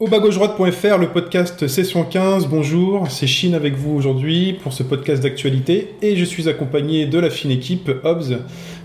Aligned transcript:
Au 0.00 0.08
bas 0.08 0.18
gauche 0.18 0.34
droite.fr, 0.34 0.98
le 0.98 1.06
podcast 1.12 1.68
session 1.68 2.02
15. 2.02 2.48
Bonjour, 2.48 3.08
c'est 3.08 3.28
Chine 3.28 3.54
avec 3.54 3.76
vous 3.76 3.94
aujourd'hui 3.94 4.54
pour 4.54 4.72
ce 4.72 4.82
podcast 4.82 5.22
d'actualité 5.22 5.94
et 6.02 6.16
je 6.16 6.24
suis 6.24 6.48
accompagné 6.48 7.06
de 7.06 7.16
la 7.16 7.30
fine 7.30 7.52
équipe 7.52 7.88
Hobbs. 8.02 8.38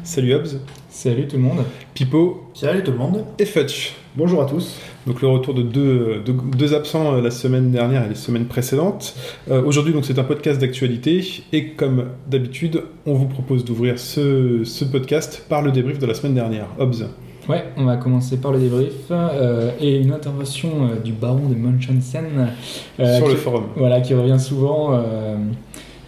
Salut 0.03 0.35
Hobbs. 0.35 0.59
Salut 0.87 1.27
tout 1.27 1.37
le 1.37 1.41
monde. 1.41 1.63
Pipo 1.95 2.43
Salut 2.53 2.83
tout 2.83 2.91
le 2.91 2.97
monde. 2.99 3.25
et 3.39 3.45
Futch. 3.45 3.93
Bonjour 4.15 4.39
à 4.43 4.45
tous. 4.45 4.79
Donc 5.07 5.23
le 5.23 5.29
retour 5.29 5.55
de 5.55 5.63
deux, 5.63 6.21
de- 6.23 6.31
deux 6.55 6.75
absents 6.75 7.15
euh, 7.15 7.21
la 7.21 7.31
semaine 7.31 7.71
dernière 7.71 8.05
et 8.05 8.09
les 8.09 8.13
semaines 8.15 8.45
précédentes. 8.45 9.15
Euh, 9.49 9.63
Aujourd'hui 9.63 9.93
donc 9.93 10.05
c'est 10.05 10.19
un 10.19 10.23
podcast 10.23 10.61
d'actualité 10.61 11.25
et 11.51 11.69
comme 11.69 12.05
d'habitude 12.27 12.83
on 13.07 13.15
vous 13.15 13.25
propose 13.27 13.65
d'ouvrir 13.65 13.97
ce, 13.97 14.63
ce 14.63 14.85
podcast 14.85 15.43
par 15.49 15.63
le 15.63 15.71
débrief 15.71 15.97
de 15.97 16.05
la 16.05 16.13
semaine 16.13 16.35
dernière. 16.35 16.67
Hobbs. 16.77 17.05
Ouais, 17.49 17.63
on 17.77 17.85
va 17.85 17.97
commencer 17.97 18.37
par 18.37 18.51
le 18.51 18.59
débrief 18.59 18.93
euh, 19.09 19.71
et 19.81 19.97
une 19.97 20.11
intervention 20.11 20.69
euh, 20.83 20.99
du 20.99 21.13
baron 21.13 21.47
de 21.49 21.55
Munchausen 21.55 22.51
euh, 22.99 23.17
sur 23.17 23.25
qui, 23.25 23.31
le 23.31 23.37
forum. 23.37 23.63
Voilà, 23.75 24.01
qui 24.01 24.13
revient 24.13 24.39
souvent 24.39 24.91
euh, 24.93 25.35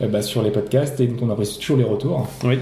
bah, 0.08 0.22
sur 0.22 0.44
les 0.44 0.52
podcasts 0.52 1.00
et 1.00 1.08
dont 1.08 1.26
on 1.26 1.32
apprécie 1.32 1.58
toujours 1.58 1.78
les 1.78 1.84
retours. 1.84 2.28
Oui. 2.44 2.60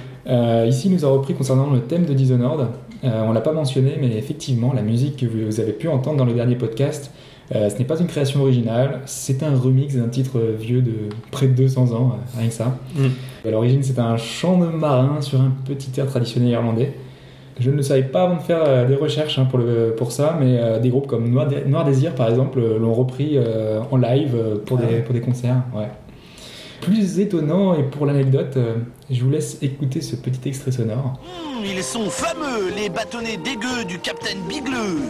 Ici, 0.68 0.88
il 0.88 0.94
nous 0.94 1.06
a 1.06 1.10
repris 1.10 1.34
concernant 1.34 1.70
le 1.72 1.82
thème 1.82 2.06
de 2.06 2.14
Dishonored. 2.14 2.68
On 3.04 3.34
l'a 3.34 3.42
pas 3.42 3.52
mentionné, 3.52 3.98
mais 4.00 4.16
effectivement, 4.16 4.74
la 4.74 4.84
musique 4.84 5.18
que 5.18 5.26
vous 5.26 5.60
avez 5.60 5.74
pu 5.74 5.88
entendre 5.88 6.18
dans 6.18 6.26
le 6.26 6.34
dernier 6.34 6.56
podcast, 6.56 7.12
ce 7.52 7.76
n'est 7.80 7.86
pas 7.86 8.00
une 8.00 8.06
création 8.06 8.42
originale, 8.42 9.02
c'est 9.06 9.42
un 9.42 9.58
remix 9.58 9.96
d'un 9.96 10.08
titre 10.08 10.40
vieux 10.60 10.84
de 10.84 11.10
près 11.32 11.48
de 11.48 11.54
200 11.54 11.94
ans, 11.94 12.20
rien 12.38 12.48
que 12.48 12.54
ça. 12.54 12.78
Mm. 12.96 13.48
À 13.48 13.52
l'origine, 13.52 13.82
c'est 13.82 13.98
un 13.98 14.18
chant 14.18 14.60
de 14.60 14.68
marin 14.68 15.20
sur 15.22 15.42
un 15.42 15.52
petit 15.66 16.00
air 16.00 16.06
traditionnel 16.06 16.52
irlandais. 16.52 16.94
Je 17.60 17.70
ne 17.72 17.76
le 17.76 17.82
savais 17.84 18.04
pas 18.04 18.24
avant 18.24 18.38
de 18.38 18.42
faire 18.42 18.64
euh, 18.66 18.86
des 18.88 18.96
recherches 18.96 19.38
hein, 19.38 19.46
pour, 19.50 19.60
le, 19.60 19.94
pour 19.98 20.12
ça, 20.14 20.38
mais 20.40 20.58
euh, 20.60 20.80
des 20.80 20.90
groupes 20.90 21.08
comme 21.08 21.30
Noir, 21.30 21.48
Dé- 21.48 21.64
Noir 21.66 21.84
Désir, 21.84 22.16
par 22.16 22.30
exemple, 22.30 22.60
euh, 22.60 22.80
l'ont 22.80 22.94
repris 22.94 23.32
euh, 23.36 23.82
en 23.92 23.98
live 23.98 24.36
pour, 24.66 24.80
Ah 24.82 24.86
des, 24.86 24.94
ouais. 24.96 25.02
pour 25.02 25.14
des 25.14 25.20
concerts. 25.22 25.62
Ouais. 25.76 25.90
Plus 26.82 27.20
étonnant, 27.20 27.74
et 27.76 27.84
pour 27.84 28.06
l'anecdote, 28.06 28.54
euh, 28.56 28.76
je 29.12 29.22
vous 29.22 29.30
laisse 29.30 29.58
écouter 29.62 30.00
ce 30.00 30.16
petit 30.16 30.48
extrait 30.48 30.72
sonore. 30.72 31.20
Hum, 31.26 31.66
ils 31.66 31.84
sont 31.84 32.10
fameux, 32.10 32.70
les 32.76 32.88
bâtonnets 32.88 33.36
dégueux 33.44 33.84
du 33.86 34.00
Capitaine 34.00 34.40
Bigleux. 34.48 35.02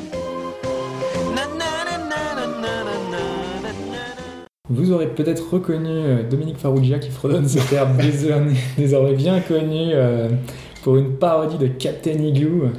Vous 4.71 4.91
aurez 4.91 5.07
peut-être 5.07 5.51
reconnu 5.53 6.23
Dominique 6.29 6.57
Farrugia 6.57 6.99
qui 6.99 7.09
fredonne 7.09 7.47
ce 7.47 7.57
terme 7.69 7.97
désormais, 8.01 8.53
désormais 8.77 9.13
bien 9.15 9.39
connu 9.39 9.91
euh, 9.93 10.29
pour 10.83 10.95
une 10.97 11.11
parodie 11.13 11.57
de 11.57 11.67
Captain 11.67 12.11
Igloo 12.11 12.69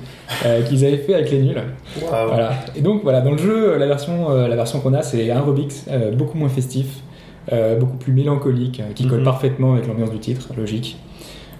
euh, 0.47 0.62
qu'ils 0.62 0.84
avaient 0.87 0.97
fait 0.98 1.15
avec 1.15 1.31
les 1.31 1.43
nuls. 1.43 1.61
Voilà. 2.09 2.53
Et 2.77 2.81
donc 2.81 3.03
voilà, 3.03 3.20
dans 3.20 3.33
le 3.33 3.39
jeu, 3.39 3.77
la 3.77 3.87
version, 3.87 4.31
euh, 4.31 4.48
la 4.48 4.56
version 4.56 4.81
qu'on 4.81 4.95
a, 4.95 5.03
c'est 5.03 5.31
un 5.31 5.41
Robix 5.41 5.84
euh, 5.91 6.11
beaucoup 6.12 6.39
moins 6.39 6.48
festif, 6.48 6.87
euh, 7.53 7.77
beaucoup 7.77 7.97
plus 7.97 8.12
mélancolique, 8.12 8.81
euh, 8.81 8.93
qui 8.95 9.06
colle 9.06 9.19
Mhm. 9.21 9.25
parfaitement 9.25 9.73
avec 9.75 9.87
l'ambiance 9.87 10.11
du 10.11 10.19
titre, 10.19 10.48
logique. 10.56 10.97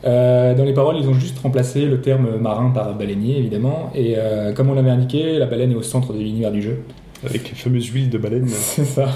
Euh, 0.07 0.55
dans 0.55 0.65
les 0.65 0.73
paroles, 0.73 0.97
ils 0.99 1.07
ont 1.09 1.13
juste 1.15 1.39
remplacé 1.41 1.85
le 1.85 2.01
terme 2.01 2.37
marin 2.41 2.71
par 2.71 2.95
baleinier, 2.95 3.37
évidemment. 3.37 3.91
Et 3.95 4.15
euh, 4.17 4.53
comme 4.55 4.71
on 4.71 4.75
l'avait 4.75 4.89
indiqué, 4.91 5.39
la 5.39 5.45
baleine 5.47 5.73
est 5.73 5.77
au 5.77 5.83
centre 5.83 6.15
de 6.15 6.19
l'univers 6.19 6.53
du 6.53 6.63
jeu. 6.63 6.79
Avec 7.23 7.51
les 7.51 7.55
fameuses 7.55 7.87
huiles 7.89 8.09
de 8.09 8.17
baleine. 8.17 8.47
C'est 8.49 8.87
ça. 8.87 9.09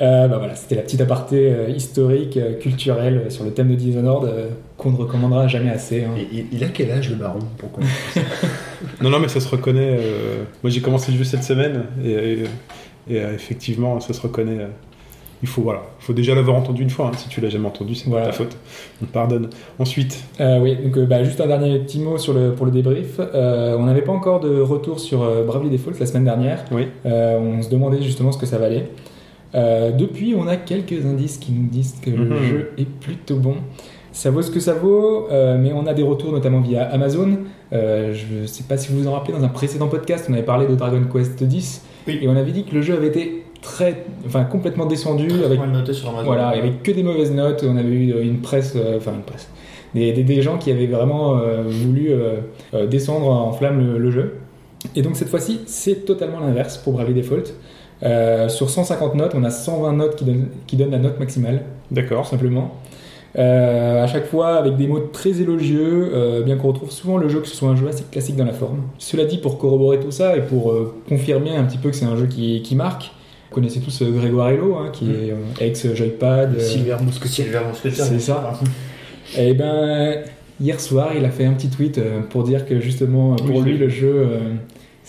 Euh, 0.00 0.28
bah 0.28 0.38
voilà, 0.38 0.54
c'était 0.54 0.76
la 0.76 0.82
petite 0.82 1.00
aparté 1.00 1.52
euh, 1.52 1.68
historique, 1.68 2.36
euh, 2.36 2.54
culturelle 2.58 3.22
euh, 3.26 3.30
sur 3.30 3.44
le 3.44 3.50
thème 3.52 3.68
de 3.68 3.74
Dishonored 3.74 4.24
euh, 4.24 4.48
qu'on 4.76 4.90
ne 4.92 4.96
recommandera 4.96 5.48
jamais 5.48 5.70
assez. 5.70 6.04
hein. 6.04 6.10
Et 6.18 6.46
il, 6.52 6.64
a 6.64 6.68
quel 6.68 6.90
âge 6.90 7.10
le 7.10 7.16
baron 7.16 7.40
pour 7.58 7.70
qu'on- 7.72 7.82
Non, 9.02 9.10
non, 9.10 9.18
mais 9.18 9.28
ça 9.28 9.40
se 9.40 9.48
reconnaît. 9.48 9.96
euh, 10.00 10.42
Moi, 10.62 10.70
j'ai 10.70 10.80
commencé 10.80 11.12
le 11.12 11.18
jeu 11.18 11.24
cette 11.24 11.44
semaine 11.44 11.84
et, 12.04 12.10
et- 12.12 12.42
et, 13.10 13.20
euh, 13.20 13.34
effectivement, 13.34 13.98
ça 14.00 14.12
se 14.12 14.20
reconnaît. 14.20 14.60
euh, 14.60 14.66
Il 15.42 15.48
faut, 15.48 15.62
voilà, 15.62 15.80
il 15.98 16.04
faut 16.04 16.12
déjà 16.12 16.34
l'avoir 16.34 16.56
entendu 16.58 16.82
une 16.82 16.90
fois. 16.90 17.06
hein. 17.06 17.16
Si 17.16 17.28
tu 17.28 17.40
l'as 17.40 17.48
jamais 17.48 17.66
entendu, 17.66 17.94
c'est 17.94 18.08
Voilà. 18.10 18.26
pas 18.26 18.30
ta 18.32 18.36
faute. 18.36 18.56
On 19.02 19.06
te 19.06 19.10
pardonne. 19.10 19.48
Ensuite, 19.78 20.22
Euh, 20.38 20.58
oui, 20.60 20.76
donc 20.76 20.96
euh, 20.98 21.06
bah, 21.06 21.24
juste 21.24 21.40
un 21.40 21.46
dernier 21.46 21.78
petit 21.78 21.98
mot 21.98 22.18
sur 22.18 22.34
le, 22.34 22.52
pour 22.52 22.66
le 22.66 22.72
débrief. 22.72 23.18
Euh, 23.18 23.74
on 23.78 23.84
n'avait 23.86 24.02
pas 24.02 24.12
encore 24.12 24.40
de 24.40 24.60
retour 24.60 25.00
sur 25.00 25.22
euh, 25.22 25.42
Bravely 25.44 25.70
Default 25.70 25.92
la 25.98 26.04
semaine 26.06 26.24
dernière. 26.24 26.64
oui, 26.72 26.88
Euh, 27.06 27.38
on 27.38 27.62
se 27.62 27.70
demandait 27.70 28.02
justement 28.02 28.32
ce 28.32 28.38
que 28.38 28.44
ça 28.46 28.58
valait. 28.58 28.88
Euh, 29.54 29.90
depuis, 29.90 30.34
on 30.36 30.46
a 30.46 30.56
quelques 30.56 31.04
indices 31.04 31.38
qui 31.38 31.52
nous 31.52 31.68
disent 31.68 31.96
que 32.02 32.10
le 32.10 32.24
Mhm. 32.24 32.42
jeu 32.44 32.70
est 32.78 32.88
plutôt 32.88 33.36
bon. 33.36 33.56
Ça 34.12 34.30
vaut 34.30 34.42
ce 34.42 34.50
que 34.50 34.60
ça 34.60 34.74
vaut, 34.74 35.28
euh, 35.30 35.56
mais 35.60 35.72
on 35.72 35.86
a 35.86 35.94
des 35.94 36.02
retours 36.02 36.32
notamment 36.32 36.60
via 36.60 36.82
Amazon. 36.84 37.38
Euh, 37.72 38.12
je 38.12 38.42
ne 38.42 38.46
sais 38.46 38.64
pas 38.64 38.76
si 38.76 38.92
vous 38.92 39.00
vous 39.00 39.08
en 39.08 39.12
rappelez, 39.12 39.32
dans 39.36 39.44
un 39.44 39.48
précédent 39.48 39.88
podcast, 39.88 40.26
on 40.28 40.32
avait 40.32 40.42
parlé 40.42 40.66
de 40.66 40.74
Dragon 40.74 41.00
Quest 41.12 41.40
X 41.40 41.82
Oui. 42.06 42.18
et 42.22 42.28
on 42.28 42.36
avait 42.36 42.50
dit 42.52 42.64
que 42.64 42.74
le 42.74 42.82
jeu 42.82 42.94
avait 42.94 43.08
été 43.08 43.44
très, 43.62 44.04
enfin 44.26 44.44
complètement 44.44 44.86
descendu 44.86 45.28
avec 45.44 45.60
le 45.60 45.66
noter 45.66 45.92
sur 45.92 46.08
Amazon. 46.08 46.24
voilà, 46.26 46.52
il 46.54 46.58
y 46.58 46.60
avait 46.68 46.76
que 46.82 46.90
des 46.90 47.02
mauvaises 47.02 47.32
notes. 47.32 47.64
On 47.68 47.76
avait 47.76 47.88
eu 47.88 48.20
une 48.22 48.38
presse, 48.38 48.76
enfin 48.96 49.12
une 49.14 49.22
presse, 49.22 49.48
des, 49.94 50.12
des- 50.12 50.24
des 50.24 50.42
gens 50.42 50.58
qui 50.58 50.70
avaient 50.72 50.86
vraiment 50.86 51.38
voulu 51.68 52.10
descendre 52.90 53.26
en 53.28 53.52
flamme 53.52 53.78
le, 53.92 53.98
le 53.98 54.10
jeu. 54.10 54.34
Et 54.96 55.02
donc 55.02 55.14
cette 55.16 55.28
fois-ci, 55.28 55.60
c'est 55.66 56.04
totalement 56.06 56.40
l'inverse 56.40 56.78
pour 56.78 56.94
Bravely 56.94 57.14
Default. 57.14 57.52
Euh, 58.02 58.48
sur 58.48 58.70
150 58.70 59.14
notes, 59.14 59.32
on 59.34 59.44
a 59.44 59.50
120 59.50 59.92
notes 59.94 60.16
qui 60.16 60.24
donnent, 60.24 60.48
qui 60.66 60.76
donnent 60.76 60.90
la 60.90 60.98
note 60.98 61.18
maximale, 61.18 61.62
tout 61.88 61.94
d'accord. 61.94 62.26
simplement. 62.26 62.74
Euh, 63.38 64.02
à 64.02 64.06
chaque 64.08 64.26
fois 64.26 64.54
avec 64.56 64.76
des 64.76 64.88
mots 64.88 64.98
très 65.12 65.40
élogieux, 65.40 66.10
euh, 66.14 66.42
bien 66.42 66.56
qu'on 66.56 66.68
retrouve 66.68 66.90
souvent 66.90 67.16
le 67.16 67.28
jeu 67.28 67.38
que 67.40 67.46
ce 67.46 67.54
soit 67.54 67.68
un 67.68 67.76
jeu 67.76 67.86
assez 67.86 68.02
classique 68.10 68.34
dans 68.36 68.44
la 68.44 68.52
forme. 68.52 68.80
Cela 68.98 69.24
dit, 69.24 69.38
pour 69.38 69.58
corroborer 69.58 70.00
tout 70.00 70.10
ça 70.10 70.36
et 70.36 70.40
pour 70.40 70.72
euh, 70.72 70.94
confirmer 71.08 71.54
un 71.54 71.62
petit 71.64 71.78
peu 71.78 71.90
que 71.90 71.96
c'est 71.96 72.06
un 72.06 72.16
jeu 72.16 72.26
qui, 72.26 72.60
qui 72.62 72.74
marque, 72.74 73.12
vous 73.50 73.54
connaissez 73.54 73.80
tous 73.80 74.02
euh, 74.02 74.10
Grégoire 74.10 74.48
Hello, 74.48 74.76
hein, 74.76 74.90
qui 74.92 75.10
est 75.10 75.30
euh, 75.30 75.36
ex-Joypad. 75.60 76.56
euh, 76.56 76.60
Silver 76.60 76.96
Mousquetier. 77.04 77.44
Silver 77.44 77.60
Mousquetier. 77.68 78.02
C'est 78.04 78.18
ça. 78.18 78.52
et 79.38 79.54
ben, 79.54 80.22
hier 80.60 80.80
soir, 80.80 81.10
il 81.16 81.24
a 81.24 81.30
fait 81.30 81.44
un 81.44 81.52
petit 81.52 81.68
tweet 81.68 81.98
euh, 81.98 82.22
pour 82.30 82.42
dire 82.42 82.66
que 82.66 82.80
justement, 82.80 83.36
pour 83.36 83.56
Oui, 83.58 83.62
lui, 83.62 83.72
oui. 83.74 83.78
le 83.78 83.88
jeu, 83.88 84.12
euh, 84.12 84.38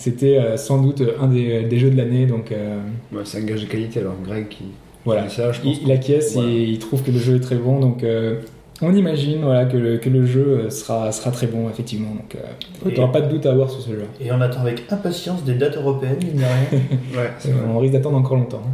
c'était 0.02 0.38
euh, 0.38 0.58
sans 0.58 0.82
doute 0.82 1.02
un 1.22 1.28
des, 1.28 1.64
des 1.64 1.78
jeux 1.80 1.90
de 1.92 1.98
l'année. 1.98 2.26
Donc 2.26 2.52
euh, 2.52 2.80
Ouais, 3.14 3.22
c'est 3.24 3.40
un 3.40 3.46
gage 3.46 3.62
de 3.62 3.68
qualité 3.68 4.00
alors. 4.00 4.16
Greg 4.26 4.48
qui 4.50 4.66
voilà, 5.06 5.24
dit 5.24 5.34
ça, 5.34 5.52
je 5.52 5.62
pense. 5.62 5.78
il, 5.82 5.88
il 5.88 5.92
acquiesce 5.92 6.34
Voilà. 6.34 6.50
et 6.50 6.64
il 6.64 6.80
trouve 6.80 7.02
que 7.04 7.12
le 7.12 7.18
jeu 7.20 7.36
est 7.38 7.40
très 7.40 7.56
bon. 7.56 7.80
Donc 7.80 8.04
euh, 8.04 8.36
on 8.84 8.94
imagine 8.96 9.42
voilà, 9.44 9.66
que, 9.66 9.78
le, 9.78 9.98
que 9.98 10.10
le 10.10 10.26
jeu 10.26 10.46
euh, 10.66 10.70
sera, 10.70 11.12
sera 11.12 11.32
très 11.32 11.48
bon, 11.48 11.70
effectivement. 11.70 12.10
Donc 12.16 12.36
euh, 12.36 12.90
Et- 12.90 12.94
tu 12.94 13.00
n'auras 13.00 13.12
pas 13.12 13.22
de 13.22 13.30
doute 13.30 13.46
à 13.46 13.52
avoir 13.52 13.70
sur 13.70 13.82
ce 13.82 13.90
jeu. 13.92 14.06
Et 14.20 14.32
on 14.32 14.42
attend 14.42 14.62
avec 14.62 14.84
impatience 14.92 15.44
des 15.44 15.54
dates 15.56 15.78
européennes, 15.78 16.18
mine 16.24 16.34
de 16.36 16.40
rien. 16.40 16.82
Ouais, 17.20 17.32
c'est. 17.40 17.52
On 17.74 17.80
risque 17.80 17.94
d'attendre 17.94 18.18
encore 18.18 18.38
longtemps. 18.38 18.62
hein. 18.66 18.72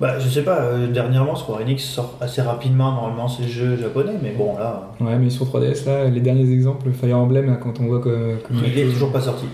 bah, 0.00 0.18
je 0.18 0.28
sais 0.28 0.42
pas, 0.42 0.60
euh, 0.62 0.86
dernièrement, 0.92 1.34
Square 1.36 1.60
Enix 1.60 1.82
sort 1.84 2.16
assez 2.20 2.42
rapidement 2.42 2.92
normalement 2.92 3.28
ces 3.28 3.44
jeux 3.48 3.76
japonais, 3.76 4.14
mais 4.22 4.32
bon, 4.36 4.56
là, 4.58 4.90
Ouais, 5.00 5.16
mais 5.20 5.30
sur 5.30 5.46
3DS, 5.46 5.86
là, 5.86 6.08
les 6.08 6.20
derniers 6.20 6.52
exemples, 6.52 6.90
Fire 6.92 7.16
Emblem, 7.18 7.46
là, 7.46 7.56
quand 7.60 7.78
on 7.80 7.86
voit 7.86 8.00
que. 8.00 8.36
que- 8.36 8.54
il 8.66 8.78
est 8.78 8.92
toujours 8.92 9.12
pas 9.12 9.20
sorti. 9.20 9.46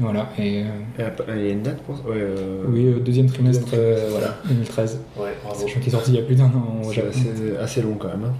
Voilà, 0.00 0.30
et 0.38 0.62
euh, 0.62 0.66
Et 0.98 1.02
après, 1.02 1.24
Il 1.36 1.44
y 1.44 1.48
a 1.48 1.52
une 1.52 1.62
date 1.62 1.82
pour 1.82 1.96
ça 1.96 2.02
Ouais, 2.04 2.14
euh, 2.16 2.62
oui, 2.68 2.86
euh, 2.86 3.00
deuxième 3.00 3.26
trimestre, 3.26 3.64
Deuxième 3.64 3.80
euh, 3.82 4.08
voilà, 4.10 4.36
2013. 4.46 5.00
Ouais, 5.16 5.34
bravo. 5.42 5.60
Sachant 5.60 5.80
qu'il 5.80 5.88
est 5.88 5.90
sorti 5.90 6.10
il 6.12 6.16
y 6.16 6.18
a 6.18 6.22
plus 6.22 6.36
d'un 6.36 6.44
an 6.44 6.80
au 6.84 6.88
c'est 6.88 6.94
Japon. 6.96 7.08
assez, 7.10 7.56
assez 7.60 7.82
long 7.82 7.94
quand 7.98 8.08
même. 8.08 8.24
hein. 8.24 8.32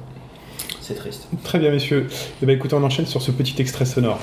C'est 0.81 0.95
triste. 0.95 1.29
Très 1.45 1.59
bien, 1.59 1.71
messieurs. 1.71 2.07
Et 2.43 2.47
ben, 2.47 2.55
écoutez, 2.57 2.75
on 2.75 2.83
enchaîne 2.85 3.07
sur 3.07 3.21
ce 3.21 3.31
petit 3.33 3.61
extrait 3.61 3.85
sonore. 3.85 4.21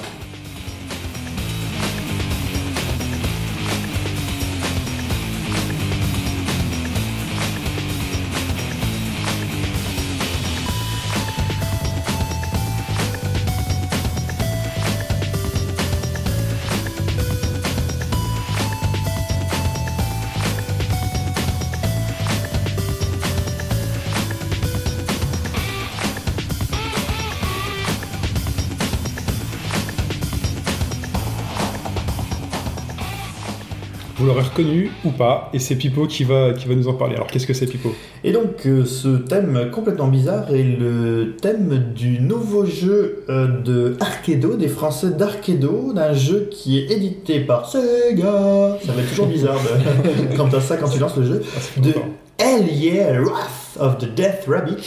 Reconnu 34.55 34.89
ou 35.03 35.09
pas, 35.09 35.49
et 35.53 35.59
c'est 35.59 35.75
Pipo 35.75 36.07
qui 36.07 36.23
va, 36.23 36.53
qui 36.53 36.67
va 36.67 36.75
nous 36.75 36.87
en 36.87 36.93
parler. 36.93 37.15
Alors 37.15 37.27
qu'est-ce 37.27 37.45
que 37.45 37.53
c'est 37.53 37.65
Pipo? 37.65 37.93
Et 38.23 38.31
donc 38.31 38.65
euh, 38.65 38.85
ce 38.85 39.09
thème 39.09 39.69
complètement 39.69 40.07
bizarre 40.07 40.49
est 40.49 40.63
le 40.63 41.35
thème 41.41 41.91
du 41.93 42.21
nouveau 42.21 42.65
jeu 42.65 43.25
euh, 43.29 43.47
de 43.47 43.97
Arkedo, 43.99 44.55
des 44.55 44.69
Français 44.69 45.09
d'Arkedo, 45.09 45.91
d'un 45.93 46.13
jeu 46.13 46.47
qui 46.49 46.79
est 46.79 46.89
édité 46.89 47.41
par 47.41 47.69
Sega. 47.69 48.77
Ça 48.85 48.93
va 48.93 49.01
être 49.01 49.09
toujours 49.09 49.27
bizarre 49.27 49.57
de... 49.57 50.35
quand 50.37 50.47
t'as 50.47 50.61
ça 50.61 50.77
quand 50.77 50.89
tu 50.89 50.99
lances 50.99 51.17
le 51.17 51.25
jeu. 51.25 51.41
De 51.77 51.93
Hell 52.37 52.67
Yeah 52.71 53.21
Wrath 53.21 53.77
of 53.79 53.97
the 53.97 54.13
Death 54.15 54.45
Rabbit. 54.47 54.77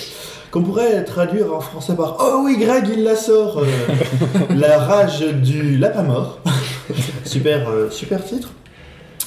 Qu'on 0.50 0.62
pourrait 0.62 1.05
traduire 1.05 1.55
en 1.55 1.61
français 1.61 1.94
par 1.94 2.17
Oh 2.20 2.41
oui, 2.43 2.56
Greg, 2.59 2.88
il 2.91 3.05
la 3.05 3.17
sort 3.17 3.59
euh, 3.59 3.67
La 4.56 4.79
rage 4.79 5.20
du 5.20 5.76
lapin 5.76 6.05
mort. 6.05 6.41
super, 7.25 7.69
euh, 7.69 7.91
super 7.91 8.25
titre. 8.25 8.49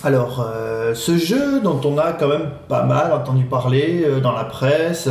Alors, 0.04 0.44
euh, 0.44 0.96
ce 0.96 1.18
jeu 1.18 1.62
dont 1.62 1.80
on 1.86 1.98
a 2.00 2.12
quand 2.14 2.28
même 2.28 2.50
pas 2.68 2.84
mal 2.84 3.14
entendu 3.14 3.44
parler 3.44 4.04
euh, 4.04 4.20
dans 4.20 4.32
la 4.32 4.46
presse, 4.46 5.10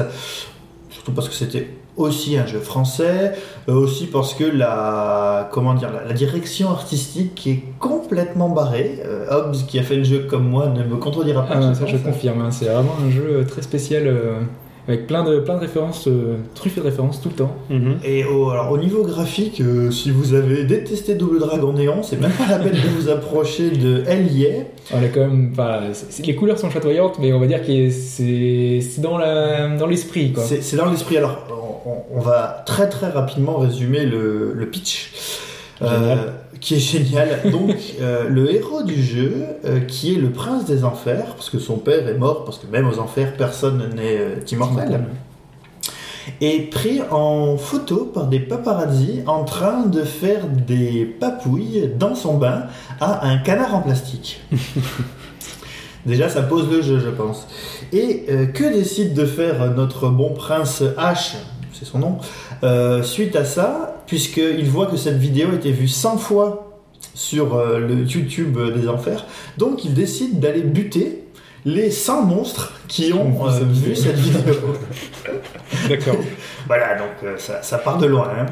surtout 0.90 1.12
parce 1.12 1.28
que 1.28 1.34
c'était 1.34 1.68
aussi 1.96 2.36
un 2.36 2.46
jeu 2.46 2.58
français, 2.58 3.32
euh, 3.68 3.74
aussi 3.74 4.06
parce 4.06 4.34
que 4.34 4.42
la, 4.42 5.48
comment 5.52 5.74
dire, 5.74 5.90
la, 5.92 6.12
direction 6.12 6.70
artistique 6.70 7.46
est 7.46 7.62
complètement 7.78 8.48
barrée. 8.48 9.00
Hobbs, 9.30 9.64
qui 9.68 9.78
a 9.78 9.82
fait 9.84 9.96
le 9.96 10.04
jeu 10.04 10.26
comme 10.28 10.48
moi, 10.48 10.66
ne 10.66 10.82
me 10.82 10.96
contredira 10.96 11.46
pas. 11.46 11.54
Ah, 11.56 11.74
ça, 11.74 11.86
je 11.86 11.96
confirme. 11.96 12.40
hein. 12.40 12.50
C'est 12.50 12.64
vraiment 12.66 12.96
un 13.06 13.10
jeu 13.10 13.46
très 13.46 13.62
spécial 13.62 14.12
avec 14.90 15.06
plein 15.06 15.24
de, 15.24 15.38
plein 15.40 15.54
de 15.54 15.60
références, 15.60 16.06
euh, 16.08 16.36
truffées 16.54 16.80
de 16.80 16.86
références 16.86 17.20
tout 17.22 17.28
le 17.30 17.34
temps. 17.36 17.56
Mhm. 17.70 17.98
Et 18.04 18.24
au, 18.24 18.50
alors, 18.50 18.70
au 18.72 18.78
niveau 18.78 19.02
graphique, 19.04 19.60
euh, 19.60 19.90
si 19.90 20.10
vous 20.10 20.34
avez 20.34 20.64
détesté 20.64 21.14
Double 21.14 21.38
Dragon 21.38 21.72
Néon, 21.72 22.02
c'est 22.02 22.20
même 22.20 22.30
pas 22.32 22.46
la 22.48 22.58
peine 22.58 22.72
de 22.72 22.88
vous 22.98 23.08
approcher 23.08 23.70
de 23.70 24.02
Yeah. 24.10 24.64
On 24.92 24.98
a 25.02 25.08
quand 25.08 25.20
même, 25.20 25.52
les 26.24 26.34
couleurs 26.34 26.58
sont 26.58 26.68
chatoyantes, 26.70 27.18
mais 27.20 27.32
on 27.32 27.38
va 27.40 27.46
dire 27.46 27.64
que 27.64 27.90
c'est 27.90 28.80
c'est 28.80 29.00
dans 29.00 29.16
la, 29.18 29.68
dans 29.76 29.86
l'esprit, 29.86 30.32
quoi. 30.32 30.42
C'est 30.42 30.76
dans 30.76 30.90
l'esprit. 30.90 31.16
Alors, 31.16 31.46
on, 31.50 31.90
on- 31.90 32.02
on 32.12 32.20
va 32.20 32.62
très 32.66 32.88
très 32.88 33.08
rapidement 33.08 33.56
résumer 33.58 34.04
le, 34.04 34.52
le 34.54 34.66
pitch. 34.66 35.12
Euh, 35.82 36.16
qui 36.60 36.74
est 36.74 36.78
génial. 36.78 37.40
Donc, 37.50 37.76
euh, 38.00 38.28
le 38.28 38.54
héros 38.54 38.82
du 38.82 39.02
jeu, 39.02 39.44
euh, 39.64 39.80
qui 39.80 40.14
est 40.14 40.18
le 40.18 40.30
prince 40.30 40.64
des 40.66 40.84
enfers, 40.84 41.34
parce 41.34 41.50
que 41.50 41.58
son 41.58 41.76
père 41.76 42.06
est 42.06 42.18
mort, 42.18 42.44
parce 42.44 42.58
que 42.58 42.66
même 42.66 42.86
aux 42.88 42.98
enfers, 42.98 43.34
personne 43.36 43.90
n'est 43.94 44.18
euh, 44.18 44.36
immortel, 44.50 45.04
est 46.40 46.70
pris 46.70 47.00
en 47.10 47.56
photo 47.56 48.10
par 48.12 48.26
des 48.26 48.40
paparazzi 48.40 49.22
en 49.26 49.44
train 49.44 49.86
de 49.86 50.02
faire 50.02 50.46
des 50.46 51.04
papouilles 51.04 51.90
dans 51.98 52.14
son 52.14 52.36
bain 52.36 52.64
à 53.00 53.26
un 53.26 53.38
canard 53.38 53.74
en 53.74 53.80
plastique. 53.80 54.40
Déjà, 56.06 56.28
ça 56.28 56.42
pose 56.42 56.70
le 56.70 56.82
jeu, 56.82 56.98
je 56.98 57.10
pense. 57.10 57.46
Et 57.92 58.24
que 58.54 58.72
décide 58.72 59.12
de 59.12 59.26
faire 59.26 59.70
notre 59.72 60.08
bon 60.08 60.32
prince 60.32 60.82
H, 60.82 61.34
c'est 61.74 61.84
son 61.84 61.98
nom, 61.98 62.18
suite 63.02 63.36
à 63.36 63.44
ça, 63.44 63.99
puisqu'il 64.10 64.68
voit 64.68 64.86
que 64.86 64.96
cette 64.96 65.18
vidéo 65.18 65.50
a 65.52 65.54
été 65.54 65.70
vue 65.70 65.86
100 65.86 66.18
fois 66.18 66.80
sur 67.14 67.54
euh, 67.54 67.78
le 67.78 67.94
YouTube 68.04 68.58
des 68.74 68.88
enfers, 68.88 69.24
donc 69.56 69.84
il 69.84 69.94
décide 69.94 70.40
d'aller 70.40 70.62
buter 70.62 71.22
les 71.64 71.92
100 71.92 72.24
monstres 72.24 72.72
qui 72.88 73.12
ont 73.12 73.46
euh, 73.46 73.60
vu 73.70 73.94
cette 73.94 74.16
vidéo. 74.16 74.74
D'accord. 75.88 76.16
Voilà, 76.66 76.98
donc 76.98 77.22
euh, 77.22 77.36
ça, 77.38 77.62
ça 77.62 77.78
part 77.78 77.98
de 77.98 78.06
loin. 78.06 78.28
hein. 78.36 78.46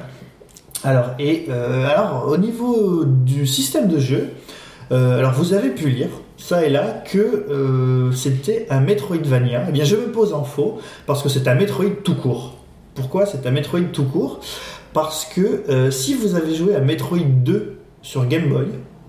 Alors, 0.84 1.06
et, 1.19 1.49
alors, 1.50 2.28
au 2.28 2.37
niveau 2.37 3.04
du 3.04 3.44
système 3.44 3.88
de 3.88 3.99
jeu, 3.99 4.28
alors 4.93 5.32
vous 5.32 5.54
avez 5.54 5.70
pu 5.70 5.88
lire, 5.88 6.08
ça 6.37 6.64
et 6.64 6.70
là, 6.70 7.02
que 7.04 8.11
c'était 8.14 8.69
un 8.70 8.81
Metroidvania. 8.81 9.64
Eh 9.69 9.72
bien, 9.72 9.82
je 9.84 9.96
me 9.96 10.12
pose 10.12 10.32
en 10.32 10.44
faux, 10.44 10.78
parce 11.04 11.20
que 11.20 11.28
c'est 11.28 11.49
un 11.49 11.56
Metroid 11.56 11.90
tout 12.04 12.14
court. 12.14 12.54
Pourquoi 12.94 13.26
c'est 13.26 13.44
un 13.46 13.50
Metroid 13.50 13.81
tout 13.93 14.04
court? 14.04 14.40
Parce 14.93 15.25
que 15.25 15.64
euh, 15.69 15.90
si 15.90 16.14
vous 16.14 16.35
avez 16.35 16.55
joué 16.55 16.75
à 16.75 16.81
Metroid 16.81 17.19
2 17.19 17.79
sur 18.02 18.26
Game 18.26 18.49
Boy, 18.49 18.67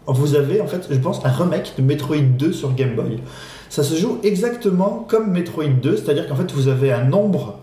vous 0.07 0.35
avez 0.35 0.61
en 0.61 0.67
fait, 0.67 0.87
je 0.89 0.97
pense, 0.97 1.23
un 1.25 1.29
remake 1.29 1.73
de 1.77 1.83
Metroid 1.83 2.17
2 2.17 2.51
sur 2.51 2.73
Game 2.73 2.95
Boy. 2.95 3.19
Ça 3.69 3.83
se 3.83 3.95
joue 3.95 4.19
exactement 4.23 5.05
comme 5.07 5.31
Metroid 5.31 5.67
2, 5.81 5.97
c'est-à-dire 5.97 6.27
qu'en 6.27 6.35
fait 6.35 6.51
vous 6.51 6.67
avez 6.67 6.91
un 6.91 7.03
nombre 7.03 7.59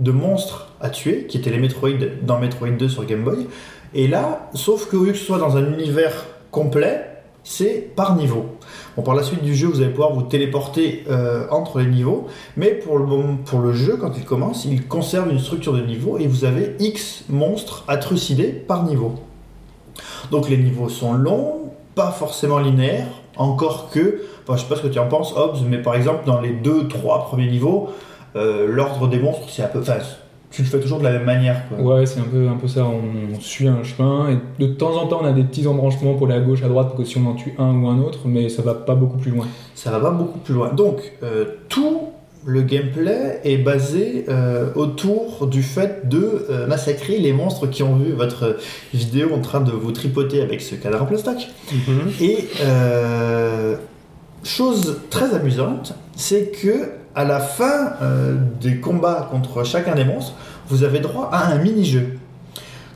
de 0.00 0.10
monstres 0.10 0.72
à 0.80 0.90
tuer, 0.90 1.26
qui 1.28 1.38
étaient 1.38 1.50
les 1.50 1.58
Metroid 1.58 1.90
dans 2.22 2.40
Metroid 2.40 2.70
2 2.70 2.88
sur 2.88 3.04
Game 3.04 3.22
Boy. 3.22 3.46
Et 3.94 4.08
là, 4.08 4.50
sauf 4.54 4.88
que 4.88 4.96
lieu 4.96 5.12
que 5.12 5.18
ce 5.18 5.24
soit 5.24 5.38
dans 5.38 5.56
un 5.56 5.72
univers 5.72 6.26
complet, 6.50 7.06
c'est 7.44 7.94
par 7.94 8.16
niveau. 8.16 8.46
Par 9.02 9.14
la 9.14 9.22
suite 9.24 9.42
du 9.42 9.54
jeu, 9.56 9.66
vous 9.66 9.80
allez 9.80 9.90
pouvoir 9.90 10.12
vous 10.12 10.22
téléporter 10.22 11.04
euh, 11.10 11.46
entre 11.50 11.80
les 11.80 11.86
niveaux, 11.86 12.28
mais 12.56 12.68
pour 12.70 12.98
le, 12.98 13.04
moment- 13.04 13.36
pour 13.44 13.58
le 13.60 13.72
jeu, 13.72 13.96
quand 14.00 14.12
il 14.16 14.24
commence, 14.24 14.64
il 14.66 14.86
conserve 14.86 15.30
une 15.30 15.40
structure 15.40 15.72
de 15.72 15.80
niveau 15.82 16.16
et 16.18 16.26
vous 16.28 16.44
avez 16.44 16.76
X 16.78 17.24
monstres 17.28 17.84
à 17.88 17.96
trucider 17.96 18.46
par 18.48 18.84
niveau. 18.84 19.14
Donc 20.30 20.48
les 20.48 20.56
niveaux 20.58 20.88
sont 20.88 21.12
longs, 21.14 21.72
pas 21.94 22.12
forcément 22.12 22.58
linéaires, 22.58 23.08
encore 23.36 23.90
que, 23.90 24.22
enfin, 24.44 24.56
je 24.56 24.62
sais 24.62 24.68
pas 24.68 24.76
ce 24.76 24.82
que 24.82 24.88
tu 24.88 24.98
en 25.00 25.08
penses, 25.08 25.34
Hobbs, 25.36 25.58
mais 25.68 25.78
par 25.78 25.96
exemple, 25.96 26.24
dans 26.24 26.40
les 26.40 26.50
deux, 26.50 26.86
trois 26.88 27.24
premiers 27.24 27.48
niveaux, 27.50 27.88
euh, 28.36 28.66
l'ordre 28.68 29.08
des 29.08 29.18
monstres, 29.18 29.48
c'est 29.48 29.62
un 29.62 29.68
peu. 29.68 29.80
Enfin, 29.80 29.98
tu 30.54 30.62
le 30.62 30.68
fais 30.68 30.78
toujours 30.78 31.00
de 31.00 31.04
la 31.04 31.10
même 31.10 31.24
manière, 31.24 31.68
quoi. 31.68 31.78
Ouais, 31.78 32.06
c'est 32.06 32.20
un 32.20 32.24
peu, 32.24 32.48
un 32.48 32.56
peu 32.56 32.68
ça. 32.68 32.86
On 32.86 33.40
suit 33.40 33.66
un 33.66 33.82
chemin 33.82 34.28
et 34.30 34.62
de 34.62 34.68
temps 34.68 34.96
en 34.96 35.08
temps, 35.08 35.18
on 35.22 35.26
a 35.26 35.32
des 35.32 35.42
petits 35.42 35.66
embranchements 35.66 36.14
pour 36.14 36.28
aller 36.28 36.36
à 36.36 36.40
gauche, 36.40 36.62
à 36.62 36.68
droite, 36.68 36.88
pour 36.88 36.98
que 36.98 37.04
si 37.04 37.18
on 37.18 37.26
en 37.26 37.34
tue 37.34 37.54
un 37.58 37.74
ou 37.74 37.88
un 37.88 37.98
autre, 37.98 38.20
mais 38.26 38.48
ça 38.48 38.62
va 38.62 38.74
pas 38.74 38.94
beaucoup 38.94 39.18
plus 39.18 39.32
loin. 39.32 39.48
Ça 39.74 39.90
va 39.90 39.98
pas 39.98 40.12
beaucoup 40.12 40.38
plus 40.38 40.54
loin. 40.54 40.72
Donc, 40.72 41.12
euh, 41.24 41.44
tout 41.68 42.02
le 42.46 42.62
gameplay 42.62 43.40
est 43.42 43.56
basé 43.56 44.26
euh, 44.28 44.70
autour 44.76 45.46
du 45.48 45.62
fait 45.62 46.08
de 46.08 46.46
euh, 46.50 46.66
massacrer 46.66 47.18
les 47.18 47.32
monstres 47.32 47.66
qui 47.66 47.82
ont 47.82 47.96
vu 47.96 48.12
votre 48.12 48.58
vidéo 48.92 49.30
en 49.34 49.40
train 49.40 49.60
de 49.60 49.72
vous 49.72 49.92
tripoter 49.92 50.40
avec 50.40 50.60
ce 50.60 50.76
cadre 50.76 51.02
en 51.02 51.06
plastique. 51.06 51.50
Mhm. 51.72 52.12
Et 52.20 52.48
euh, 52.60 53.76
chose 54.44 55.00
très 55.10 55.34
amusante, 55.34 55.94
c'est 56.14 56.52
que 56.52 56.90
à 57.14 57.24
la 57.24 57.40
fin 57.40 57.92
euh, 58.02 58.36
des 58.60 58.76
combats 58.76 59.28
contre 59.30 59.64
chacun 59.64 59.94
des 59.94 60.04
monstres, 60.04 60.34
vous 60.68 60.82
avez 60.82 61.00
droit 61.00 61.28
à 61.32 61.52
un 61.52 61.58
mini-jeu. 61.58 62.18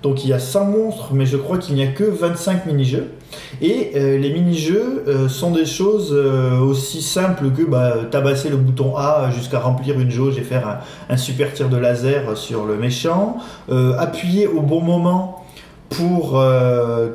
Donc 0.02 0.24
il 0.24 0.30
y 0.30 0.32
a 0.32 0.38
100 0.38 0.64
monstres, 0.66 1.08
mais 1.12 1.26
je 1.26 1.36
crois 1.36 1.58
qu'il 1.58 1.74
n'y 1.74 1.82
a 1.82 1.88
que 1.88 2.04
25 2.04 2.66
mini-jeux. 2.66 3.08
Et 3.60 3.92
euh, 3.96 4.16
les 4.18 4.32
mini-jeux 4.32 5.04
euh, 5.06 5.28
sont 5.28 5.50
des 5.50 5.66
choses 5.66 6.12
aussi 6.12 7.02
simples 7.02 7.50
que 7.50 7.62
bah, 7.62 7.94
tabasser 8.10 8.48
le 8.48 8.56
bouton 8.56 8.96
A 8.96 9.30
jusqu'à 9.34 9.58
remplir 9.58 9.98
une 9.98 10.10
jauge 10.10 10.38
et 10.38 10.42
faire 10.42 10.80
un, 11.08 11.16
super 11.16 11.52
tir 11.52 11.68
de 11.68 11.76
laser 11.76 12.36
sur 12.36 12.64
le 12.64 12.76
méchant, 12.76 13.38
appuyer 13.98 14.46
au 14.46 14.62
bon 14.62 14.80
moment 14.80 15.37
pour 15.90 16.38
euh, 16.38 17.08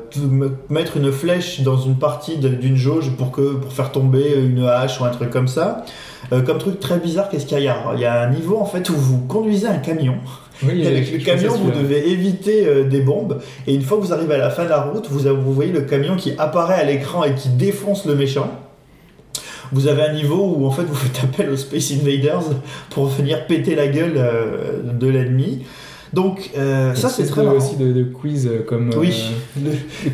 mettre 0.70 0.98
une 0.98 1.12
flèche 1.12 1.62
dans 1.62 1.78
une 1.78 1.96
partie 1.96 2.38
d'une 2.38 2.76
jauge 2.76 3.12
pour, 3.18 3.32
que, 3.32 3.54
pour 3.54 3.72
faire 3.72 3.92
tomber 3.92 4.36
une 4.36 4.66
hache 4.66 5.00
ou 5.00 5.06
un 5.06 5.10
truc 5.10 5.30
comme 5.30 5.48
ça. 5.48 5.86
Euh, 6.32 6.42
comme 6.42 6.58
truc 6.58 6.80
très 6.80 6.98
bizarre, 7.00 7.30
qu'est-ce 7.30 7.46
qu'il 7.46 7.60
y 7.60 7.68
a? 7.68 7.78
Il 7.94 8.00
y 8.00 8.06
a 8.06 8.22
un 8.24 8.30
niveau 8.32 8.58
en 8.58 8.66
fait 8.66 8.90
où 8.90 8.94
vous 8.96 9.20
conduisez 9.28 9.68
un 9.68 9.78
camion. 9.78 10.16
Oui, 10.64 10.88
avec 10.88 11.12
le 11.12 11.20
camion, 11.20 11.54
vous 11.54 11.72
devez 11.72 12.10
éviter 12.10 12.66
euh, 12.66 12.84
des 12.86 13.02
bombes. 13.02 13.40
Et 13.68 13.76
une 13.76 13.82
fois 13.84 13.98
que 13.98 14.04
vous 14.04 14.14
arrivez 14.14 14.34
à 14.36 14.38
la 14.40 14.50
fin 14.50 14.64
de 14.64 14.70
la 14.70 14.82
route, 14.82 15.08
vous, 15.10 15.28
avez- 15.28 15.36
vous 15.36 15.54
voyez 15.54 15.72
le 15.72 15.82
camion 15.82 16.16
qui 16.16 16.34
apparaît 16.38 16.76
à 16.82 16.84
l'écran 16.84 17.24
et 17.26 17.36
qui 17.36 17.50
défonce 17.50 18.06
le 18.06 18.16
méchant. 18.16 18.50
Vous 19.72 19.88
avez 19.88 20.04
un 20.04 20.14
niveau 20.14 20.56
où 20.58 20.66
en 20.66 20.72
fait 20.72 20.84
vous 20.84 20.96
faites 20.96 21.24
appel 21.24 21.50
aux 21.50 21.58
Space 21.58 21.92
Invaders 21.92 22.44
pour 22.90 23.06
venir 23.08 23.46
péter 23.48 23.76
la 23.76 23.88
gueule 23.88 24.20
de 24.84 25.08
l'ennemi. 25.08 25.64
Donc 26.14 26.52
euh, 26.56 26.94
ça 26.94 27.10
c'est 27.10 27.26
très 27.26 27.44
marrant. 27.44 27.58
aussi 27.58 27.76
de, 27.76 27.92
de 27.92 28.04
quiz 28.04 28.46
euh, 28.48 28.64
comme 28.68 28.92
euh, 28.92 28.98
Oui. 29.00 29.14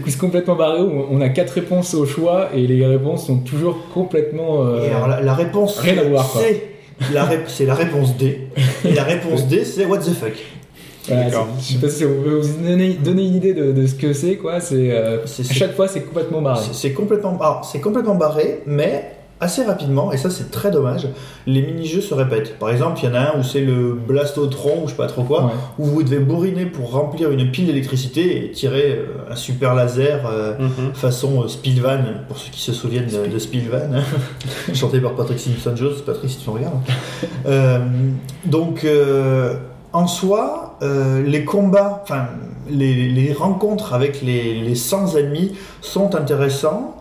quiz 0.03 0.15
complètement 0.15 0.55
barrés 0.55 0.81
où 0.81 1.05
on 1.11 1.19
a 1.21 1.29
quatre 1.29 1.51
réponses 1.51 1.93
au 1.93 2.05
choix 2.05 2.49
et 2.55 2.65
les 2.67 2.85
réponses 2.85 3.27
sont 3.27 3.39
toujours 3.39 3.77
complètement 3.93 4.65
euh, 4.65 4.85
Et 4.85 4.89
alors 4.91 5.07
la, 5.09 5.21
la 5.21 5.33
réponse 5.33 5.77
rien 5.79 5.97
à 5.97 6.03
voir, 6.03 6.29
quoi. 6.31 6.41
c'est 6.41 7.13
la, 7.13 7.25
rép- 7.25 7.47
c'est 7.47 7.65
la 7.65 7.75
réponse 7.75 8.15
D. 8.17 8.47
Et 8.85 8.93
la 8.93 9.03
réponse 9.03 9.47
D 9.47 9.63
c'est 9.65 9.85
what 9.85 9.97
the 9.99 10.11
fuck. 10.13 10.33
voilà, 11.07 11.29
je 11.59 11.63
sais 11.73 11.79
pas 11.79 11.89
si 11.89 12.05
on 12.05 12.23
peut 12.23 12.39
vous 12.41 12.63
donner, 12.63 12.93
donner 12.93 13.25
une 13.25 13.35
idée 13.35 13.53
de, 13.53 13.71
de 13.73 13.85
ce 13.87 13.95
que 13.95 14.13
c'est 14.13 14.35
quoi 14.37 14.61
c'est 14.61 14.91
euh, 14.91 15.25
C'est- 15.25 15.41
à 15.43 15.45
c'est- 15.45 15.53
chaque 15.53 15.75
fois 15.75 15.87
c'est 15.89 16.01
complètement 16.01 16.41
barré 16.41 16.63
C'est- 16.65 16.73
C'est 16.89 16.93
complètement, 16.93 17.37
alors, 17.39 17.65
c'est 17.69 17.79
complètement 17.81 18.15
barré, 18.15 18.61
mais 18.65 19.11
assez 19.41 19.63
rapidement, 19.63 20.11
et 20.11 20.17
ça 20.17 20.29
c'est 20.29 20.51
très 20.51 20.69
dommage, 20.69 21.07
les 21.47 21.61
mini-jeux 21.61 22.01
se 22.01 22.13
répètent. 22.13 22.59
Par 22.59 22.69
exemple, 22.71 22.99
il 23.01 23.05
y 23.07 23.11
en 23.11 23.15
a 23.15 23.19
un 23.19 23.39
où 23.39 23.43
c'est 23.43 23.61
le 23.61 23.93
blastotron, 23.93 24.83
ou 24.83 24.87
je 24.87 24.91
sais 24.91 24.97
pas 24.97 25.07
trop 25.07 25.23
quoi, 25.23 25.45
Ouais. 25.45 25.51
où 25.79 25.85
vous 25.85 26.03
devez 26.03 26.19
bourriner 26.19 26.65
pour 26.65 26.91
remplir 26.91 27.31
une 27.31 27.49
pile 27.49 27.67
d'électricité 27.67 28.45
et 28.45 28.51
tirer 28.51 28.99
euh, 28.99 29.31
un 29.31 29.35
super 29.37 29.75
laser 29.75 30.25
euh, 30.29 30.53
Mhm. 30.59 30.93
façon 30.93 31.43
euh, 31.43 31.47
Spillvan, 31.47 31.99
pour 32.27 32.37
ceux 32.37 32.51
qui 32.51 32.59
se 32.59 32.73
souviennent 32.73 33.07
de, 33.07 33.31
de 33.31 33.39
Spillvan, 33.39 34.01
chanté 34.73 34.99
par 34.99 35.13
Patrick 35.15 35.39
Simpson 35.39 35.73
Jones, 35.75 35.93
Patrick 36.05 36.29
si 36.29 36.37
tu 36.39 36.49
regardes. 36.49 36.75
Euh, 37.47 37.79
donc, 38.45 38.83
euh, 38.83 39.55
en 39.93 40.05
soi, 40.05 40.77
les 41.25 41.45
combats, 41.45 42.01
enfin, 42.03 42.27
les, 42.69 43.09
les 43.09 43.33
rencontres 43.33 43.93
avec 43.93 44.21
les, 44.21 44.53
les 44.61 44.75
100 44.75 45.15
ennemis 45.15 45.53
sont 45.81 46.13
intéressants. 46.15 46.95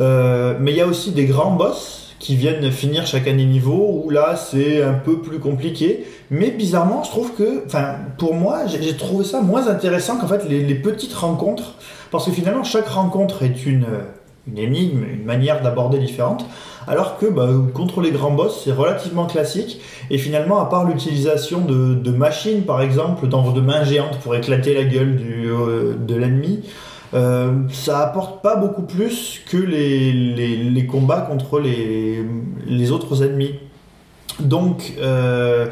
Euh, 0.00 0.54
mais 0.58 0.72
il 0.72 0.76
y 0.76 0.80
a 0.80 0.86
aussi 0.86 1.12
des 1.12 1.26
grands 1.26 1.52
boss 1.52 2.14
qui 2.18 2.36
viennent 2.36 2.70
finir 2.70 3.06
chacun 3.06 3.34
des 3.34 3.46
niveaux 3.46 4.02
où 4.04 4.10
là 4.10 4.36
c'est 4.36 4.82
un 4.82 4.92
peu 4.92 5.20
plus 5.20 5.38
compliqué. 5.38 6.06
Mais 6.30 6.50
bizarrement, 6.50 7.02
je 7.02 7.10
trouve 7.10 7.32
que, 7.34 7.64
enfin, 7.66 7.96
pour 8.18 8.34
moi, 8.34 8.66
j'ai 8.66 8.96
trouvé 8.96 9.24
ça 9.24 9.40
moins 9.40 9.68
intéressant 9.68 10.18
qu'en 10.18 10.28
fait 10.28 10.44
les, 10.48 10.74
petites 10.74 11.14
rencontres, 11.14 11.74
parce 12.10 12.26
que 12.26 12.30
finalement 12.30 12.62
chaque 12.62 12.88
rencontre 12.88 13.42
est 13.42 13.66
une, 13.66 13.86
énigme, 14.54 15.04
une 15.04 15.24
manière 15.24 15.62
d'aborder 15.62 15.98
différente. 15.98 16.44
Alors 16.86 17.18
que 17.18 17.26
bah, 17.26 17.48
contre 17.74 18.00
les 18.00 18.10
grands 18.10 18.32
boss, 18.32 18.62
c'est 18.64 18.72
relativement 18.72 19.26
classique. 19.26 19.80
Et 20.10 20.18
finalement, 20.18 20.60
à 20.60 20.66
part 20.66 20.84
l'utilisation 20.84 21.60
de, 21.60 22.10
machines, 22.10 22.62
par 22.62 22.82
exemple, 22.82 23.28
de 23.28 23.60
mains 23.60 23.84
géantes 23.84 24.18
pour 24.22 24.34
éclater 24.34 24.74
la 24.74 24.84
gueule 24.84 25.16
du, 25.16 25.46
euh, 25.46 25.94
de 25.96 26.14
l'ennemi, 26.14 26.64
euh, 27.14 27.52
ça 27.72 28.00
apporte 28.00 28.42
pas 28.42 28.56
beaucoup 28.56 28.82
plus 28.82 29.40
que 29.50 29.56
les, 29.56 30.12
les, 30.12 30.56
les 30.56 30.86
combats 30.86 31.20
contre 31.22 31.58
les, 31.60 32.24
les 32.66 32.90
autres 32.92 33.22
ennemis. 33.22 33.54
Donc, 34.38 34.94
euh, 34.98 35.66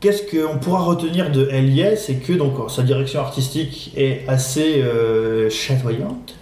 qu'est-ce 0.00 0.22
qu'on 0.24 0.58
pourra 0.58 0.80
retenir 0.80 1.30
de 1.30 1.48
Elie 1.50 1.96
C'est 1.96 2.16
que 2.16 2.32
donc, 2.32 2.54
sa 2.70 2.82
direction 2.82 3.20
artistique 3.20 3.92
est 3.96 4.22
assez 4.28 4.82
euh, 4.82 5.48
chatoyante. 5.50 6.34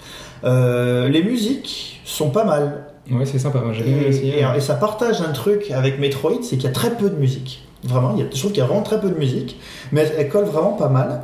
Les 0.44 1.22
musiques 1.22 2.00
sont 2.04 2.30
pas 2.30 2.44
mal. 2.44 2.86
Ouais, 3.10 3.26
c'est 3.26 3.38
sympa. 3.38 3.62
J'ai 3.72 3.82
bien 3.84 3.98
Et, 3.98 4.08
essayé. 4.08 4.38
et- 4.40 4.56
et 4.56 4.60
ça 4.60 4.74
partage 4.74 5.20
un 5.20 5.32
truc 5.32 5.70
avec 5.70 5.98
Metroid, 5.98 6.38
c'est 6.42 6.56
qu'il 6.56 6.64
y 6.64 6.68
a 6.68 6.72
très 6.72 6.90
peu 6.96 7.10
de 7.10 7.16
musique. 7.16 7.62
Vraiment, 7.82 8.14
il 8.16 8.20
y 8.20 8.26
a, 8.26 8.30
je 8.32 8.38
trouve 8.38 8.52
qu'il 8.52 8.60
y 8.60 8.62
a 8.62 8.66
vraiment 8.66 8.82
très 8.82 8.98
peu 9.00 9.10
de 9.10 9.18
musique, 9.18 9.58
mais 9.92 10.00
elle, 10.02 10.12
elle 10.18 10.28
colle 10.30 10.44
vraiment 10.46 10.72
pas 10.72 10.88
mal. 10.88 11.22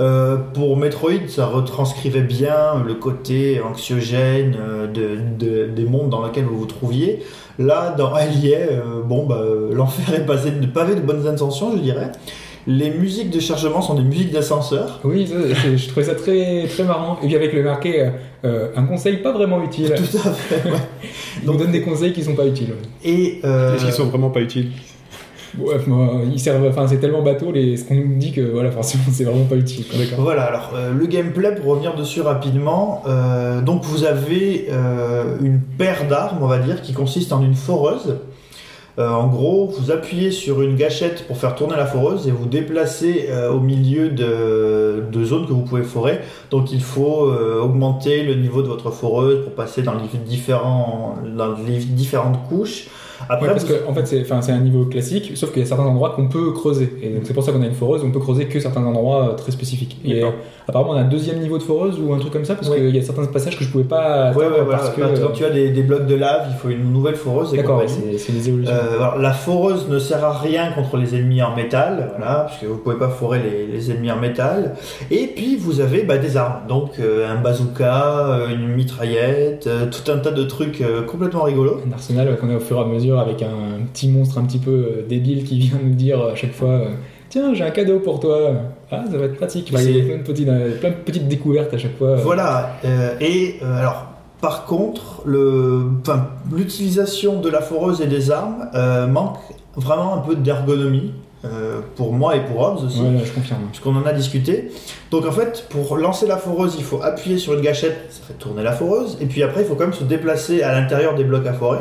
Euh, 0.00 0.36
pour 0.54 0.76
Metroid, 0.76 1.26
ça 1.28 1.46
retranscrivait 1.46 2.20
bien 2.20 2.82
le 2.86 2.94
côté 2.94 3.60
anxiogène 3.60 4.56
euh, 4.60 4.86
de, 4.86 5.18
de- 5.38 5.66
des 5.66 5.84
mondes 5.84 6.10
dans 6.10 6.24
lesquels 6.24 6.44
vous 6.44 6.58
vous 6.58 6.66
trouviez. 6.66 7.20
Là, 7.58 7.92
dans 7.98 8.14
Allier, 8.14 8.58
euh, 8.70 9.02
bon, 9.04 9.26
bah, 9.26 9.42
l'enfer 9.72 10.14
est 10.14 10.24
passé 10.26 10.52
de 10.52 10.66
pavé 10.66 10.94
de 10.94 11.00
bonnes 11.00 11.26
intentions, 11.26 11.72
je 11.76 11.82
dirais. 11.82 12.12
Les 12.68 12.90
musiques 12.90 13.30
de 13.30 13.40
chargement 13.40 13.80
sont 13.80 13.94
des 13.94 14.02
musiques 14.02 14.30
d'ascenseur. 14.30 15.00
Oui, 15.02 15.26
c'est- 15.26 15.76
je 15.78 15.88
trouvais 15.88 16.04
ça 16.06 16.14
très, 16.14 16.66
très 16.68 16.84
marrant. 16.84 17.18
Et 17.22 17.26
puis 17.26 17.34
avec 17.34 17.52
le 17.54 17.62
marqué 17.64 18.10
euh, 18.44 18.68
un 18.76 18.84
conseil 18.84 19.16
pas 19.16 19.32
vraiment 19.32 19.62
utile. 19.64 19.92
Tout 19.96 20.18
à 20.18 20.30
fait. 20.32 20.70
ouais. 20.70 20.76
Il 21.42 21.50
nous 21.50 21.56
donne 21.56 21.72
des 21.72 21.82
conseils 21.82 22.12
qui 22.12 22.22
sont 22.22 22.34
pas 22.34 22.46
utiles. 22.46 22.74
Et 23.04 23.40
euh, 23.44 23.74
Est-ce 23.74 23.84
qu'ils 23.84 23.94
sont 23.94 24.06
vraiment 24.06 24.30
pas 24.30 24.40
utiles? 24.40 24.70
Moi, 25.58 26.22
ils 26.32 26.40
servent, 26.40 26.66
enfin, 26.68 26.86
c'est 26.86 26.98
tellement 26.98 27.22
bateau 27.22 27.50
les, 27.52 27.76
ce 27.76 27.84
qu'on 27.84 27.94
nous 27.94 28.16
dit 28.16 28.32
que 28.32 28.40
voilà, 28.40 28.70
forcément, 28.70 29.04
c'est 29.12 29.24
vraiment 29.24 29.44
pas 29.44 29.56
utile. 29.56 29.84
Voilà, 30.16 30.44
alors 30.44 30.72
euh, 30.74 30.92
le 30.92 31.06
gameplay, 31.06 31.54
pour 31.54 31.72
revenir 31.72 31.94
dessus 31.94 32.20
rapidement, 32.20 33.02
euh, 33.06 33.60
donc 33.60 33.84
vous 33.84 34.04
avez 34.04 34.68
euh, 34.70 35.36
une 35.42 35.60
paire 35.60 36.06
d'armes, 36.08 36.38
on 36.42 36.46
va 36.46 36.58
dire, 36.58 36.82
qui 36.82 36.92
consiste 36.92 37.32
en 37.32 37.42
une 37.42 37.54
foreuse. 37.54 38.16
En 39.00 39.28
gros, 39.28 39.68
vous 39.68 39.92
appuyez 39.92 40.32
sur 40.32 40.60
une 40.60 40.74
gâchette 40.74 41.24
pour 41.28 41.36
faire 41.36 41.54
tourner 41.54 41.76
la 41.76 41.86
foreuse 41.86 42.26
et 42.26 42.32
vous 42.32 42.46
déplacez 42.46 43.28
au 43.48 43.60
milieu 43.60 44.08
de, 44.08 45.24
zones 45.24 45.46
que 45.46 45.52
vous 45.52 45.62
pouvez 45.62 45.84
forer. 45.84 46.18
Donc 46.50 46.72
il 46.72 46.82
faut 46.82 47.30
augmenter 47.62 48.24
le 48.24 48.34
niveau 48.34 48.60
de 48.60 48.66
votre 48.66 48.90
foreuse 48.90 49.44
pour 49.44 49.52
passer 49.52 49.82
dans 49.82 49.94
dans 49.94 51.54
les 51.64 51.78
différentes 51.78 52.48
couches. 52.48 52.88
Après, 53.28 53.46
Ouais, 53.46 53.52
parce 53.52 53.64
vous- 53.64 53.74
que 53.74 53.88
en 53.88 53.94
fait, 53.94 54.06
c'est, 54.06 54.20
enfin, 54.22 54.40
c'est 54.42 54.52
un 54.52 54.60
niveau 54.60 54.84
classique, 54.84 55.32
sauf 55.34 55.52
qu'il 55.52 55.62
y 55.62 55.64
a 55.64 55.68
certains 55.68 55.84
endroits 55.84 56.10
qu'on 56.10 56.28
peut 56.28 56.52
creuser. 56.52 56.92
Et 57.02 57.08
donc 57.10 57.22
c'est 57.24 57.34
pour 57.34 57.42
ça 57.42 57.52
qu'on 57.52 57.62
a 57.62 57.66
une 57.66 57.74
foreuse, 57.74 58.02
on 58.04 58.10
peut 58.10 58.20
creuser 58.20 58.46
que 58.46 58.60
certains 58.60 58.84
endroits 58.84 59.30
euh, 59.30 59.34
très 59.34 59.50
spécifiques. 59.52 59.98
Et 60.04 60.22
euh, 60.22 60.28
apparemment, 60.68 60.90
on 60.92 60.96
a 60.96 61.00
un 61.00 61.08
deuxième 61.08 61.38
niveau 61.40 61.58
de 61.58 61.62
foreuse 61.62 61.98
ou 62.00 62.12
un 62.14 62.18
truc 62.18 62.32
comme 62.32 62.44
ça, 62.44 62.54
parce 62.54 62.70
qu'il 62.70 62.94
y 62.94 62.98
a 62.98 63.02
certains 63.02 63.24
passages 63.26 63.58
que 63.58 63.64
je 63.64 63.70
pouvais 63.70 63.84
pas 63.84 64.30
Ouais, 64.32 64.44
ouais, 64.44 64.50
voilà. 64.62 64.78
parce 64.78 64.90
que. 64.90 65.00
Par 65.00 65.10
exemple, 65.10 65.32
tu 65.34 65.44
as 65.44 65.50
des, 65.50 65.70
des 65.70 65.82
blocs 65.82 66.06
de 66.06 66.14
lave, 66.14 66.46
il 66.50 66.56
faut 66.56 66.68
une 66.68 66.92
nouvelle 66.92 67.16
foreuse. 67.16 67.52
D'accord, 67.52 67.82
c'est, 67.86 68.18
c'est 68.18 68.32
des 68.32 68.48
évolutions. 68.48 68.72
Euh, 68.74 68.96
alors, 68.96 69.18
la 69.18 69.32
foreuse 69.32 69.88
ne 69.88 69.98
sert 69.98 70.24
à 70.24 70.32
rien 70.38 70.70
contre 70.72 70.96
les 70.96 71.14
ennemis 71.16 71.42
en 71.42 71.54
métal, 71.56 72.12
voilà, 72.16 72.40
parce 72.48 72.58
que 72.58 72.66
vous 72.66 72.76
pouvez 72.78 72.96
pas 72.96 73.08
forer 73.08 73.40
les, 73.42 73.66
les 73.66 73.90
ennemis 73.90 74.10
en 74.12 74.18
métal. 74.20 74.74
Et 75.10 75.26
puis 75.34 75.56
vous 75.56 75.80
avez 75.80 76.02
bah, 76.02 76.18
des 76.18 76.36
armes, 76.36 76.66
donc 76.68 76.98
euh, 77.00 77.28
un 77.28 77.40
bazooka, 77.40 78.26
euh, 78.28 78.48
une 78.50 78.68
mitraillette, 78.68 79.66
euh, 79.66 79.86
tout 79.86 80.10
un 80.10 80.18
tas 80.18 80.30
de 80.30 80.42
trucs 80.44 80.80
euh, 80.80 81.02
complètement 81.02 81.42
rigolos. 81.44 81.80
Un 81.88 81.92
arsenal 81.92 82.36
qu'on 82.38 82.50
a 82.50 82.56
au 82.56 82.60
fur 82.60 82.76
et 82.78 82.80
à 82.80 82.84
mesure 82.84 83.07
avec 83.16 83.42
un 83.42 83.82
petit 83.92 84.08
monstre 84.08 84.38
un 84.38 84.44
petit 84.44 84.58
peu 84.58 84.70
euh, 84.70 85.06
débile 85.08 85.44
qui 85.44 85.58
vient 85.58 85.78
nous 85.82 85.94
dire 85.94 86.20
à 86.22 86.34
chaque 86.34 86.52
fois 86.52 86.68
euh, 86.70 86.88
Tiens, 87.30 87.52
j'ai 87.54 87.64
un 87.64 87.70
cadeau 87.70 87.98
pour 88.00 88.20
toi. 88.20 88.52
Ah, 88.90 89.04
ça 89.10 89.18
va 89.18 89.26
être 89.26 89.36
pratique. 89.36 89.70
Enfin, 89.72 89.82
il 89.82 89.96
y 89.98 90.00
a 90.00 90.04
plein 90.04 90.16
de, 90.16 90.22
petites, 90.22 90.48
euh, 90.48 90.78
plein 90.80 90.90
de 90.90 90.94
petites 90.94 91.28
découvertes 91.28 91.74
à 91.74 91.78
chaque 91.78 91.96
fois. 91.98 92.16
Voilà. 92.16 92.76
euh, 92.84 93.14
et 93.20 93.56
euh, 93.62 93.78
alors, 93.80 94.06
par 94.40 94.64
contre, 94.64 95.22
l'utilisation 96.50 97.40
de 97.40 97.48
la 97.48 97.60
foreuse 97.60 98.00
et 98.00 98.06
des 98.06 98.30
armes 98.30 98.68
euh, 98.74 99.06
manque 99.06 99.36
vraiment 99.76 100.14
un 100.14 100.18
peu 100.18 100.36
d'ergonomie 100.36 101.12
euh, 101.44 101.80
pour 101.96 102.12
moi 102.12 102.34
et 102.36 102.40
pour 102.40 102.60
Hobbs 102.60 102.84
aussi. 102.84 103.00
Ouais, 103.00 103.22
je 103.24 103.32
confirme. 103.32 103.60
puisqu'on 103.70 103.94
en 103.94 104.06
a 104.06 104.12
discuté. 104.12 104.70
Donc 105.10 105.26
en 105.26 105.32
fait, 105.32 105.66
pour 105.68 105.96
lancer 105.96 106.26
la 106.26 106.36
foreuse, 106.36 106.76
il 106.78 106.84
faut 106.84 107.00
appuyer 107.02 107.38
sur 107.38 107.54
une 107.54 107.60
gâchette, 107.60 108.06
ça 108.10 108.22
fait 108.26 108.34
tourner 108.34 108.62
la 108.62 108.72
foreuse, 108.72 109.18
et 109.20 109.26
puis 109.26 109.42
après, 109.42 109.62
il 109.62 109.66
faut 109.66 109.74
quand 109.74 109.84
même 109.84 109.92
se 109.92 110.04
déplacer 110.04 110.62
à 110.62 110.72
l'intérieur 110.78 111.14
des 111.14 111.24
blocs 111.24 111.46
à 111.46 111.52
forer. 111.52 111.78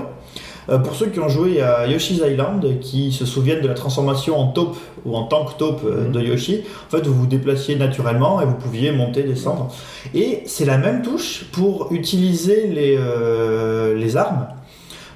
Euh, 0.69 0.79
pour 0.79 0.95
ceux 0.95 1.07
qui 1.07 1.19
ont 1.19 1.29
joué 1.29 1.61
à 1.61 1.87
Yoshi's 1.87 2.19
Island, 2.25 2.79
qui 2.81 3.11
se 3.11 3.25
souviennent 3.25 3.61
de 3.61 3.67
la 3.67 3.73
transformation 3.73 4.37
en 4.37 4.47
taupe 4.47 4.77
ou 5.05 5.15
en 5.15 5.23
tank 5.23 5.57
taupe 5.57 5.81
euh, 5.85 6.09
de 6.09 6.21
Yoshi, 6.21 6.63
en 6.87 6.89
fait, 6.89 7.05
vous 7.07 7.13
vous 7.13 7.27
déplaciez 7.27 7.75
naturellement 7.75 8.41
et 8.41 8.45
vous 8.45 8.55
pouviez 8.55 8.91
monter, 8.91 9.23
descendre. 9.23 9.73
Et 10.13 10.43
c'est 10.45 10.65
la 10.65 10.77
même 10.77 11.01
touche 11.01 11.45
pour 11.51 11.91
utiliser 11.91 12.67
les, 12.67 12.97
euh, 12.99 13.95
les 13.95 14.17
armes. 14.17 14.47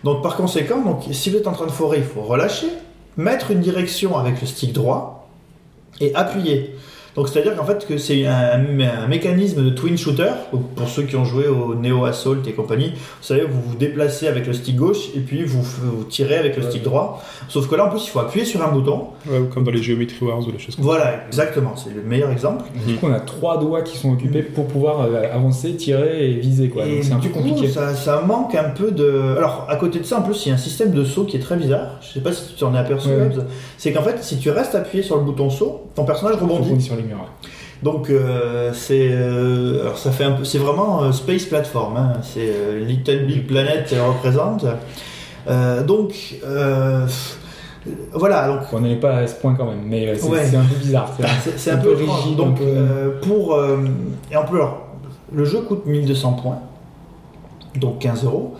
Donc 0.03 0.24
par 0.24 0.36
conséquent, 0.36 0.81
donc, 0.81 1.03
si 1.12 1.29
vous 1.29 1.38
êtes 1.38 1.48
en 1.48 1.51
train 1.51 1.67
de 1.67 1.72
forer, 1.72 1.98
il 1.98 2.03
faut 2.03 2.22
relâcher, 2.22 2.67
mettre 3.17 3.51
une 3.51 3.60
direction 3.60 4.17
avec 4.17 4.41
le 4.41 4.48
stick 4.48 4.74
droit 4.74 5.29
et 6.00 6.15
appuyer. 6.15 6.75
Donc 7.15 7.27
c'est-à-dire 7.30 7.56
qu'en 7.56 7.65
fait 7.65 7.86
que 7.88 7.98
c'est 7.98 8.25
un, 8.25 8.62
un 8.80 9.08
mécanisme 9.08 9.63
de 9.63 9.70
twin 9.70 9.98
shooter. 9.98 10.32
Donc, 10.53 10.68
pour 10.75 10.88
ceux 10.88 11.03
qui 11.03 11.15
ont 11.15 11.25
joué 11.25 11.48
au 11.48 11.75
Neo 11.75 12.06
Assault 12.06 12.38
et 12.48 12.53
compagnie, 12.53 12.91
vous 12.94 13.00
savez, 13.24 13.41
vous 13.44 13.62
vous 13.62 13.75
déplacez 13.75 14.27
avec 14.27 14.48
le 14.48 14.53
stick 14.53 14.75
gauche 14.75 15.10
et 15.15 15.20
puis 15.20 15.44
vous, 15.44 15.62
vous 15.62 16.03
tirez 16.06 16.38
avec 16.38 16.56
le 16.58 16.63
stick 16.63 16.84
droit. 16.84 17.24
Sauf 17.50 17.68
que 17.68 17.75
là 17.75 17.86
en 17.86 17.89
plus 17.89 18.06
il 18.06 18.10
faut 18.10 18.20
appuyer 18.20 18.46
sur 18.46 18.63
un 18.63 18.72
bouton. 18.72 19.08
Ouais, 19.30 19.39
ou 19.39 19.46
Comme 19.46 19.63
dans 19.63 19.72
les 19.72 19.84
Geometry 19.84 20.25
Wars 20.25 20.39
ou 20.48 20.51
les 20.51 20.60
choses 20.60 20.75
comme 20.75 20.86
Voilà, 20.86 21.25
exactement, 21.27 21.75
c'est 21.75 21.94
le 21.94 22.01
meilleur 22.01 22.32
exemple. 22.32 22.63
Du 22.88 22.96
coup, 22.96 23.08
on 23.10 23.13
a 23.13 23.20
trois 23.20 23.60
doigts 23.60 23.82
qui 23.82 23.98
sont 23.98 24.12
occupés 24.13 24.41
pour 24.41 24.68
pouvoir 24.68 25.01
euh, 25.01 25.24
avancer, 25.34 25.75
tirer 25.75 26.32
et 26.32 26.34
viser. 26.36 26.70
Quoi. 26.70 26.86
Et 26.86 26.96
Donc 26.96 27.03
c'est 27.03 27.13
un 27.13 27.18
du 27.20 27.27
peu 27.30 27.34
coup, 27.34 27.39
compliqué. 27.48 27.68
Ça, 27.70 27.94
ça 27.96 28.22
manque 28.25 28.56
un 28.56 28.70
peu 28.70 28.91
de. 28.91 29.36
Alors, 29.38 29.65
à 29.70 29.75
côté 29.75 30.00
de 30.00 30.06
ça, 30.06 30.20
en 30.20 30.22
plus, 30.22 30.46
il 30.46 30.50
y 30.50 30.51
a 30.51 30.56
un 30.56 30.58
système 30.58 30.91
de 30.91 31.03
saut 31.03 31.24
qui 31.25 31.38
est 31.38 31.41
très 31.41 31.56
bizarre. 31.58 31.98
Je 32.01 32.13
sais 32.13 32.20
pas 32.22 32.32
si 32.32 32.53
tu 32.53 32.60
t'en 32.60 32.74
es 32.74 32.77
aperçu. 32.77 33.10
C'est 33.77 33.91
qu'en 33.94 34.03
fait, 34.03 34.24
si 34.24 34.38
tu 34.39 34.50
restes 34.50 34.75
appuyé 34.75 35.03
sur 35.03 35.18
le 35.18 35.24
bouton 35.24 35.50
saut, 35.50 35.88
ton 35.96 36.06
personnage 36.06 36.38
On 36.41 36.46
rebondit. 36.46 36.89
Ouais. 37.10 37.51
Donc, 37.84 38.10
euh, 38.10 38.72
c'est. 38.74 39.10
euh, 39.12 39.81
alors, 39.81 39.98
ça 39.98 40.12
fait 40.12 40.24
un 40.24 40.34
peu. 40.34 40.43
C'est 40.43 40.60
vraiment 40.60 41.01
euh, 41.03 41.12
Space 41.12 41.46
Platform. 41.46 41.98
hein. 41.98 42.13
C'est 42.22 42.53
Little 42.79 43.25
Big 43.25 43.48
Planet 43.48 43.93
représente. 44.08 44.65
Donc. 45.88 46.13
voilà, 48.13 48.48
donc 48.48 48.60
On 48.74 48.81
n'est 48.81 48.96
pas 48.98 49.17
à 49.17 49.27
ce 49.27 49.34
point 49.36 49.55
quand 49.55 49.65
même, 49.65 49.81
mais 49.86 50.15
c'est 50.15 50.27
Ouais. 50.29 50.55
un 50.55 50.63
peu 50.63 50.75
bizarre. 50.75 51.10
c'est- 51.58 51.72
un, 51.72 51.77
peu, 51.77 51.93
rigide. 51.96 52.36
Donc, 52.38 52.60
peu- 52.60 53.15
pour. 53.24 53.58
et 54.31 54.36
en 54.36 54.43
plus, 54.46 54.58
alors, 54.58 54.77
le 55.34 55.43
jeu 55.46 55.62
coûte 55.62 55.86
1200 55.88 56.34
points, 56.34 56.60
donc 57.75 58.00
15 58.00 58.24
euros. 58.24 58.55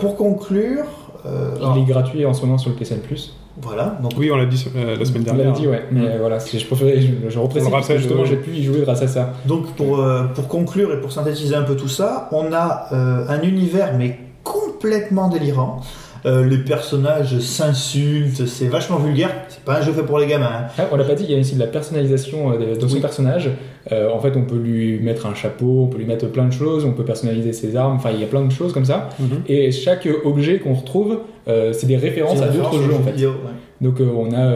Pour 0.00 0.16
conclure. 0.16 0.84
Il 1.24 1.82
est 1.82 1.84
gratuit 1.84 2.24
en 2.24 2.32
ce 2.32 2.42
moment 2.42 2.56
sur 2.56 2.70
le 2.70 2.76
PSN 2.76 3.00
Plus. 3.00 3.36
Voilà, 3.60 3.98
donc. 4.02 4.12
Oui, 4.18 4.30
on 4.30 4.36
l'a 4.36 4.44
dit 4.46 4.66
euh, 4.76 4.96
la 4.98 5.04
semaine 5.04 5.22
On 5.26 5.30
l'avait 5.32 5.42
dernière. 5.44 5.60
dit, 5.60 5.66
ouais. 5.66 5.84
Mais 5.90 6.18
voilà, 6.18 6.38
je 6.38 6.64
préférais, 6.66 7.00
je, 7.00 7.30
je 7.30 7.38
reprécise 7.38 7.68
On 7.68 7.70
parce 7.70 7.88
que 7.88 7.96
justement 7.98 8.24
j'ai 8.24 8.36
pu 8.36 8.50
y 8.50 8.62
jouer 8.64 8.80
grâce 8.82 9.02
à 9.02 9.08
ça. 9.08 9.32
Donc 9.46 9.74
pour, 9.76 9.98
euh, 10.00 10.24
pour 10.34 10.46
conclure 10.48 10.92
et 10.92 11.00
pour 11.00 11.10
synthétiser 11.12 11.54
un 11.54 11.62
peu 11.62 11.74
tout 11.76 11.88
ça, 11.88 12.28
on 12.32 12.52
a 12.52 12.88
euh, 12.92 13.24
un 13.28 13.40
univers 13.42 13.94
mais 13.96 14.18
complètement 14.44 15.28
délirant. 15.28 15.80
Euh, 16.24 16.44
les 16.44 16.58
personnages 16.58 17.38
s'insultent, 17.38 18.46
c'est 18.46 18.66
vachement 18.66 18.96
vulgaire. 18.98 19.30
C'est 19.48 19.62
pas 19.64 19.78
un 19.78 19.80
jeu 19.80 19.92
fait 19.92 20.02
pour 20.02 20.18
les 20.18 20.26
gamins. 20.26 20.50
hein. 20.52 20.66
Ah, 20.78 20.84
on 20.90 20.96
l'a 20.96 21.04
pas 21.04 21.14
dit, 21.14 21.24
il 21.24 21.30
y 21.32 21.36
a 21.36 21.38
aussi 21.40 21.54
de 21.54 21.60
la 21.60 21.66
personnalisation 21.68 22.50
euh, 22.52 22.74
de, 22.74 22.80
de 22.80 22.86
son 22.88 22.94
Oui. 22.96 23.00
personnage. 23.00 23.50
Euh, 23.92 24.10
en 24.10 24.18
fait, 24.18 24.36
on 24.36 24.42
peut 24.42 24.56
lui 24.56 24.98
mettre 24.98 25.26
un 25.26 25.34
chapeau, 25.34 25.82
on 25.84 25.86
peut 25.86 25.98
lui 25.98 26.06
mettre 26.06 26.26
plein 26.26 26.46
de 26.46 26.52
choses, 26.52 26.84
on 26.84 26.92
peut 26.92 27.04
personnaliser 27.04 27.52
ses 27.52 27.76
armes, 27.76 27.96
enfin 27.96 28.10
il 28.12 28.20
y 28.20 28.24
a 28.24 28.26
plein 28.26 28.44
de 28.44 28.50
choses 28.50 28.72
comme 28.72 28.84
ça. 28.84 29.10
Mhm. 29.20 29.42
Et 29.48 29.70
chaque 29.70 30.08
objet 30.24 30.58
qu'on 30.58 30.74
retrouve, 30.74 31.18
euh, 31.48 31.72
c'est 31.72 31.86
des 31.86 31.96
références 31.96 32.42
à 32.42 32.48
d'autres 32.48 32.82
jeux 32.82 32.94
en 32.94 33.02
fait. 33.02 33.12
vidéo, 33.12 33.30
ouais. 33.30 33.52
Donc 33.80 34.00
euh, 34.00 34.08
on 34.16 34.32
a, 34.32 34.54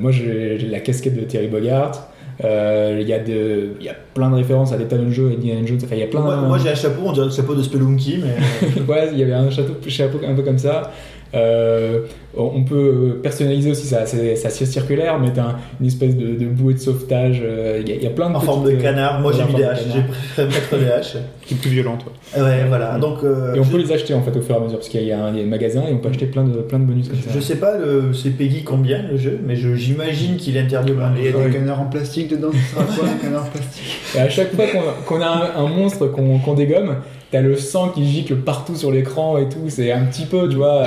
moi 0.00 0.10
j'ai 0.10 0.58
la 0.58 0.80
casquette 0.80 1.16
de 1.16 1.22
Terry 1.22 1.48
Bogart. 1.48 2.08
Il 2.40 3.06
y 3.06 3.12
a 3.12 3.18
de, 3.18 3.74
y 3.80 3.88
a 3.88 3.94
plein 4.14 4.30
de 4.30 4.36
références 4.36 4.72
à 4.72 4.78
des 4.78 4.86
tas 4.86 4.96
de 4.96 5.10
jeux, 5.10 5.30
Indiana 5.36 5.64
Jones. 5.66 5.78
Enfin 5.84 5.94
il 5.94 6.00
y 6.00 6.04
a 6.04 6.06
plein. 6.06 6.20
Moi, 6.20 6.36
moi, 6.36 6.58
j'ai 6.58 6.70
un 6.70 6.74
chapeau, 6.74 7.02
on 7.04 7.12
dirait 7.12 7.26
le 7.26 7.32
chapeau 7.32 7.54
de 7.54 7.62
Spelunky, 7.62 8.20
mais 8.22 8.82
ouais, 8.88 9.10
il 9.12 9.18
y 9.18 9.22
avait 9.22 9.34
un 9.34 9.50
château, 9.50 9.74
chapeau 9.86 10.18
un 10.26 10.34
peu 10.34 10.42
comme 10.42 10.58
ça. 10.58 10.90
Euh, 11.34 12.00
on 12.36 12.62
peut 12.64 13.20
personnaliser 13.22 13.70
aussi 13.70 13.86
sa, 13.86 14.04
sa, 14.06 14.50
circulaire, 14.50 15.18
mettre 15.18 15.40
un- 15.40 15.56
une 15.80 15.86
espèce 15.86 16.16
de, 16.16 16.28
de 16.34 16.46
bouée 16.46 16.74
de 16.74 16.78
sauvetage. 16.78 17.42
euh, 17.44 17.78
Il 17.82 17.88
y, 17.88 17.92
a- 17.92 17.96
il 17.96 18.02
y 18.02 18.06
a 18.06 18.10
plein 18.10 18.30
de 18.30 18.36
En 18.36 18.40
forme 18.40 18.64
de 18.66 18.70
euh, 18.72 18.80
canard. 18.80 19.20
Moi, 19.20 19.32
j'ai 19.32 19.44
mis 19.44 19.54
des 19.54 19.64
haches. 19.64 19.80
J'ai 19.94 20.02
préféré 20.02 20.48
mettre 20.48 20.78
des 20.78 20.90
haches. 20.90 21.16
Qui 21.46 21.54
est 21.54 21.56
plus 21.58 21.70
violent, 21.70 21.96
toi. 21.98 22.12
Ouais, 22.42 22.64
voilà. 22.68 22.98
Donc, 22.98 23.18
euh, 23.24 23.54
Et 23.54 23.60
on 23.60 23.64
je- 23.64 23.70
peut 23.70 23.78
les 23.78 23.92
acheter 23.92 24.14
en 24.14 24.22
fait 24.22 24.34
au 24.36 24.40
fur 24.42 24.54
et 24.54 24.58
à 24.58 24.60
mesure 24.60 24.78
parce 24.78 24.88
qu'il 24.88 25.02
y 25.04 25.12
a 25.12 25.22
un, 25.24 25.30
il 25.32 25.38
y 25.38 25.40
a 25.42 25.44
un 25.44 25.48
magasin 25.48 25.82
et 25.88 25.92
on 25.92 25.98
peut 25.98 26.08
acheter 26.08 26.26
plein 26.26 26.44
de, 26.44 26.58
plein 26.58 26.78
de 26.78 26.84
bonus 26.84 27.08
comme 27.08 27.18
ça. 27.18 27.30
Je 27.34 27.40
sais 27.40 27.56
pas 27.56 27.76
le, 27.78 28.12
c'est 28.14 28.30
Peggy 28.30 28.62
combien 28.62 29.02
le 29.10 29.16
jeu, 29.16 29.38
mais 29.44 29.56
je- 29.56 29.74
j'imagine 29.74 30.36
qu'il 30.36 30.56
est 30.56 30.60
interdit 30.60 30.92
de 30.92 30.96
Il 31.18 31.24
y 31.24 31.28
a 31.28 31.32
des 31.32 31.50
canards 31.52 31.80
en 31.80 31.86
plastique 31.86 32.28
dedans, 32.28 32.50
ce 32.52 32.74
sera 32.74 32.84
quoi 32.84 33.08
un 33.08 33.16
canard 33.24 33.44
en 33.44 33.48
plastique? 33.48 33.82
Et 34.16 34.20
à 34.20 34.28
chaque 34.28 34.54
fois 34.54 34.64
qu'on 35.06 35.20
a 35.20 35.26
un, 35.56 35.64
un 35.64 35.68
monstre 35.68 36.06
qu'on 36.08 36.38
qu'on 36.38 36.54
dégomme, 36.54 36.96
t'as 37.32 37.40
le 37.40 37.56
sang 37.56 37.88
qui 37.88 38.06
gicle 38.06 38.36
partout 38.36 38.76
sur 38.76 38.92
l'écran 38.92 39.38
et 39.38 39.48
tout. 39.48 39.64
C'est 39.68 39.90
un 39.90 40.04
petit 40.04 40.26
peu, 40.26 40.48
tu 40.50 40.56
vois, 40.56 40.82
euh, 40.82 40.86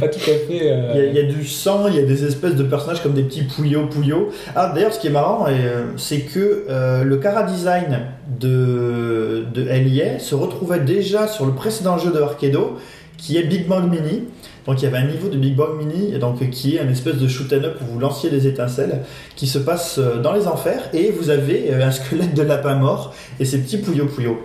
pas 0.00 0.08
tout 0.08 0.18
à 0.20 0.48
fait. 0.48 0.62
euh, 0.62 1.10
Il 1.12 1.14
y, 1.14 1.20
a, 1.20 1.24
du 1.30 1.46
sang, 1.46 1.86
il 1.86 1.94
y 1.96 1.98
a 1.98 2.02
des 2.02 2.24
espèces 2.24 2.56
de 2.56 2.64
personnages 2.64 3.02
comme 3.02 3.12
des 3.12 3.22
petits 3.22 3.42
pouillots 3.42 3.86
pouillots. 3.86 4.30
Ah, 4.56 4.72
d'ailleurs, 4.74 4.94
ce 4.94 4.98
qui 4.98 5.08
est 5.08 5.10
marrant, 5.10 5.44
euh, 5.48 5.84
c'est 5.98 6.20
que 6.20 6.64
le 7.04 7.16
cara 7.18 7.42
design 7.44 8.00
de, 8.40 9.44
de 9.54 9.62
LIA 9.62 10.18
se 10.18 10.34
retrouvait 10.34 10.80
déjà 10.80 11.28
sur 11.28 11.44
le 11.44 11.52
précédent 11.52 11.98
jeu 11.98 12.10
de 12.10 12.20
Arcado, 12.20 12.78
qui 13.18 13.36
est 13.36 13.42
Big 13.44 13.68
Bang 13.68 13.88
Mini. 13.88 14.24
Donc 14.64 14.80
il 14.80 14.84
y 14.84 14.86
avait 14.88 14.98
un 14.98 15.06
niveau 15.08 15.28
de 15.28 15.36
Big 15.36 15.56
Bang 15.56 15.76
Mini, 15.76 16.18
donc 16.18 16.48
qui 16.50 16.76
est 16.76 16.80
un 16.80 16.88
espèce 16.88 17.16
de 17.16 17.28
shoot 17.28 17.52
'em 17.52 17.64
up 17.64 17.76
où 17.82 17.94
vous 17.94 17.98
lanciez 17.98 18.30
des 18.30 18.46
étincelles, 18.46 19.00
qui 19.36 19.46
se 19.46 19.58
passe 19.58 19.98
dans 20.22 20.32
les 20.32 20.46
enfers, 20.46 20.88
et 20.94 21.10
vous 21.10 21.28
avez 21.30 21.74
un 21.74 21.90
squelette 21.90 22.32
de 22.34 22.42
lapin 22.42 22.76
mort 22.76 23.12
et 23.40 23.44
ces 23.44 23.58
petits 23.58 23.78
pouillots 23.78 24.06
pouillots. 24.06 24.38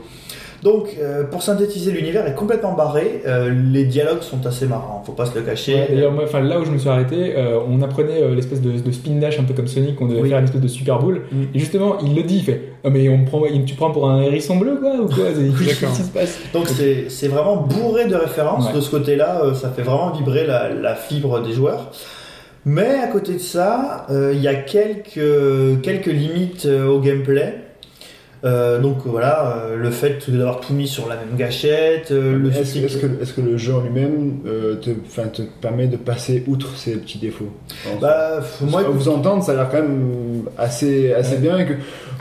Donc, 0.64 0.96
euh, 1.00 1.24
pour 1.24 1.44
synthétiser, 1.44 1.92
l'univers 1.92 2.26
est 2.28 2.34
complètement 2.34 2.74
barré. 2.74 3.22
euh, 3.28 3.54
les 3.72 3.86
dialogues 3.86 4.22
sont 4.22 4.46
assez 4.48 4.66
marrants, 4.66 5.04
faut 5.06 5.12
pas 5.12 5.26
se 5.28 5.36
le 5.38 5.42
cacher. 5.46 5.76
Ouais, 5.76 5.88
D'ailleurs, 5.92 6.12
moi, 6.12 6.24
enfin, 6.26 6.42
là 6.42 6.60
où 6.60 6.66
je 6.66 6.72
me 6.72 6.78
suis 6.80 6.90
arrêté, 6.90 7.36
euh, 7.38 7.60
on 7.70 7.82
apprenait 7.84 8.28
l'espèce 8.34 8.62
de, 8.62 8.72
de 8.72 8.92
spin 8.92 9.12
dash 9.20 9.40
un 9.40 9.44
peu 9.44 9.54
comme 9.54 9.68
Sonic, 9.68 10.02
on 10.02 10.08
devait 10.08 10.22
Oui. 10.22 10.30
faire 10.30 10.40
une 10.40 10.46
espèce 10.46 10.62
de 10.62 10.68
super 10.68 10.98
boule. 11.00 11.22
Mm. 11.32 11.44
Et 11.54 11.60
justement, 11.60 11.98
il 12.04 12.16
le 12.16 12.24
dit, 12.24 12.38
il 12.38 12.44
fait 12.44 12.62
Ah, 12.84 12.90
mais 12.90 13.08
on 13.10 13.20
me 13.20 13.26
prend, 13.26 13.44
tu 13.66 13.76
prends 13.76 13.92
pour 13.92 14.10
un 14.10 14.22
hérisson 14.22 14.56
bleu, 14.58 14.78
quoi, 14.82 14.96
ou 14.96 15.08
quoi 15.08 15.26
Qu'est-ce 15.64 15.80
qui 15.96 16.02
se 16.04 16.12
passe? 16.12 16.40
Donc 16.54 16.68
c'est 17.10 17.28
vraiment 17.28 17.58
bourré 17.58 18.06
de 18.08 18.16
références 18.16 18.68
Ouais. 18.68 18.74
de 18.74 18.82
ce 18.82 18.90
côté-là, 18.90 19.42
ça 19.54 19.70
fait 19.70 19.84
vraiment 19.84 20.12
vibrer 20.12 20.48
la, 20.48 20.70
la 20.74 20.96
fibre 20.96 21.40
des 21.42 21.54
joueurs. 21.54 21.92
Mais 22.66 22.96
à 23.02 23.08
côté 23.08 23.34
de 23.34 23.40
ça, 23.40 24.06
euh, 24.10 24.34
il 24.36 24.42
y 24.42 24.48
a 24.48 24.56
quelques, 24.56 25.82
quelques 25.82 26.08
limites 26.08 26.66
euh, 26.66 26.88
au 26.88 27.00
gameplay. 27.00 27.54
Euh, 28.48 28.80
donc 28.80 29.00
voilà, 29.06 29.58
euh, 29.58 29.76
le 29.76 29.92
fait 29.92 30.30
d'avoir 30.30 30.62
tout 30.62 30.74
mis 30.74 30.88
sur 30.88 31.08
la 31.08 31.16
même 31.16 31.36
gâchette, 31.38 32.12
euh, 32.12 32.38
le 32.38 32.50
Est-ce 32.52 32.80
est-ce 32.80 32.98
que, 32.98 33.08
que 33.08 33.42
le 33.42 33.58
jeu 33.58 33.74
en 33.76 33.82
lui-même 33.82 34.40
te, 34.82 35.42
permet 35.62 35.88
de 35.88 35.98
passer 35.98 36.44
outre 36.48 36.76
ces 36.78 36.96
petits 36.96 37.18
défauts 37.18 37.52
Bah, 38.02 38.40
moi, 38.62 38.82
À 38.82 38.84
vous 38.84 39.10
entendre, 39.10 39.44
ça 39.44 39.52
a 39.52 39.56
l'air 39.56 39.70
quand 39.70 39.82
même 39.82 40.44
assez, 40.58 41.14
assez 41.14 41.36
Ouais. 41.36 41.42
bien 41.42 41.58
et 41.58 41.66
que 41.66 41.74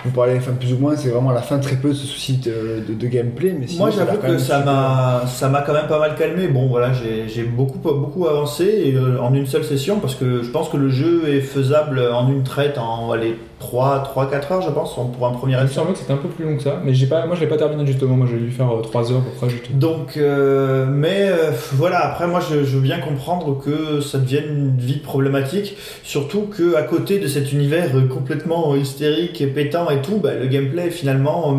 vous 0.05 0.11
parlez, 0.11 0.37
enfin, 0.37 0.53
plus 0.53 0.73
ou 0.73 0.79
moins, 0.79 0.97
c'est 0.97 1.09
vraiment 1.09 1.31
à 1.31 1.35
la 1.35 1.43
fin 1.43 1.59
très 1.59 1.77
peu 1.77 1.89
de 1.89 1.95
ce 1.95 2.07
souci 2.07 2.37
de, 2.39 2.83
de, 2.87 2.95
de 2.95 3.07
gameplay. 3.07 3.55
Mais 3.59 3.67
sinon, 3.67 3.87
Moi, 3.87 3.91
j'avoue 3.97 4.19
que 4.19 4.39
ça 4.39 4.61
m'a, 4.61 5.25
ça 5.27 5.49
m'a 5.49 5.63
quand 5.63 5.73
même 5.73 5.87
pas 5.87 5.99
mal 5.99 6.15
calmé. 6.17 6.49
Bon, 6.49 6.67
voilà, 6.67 6.93
j'ai, 6.93 7.43
beaucoup, 7.45 7.79
beaucoup 7.79 8.27
avancé 8.27 8.65
et, 8.65 8.99
en 8.99 9.33
une 9.35 9.47
seule 9.47 9.65
session 9.65 10.01
parce 10.01 10.15
que 10.15 10.43
je 10.43 10.51
pense 10.51 10.69
que 10.69 10.77
le 10.77 10.89
jeu 10.89 11.29
est 11.29 11.41
faisable 11.41 12.01
en 12.13 12.29
une 12.31 12.43
traite 12.43 12.79
en 12.79 13.13
allez, 13.13 13.37
3, 13.59 14.01
3, 14.05 14.31
4 14.31 14.53
heures, 14.53 14.61
je 14.63 14.71
pense, 14.71 14.97
en- 14.99 15.07
pour 15.07 15.27
un 15.27 15.33
premier 15.33 15.55
Il 15.55 15.63
me 15.63 15.67
semblait 15.69 15.95
que 15.95 15.99
c'était 15.99 16.13
un 16.13 16.19
peu 16.19 16.29
plus 16.29 16.45
long 16.45 16.57
que 16.57 16.63
ça, 16.63 16.79
mais 16.85 16.93
j'ai 16.93 17.07
pas, 17.07 17.25
moi 17.27 17.35
je 17.37 17.41
l'ai 17.41 17.47
pas 17.47 17.57
terminé 17.57 17.87
justement, 17.87 18.15
moi 18.15 18.27
j'ai 18.31 18.37
dû 18.37 18.51
faire 18.51 18.69
3 18.83 19.11
heures 19.11 19.19
à 19.19 19.23
peu 19.23 19.31
près. 19.47 19.49
Donc, 19.73 20.17
euh, 20.19 20.85
mais 20.87 21.29
euh, 21.31 21.53
voilà, 21.73 22.05
après, 22.07 22.27
moi, 22.27 22.41
je, 22.41 22.65
je 22.65 22.77
veux 22.77 22.83
bien 22.83 22.99
comprendre 22.99 23.59
que 23.65 24.01
ça 24.03 24.19
devienne 24.19 24.75
vite 24.79 25.03
problématique, 25.03 25.77
surtout 26.03 26.43
que 26.43 26.75
à 26.77 26.83
côté 26.83 27.19
de 27.19 27.27
cet 27.29 27.51
univers 27.53 27.97
euh, 27.97 28.03
complètement 28.07 28.75
euh, 28.75 28.77
hystérique 28.79 29.41
et 29.41 29.47
pétant 29.47 29.89
et 29.91 30.03
tout, 30.03 30.19
bah, 30.19 30.35
le 30.35 30.47
gameplay 30.49 30.89
est 30.89 30.91
finalement 30.91 31.53
euh, 31.53 31.57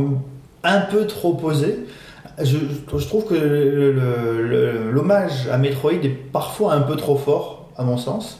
un 0.64 0.82
peu 0.82 1.08
trop 1.08 1.34
posé. 1.34 1.80
Je, 2.44 2.58
je 2.96 3.08
trouve 3.08 3.26
que 3.26 3.34
l'hommage 4.92 5.48
à 5.52 5.58
Metroid 5.58 5.94
est 5.94 6.10
parfois 6.32 6.74
un 6.74 6.82
peu 6.82 6.96
trop 6.96 7.16
fort, 7.18 7.70
à 7.78 7.84
mon 7.84 7.98
sens. 7.98 8.40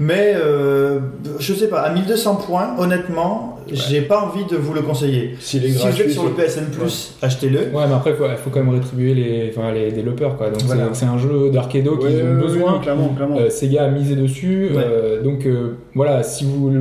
Mais 0.00 0.34
euh, 0.36 0.98
je 1.38 1.54
sais 1.54 1.68
pas, 1.68 1.80
à 1.80 1.92
1200 1.94 2.36
points, 2.36 2.74
honnêtement, 2.78 3.58
j'ai 3.72 4.02
pas 4.02 4.20
envie 4.20 4.44
de 4.44 4.56
vous 4.56 4.74
le 4.74 4.82
conseiller. 4.82 5.36
Si 5.38 5.58
vous 5.60 5.86
êtes 5.86 6.10
sur 6.10 6.24
le 6.24 6.30
PSN 6.30 6.64
Plus, 6.72 7.14
achetez-le. 7.22 7.58
Ouais, 7.72 7.86
mais 7.88 7.94
après 7.94 8.10
il 8.10 8.16
faut, 8.16 8.24
faut 8.42 8.50
quand 8.50 8.60
même 8.64 8.74
rétribuer 8.74 9.14
les, 9.14 9.52
enfin, 9.56 9.70
les 9.72 9.92
développeurs 9.92 10.36
quoi. 10.36 10.50
Donc 10.50 10.60
c'est- 10.60 10.66
Voilà. 10.66 10.88
c'est 10.92 11.06
un 11.06 11.16
jeu 11.18 11.50
d'arcado 11.50 11.96
Ouais, 11.96 12.10
qu'ils 12.10 12.22
ont 12.24 12.34
besoin. 12.40 12.78
clairement, 12.80 13.08
clairement. 13.10 13.38
Euh, 13.38 13.50
Sega 13.50 13.84
a 13.84 13.88
misé 13.88 14.16
dessus. 14.16 14.70
Ouais. 14.74 14.82
euh, 14.84 15.22
donc 15.22 15.46
euh, 15.46 15.76
voilà, 15.94 16.22
si 16.24 16.44
vous, 16.44 16.72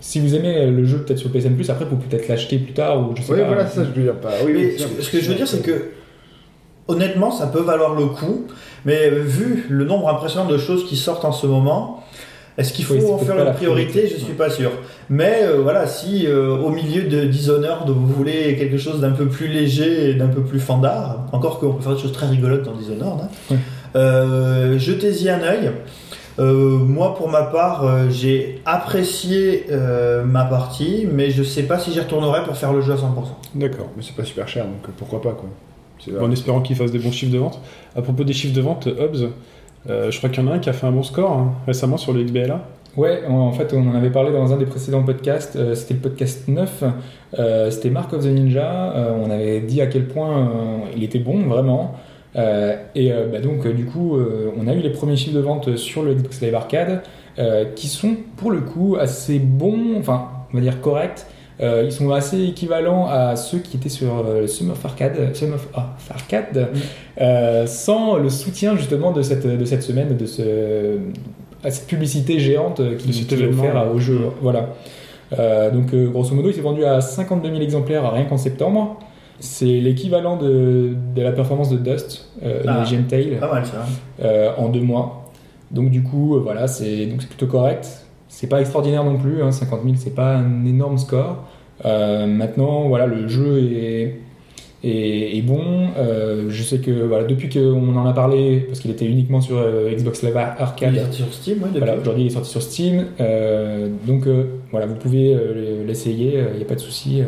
si 0.00 0.18
vous 0.20 0.34
aimez 0.34 0.66
le 0.66 0.84
jeu 0.84 0.98
peut-être 0.98 1.18
sur 1.18 1.30
PSN 1.30 1.54
Plus, 1.54 1.70
après 1.70 1.84
vous 1.84 1.96
peut-être 1.96 2.26
l'acheter 2.28 2.58
plus 2.58 2.72
tard 2.74 2.98
ou 3.00 3.14
je 3.16 3.22
sais 3.22 3.32
Oui, 3.32 3.38
pas. 3.40 3.46
voilà, 3.46 3.66
ça, 3.68 3.82
je 3.84 3.96
veux 3.98 4.02
dire. 4.04 4.14
Pas... 4.16 4.30
Oui, 4.44 4.52
Mais 4.54 4.64
oui, 4.66 4.72
ce, 4.76 5.02
ce 5.02 5.10
que 5.10 5.20
je 5.20 5.28
veux 5.30 5.36
dire, 5.36 5.46
c'est 5.48 5.62
que 5.62 5.84
honnêtement, 6.88 7.30
ça 7.30 7.46
peut 7.46 7.62
valoir 7.62 7.94
le 7.94 8.06
coup, 8.06 8.44
mais 8.84 9.10
vu 9.10 9.66
le 9.68 9.84
nombre 9.84 10.08
impressionnant 10.08 10.46
de 10.48 10.58
choses 10.58 10.86
qui 10.86 10.96
sortent 10.96 11.24
en 11.24 11.32
ce 11.32 11.46
moment, 11.46 12.02
est-ce 12.58 12.72
qu'il 12.72 12.84
faut 12.84 12.94
Oui, 12.94 13.04
en 13.04 13.18
faire 13.18 13.36
une 13.38 13.44
la 13.44 13.50
priorité 13.50 13.92
priorité? 13.92 14.16
Je 14.18 14.24
suis 14.24 14.34
pas 14.34 14.50
sûr. 14.50 14.70
Mais 15.10 15.40
euh, 15.42 15.60
voilà, 15.62 15.86
si 15.86 16.26
euh, 16.26 16.56
au 16.56 16.70
milieu 16.70 17.02
de 17.02 17.24
Dishonored 17.24 17.88
vous 17.88 18.06
voulez 18.06 18.56
quelque 18.56 18.78
chose 18.78 19.00
d'un 19.00 19.12
peu 19.12 19.26
plus 19.26 19.48
léger 19.48 20.10
et 20.10 20.14
d'un 20.14 20.28
peu 20.28 20.42
plus 20.42 20.60
fandard, 20.60 21.26
encore 21.32 21.60
qu'on 21.60 21.72
peut 21.72 21.82
faire 21.82 21.94
des 21.94 22.00
choses 22.00 22.12
très 22.12 22.26
rigolotes 22.26 22.64
dans 22.64 22.74
Dishonored, 22.74 23.28
hein, 23.50 23.56
euh, 23.94 24.78
jetez-y 24.78 25.28
un 25.28 25.42
œil. 25.42 25.70
Euh, 26.38 26.78
moi, 26.78 27.14
pour 27.14 27.28
ma 27.28 27.44
part, 27.44 27.84
euh, 27.84 28.10
j'ai 28.10 28.60
apprécié 28.66 29.66
euh, 29.70 30.24
ma 30.24 30.44
partie, 30.44 31.06
mais 31.10 31.30
je 31.30 31.42
sais 31.42 31.62
pas 31.62 31.78
si 31.78 31.92
j'y 31.92 32.00
retournerai 32.00 32.44
pour 32.44 32.56
faire 32.56 32.72
le 32.72 32.82
jeu 32.82 32.92
à 32.92 32.96
100%. 32.96 33.00
D'accord. 33.54 33.88
Mais 33.96 34.02
c'est 34.02 34.14
pas 34.14 34.24
super 34.24 34.46
cher, 34.46 34.64
donc 34.66 34.94
pourquoi 34.96 35.22
pas, 35.22 35.32
quoi. 35.32 35.48
En 36.20 36.30
espérant 36.30 36.60
qu'il 36.60 36.76
fasse 36.76 36.92
des 36.92 36.98
bons 36.98 37.10
chiffres 37.10 37.32
de 37.32 37.38
vente. 37.38 37.58
À 37.96 38.02
propos 38.02 38.22
des 38.22 38.34
chiffres 38.34 38.54
de 38.54 38.60
vente, 38.60 38.86
Hobbs, 38.86 39.30
euh, 39.88 40.10
je 40.10 40.18
crois 40.18 40.30
qu'il 40.30 40.42
y 40.42 40.46
en 40.46 40.50
a 40.50 40.54
un 40.54 40.58
qui 40.58 40.68
a 40.68 40.72
fait 40.72 40.86
un 40.86 40.92
bon 40.92 41.02
score 41.02 41.32
hein, 41.32 41.54
récemment 41.66 41.96
sur 41.96 42.12
le 42.12 42.22
XBLA. 42.22 42.60
Ouais, 42.96 43.22
en 43.28 43.52
fait, 43.52 43.74
on 43.74 43.86
en 43.90 43.94
avait 43.94 44.10
parlé 44.10 44.32
dans 44.32 44.52
un 44.54 44.56
des 44.56 44.64
précédents 44.64 45.02
podcasts. 45.02 45.56
euh, 45.56 45.74
c'était 45.74 45.94
le 45.94 46.00
podcast 46.00 46.48
9. 46.48 46.84
euh, 47.38 47.70
c'était 47.70 47.90
Mark 47.90 48.12
of 48.14 48.24
the 48.24 48.28
Ninja. 48.28 48.94
on 49.22 49.30
avait 49.30 49.60
dit 49.60 49.80
à 49.82 49.86
quel 49.86 50.06
point 50.08 50.50
il 50.96 51.04
était 51.04 51.18
bon, 51.18 51.40
vraiment. 51.40 51.94
Et 52.94 53.10
bah, 53.32 53.40
donc, 53.40 53.66
du 53.68 53.84
coup, 53.86 54.18
on 54.58 54.66
a 54.66 54.74
eu 54.74 54.80
les 54.80 54.90
premiers 54.90 55.16
chiffres 55.16 55.36
de 55.36 55.40
vente 55.40 55.76
sur 55.76 56.02
le 56.02 56.14
Xbox 56.14 56.40
Live 56.40 56.54
Arcade 56.54 57.02
qui 57.74 57.88
sont, 57.88 58.16
pour 58.36 58.50
le 58.50 58.60
coup, 58.60 58.96
assez 58.98 59.38
bons, 59.38 59.98
enfin, 59.98 60.28
on 60.52 60.56
va 60.56 60.62
dire 60.62 60.80
corrects. 60.80 61.26
Euh, 61.60 61.82
ils 61.86 61.92
sont 61.92 62.10
assez 62.10 62.42
équivalents 62.44 63.06
à 63.08 63.34
ceux 63.36 63.58
qui 63.58 63.78
étaient 63.78 63.88
sur 63.88 64.24
euh, 64.26 64.46
Sum 64.46 64.70
of 64.70 64.84
Arcade, 64.84 65.34
Sum 65.34 65.54
of 65.54 65.66
ah, 65.74 65.94
Arcade 66.10 66.68
euh, 67.20 67.66
sans 67.66 68.16
le 68.18 68.28
soutien 68.28 68.76
justement 68.76 69.10
de 69.12 69.22
cette, 69.22 69.46
de 69.46 69.64
cette 69.64 69.82
semaine, 69.82 70.16
de 70.16 70.26
ce, 70.26 70.98
à 71.64 71.70
cette 71.70 71.86
publicité 71.86 72.38
géante 72.38 72.82
qui, 72.98 73.06
De 73.08 73.12
cet 73.12 73.26
qui 73.28 73.34
est 73.42 73.46
offerte 73.48 73.88
au 73.94 73.98
jeu. 73.98 74.18
Voilà. 74.42 74.68
Euh, 75.38 75.70
donc, 75.70 75.92
euh, 75.94 76.08
grosso 76.08 76.34
modo, 76.34 76.50
il 76.50 76.54
s'est 76.54 76.60
vendu 76.60 76.84
à 76.84 77.00
52 77.00 77.48
000 77.48 77.60
exemplaires 77.62 78.12
rien 78.12 78.24
qu'en 78.24 78.36
septembre. 78.36 78.98
C'est 79.40 79.64
l'équivalent 79.66 80.36
de, 80.36 80.94
de 81.14 81.22
la 81.22 81.32
performance 81.32 81.68
de 81.70 81.76
Dust, 81.78 82.28
euh, 82.44 82.62
Ah. 82.66 82.80
de 82.80 82.86
Gentale, 82.86 83.38
Pas 83.40 83.52
mal 83.52 83.66
ça. 83.66 83.84
euh, 84.22 84.50
en 84.56 84.68
deux 84.68 84.80
mois. 84.80 85.30
Donc, 85.70 85.90
du 85.90 86.02
coup, 86.02 86.36
euh, 86.36 86.40
voilà, 86.40 86.68
c'est 86.68 87.06
plutôt 87.28 87.46
correct. 87.46 88.05
C'est 88.28 88.48
pas 88.48 88.60
extraordinaire 88.60 89.04
non 89.04 89.16
plus, 89.18 89.42
hein, 89.42 89.50
50 89.50 89.80
000, 89.84 89.94
c'est 89.96 90.14
pas 90.14 90.36
un 90.36 90.64
énorme 90.66 90.98
score. 90.98 91.44
Euh, 91.84 92.26
maintenant, 92.26 92.88
voilà, 92.88 93.06
le 93.06 93.28
jeu 93.28 93.58
est, 93.62 94.20
est, 94.84 95.36
est 95.38 95.42
bon. 95.42 95.88
Euh, 95.96 96.46
je 96.48 96.62
sais 96.62 96.78
que 96.78 96.90
voilà, 96.90 97.24
depuis 97.24 97.48
qu'on 97.48 97.96
en 97.96 98.06
a 98.06 98.12
parlé, 98.12 98.60
parce 98.66 98.80
qu'il 98.80 98.90
était 98.90 99.06
uniquement 99.06 99.40
sur 99.40 99.56
euh, 99.58 99.90
Xbox 99.94 100.22
Live 100.22 100.36
Arcade, 100.36 100.92
Il 100.94 100.98
est 100.98 101.02
sorti 101.02 101.16
sur 101.22 101.32
Steam, 101.32 101.58
oui, 101.62 101.68
depuis. 101.72 101.78
voilà, 101.78 101.96
aujourd'hui 102.00 102.24
il 102.24 102.26
est 102.26 102.30
sorti 102.30 102.50
sur 102.50 102.62
Steam. 102.62 103.06
Euh, 103.20 103.88
donc 104.06 104.26
euh, 104.26 104.44
voilà, 104.70 104.86
vous 104.86 104.94
pouvez 104.96 105.34
euh, 105.34 105.84
l'essayer, 105.86 106.42
il 106.52 106.56
n'y 106.56 106.62
a 106.62 106.66
pas 106.66 106.74
de 106.74 106.80
souci. 106.80 107.20
euh. 107.20 107.26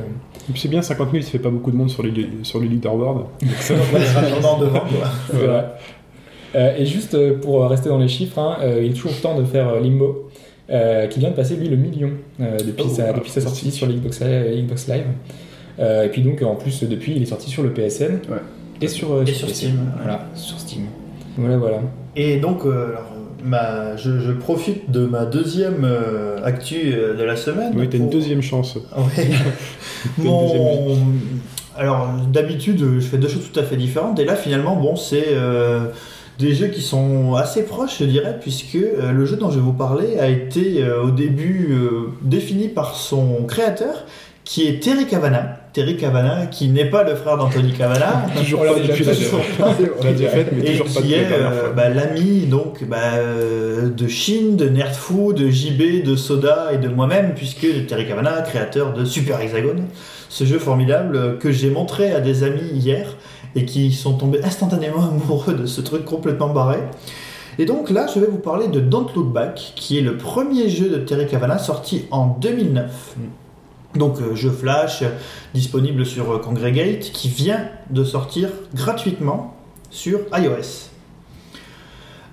Et 0.49 0.53
puis 0.53 0.61
c'est 0.61 0.69
bien, 0.69 0.81
50 0.83 1.11
000, 1.11 1.23
ça 1.23 1.31
fait 1.31 1.39
pas 1.39 1.51
beaucoup 1.51 1.71
de 1.71 1.77
monde 1.77 1.91
sur 1.91 2.03
les, 2.03 2.13
sur 2.43 2.59
les 2.61 2.69
leaderboards. 2.69 3.29
On 3.43 3.97
est 3.99 4.13
rapidement 4.13 4.59
devant. 4.59 4.83
Euh, 6.55 6.77
et 6.79 6.87
juste 6.87 7.15
pour 7.43 7.69
rester 7.69 7.91
dans 7.91 7.99
les 7.99 8.09
chiffres, 8.09 8.39
hein, 8.39 8.57
euh, 8.63 8.81
il 8.83 8.93
est 8.93 8.95
toujours 8.95 9.13
temps 9.21 9.39
de 9.39 9.45
faire 9.45 9.69
euh, 9.69 9.81
Limbo, 9.81 10.28
euh, 10.71 11.07
qui 11.07 11.19
vient 11.21 11.31
de 11.31 11.35
passer 11.35 11.57
lui 11.57 11.69
le 11.69 11.77
million 11.77 12.11
euh, 12.41 12.57
depuis, 12.59 12.85
Oh, 12.87 12.95
sa, 12.95 13.13
depuis 13.13 13.31
sa 13.31 13.41
sortie 13.41 13.71
sur 13.71 13.87
l'Xbox 13.87 14.21
Live. 14.21 14.65
Xbox 14.65 14.89
Live. 14.89 15.05
Euh, 15.81 16.05
et 16.05 16.09
puis 16.09 16.23
donc 16.23 16.43
en 16.43 16.57
plus 16.57 16.83
depuis 16.85 17.15
il 17.15 17.23
est 17.23 17.27
sorti 17.27 17.49
sur 17.51 17.63
le 17.63 17.71
PSN 17.73 18.19
Ouais. 18.29 18.39
et 18.81 18.89
sur, 18.89 19.13
euh, 19.13 19.25
Et 19.27 19.33
sur 19.33 19.47
PC. 19.49 19.67
Steam. 19.67 19.93
Voilà, 19.99 20.27
sur 20.35 20.59
Steam. 20.59 20.83
Voilà, 21.37 21.57
voilà. 21.57 21.79
Et 22.17 22.39
donc, 22.39 22.65
euh, 22.67 22.89
alors, 22.89 23.13
ma, 23.45 23.97
je, 23.97 24.19
je 24.19 24.33
profite 24.33 24.91
de 24.91 25.07
ma 25.07 25.25
deuxième 25.25 25.85
euh, 25.85 26.43
actu 26.45 26.93
euh, 26.93 27.15
de 27.15 27.23
la 27.23 27.37
semaine. 27.37 27.73
Oui, 27.77 27.89
t'as 27.89 27.99
une 27.99 28.11
deuxième 28.11 28.43
chance. 28.43 28.77
Ouais. 28.97 29.29
une 30.19 30.25
Mon... 30.25 30.97
Alors, 31.77 32.09
d'habitude, 32.33 32.81
je 32.97 33.07
fais 33.07 33.19
deux 33.19 33.29
choses 33.29 33.49
tout 33.53 33.61
à 33.61 33.63
fait 33.63 33.77
différentes. 33.77 34.19
Et 34.19 34.25
là, 34.25 34.35
finalement, 34.35 34.75
bon, 34.75 34.97
c'est 34.97 35.27
euh, 35.29 35.85
des 36.39 36.55
jeux 36.55 36.69
qui 36.69 36.83
sont 36.83 37.35
assez 37.35 37.65
proches, 37.65 37.99
je 37.99 38.05
dirais, 38.05 38.39
puisque 38.41 38.77
euh, 38.77 39.11
le 39.13 39.27
jeu 39.27 39.37
dont 39.37 39.51
je 39.51 39.57
vais 39.57 39.65
vous 39.65 39.73
parler 39.73 40.19
a 40.19 40.29
été 40.29 40.83
euh, 40.83 41.03
au 41.03 41.11
début 41.11 41.69
euh, 41.73 42.13
défini 42.23 42.69
par 42.69 42.95
son 42.95 43.45
créateur, 43.45 44.05
qui 44.45 44.67
est 44.67 44.83
Terry 44.83 45.07
Cavana. 45.07 45.57
Terry 45.73 45.97
Cavana, 45.97 46.47
qui 46.47 46.69
n'est 46.69 46.89
pas 46.89 47.03
le 47.03 47.15
frère 47.17 47.37
d'Anthony 47.37 47.73
Cavana, 47.73 48.27
Toujours 48.37 48.65
pas 48.65 48.75
depuis 48.75 49.05
la 49.05 49.13
et 49.13 50.81
qui 50.81 51.15
est 51.15 51.27
bah, 51.77 51.91
l'ami 51.91 52.47
donc 52.47 52.83
bah, 52.89 52.99
de 53.85 54.09
Shin, 54.09 54.55
de 54.57 54.69
Nerdfoo, 54.69 55.35
de 55.35 55.51
JB, 55.51 56.03
de 56.03 56.17
Soda 56.17 56.71
et 56.73 56.79
de 56.79 56.89
moi-même, 56.89 57.35
puisque 57.35 57.87
Terry 57.87 58.09
Cavana, 58.09 58.41
créateur 58.41 58.95
de 58.95 59.05
Super 59.05 59.41
Hexagone, 59.41 59.85
ce 60.31 60.45
jeu 60.45 60.59
formidable 60.59 61.39
que 61.39 61.53
j'ai 61.53 61.71
montré 61.71 62.13
à 62.13 62.21
des 62.21 62.43
amis 62.43 62.71
hier 62.73 63.17
et 63.55 63.65
qui 63.65 63.93
sont 63.93 64.15
tombés 64.15 64.43
instantanément 64.45 65.03
amoureux 65.09 65.55
de 65.55 65.67
ce 65.67 65.81
truc 65.81 66.05
complètement 66.05 66.49
barré. 66.49 66.79
Et 67.59 67.65
donc 67.65 67.91
là, 67.91 68.07
je 68.13 68.21
vais 68.21 68.27
vous 68.27 68.39
parler 68.39 68.69
de 68.69 68.81
Don't 68.81 69.09
Look 69.15 69.33
Back, 69.33 69.73
qui 69.75 69.99
est 69.99 70.03
le 70.03 70.17
premier 70.17 70.69
jeu 70.69 70.89
de 70.89 70.99
Terry 70.99 71.27
Cavana 71.27 71.59
sorti 71.59 72.05
en 72.11 72.27
2009. 72.27 73.17
Donc 73.97 74.21
euh, 74.21 74.35
jeu 74.35 74.51
flash, 74.51 75.03
euh, 75.03 75.09
disponible 75.55 76.07
sur 76.07 76.31
euh, 76.31 76.39
Congregate, 76.39 77.11
qui 77.13 77.29
vient 77.29 77.69
de 77.91 78.05
sortir 78.05 78.51
gratuitement 78.75 79.55
sur 79.91 80.21
iOS. 80.37 80.89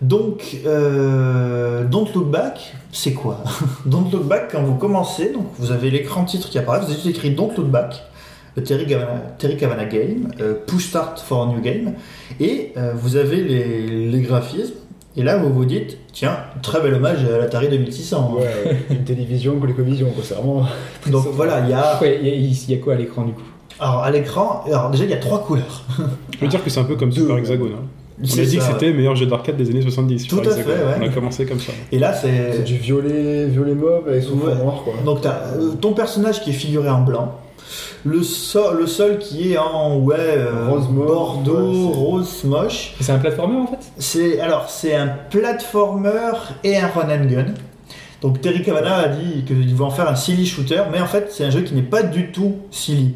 Donc, 0.02 0.58
euh, 0.66 1.86
Don't 1.86 2.08
Look 2.14 2.30
Back, 2.30 2.76
c'est 2.92 3.14
quoi? 3.14 3.44
Don't 3.86 4.10
Look 4.12 4.26
Back, 4.26 4.50
quand 4.52 4.62
vous 4.62 4.76
commencez, 4.76 5.32
donc 5.32 5.46
vous 5.58 5.72
avez 5.72 5.90
l'écran 5.90 6.26
titre 6.26 6.50
qui 6.50 6.60
apparaît, 6.60 6.80
vous 6.80 6.86
avez 6.86 6.96
juste 6.96 7.08
écrit 7.08 7.32
Don't 7.32 7.52
Look 7.56 7.68
Back, 7.68 8.04
Terry 8.62 8.86
Cavana, 8.86 9.22
Terry 9.38 9.58
Cavana 9.58 9.86
Game, 9.86 10.30
euh, 10.42 10.54
Push 10.66 10.88
Start 10.90 11.20
for 11.20 11.44
a 11.44 11.46
New 11.54 11.62
Game, 11.62 11.94
et 12.40 12.72
euh, 12.78 12.94
vous 12.96 13.16
avez 13.16 13.44
les, 13.44 14.08
les 14.10 14.22
graphismes, 14.22 14.76
et 15.18 15.24
là 15.24 15.38
vous 15.38 15.52
vous 15.54 15.66
dites, 15.66 15.98
tiens, 16.14 16.38
très 16.62 16.82
bel 16.82 16.94
hommage 16.94 17.24
à 17.26 17.38
l'Atari 17.38 17.68
2600. 17.70 18.34
Ouais, 18.38 18.42
ouais. 18.44 18.78
une 18.90 19.04
télévision, 19.04 19.58
ColecoVision, 19.60 20.10
quoi. 20.12 20.24
C'est 20.26 20.36
vraiment. 20.36 20.66
Donc 21.12 21.26
voilà, 21.34 21.62
il 21.62 21.70
y 21.70 21.74
a... 21.74 22.00
Ouais, 22.02 22.20
Il 22.22 22.28
y, 22.28 22.32
a- 22.32 22.36
il 22.36 22.72
y 22.72 22.74
a 22.74 22.78
quoi 22.78 22.94
à 22.94 22.98
l'écran 22.98 23.24
du 23.26 23.32
coup? 23.34 23.42
Alors 23.80 24.04
à 24.04 24.12
l'écran, 24.12 24.64
alors 24.68 24.90
déjà 24.90 25.04
il 25.04 25.10
y 25.10 25.14
a 25.14 25.18
trois 25.18 25.44
couleurs. 25.44 25.84
Je 26.34 26.40
veux 26.40 26.48
dire 26.48 26.64
que 26.64 26.70
c'est 26.70 26.80
un 26.80 26.86
peu 26.86 26.96
comme 26.96 27.12
Super 27.12 27.38
Hexagone. 27.38 27.72
hein. 27.74 27.86
On 28.22 28.24
a 28.40 28.46
dit 28.46 28.58
que 28.58 28.64
c'était 28.64 28.88
le 28.92 28.94
meilleur 28.94 29.18
jeu 29.18 29.26
d'arcade 29.26 29.58
des 29.58 29.70
années 29.70 29.82
70. 29.82 30.28
Tout 30.28 30.38
Super 30.38 30.52
à 30.54 30.56
fait, 30.56 30.64
ouais. 30.66 30.76
On 31.02 31.06
a 31.06 31.10
commencé 31.10 31.46
comme 31.46 31.60
ça. 31.60 31.74
Et 31.92 32.00
là 32.00 32.14
C'est 32.14 32.54
c'est... 32.54 32.64
du 32.64 32.76
violet, 32.78 33.48
violet 33.48 33.74
mauve 33.74 34.08
avec 34.08 34.24
son 34.24 34.38
fond 34.38 34.48
Ouais. 34.48 34.56
noir, 34.56 34.82
quoi. 34.86 34.94
Donc 35.04 35.20
t'as 35.20 35.36
euh, 35.58 35.74
ton 35.82 35.92
personnage 35.92 36.42
qui 36.42 36.52
est 36.52 36.54
figuré 36.54 36.88
en 36.90 37.02
blanc, 37.02 37.36
le 38.04 38.24
sol, 38.24 38.78
le 38.78 38.88
sol 38.88 39.18
qui 39.20 39.54
est 39.54 39.58
en 39.58 39.98
ouais 39.98 40.16
euh, 40.20 40.68
Rose 40.70 40.90
mauve, 40.90 41.08
bordeaux, 41.08 41.90
ouais, 41.90 41.96
rose 41.96 42.44
moche. 42.44 42.96
C'est 43.02 43.12
un 43.12 43.18
platformer 43.18 43.58
en 43.58 43.68
fait? 43.68 43.92
C'est 43.98 44.40
alors 44.40 44.70
c'est 44.70 44.96
un 44.96 45.08
platformer 45.08 46.32
et 46.64 46.78
un 46.78 46.88
run 46.88 47.10
and 47.10 47.26
gun. 47.26 47.46
Donc 48.22 48.42
Terry 48.42 48.64
Cavana 48.64 48.96
a 48.96 49.08
dit 49.10 49.44
qu'il 49.46 49.76
va 49.76 49.86
en 49.86 49.90
faire 49.92 50.10
un 50.10 50.16
silly 50.16 50.46
shooter, 50.46 50.82
mais 50.92 51.00
en 51.00 51.06
fait 51.06 51.28
c'est 51.32 51.46
un 51.46 51.50
jeu 51.50 51.62
qui 51.62 51.74
n'est 51.76 51.82
pas 51.84 52.02
du 52.02 52.32
tout 52.32 52.56
silly. 52.72 53.16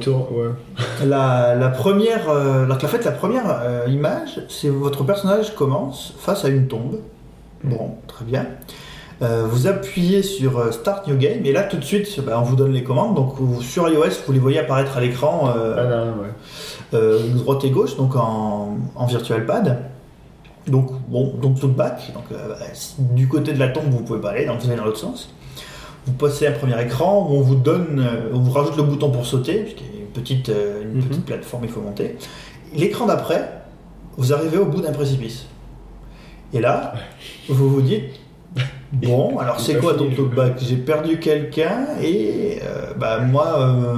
Tourne, 0.00 0.26
ouais. 0.32 0.50
La, 1.06 1.54
la 1.54 1.68
première, 1.70 2.28
euh, 2.30 2.64
alors 2.64 2.78
qu'en 2.78 2.88
fait 2.88 3.04
la 3.04 3.12
première 3.12 3.44
euh, 3.48 3.86
image, 3.88 4.40
c'est 4.48 4.68
votre 4.68 5.02
personnage 5.04 5.54
commence 5.54 6.14
face 6.18 6.44
à 6.44 6.48
une 6.48 6.68
tombe. 6.68 7.00
Bon, 7.64 7.94
très 8.06 8.24
bien. 8.24 8.46
Euh, 9.20 9.46
vous 9.50 9.66
appuyez 9.66 10.22
sur 10.22 10.58
euh, 10.58 10.70
Start 10.70 11.08
New 11.08 11.16
Game 11.16 11.44
et 11.44 11.50
là 11.52 11.64
tout 11.64 11.76
de 11.76 11.84
suite, 11.84 12.20
bah, 12.24 12.38
on 12.40 12.42
vous 12.44 12.54
donne 12.54 12.72
les 12.72 12.84
commandes. 12.84 13.16
Donc 13.16 13.34
vous- 13.38 13.62
sur 13.62 13.88
iOS, 13.88 14.22
vous 14.26 14.32
les 14.32 14.38
voyez 14.38 14.60
apparaître 14.60 14.96
à 14.96 15.00
l'écran 15.00 15.52
euh, 15.56 16.12
Ah 16.92 16.98
ouais. 17.00 17.34
droite 17.34 17.64
et 17.64 17.70
gauche, 17.70 17.96
donc 17.96 18.14
en, 18.14 18.76
en 18.94 19.06
virtual 19.06 19.44
pad. 19.44 19.82
Donc 20.68 20.90
bon, 21.08 21.34
donc 21.42 21.58
tout 21.58 21.68
back. 21.68 22.12
Donc 22.14 22.24
bah, 22.30 22.56
du 22.98 23.26
côté 23.26 23.52
de 23.52 23.58
la 23.58 23.68
tombe, 23.68 23.90
vous 23.90 24.02
pouvez 24.04 24.20
pas 24.20 24.30
aller, 24.30 24.46
donc 24.46 24.60
vous 24.60 24.68
allez 24.68 24.76
dans 24.76 24.84
l'autre 24.84 24.98
sens. 24.98 25.34
Vous 26.06 26.12
passez 26.12 26.46
un 26.46 26.52
premier 26.52 26.80
écran 26.80 27.26
où 27.28 27.34
on 27.36 27.40
vous 27.40 27.56
donne, 27.56 28.06
on 28.32 28.38
vous 28.38 28.52
rajoute 28.52 28.76
le 28.76 28.84
bouton 28.84 29.10
pour 29.10 29.26
sauter, 29.26 29.54
puisqu'il 29.64 29.86
y 29.86 29.98
a 29.98 30.00
une 30.00 30.06
petite, 30.06 30.48
une 30.48 30.98
Mhm. 31.00 31.02
petite 31.08 31.24
plateforme, 31.26 31.64
il 31.64 31.70
faut 31.70 31.80
monter. 31.80 32.16
L'écran 32.74 33.06
d'après, 33.06 33.50
vous 34.16 34.32
arrivez 34.32 34.58
au 34.58 34.64
bout 34.66 34.80
d'un 34.80 34.92
précipice. 34.92 35.46
Et 36.54 36.60
là, 36.60 36.94
vous 37.48 37.68
vous 37.68 37.82
dites, 37.82 38.04
bon, 38.92 39.38
alors 39.38 39.60
c'est 39.60 39.78
quoi 39.78 39.94
finir 39.94 40.08
donc 40.08 40.16
le 40.18 40.24
Look 40.24 40.34
Back 40.34 40.58
J'ai 40.60 40.76
perdu 40.76 41.18
quelqu'un 41.18 41.86
et 42.02 42.58
euh, 42.62 42.94
bah 42.96 43.20
moi, 43.20 43.58
euh, 43.58 43.96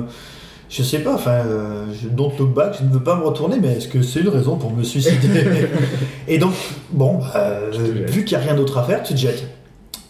je 0.71 0.85
sais 0.85 1.01
pas, 1.01 1.15
enfin, 1.15 1.43
euh, 1.47 1.87
Don't 2.05 2.33
Look 2.39 2.55
Back, 2.55 2.77
je 2.79 2.85
ne 2.85 2.91
veux 2.91 3.03
pas 3.03 3.17
me 3.17 3.25
retourner, 3.25 3.59
mais 3.61 3.77
est-ce 3.77 3.89
que 3.89 4.03
c'est 4.03 4.21
une 4.21 4.29
raison 4.29 4.57
pour 4.57 4.73
me 4.73 4.85
suicider 4.85 5.45
Et 6.29 6.39
donc, 6.39 6.53
bon, 6.93 7.19
bah, 7.19 7.33
euh, 7.37 8.07
vu 8.07 8.25
qu'il 8.25 8.39
n'y 8.39 8.45
a 8.45 8.47
rien 8.47 8.55
d'autre 8.55 8.79
à 8.79 8.85
faire, 8.85 9.03
tu 9.03 9.15
te 9.15 9.19
jettes. 9.19 9.49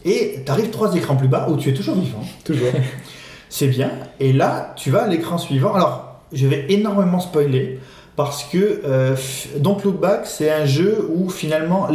Et 0.04 0.42
tu 0.44 0.52
arrives 0.52 0.68
trois 0.68 0.94
écrans 0.94 1.16
plus 1.16 1.28
bas 1.28 1.48
où 1.48 1.56
tu 1.56 1.70
es 1.70 1.74
toujours 1.74 1.94
vivant. 1.94 2.22
Toujours. 2.44 2.68
C'est 3.48 3.68
bien. 3.68 3.90
Et 4.20 4.34
là, 4.34 4.74
tu 4.76 4.90
vas 4.90 5.04
à 5.04 5.08
l'écran 5.08 5.38
suivant. 5.38 5.74
Alors, 5.74 6.20
je 6.32 6.46
vais 6.46 6.66
énormément 6.68 7.20
spoiler 7.20 7.80
parce 8.22 8.44
que 8.44 8.82
euh, 8.84 9.16
Don't 9.60 9.78
Look 9.82 9.98
Back, 9.98 10.26
c'est 10.26 10.50
un 10.50 10.66
jeu 10.66 11.08
où 11.10 11.30
finalement 11.30 11.88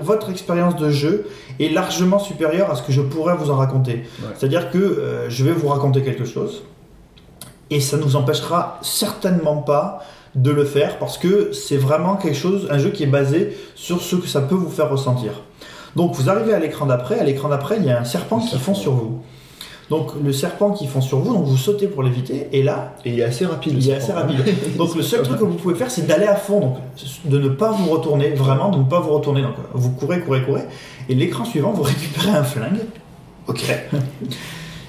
votre 0.00 0.30
expérience 0.30 0.74
de 0.76 0.88
jeu 0.88 1.28
est 1.60 1.68
largement 1.68 2.18
supérieure 2.18 2.70
à 2.70 2.76
ce 2.76 2.82
que 2.82 2.92
je 2.92 3.02
pourrais 3.02 3.36
vous 3.36 3.50
en 3.50 3.56
raconter. 3.56 3.92
Ouais. 3.92 4.28
C'est-à-dire 4.34 4.70
que 4.70 4.78
euh, 4.78 5.28
je 5.28 5.44
vais 5.44 5.52
vous 5.52 5.68
raconter 5.68 6.02
quelque 6.02 6.24
chose 6.24 6.62
et 7.68 7.80
ça 7.80 7.98
nous 7.98 8.16
empêchera 8.16 8.78
certainement 8.80 9.58
pas 9.58 10.02
de 10.34 10.50
le 10.50 10.64
faire 10.64 10.98
parce 10.98 11.18
que 11.18 11.52
c'est 11.52 11.76
vraiment 11.76 12.16
quelque 12.16 12.38
chose, 12.38 12.68
un 12.70 12.78
jeu 12.78 12.88
qui 12.88 13.02
est 13.02 13.12
basé 13.18 13.54
sur 13.74 14.00
ce 14.00 14.16
que 14.16 14.28
ça 14.28 14.40
peut 14.40 14.54
vous 14.54 14.70
faire 14.70 14.88
ressentir. 14.88 15.42
Donc 15.94 16.14
vous 16.14 16.30
arrivez 16.30 16.54
à 16.54 16.58
l'écran 16.58 16.86
d'après, 16.86 17.20
à 17.20 17.24
l'écran 17.24 17.50
d'après 17.50 17.76
il 17.76 17.84
y 17.84 17.90
a 17.90 18.00
un 18.00 18.04
serpent 18.04 18.38
qui 18.38 18.56
fond 18.58 18.74
sur 18.74 18.92
vous. 18.92 19.20
Donc 19.90 20.12
le 20.22 20.32
serpent 20.32 20.72
qui 20.72 20.86
fond 20.86 21.00
sur 21.00 21.18
vous, 21.18 21.32
donc 21.32 21.44
vous 21.44 21.56
sautez 21.56 21.86
pour 21.86 22.02
l'éviter 22.02 22.48
et 22.52 22.62
là 22.62 22.94
Et 23.04 23.10
il 23.10 23.20
est 23.20 23.24
assez 23.24 23.46
rapide. 23.46 23.74
il 23.76 23.88
est 23.88 23.94
assez 23.94 24.12
rapide. 24.12 24.38
Donc 24.76 24.94
le 24.96 25.02
seul 25.02 25.22
truc 25.22 25.38
que 25.38 25.44
vous 25.44 25.54
pouvez 25.54 25.76
faire, 25.76 25.90
c'est 25.90 26.06
d'aller 26.06 26.26
à 26.26 26.34
fond, 26.34 26.60
donc 26.60 26.76
de 27.24 27.38
ne 27.38 27.48
pas 27.48 27.70
vous 27.70 27.88
retourner, 27.90 28.30
vraiment 28.30 28.70
de 28.70 28.78
ne 28.78 28.84
pas 28.84 28.98
vous 29.00 29.12
retourner. 29.12 29.42
Donc 29.42 29.54
vous 29.74 29.90
courez, 29.90 30.20
courez, 30.20 30.42
courez, 30.42 30.62
et 31.08 31.14
l'écran 31.14 31.44
suivant, 31.44 31.72
vous 31.72 31.82
récupérez 31.82 32.30
un 32.30 32.42
flingue. 32.44 32.80
Ok. 33.46 33.64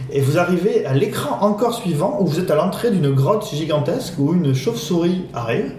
Et 0.10 0.21
vous 0.21 0.38
arrivez 0.38 0.86
à 0.86 0.93
l'écran 0.93 1.38
encore 1.41 1.73
suivant 1.73 2.19
où 2.21 2.27
vous 2.27 2.39
êtes 2.39 2.49
à 2.49 2.55
l'entrée 2.55 2.91
d'une 2.91 3.12
grotte 3.12 3.45
gigantesque 3.53 4.13
où 4.17 4.33
une 4.33 4.53
chauve-souris 4.53 5.25
arrive 5.33 5.73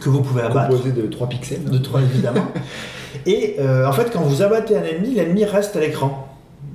que 0.00 0.08
vous 0.08 0.22
pouvez 0.22 0.42
abattre 0.42 0.70
Composé 0.70 0.92
de 0.92 1.06
3 1.06 1.28
pixels. 1.28 1.64
de 1.64 1.78
trois 1.78 2.00
évidemment. 2.00 2.46
Et 3.26 3.56
euh, 3.58 3.86
en 3.86 3.92
fait, 3.92 4.10
quand 4.10 4.20
vous 4.20 4.42
abattez 4.42 4.76
un 4.76 4.84
ennemi, 4.84 5.14
l'ennemi 5.14 5.44
reste 5.44 5.76
à 5.76 5.80
l'écran. 5.80 6.25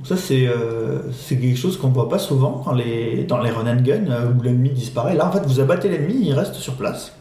Ça, 0.04 0.18
c'est 0.18 0.48
euh, 0.48 1.00
c'est 1.14 1.38
quelque 1.38 1.58
chose 1.58 1.78
qu'on 1.78 1.90
voit 1.90 2.10
pas 2.10 2.18
souvent 2.20 2.64
dans 2.66 2.74
les, 2.74 3.24
dans 3.28 3.40
les 3.42 3.52
run 3.52 3.68
and 3.68 3.82
gun 3.84 4.10
euh, 4.10 4.32
où 4.38 4.42
l'ennemi 4.42 4.70
disparaît. 4.72 5.16
Là, 5.16 5.28
en 5.28 5.32
fait, 5.32 5.46
vous 5.46 5.60
abattez 5.60 5.90
l'ennemi, 5.90 6.16
il 6.24 6.34
reste 6.34 6.56
sur 6.56 6.74
place. 6.74 7.14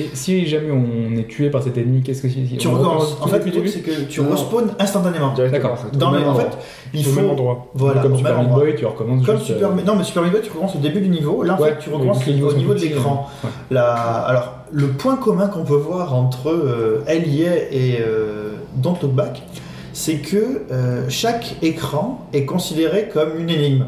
Et 0.00 0.08
si 0.14 0.44
jamais 0.46 0.72
on 0.72 1.16
est 1.16 1.28
tué 1.28 1.50
par 1.50 1.62
cet 1.62 1.78
ennemi, 1.78 2.02
qu'est-ce 2.02 2.22
que 2.22 2.28
c'est 2.28 2.56
Tu 2.56 2.66
recommence 2.66 3.16
En 3.20 3.28
fait, 3.28 3.44
le 3.44 3.52
truc, 3.52 3.68
c'est 3.68 3.78
que 3.80 4.00
tu 4.08 4.20
respawns 4.22 4.72
instantanément. 4.80 5.32
D'accord. 5.34 5.78
Dans 5.92 6.10
les, 6.10 6.18
même 6.20 6.28
en 6.30 6.34
fait, 6.34 6.46
endroit. 6.46 6.58
il 6.94 7.00
Au 7.06 7.10
faut. 7.10 7.20
même 7.20 7.30
endroit. 7.30 7.66
Voilà, 7.74 8.02
comme 8.02 8.16
Super 8.16 8.38
Meat. 8.42 8.48
Boy, 8.50 8.74
tu 8.76 8.86
recommences 8.86 9.24
Comme 9.24 9.36
juste, 9.36 9.46
Super 9.46 9.68
euh, 9.70 9.74
Meat- 9.74 9.86
Non, 9.86 9.94
mais 9.94 10.02
Super 10.02 10.22
Meat 10.24 10.32
Boy, 10.32 10.40
tu 10.42 10.50
recommences 10.50 10.74
au 10.74 10.78
début 10.80 11.00
du 11.00 11.08
niveau. 11.10 11.44
Là, 11.44 11.54
en 11.54 11.62
ouais, 11.62 11.68
fait, 11.74 11.78
tu 11.78 11.90
recommences 11.90 12.26
au 12.26 12.32
niveau 12.32 12.74
de 12.74 12.80
l'écran. 12.80 13.28
ouais. 13.44 13.50
La- 13.70 13.92
Alors, 13.92 14.54
le 14.72 14.88
point 14.88 15.14
commun 15.14 15.46
qu'on 15.46 15.62
peut 15.64 15.76
voir 15.76 16.12
entre 16.14 16.48
euh, 16.50 17.04
LIA 17.06 17.70
et 17.70 17.98
euh, 18.00 18.54
Don't 18.74 18.96
Look 19.00 19.12
Back, 19.12 19.42
c'est 19.94 20.16
que 20.16 20.62
euh, 20.70 21.08
chaque 21.08 21.56
écran 21.62 22.28
est 22.34 22.44
considéré 22.44 23.08
comme 23.08 23.38
une 23.38 23.48
énigme. 23.48 23.86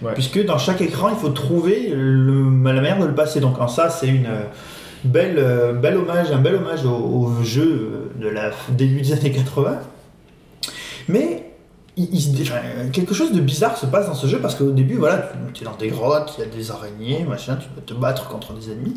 Ouais. 0.00 0.14
Puisque 0.14 0.42
dans 0.46 0.56
chaque 0.58 0.80
écran, 0.80 1.10
il 1.10 1.16
faut 1.16 1.28
trouver 1.30 1.88
le- 1.92 2.44
la 2.64 2.72
manière 2.80 2.98
de 3.00 3.06
le 3.06 3.14
passer. 3.14 3.40
Donc, 3.40 3.60
en 3.60 3.68
ça, 3.68 3.90
c'est 3.90 4.06
une 4.06 4.26
euh, 4.26 4.44
belle, 5.04 5.34
euh, 5.38 5.72
belle 5.72 5.96
hommage, 5.96 6.30
un 6.30 6.38
bel 6.38 6.54
hommage 6.54 6.84
au, 6.86 6.90
au 6.94 7.42
jeu 7.42 8.10
de 8.20 8.28
la 8.28 8.50
début 8.70 9.00
des 9.02 9.12
années 9.12 9.32
80. 9.32 9.78
Mais 11.08 11.47
il- 11.98 12.14
il 12.40 12.90
quelque 12.92 13.14
chose 13.14 13.32
de 13.32 13.40
bizarre 13.40 13.76
se 13.76 13.86
passe 13.86 14.06
dans 14.06 14.14
ce 14.14 14.26
jeu 14.26 14.38
parce 14.38 14.54
qu'au 14.54 14.70
début, 14.70 14.94
voilà, 14.94 15.30
tu 15.54 15.62
es 15.62 15.64
dans 15.64 15.76
des 15.76 15.88
grottes, 15.88 16.34
il 16.38 16.40
y 16.40 16.44
a 16.44 16.50
des 16.50 16.70
araignées, 16.70 17.24
machin, 17.28 17.56
tu 17.56 17.66
dois 17.74 17.82
te 17.84 17.94
battre 17.94 18.28
contre 18.28 18.52
des 18.54 18.70
ennemis, 18.72 18.94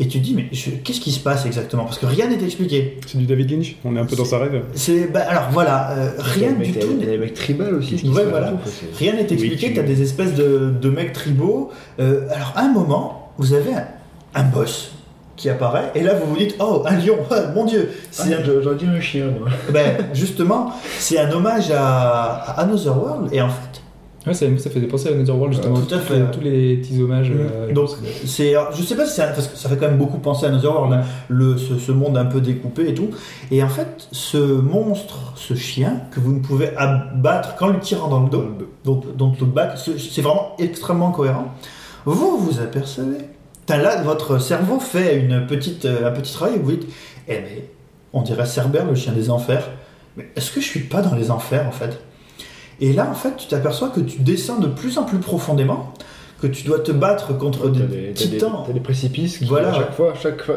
et 0.00 0.06
tu 0.08 0.18
te 0.20 0.24
dis, 0.24 0.34
mais 0.34 0.44
qu'est-ce 0.84 1.00
qui 1.00 1.12
se 1.12 1.20
passe 1.20 1.46
exactement? 1.46 1.84
Parce 1.84 1.98
que 1.98 2.06
rien 2.06 2.28
n'est 2.28 2.42
expliqué. 2.42 2.98
C'est 3.06 3.18
du 3.18 3.26
David 3.26 3.50
Lynch. 3.50 3.76
On 3.84 3.94
est 3.96 4.00
un 4.00 4.06
peu 4.06 4.16
dans 4.16 4.24
sa 4.24 4.38
rêve. 4.38 4.62
C'est, 4.74 5.06
bah, 5.12 5.20
alors 5.28 5.48
voilà, 5.52 5.90
euh, 5.92 6.10
rien 6.18 6.52
du 6.52 6.72
tout. 6.72 6.86
Il 6.98 7.04
y 7.04 7.08
a 7.08 7.12
des 7.12 7.18
mecs 7.18 7.34
tribal 7.34 7.74
aussi. 7.74 7.98
ce 7.98 8.02
qui 8.02 8.08
Ouais, 8.08 8.14
se 8.16 8.20
passe 8.22 8.30
voilà. 8.30 8.48
tout, 8.52 8.58
Rien 8.98 9.12
n'est 9.14 9.22
expliqué, 9.22 9.68
tu- 9.68 9.74
tu 9.74 9.80
as 9.80 9.82
des 9.82 10.02
espèces 10.02 10.34
de, 10.34 10.72
de 10.80 10.90
mecs 10.90 11.12
tribaux. 11.12 11.70
Euh, 12.00 12.28
alors, 12.34 12.52
à 12.56 12.62
un 12.62 12.72
moment, 12.72 13.32
vous 13.38 13.52
avez 13.52 13.74
un, 13.74 13.86
un 14.34 14.42
boss 14.44 14.92
qui 15.36 15.48
apparaît, 15.50 15.90
et 15.94 16.02
là, 16.02 16.14
vous 16.14 16.26
vous 16.30 16.36
dites, 16.36 16.54
oh, 16.60 16.82
un 16.86 16.96
lion, 16.96 17.16
mon 17.54 17.64
dieu 17.64 17.90
Ah, 17.92 18.00
c'est 18.10 18.34
un- 18.34 18.42
j'aurais 18.62 18.76
dit 18.76 18.86
un 18.86 19.00
chien, 19.00 19.26
moi. 19.38 19.48
ben, 19.72 19.96
justement, 20.12 20.70
c'est 20.98 21.18
un 21.18 21.30
hommage 21.32 21.70
à, 21.70 22.34
à 22.34 22.60
Another 22.62 22.96
World, 22.96 23.28
et 23.32 23.40
en 23.42 23.48
fait, 23.48 23.80
Ouais, 24.26 24.32
ça, 24.32 24.46
ça 24.56 24.70
faisait 24.70 24.86
penser 24.86 25.08
à 25.10 25.14
Netherworld 25.14 25.52
justement. 25.52 25.78
tout 25.78 25.94
à 25.94 25.98
fait, 25.98 26.18
Tous- 26.32 26.40
les 26.40 26.76
petits 26.78 27.02
hommages. 27.02 27.30
euh, 27.30 27.70
Donc, 27.74 27.90
c'est, 28.24 28.54
alors, 28.54 28.72
je 28.72 28.82
sais 28.82 28.96
pas 28.96 29.04
si 29.04 29.20
parce 29.20 29.48
que 29.48 29.58
ça 29.58 29.68
fait 29.68 29.76
quand 29.76 29.86
même 29.88 29.98
beaucoup 29.98 30.16
penser 30.16 30.46
à 30.46 30.48
Netherworld, 30.50 30.94
hein, 30.94 31.02
le, 31.28 31.58
ce, 31.58 31.76
ce 31.78 31.92
monde 31.92 32.16
un 32.16 32.24
peu 32.24 32.40
découpé 32.40 32.88
et 32.88 32.94
tout. 32.94 33.10
Et 33.50 33.62
en 33.62 33.68
fait, 33.68 34.08
ce 34.12 34.38
monstre, 34.38 35.34
ce 35.36 35.52
chien 35.52 36.00
que 36.10 36.20
vous 36.20 36.32
ne 36.32 36.38
pouvez 36.40 36.74
abattre 36.74 37.54
qu'en 37.56 37.68
lui 37.68 37.80
tirant 37.80 38.08
dans 38.08 38.20
le 38.22 38.30
dos, 38.30 38.44
donc 38.82 39.14
don't 39.14 39.34
look 39.38 39.50
back, 39.52 39.72
ce- 39.76 39.98
c'est 39.98 40.22
vraiment 40.22 40.52
extrêmement 40.58 41.10
cohérent. 41.10 41.52
Vous 42.06 42.38
vous 42.38 42.60
apercevez. 42.60 43.18
Là, 43.68 44.02
votre 44.02 44.38
cerveau 44.38 44.78
fait 44.78 45.16
une 45.16 45.46
petite, 45.46 45.84
euh, 45.84 46.08
un 46.08 46.12
petit 46.12 46.32
travail. 46.32 46.58
Vous 46.62 46.72
dites, 46.72 46.86
eh 47.28 47.40
mais, 47.40 47.68
on 48.12 48.22
dirait 48.22 48.46
Cerbère, 48.46 48.86
le 48.86 48.94
chien 48.94 49.12
des 49.12 49.30
enfers. 49.30 49.70
Mais 50.16 50.28
est-ce 50.36 50.52
que 50.52 50.60
je 50.60 50.66
suis 50.66 50.80
pas 50.80 51.02
dans 51.02 51.14
les 51.14 51.30
enfers 51.30 51.66
en 51.66 51.72
fait? 51.72 52.00
Et 52.80 52.92
là, 52.92 53.08
en 53.10 53.14
fait, 53.14 53.36
tu 53.36 53.48
t'aperçois 53.48 53.88
que 53.88 54.00
tu 54.00 54.20
descends 54.20 54.58
de 54.58 54.66
plus 54.66 54.98
en 54.98 55.04
plus 55.04 55.18
profondément, 55.18 55.94
que 56.48 56.52
tu 56.54 56.64
dois 56.64 56.78
te 56.80 56.92
battre 56.92 57.36
contre 57.38 57.68
des, 57.68 57.80
des, 57.80 58.12
titans. 58.12 58.50
t'as 58.66 58.72
des 58.72 58.80
précipices 58.80 59.38
qui, 59.38 59.44
Voilà, 59.46 59.70
à 59.70 59.74
chaque 59.74 59.92
fois, 59.94 60.12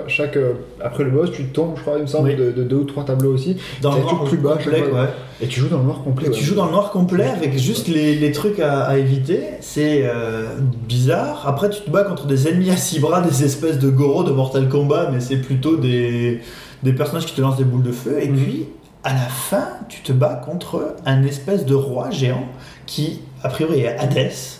chaque, 0.08 0.38
euh, 0.38 0.54
après 0.84 1.04
le 1.04 1.12
boss, 1.12 1.32
tu 1.32 1.46
tombes, 1.46 1.74
je 1.76 1.82
crois, 1.82 1.96
il 1.98 2.02
me 2.04 2.08
semble, 2.08 2.30
Oui. 2.30 2.36
de, 2.36 2.52
de 2.52 2.64
deux 2.64 2.76
ou 2.78 2.84
trois 2.84 3.06
tableaux 3.06 3.34
aussi. 3.34 3.58
dans 3.82 3.96
le 3.96 4.02
noir 4.02 4.24
plus 4.26 4.38
bas, 4.38 4.54
complet, 4.58 4.80
chaque 4.80 4.90
fois. 4.90 5.02
ouais. 5.04 5.10
Et 5.42 5.48
tu 5.48 5.60
joues 5.60 5.68
dans 5.70 5.78
le 5.78 5.84
noir 5.84 6.02
complet. 6.04 6.26
Et 6.28 6.30
ouais. 6.30 6.36
tu 6.36 6.44
joues 6.44 6.56
dans 6.56 6.66
le 6.66 6.72
noir 6.72 6.92
complet 6.92 7.26
avec 7.28 7.58
juste 7.58 7.88
les, 7.88 8.16
les 8.16 8.32
trucs 8.32 8.60
à, 8.60 8.82
à 8.84 8.98
éviter. 8.98 9.40
C'est 9.62 10.02
euh, 10.04 10.46
bizarre. 10.88 11.44
Après, 11.48 11.70
tu 11.70 11.82
te 11.82 11.90
bats 11.90 12.04
contre 12.04 12.26
des 12.28 12.48
ennemis 12.48 12.70
à 12.72 12.78
six 12.78 13.00
bras, 13.00 13.22
des 13.22 13.44
espèces 13.44 13.80
de 13.80 13.90
goros 13.90 14.24
de 14.24 14.32
Mortal 14.32 14.68
Kombat, 14.68 15.10
mais 15.12 15.20
c'est 15.20 15.38
plutôt 15.38 15.78
des, 15.78 16.42
des 16.84 16.94
personnages 16.94 17.26
qui 17.26 17.36
te 17.36 17.42
lancent 17.42 17.58
des 17.58 17.64
boules 17.64 17.84
de 17.84 17.92
feu. 17.92 18.18
Et 18.22 18.28
Mhm. 18.30 18.36
puis, 18.44 18.66
à 19.04 19.14
la 19.14 19.20
fin, 19.30 19.68
tu 19.90 20.02
te 20.02 20.12
bats 20.12 20.42
contre 20.44 20.96
un 21.06 21.24
espèce 21.24 21.66
de 21.66 21.76
roi 21.76 22.10
géant 22.10 22.46
qui, 22.88 23.22
a 23.44 23.50
priori, 23.50 23.82
est 23.82 23.96
Hadès, 23.98 24.57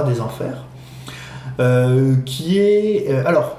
des 0.00 0.20
enfers, 0.20 0.64
euh, 1.60 2.16
qui 2.24 2.58
est. 2.58 3.10
euh, 3.10 3.26
alors, 3.26 3.56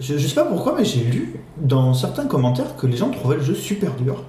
je, 0.00 0.18
je 0.18 0.26
sais 0.26 0.34
pas 0.34 0.44
pourquoi, 0.44 0.74
mais 0.76 0.84
j'ai 0.84 1.04
lu 1.04 1.36
dans 1.56 1.94
certains 1.94 2.26
commentaires 2.26 2.76
que 2.76 2.86
les 2.86 2.96
gens 2.96 3.10
trouvaient 3.10 3.36
le 3.36 3.42
jeu 3.42 3.54
super 3.54 3.92
dur. 3.94 4.24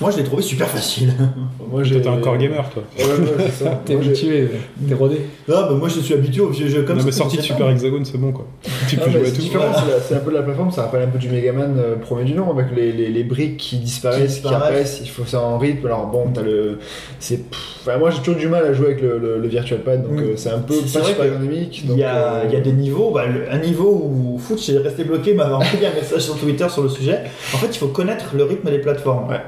Moi, 0.00 0.10
je 0.10 0.16
l'ai 0.18 0.24
trouvé 0.24 0.42
super 0.42 0.68
facile. 0.68 1.12
Moi, 1.70 1.82
j'ai. 1.84 2.00
T'es 2.00 2.08
un 2.08 2.16
core 2.18 2.36
gamer, 2.36 2.68
toi. 2.70 2.82
Ouais, 2.98 3.04
ouais, 3.04 3.44
c'est 3.46 3.64
ça. 3.64 3.80
T'es 3.84 3.94
Moi, 3.94 4.02
j'ai- 4.02 4.10
habitué, 4.10 4.48
t'es 4.88 4.94
rodé. 4.94 5.20
Ah, 5.48 5.66
bah 5.68 5.74
moi 5.78 5.88
je 5.88 6.00
suis 6.00 6.14
habitué 6.14 6.40
aux 6.40 6.48
vieux 6.48 6.68
jeux 6.68 6.82
comme 6.82 6.96
non, 6.96 7.00
ça. 7.02 7.06
mais 7.06 7.12
sorti 7.12 7.36
de 7.36 7.42
Super. 7.54 7.68
Hexagone, 7.70 8.04
c'est 8.04 8.18
bon, 8.18 8.32
quoi. 8.32 8.46
Tu 8.88 8.96
Non, 8.96 9.02
peux 9.04 9.10
mais 9.10 9.12
jouer 9.18 9.22
à 9.22 9.30
c'est 9.30 9.36
tout. 9.36 9.42
c'est 9.52 9.58
la- 9.58 10.00
c'est 10.00 10.14
un 10.14 10.18
peu 10.20 10.30
la 10.32 10.42
plateforme, 10.42 10.70
ça 10.72 10.82
rappelle 10.82 11.02
un 11.02 11.06
peu 11.08 11.18
du 11.18 11.28
Megaman 11.28 11.76
euh, 11.78 11.96
premier 11.96 12.24
du 12.24 12.34
nom, 12.34 12.50
avec 12.50 12.66
les, 12.74 12.92
les, 12.92 13.08
les 13.08 13.24
briques 13.24 13.56
qui 13.58 13.76
disparaissent, 13.78 14.40
Qui 14.40 14.48
apparaissent, 14.48 15.00
il 15.02 15.08
faut 15.08 15.24
ça 15.24 15.40
en 15.40 15.58
rythme. 15.58 15.86
Alors 15.86 16.06
bon, 16.06 16.26
t'as 16.32 16.42
le. 16.42 16.78
c'est 17.20 17.48
pff, 17.50 17.60
enfin, 17.82 17.98
moi 17.98 18.10
j'ai 18.10 18.18
toujours 18.18 18.36
du 18.40 18.48
mal 18.48 18.64
à 18.64 18.72
jouer 18.72 18.86
avec 18.86 19.02
le, 19.02 19.18
le, 19.18 19.38
le 19.38 19.48
Virtual 19.48 19.80
Pad, 19.80 20.02
donc 20.02 20.18
Mm. 20.20 20.24
euh, 20.24 20.32
c'est 20.36 20.50
un 20.50 20.58
peu 20.60 20.74
C'est 20.86 20.98
pas 21.00 21.04
super 21.06 21.24
que 21.26 21.30
ergonomique. 21.32 21.80
Il 21.82 21.88
donc, 21.88 21.98
y, 21.98 22.02
a, 22.04 22.34
euh, 22.34 22.42
il 22.48 22.52
y 22.54 22.56
a 22.56 22.60
des 22.60 22.72
niveaux, 22.72 23.10
bah, 23.12 23.26
le- 23.26 23.50
un 23.52 23.58
niveau 23.58 23.90
où 24.12 24.38
Foot 24.38 24.58
est 24.68 24.78
resté 24.78 25.04
bloqué 25.04 25.34
m'avait 25.34 25.54
envoyé 25.54 25.86
un 25.86 25.94
message 25.94 26.20
sur 26.22 26.36
Twitter 26.36 26.66
sur 26.68 26.82
le 26.82 26.88
sujet. 26.88 27.20
En 27.54 27.58
fait, 27.58 27.68
il 27.68 27.78
faut 27.78 27.88
connaître 27.88 28.26
le 28.36 28.44
rythme 28.44 28.70
des 28.70 28.78
plateformes. 28.78 29.28
Ouais. 29.30 29.40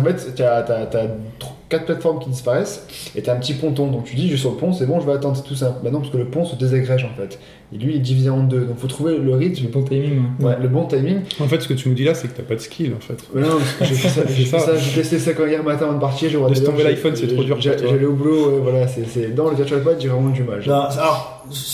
Parce 0.00 0.24
fait, 0.24 0.34
t'as 0.34 0.62
tr- 0.62 1.52
quatre 1.68 1.86
plateformes 1.86 2.18
qui 2.20 2.30
disparaissent 2.30 2.86
et 3.14 3.22
t'as 3.22 3.34
un 3.34 3.36
petit 3.36 3.54
ponton. 3.54 3.88
Donc 3.88 4.04
tu 4.04 4.16
dis, 4.16 4.24
je 4.24 4.28
suis 4.34 4.38
sur 4.38 4.50
le 4.52 4.56
pont, 4.56 4.72
c'est 4.72 4.86
bon, 4.86 5.00
je 5.00 5.06
vais 5.06 5.12
attendre, 5.12 5.42
tout 5.42 5.54
ça. 5.54 5.80
Non, 5.84 6.00
parce 6.00 6.10
que 6.10 6.16
le 6.18 6.28
pont 6.28 6.44
se 6.44 6.56
désagrège 6.56 7.04
en 7.04 7.14
fait. 7.16 7.38
Et 7.74 7.78
lui, 7.78 7.92
il 7.92 7.96
est 7.96 8.00
divisé 8.00 8.28
en 8.30 8.42
deux. 8.42 8.60
Donc 8.66 8.78
faut 8.78 8.86
trouver 8.86 9.16
le 9.16 9.34
rythme, 9.34 9.64
Le 9.64 9.68
bon 9.70 9.82
timing. 9.82 10.22
ouais. 10.40 10.46
ouais, 10.46 10.56
le 10.60 10.68
bon 10.68 10.84
timing. 10.86 11.20
En 11.40 11.48
fait, 11.48 11.60
ce 11.60 11.68
que 11.68 11.74
tu 11.74 11.88
nous 11.88 11.94
dis 11.94 12.04
là, 12.04 12.14
c'est 12.14 12.28
que 12.28 12.36
t'as 12.36 12.42
pas 12.42 12.54
de 12.54 12.60
skill, 12.60 12.92
en 12.96 13.00
fait. 13.00 13.16
Mais 13.34 13.40
non, 13.42 13.48
parce 13.78 13.90
que 13.90 13.94
j'ai 13.94 13.94
fait 13.94 14.08
ça, 14.08 14.22
j'ai 14.76 14.90
j'ai 14.90 15.00
testé 15.00 15.18
ça 15.18 15.32
quand 15.32 15.46
hier 15.46 15.62
matin 15.64 15.86
avant 15.86 15.94
de 15.94 16.00
partir. 16.00 16.28
J'ai 16.30 16.38
Laisse 16.48 16.62
tomber 16.64 16.82
l'iPhone, 16.84 17.16
c'est 17.16 17.28
trop 17.28 17.42
dur. 17.44 17.56
J'allais 17.60 18.04
au 18.04 18.12
boulot, 18.12 18.60
voilà, 18.62 18.86
c'est 18.88 19.34
dans 19.34 19.48
le 19.50 19.56
Virtual 19.56 19.82
Pad, 19.82 19.96
j'ai 20.00 20.08
vraiment 20.08 20.28
du 20.30 20.42
mal. 20.42 20.62
Non, 20.66 20.82
c'est- 20.90 20.98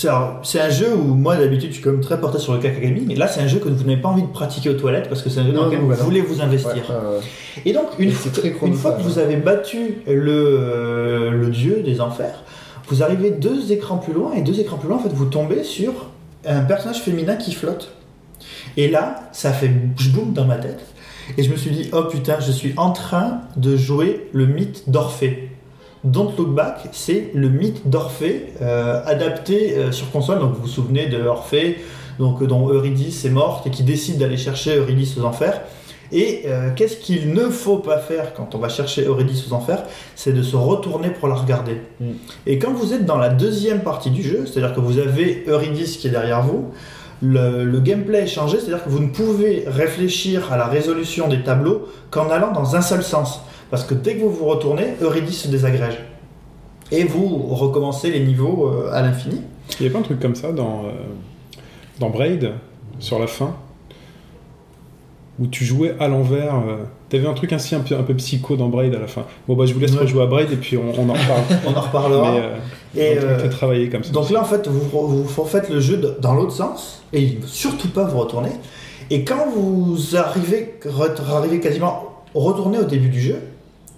alors, 0.07 0.41
un 0.61 0.69
jeu 0.69 0.93
où 0.95 1.13
moi 1.13 1.35
d'habitude 1.35 1.69
je 1.69 1.75
suis 1.75 1.83
quand 1.83 1.91
même 1.91 2.01
très 2.01 2.19
porté 2.19 2.39
sur 2.39 2.53
le 2.53 2.59
Kakagami, 2.59 3.03
mais 3.07 3.15
là 3.15 3.27
c'est 3.27 3.41
un 3.41 3.47
jeu 3.47 3.59
que 3.59 3.69
vous 3.69 3.83
n'avez 3.83 4.01
pas 4.01 4.09
envie 4.09 4.23
de 4.23 4.27
pratiquer 4.27 4.69
aux 4.69 4.73
toilettes 4.73 5.09
parce 5.09 5.21
que 5.21 5.29
c'est 5.29 5.39
un 5.41 5.45
jeu 5.45 5.51
dans 5.53 5.65
lequel 5.65 5.79
vous 5.79 5.89
non. 5.89 5.95
voulez 5.95 6.21
vous 6.21 6.41
investir. 6.41 6.73
Ouais. 6.89 7.19
Et 7.65 7.73
donc, 7.73 7.85
une, 7.99 8.09
Et 8.09 8.11
fois- 8.11 8.31
c'est 8.33 8.41
très 8.41 8.67
une 8.67 8.73
fois 8.73 8.91
que 8.93 9.01
vous 9.01 9.19
avez 9.19 9.35
battu 9.35 9.95
le, 10.07 10.31
euh, 10.31 11.31
le 11.31 11.47
dieu 11.49 11.81
des 11.83 12.01
enfers, 12.01 12.43
vous 12.89 13.03
arrivez 13.03 13.31
deux 13.31 13.71
écrans 13.71 13.97
plus 13.97 14.13
loin, 14.13 14.33
et 14.33 14.41
deux 14.41 14.59
écrans 14.59 14.77
plus 14.77 14.89
loin, 14.89 14.97
en 14.97 15.01
fait, 15.01 15.13
vous 15.13 15.25
tombez 15.25 15.63
sur 15.63 16.09
un 16.45 16.61
personnage 16.61 17.01
féminin 17.01 17.35
qui 17.35 17.53
flotte. 17.53 17.93
Et 18.77 18.87
là, 18.89 19.29
ça 19.31 19.51
fait 19.51 19.67
boum 19.69 20.33
dans 20.33 20.45
ma 20.45 20.57
tête. 20.57 20.85
Et 21.37 21.43
je 21.43 21.51
me 21.51 21.57
suis 21.57 21.71
dit, 21.71 21.89
oh 21.93 22.03
putain, 22.03 22.39
je 22.39 22.51
suis 22.51 22.73
en 22.77 22.91
train 22.91 23.41
de 23.55 23.75
jouer 23.75 24.29
le 24.33 24.47
mythe 24.47 24.89
d'Orphée. 24.89 25.49
Don't 26.03 26.31
Look 26.37 26.55
Back, 26.55 26.89
c'est 26.93 27.31
le 27.33 27.49
mythe 27.49 27.87
d'Orphée 27.89 28.53
euh, 28.61 29.03
adapté 29.05 29.77
euh, 29.77 29.91
sur 29.91 30.09
console. 30.11 30.39
Donc 30.39 30.53
vous 30.55 30.61
vous 30.61 30.67
souvenez 30.67 31.07
de 31.07 31.21
Orphée, 31.21 31.79
donc, 32.19 32.43
dont 32.43 32.69
Eurydice 32.69 33.25
est 33.25 33.29
morte 33.29 33.67
et 33.67 33.69
qui 33.69 33.83
décide 33.83 34.17
d'aller 34.17 34.37
chercher 34.37 34.77
Eurydice 34.77 35.17
aux 35.17 35.23
enfers. 35.23 35.61
Et 36.11 36.43
euh, 36.45 36.71
qu'est-ce 36.75 36.97
qu'il 36.97 37.33
ne 37.33 37.49
faut 37.49 37.77
pas 37.77 37.99
faire 37.99 38.33
quand 38.33 38.55
on 38.55 38.57
va 38.57 38.69
chercher 38.69 39.05
Eurydice 39.05 39.47
aux 39.49 39.53
enfers 39.53 39.83
C'est 40.15 40.33
de 40.33 40.41
se 40.41 40.55
retourner 40.55 41.09
pour 41.09 41.27
la 41.27 41.35
regarder. 41.35 41.81
Mm. 41.99 42.05
Et 42.47 42.59
quand 42.59 42.73
vous 42.73 42.93
êtes 42.93 43.05
dans 43.05 43.17
la 43.17 43.29
deuxième 43.29 43.81
partie 43.81 44.09
du 44.09 44.23
jeu, 44.23 44.45
c'est-à-dire 44.45 44.73
que 44.73 44.79
vous 44.79 44.97
avez 44.97 45.43
Eurydice 45.47 45.97
qui 45.97 46.07
est 46.07 46.11
derrière 46.11 46.41
vous, 46.41 46.71
le, 47.21 47.63
le 47.63 47.79
gameplay 47.79 48.19
est 48.19 48.27
changé, 48.27 48.59
c'est-à-dire 48.59 48.83
que 48.83 48.89
vous 48.89 48.99
ne 48.99 49.09
pouvez 49.09 49.65
réfléchir 49.67 50.51
à 50.51 50.57
la 50.57 50.65
résolution 50.65 51.27
des 51.27 51.43
tableaux 51.43 51.87
qu'en 52.11 52.29
allant 52.29 52.51
dans 52.51 52.75
un 52.75 52.81
seul 52.81 53.03
sens. 53.03 53.41
Parce 53.69 53.83
que 53.83 53.93
dès 53.93 54.15
que 54.15 54.21
vous 54.21 54.31
vous 54.31 54.45
retournez, 54.45 54.95
Eurydice 55.01 55.43
se 55.43 55.47
désagrège. 55.47 55.99
Et 56.91 57.03
vous 57.03 57.27
recommencez 57.49 58.09
les 58.09 58.21
niveaux 58.21 58.67
euh, 58.67 58.91
à 58.91 59.01
l'infini. 59.01 59.41
Il 59.79 59.85
y 59.85 59.89
a 59.89 59.91
pas 59.91 59.99
un 59.99 60.03
truc 60.03 60.19
comme 60.19 60.35
ça 60.35 60.51
dans, 60.51 60.85
euh, 60.85 60.91
dans 61.99 62.09
Braid, 62.09 62.51
sur 62.99 63.19
la 63.19 63.27
fin, 63.27 63.55
où 65.39 65.47
tu 65.47 65.63
jouais 65.65 65.95
à 65.99 66.07
l'envers. 66.07 66.55
euh, 66.55 66.83
T'avais 67.09 67.27
un 67.27 67.33
truc 67.33 67.53
ainsi 67.53 67.73
un 67.75 67.79
peu, 67.79 67.95
un 67.95 68.03
peu 68.03 68.13
psycho 68.15 68.55
dans 68.55 68.67
Braid 68.67 68.93
à 68.93 68.99
la 68.99 69.07
fin. 69.07 69.23
Bon, 69.47 69.55
bah, 69.55 69.65
je 69.65 69.73
vous 69.73 69.79
laisse 69.79 69.93
Ouais. 69.93 69.99
rejouer 70.01 70.21
à 70.23 70.25
Braid 70.27 70.51
et 70.51 70.55
puis 70.57 70.77
on, 70.77 70.91
on 70.99 71.09
en 71.09 71.13
reparle. 71.13 71.41
On 71.67 71.73
en 71.75 71.81
reparlera. 71.81 72.31
Mais 72.33 72.39
euh, 73.01 73.13
Et, 73.13 73.17
euh, 73.19 73.37
peut 73.41 73.49
travailler 73.49 73.89
comme 73.89 74.03
ça. 74.03 74.11
Donc 74.11 74.29
là, 74.29 74.41
en 74.41 74.45
fait, 74.45 74.67
vous, 74.67 74.79
vous, 75.07 75.23
vous 75.23 75.45
faites 75.45 75.69
le 75.69 75.79
jeu 75.79 75.97
de- 75.97 76.17
dans 76.21 76.33
l'autre 76.35 76.51
sens, 76.51 77.03
et 77.13 77.37
surtout 77.45 77.87
pas 77.89 78.03
vous 78.03 78.19
retourner. 78.19 78.51
Et 79.09 79.23
quand 79.23 79.47
vous 79.55 80.15
arrivez, 80.15 80.75
arrivez 81.33 81.59
quasiment 81.59 82.03
retourner 82.35 82.77
au 82.77 82.83
début 82.83 83.09
du 83.09 83.19
jeu, 83.21 83.37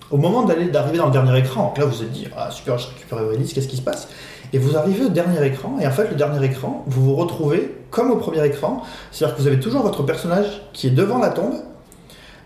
au 0.10 0.18
moment 0.18 0.44
d'aller 0.44 0.68
d'arriver 0.68 0.98
dans 1.00 1.08
le 1.08 1.12
dernier 1.12 1.38
écran, 1.40 1.74
là 1.78 1.86
vous 1.86 1.98
vous 1.98 2.04
êtes 2.04 2.12
dit, 2.12 2.28
ah 2.38 2.50
super, 2.52 2.78
je 2.78 2.88
récupère 2.88 3.20
Eurydice, 3.20 3.54
qu'est-ce 3.54 3.68
qui 3.68 3.78
se 3.78 3.82
passe? 3.82 4.08
Et 4.54 4.58
vous 4.58 4.78
arrivez 4.78 5.06
au 5.06 5.10
dernier 5.10 5.46
écran, 5.46 5.78
et 5.82 5.88
en 5.88 5.92
fait, 5.92 6.10
le 6.10 6.16
dernier 6.16 6.46
écran, 6.46 6.84
vous 6.88 7.04
vous 7.04 7.16
retrouvez 7.16 7.76
comme 7.90 8.12
au 8.12 8.18
premier 8.18 8.46
écran, 8.46 8.84
c'est-à-dire 9.12 9.36
que 9.36 9.42
vous 9.42 9.48
avez 9.48 9.60
toujours 9.60 9.82
votre 9.82 10.04
personnage 10.04 10.62
qui 10.74 10.88
est 10.88 10.92
devant 10.92 11.20
la 11.20 11.30
tombe, 11.30 11.56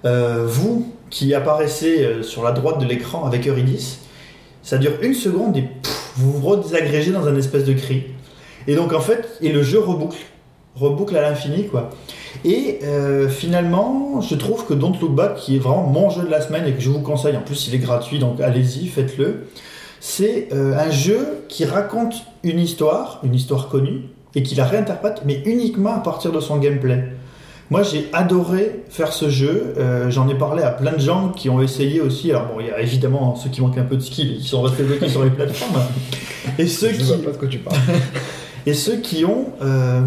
euh, 0.06 0.46
vous 0.46 0.92
qui 1.10 1.34
apparaissez 1.34 2.04
euh, 2.04 2.24
sur 2.24 2.44
la 2.44 2.52
droite 2.52 2.80
de 2.80 2.86
l'écran 2.86 3.26
avec 3.26 3.48
Eurydice, 3.48 4.00
ça 4.62 4.78
dure 4.78 4.94
une 5.02 5.14
seconde 5.14 5.58
et 5.58 5.70
vous 6.16 6.32
vous 6.34 6.48
redésagrégez 6.48 7.12
dans 7.12 7.28
un 7.28 7.36
espèce 7.36 7.66
de 7.66 7.74
cri. 7.74 8.04
Et 8.68 8.76
donc 8.76 8.94
en 8.94 9.00
fait, 9.00 9.38
et 9.42 9.52
le 9.52 9.62
jeu 9.64 9.80
reboucle, 9.80 10.18
reboucle 10.76 11.16
à 11.16 11.22
l'infini 11.22 11.68
quoi. 11.68 11.92
Et 12.44 12.80
euh, 12.84 13.30
finalement, 13.30 14.22
je 14.22 14.36
trouve 14.36 14.66
que 14.66 14.74
Don't 14.74 14.96
Look 15.00 15.14
Back, 15.14 15.36
qui 15.36 15.56
est 15.56 15.60
vraiment 15.60 15.84
mon 15.84 16.10
jeu 16.10 16.24
de 16.24 16.30
la 16.30 16.42
semaine 16.42 16.68
et 16.68 16.74
que 16.74 16.82
je 16.82 16.90
vous 16.90 17.02
conseille, 17.02 17.38
en 17.38 17.42
plus 17.42 17.68
il 17.68 17.76
est 17.76 17.80
gratuit, 17.80 18.20
donc 18.20 18.42
allez-y, 18.42 18.88
faites-le. 18.88 19.48
C'est 20.08 20.50
euh, 20.54 20.78
un 20.78 20.92
jeu 20.92 21.46
qui 21.50 21.66
raconte 21.66 22.14
une 22.44 22.60
histoire, 22.60 23.20
une 23.24 23.34
histoire 23.34 23.70
connue, 23.70 24.04
et 24.36 24.44
qui 24.44 24.54
la 24.54 24.64
réinterprète, 24.64 25.24
mais 25.26 25.42
uniquement 25.48 25.96
à 25.96 26.00
partir 26.00 26.32
de 26.32 26.40
son 26.40 26.58
gameplay. 26.58 27.06
Moi, 27.72 27.82
j'ai 27.82 28.08
adoré 28.14 28.84
faire 28.88 29.12
ce 29.12 29.32
jeu. 29.32 29.74
Euh, 29.80 30.12
J'en 30.12 30.30
ai 30.30 30.36
parlé 30.36 30.62
à 30.62 30.70
plein 30.70 30.92
de 30.92 31.00
gens 31.00 31.30
qui 31.30 31.50
ont 31.50 31.60
essayé 31.60 32.02
aussi. 32.02 32.30
Alors 32.30 32.46
bon, 32.46 32.60
il 32.60 32.68
y 32.68 32.70
a 32.70 32.82
évidemment 32.82 33.36
ceux 33.36 33.50
qui 33.50 33.62
manquent 33.62 33.80
un 33.80 33.84
peu 33.84 33.96
de 33.96 34.02
skill 34.02 34.34
et 34.34 34.36
qui 34.36 34.48
sont 34.48 34.62
restés 34.62 34.84
bloqués 34.84 35.10
sur 35.10 35.24
les 35.24 35.32
plateformes, 35.32 35.82
et 36.60 36.68
ceux 36.68 36.92
Je 36.92 36.98
qui 36.98 37.04
vois 37.04 37.24
pas 37.24 37.32
de 37.32 37.38
quoi 37.38 37.48
tu 37.48 37.58
parles. 37.58 37.80
et 38.68 38.76
ceux 38.76 38.98
qui 38.98 39.26
ont 39.26 39.48
euh, 39.64 40.02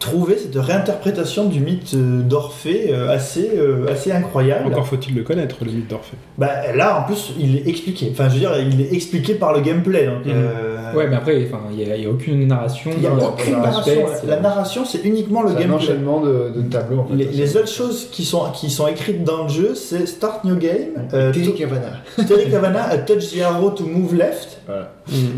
trouvé 0.00 0.36
cette 0.38 0.56
réinterprétation 0.56 1.44
du 1.44 1.60
mythe 1.60 1.92
euh, 1.94 2.22
d'Orphée 2.22 2.86
euh, 2.90 3.08
assez 3.14 3.50
euh, 3.56 3.86
assez 3.92 4.10
incroyable. 4.10 4.66
Encore 4.66 4.86
faut-il 4.88 5.14
le 5.14 5.22
connaître, 5.22 5.56
le 5.64 5.70
mythe 5.70 5.88
d'Orphée. 5.88 6.16
Bah, 6.38 6.74
là, 6.74 6.98
en 7.00 7.04
plus, 7.06 7.32
il 7.38 7.56
est 7.58 7.68
expliqué. 7.68 8.08
Enfin, 8.10 8.28
je 8.28 8.34
veux 8.34 8.40
dire, 8.40 8.52
il 8.58 8.80
est 8.80 8.92
expliqué 8.92 9.34
par 9.34 9.52
le 9.52 9.60
gameplay. 9.60 10.06
Donc, 10.06 10.24
Mhm. 10.26 10.32
euh, 10.34 10.76
Ouais, 10.96 11.06
mais 11.08 11.14
après, 11.16 11.46
enfin, 11.46 11.60
il 11.70 11.76
n'y 11.76 11.88
a, 11.92 11.96
il 11.96 12.02
y 12.02 12.06
a 12.06 12.10
aucune 12.10 12.48
narration. 12.48 12.90
il 12.92 13.00
n'y 13.00 13.06
a 13.06 13.10
dans- 13.10 13.28
aucune 13.28 13.52
dans 13.52 13.60
narration. 13.60 14.06
La, 14.26 14.40
narration, 14.40 14.84
c'est 14.84 15.04
uniquement 15.04 15.42
le 15.42 15.50
C'est 15.50 15.54
un 15.56 15.60
gameplay. 15.60 15.76
enchaînement 15.76 16.20
de, 16.20 16.50
de 16.56 16.62
tableaux 16.62 17.00
en 17.00 17.04
fait. 17.06 17.14
Les, 17.14 17.26
les 17.26 17.56
autres 17.56 17.68
choses 17.68 18.08
qui 18.10 18.24
sont, 18.24 18.42
qui 18.52 18.70
sont 18.70 18.88
écrites 18.88 19.22
dans 19.22 19.44
le 19.44 19.48
jeu, 19.50 19.74
c'est 19.76 20.06
Start 20.06 20.42
New 20.44 20.56
Game, 20.56 21.06
euh, 21.14 21.30
Terry 21.32 21.54
Cavana. 21.54 21.92
Terry 22.26 22.50
Cavana, 22.50 22.98
Touch 23.06 23.30
the 23.36 23.40
Arrow 23.42 23.70
to 23.70 23.84
Move 23.86 24.16
Left, 24.16 24.58
Voilà. 24.66 24.90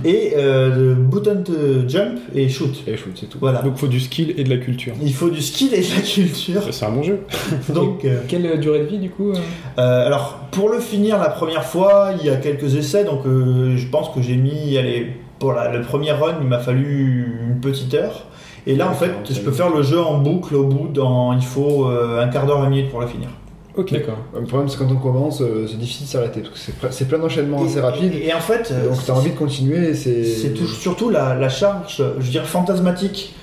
et 0.07 0.33
euh, 0.39 0.95
Button 0.95 1.43
to 1.45 1.53
Jump 1.87 2.19
et 2.35 2.49
Shoot. 2.49 2.83
Et 2.87 2.97
shoot, 2.97 3.13
c'est 3.21 3.27
tout. 3.27 3.39
Voilà. 3.41 3.61
Donc 3.61 3.77
faut 3.77 3.89
du 3.89 4.01
skill 4.01 4.33
et 4.39 4.45
de 4.45 4.49
de 4.55 4.59
la 4.61 4.65
culture. 4.65 4.95
Il 5.03 5.13
faut 5.15 5.31
du 5.31 5.41
skill 5.41 5.75
et 5.75 5.81
de 5.81 5.95
la 5.97 6.01
culture. 6.03 6.63
C'est 6.71 6.85
un 6.87 6.91
bon 6.91 7.03
jeu. 7.03 7.21
Donc, 7.75 8.05
euh, 8.05 8.21
Quelle 8.29 8.59
durée 8.61 8.81
de 8.81 8.85
vie 8.85 8.99
du 8.99 9.11
coup 9.11 9.31
euh 9.31 9.37
euh, 9.79 10.07
alors, 10.07 10.39
pour 10.51 10.69
le 10.69 10.81
finir 10.81 11.19
la 11.19 11.31
première 11.31 11.65
fois, 11.65 12.11
il 12.21 12.27
y 12.27 12.31
a 12.31 12.37
quelques 12.37 12.75
essais, 12.75 13.05
donc 13.05 13.25
euh, 13.27 13.77
je 13.77 13.87
pense 13.89 14.11
que 14.11 14.21
j'ai 14.21 14.37
mis, 14.37 14.77
allez, 14.77 15.13
pour 15.39 15.53
la- 15.55 15.71
le 15.73 15.81
premier 15.83 16.13
run, 16.13 16.35
il 16.43 16.47
m'a 16.47 16.59
fallu 16.59 17.39
une 17.49 17.61
petite 17.61 17.95
heure. 17.95 18.27
Et 18.67 18.77
là, 18.77 18.89
en 18.89 18.95
fait, 18.95 19.11
je 19.31 19.41
peux 19.41 19.51
faire 19.51 19.71
le 19.75 19.83
jeu 19.83 20.01
en 20.01 20.19
boucle 20.19 20.55
au 20.55 20.65
bout 20.65 20.89
dans, 20.89 21.33
il 21.33 21.43
faut 21.43 21.87
euh, 21.89 22.23
un 22.23 22.29
quart 22.29 22.47
d'heure, 22.47 22.61
20 22.61 22.69
minutes 22.69 22.91
pour 22.91 23.01
le 23.01 23.07
finir. 23.09 23.29
Ok. 23.75 23.91
D'accord. 23.93 24.19
Le 24.39 24.45
problème, 24.45 24.69
c'est 24.69 24.77
quand 24.79 24.93
on 24.93 24.97
commence, 24.97 25.41
euh, 25.41 25.67
c'est 25.67 25.79
difficile 25.79 26.05
de 26.07 26.11
s'arrêter 26.11 26.41
parce 26.43 26.53
que 26.53 26.59
c'est 26.59 26.79
ple- 26.79 26.89
c'est 26.93 27.09
plein 27.09 27.19
d'enchaînements 27.19 27.65
assez 27.65 27.81
rapides. 27.81 28.13
Et, 28.15 28.27
et 28.29 28.35
en 28.35 28.39
fait, 28.41 28.71
Donc, 28.87 28.99
t'as 29.07 29.15
envie 29.15 29.31
de 29.31 29.37
continuer. 29.37 29.95
C'est 29.95 30.23
C'est 30.25 30.51
tout- 30.51 30.67
surtout 30.67 31.09
la, 31.09 31.35
la 31.35 31.49
charge, 31.49 32.03
je 32.21 32.31
dirais, 32.31 32.45
fantasmatique 32.45 33.35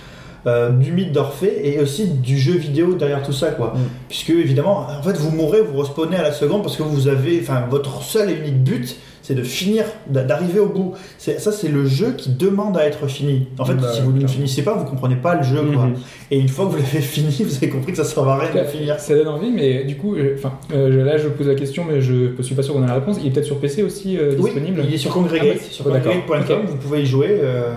euh, 0.48 0.70
du 0.70 0.92
mythe 0.92 1.12
d'Orphée 1.12 1.62
et 1.64 1.80
aussi 1.80 2.08
du 2.08 2.38
jeu 2.38 2.54
vidéo 2.54 2.94
derrière 2.96 3.22
tout 3.24 3.34
ça, 3.34 3.52
quoi. 3.52 3.74
Mm. 3.76 3.80
Puisque, 4.08 4.30
évidemment, 4.32 4.88
en 5.00 5.04
fait, 5.04 5.18
vous 5.18 5.32
mourrez, 5.36 5.62
vous 5.62 5.78
respawnez 5.78 6.16
à 6.18 6.24
la 6.24 6.32
seconde 6.32 6.64
parce 6.64 6.78
que 6.78 6.84
vous 6.84 7.08
avez, 7.08 7.40
enfin, 7.42 7.64
votre 7.70 8.02
seul 8.04 8.30
et 8.30 8.34
unique 8.36 8.64
but, 8.64 8.96
c'est 9.22 9.36
de 9.36 9.44
finir, 9.44 9.84
d'a- 10.10 10.24
d'arriver 10.24 10.60
au 10.60 10.68
bout. 10.70 10.94
C'est- 11.20 11.40
Ça, 11.40 11.52
c'est 11.52 11.68
le 11.68 11.86
jeu 11.86 12.14
qui 12.18 12.32
demande 12.32 12.76
à 12.78 12.86
être 12.86 13.06
fini. 13.08 13.48
En 13.60 13.66
fait, 13.66 13.76
Bah, 13.76 13.92
si 13.94 14.02
vous 14.02 14.12
ne 14.12 14.26
finissez 14.26 14.64
pas, 14.64 14.74
vous 14.74 14.86
comprenez 14.86 15.18
pas 15.18 15.36
le 15.36 15.44
jeu, 15.44 15.62
quoi. 15.72 15.86
Mhm. 15.86 15.96
Et 16.32 16.40
une 16.40 16.48
fois 16.48 16.66
que 16.66 16.72
vous 16.72 16.78
l'avez 16.78 17.00
fini, 17.02 17.36
vous 17.44 17.56
avez 17.58 17.70
compris 17.70 17.92
que 17.92 17.98
ça 17.98 18.06
sert 18.06 18.28
à 18.28 18.40
rien 18.40 18.64
de 18.64 18.68
finir. 18.68 19.00
Ça 19.00 19.14
donne 19.14 19.28
envie, 19.28 19.52
mais 19.52 19.84
du 19.84 19.98
coup, 19.98 20.16
euh, 20.16 20.34
enfin, 20.36 20.54
euh, 20.74 21.04
là 21.06 21.18
je 21.20 21.28
pose 21.28 21.46
la 21.48 21.54
question, 21.56 21.86
mais 21.88 22.02
je 22.02 22.32
suis 22.42 22.56
pas 22.56 22.64
sûr 22.64 22.74
qu'on 22.74 22.82
a 22.82 22.88
la 22.88 22.96
réponse. 22.96 23.18
Il 23.22 23.28
est 23.28 23.32
peut-être 23.32 23.46
sur 23.46 23.60
PC 23.60 23.84
aussi 23.84 24.18
euh, 24.18 24.32
Oui, 24.40 24.46
disponible 24.46 24.84
il 24.88 24.94
est 24.96 24.98
sur 24.98 25.12
Congregate, 25.12 25.46
Ah 25.52 25.54
bah, 25.58 25.64
sur 25.70 25.86
oh, 25.88 25.92
d'accord. 25.92 26.14
congregate.com, 26.26 26.60
Ok. 26.64 26.70
vous 26.72 26.78
pouvez 26.78 27.02
y 27.02 27.06
jouer. 27.06 27.28
euh, 27.30 27.76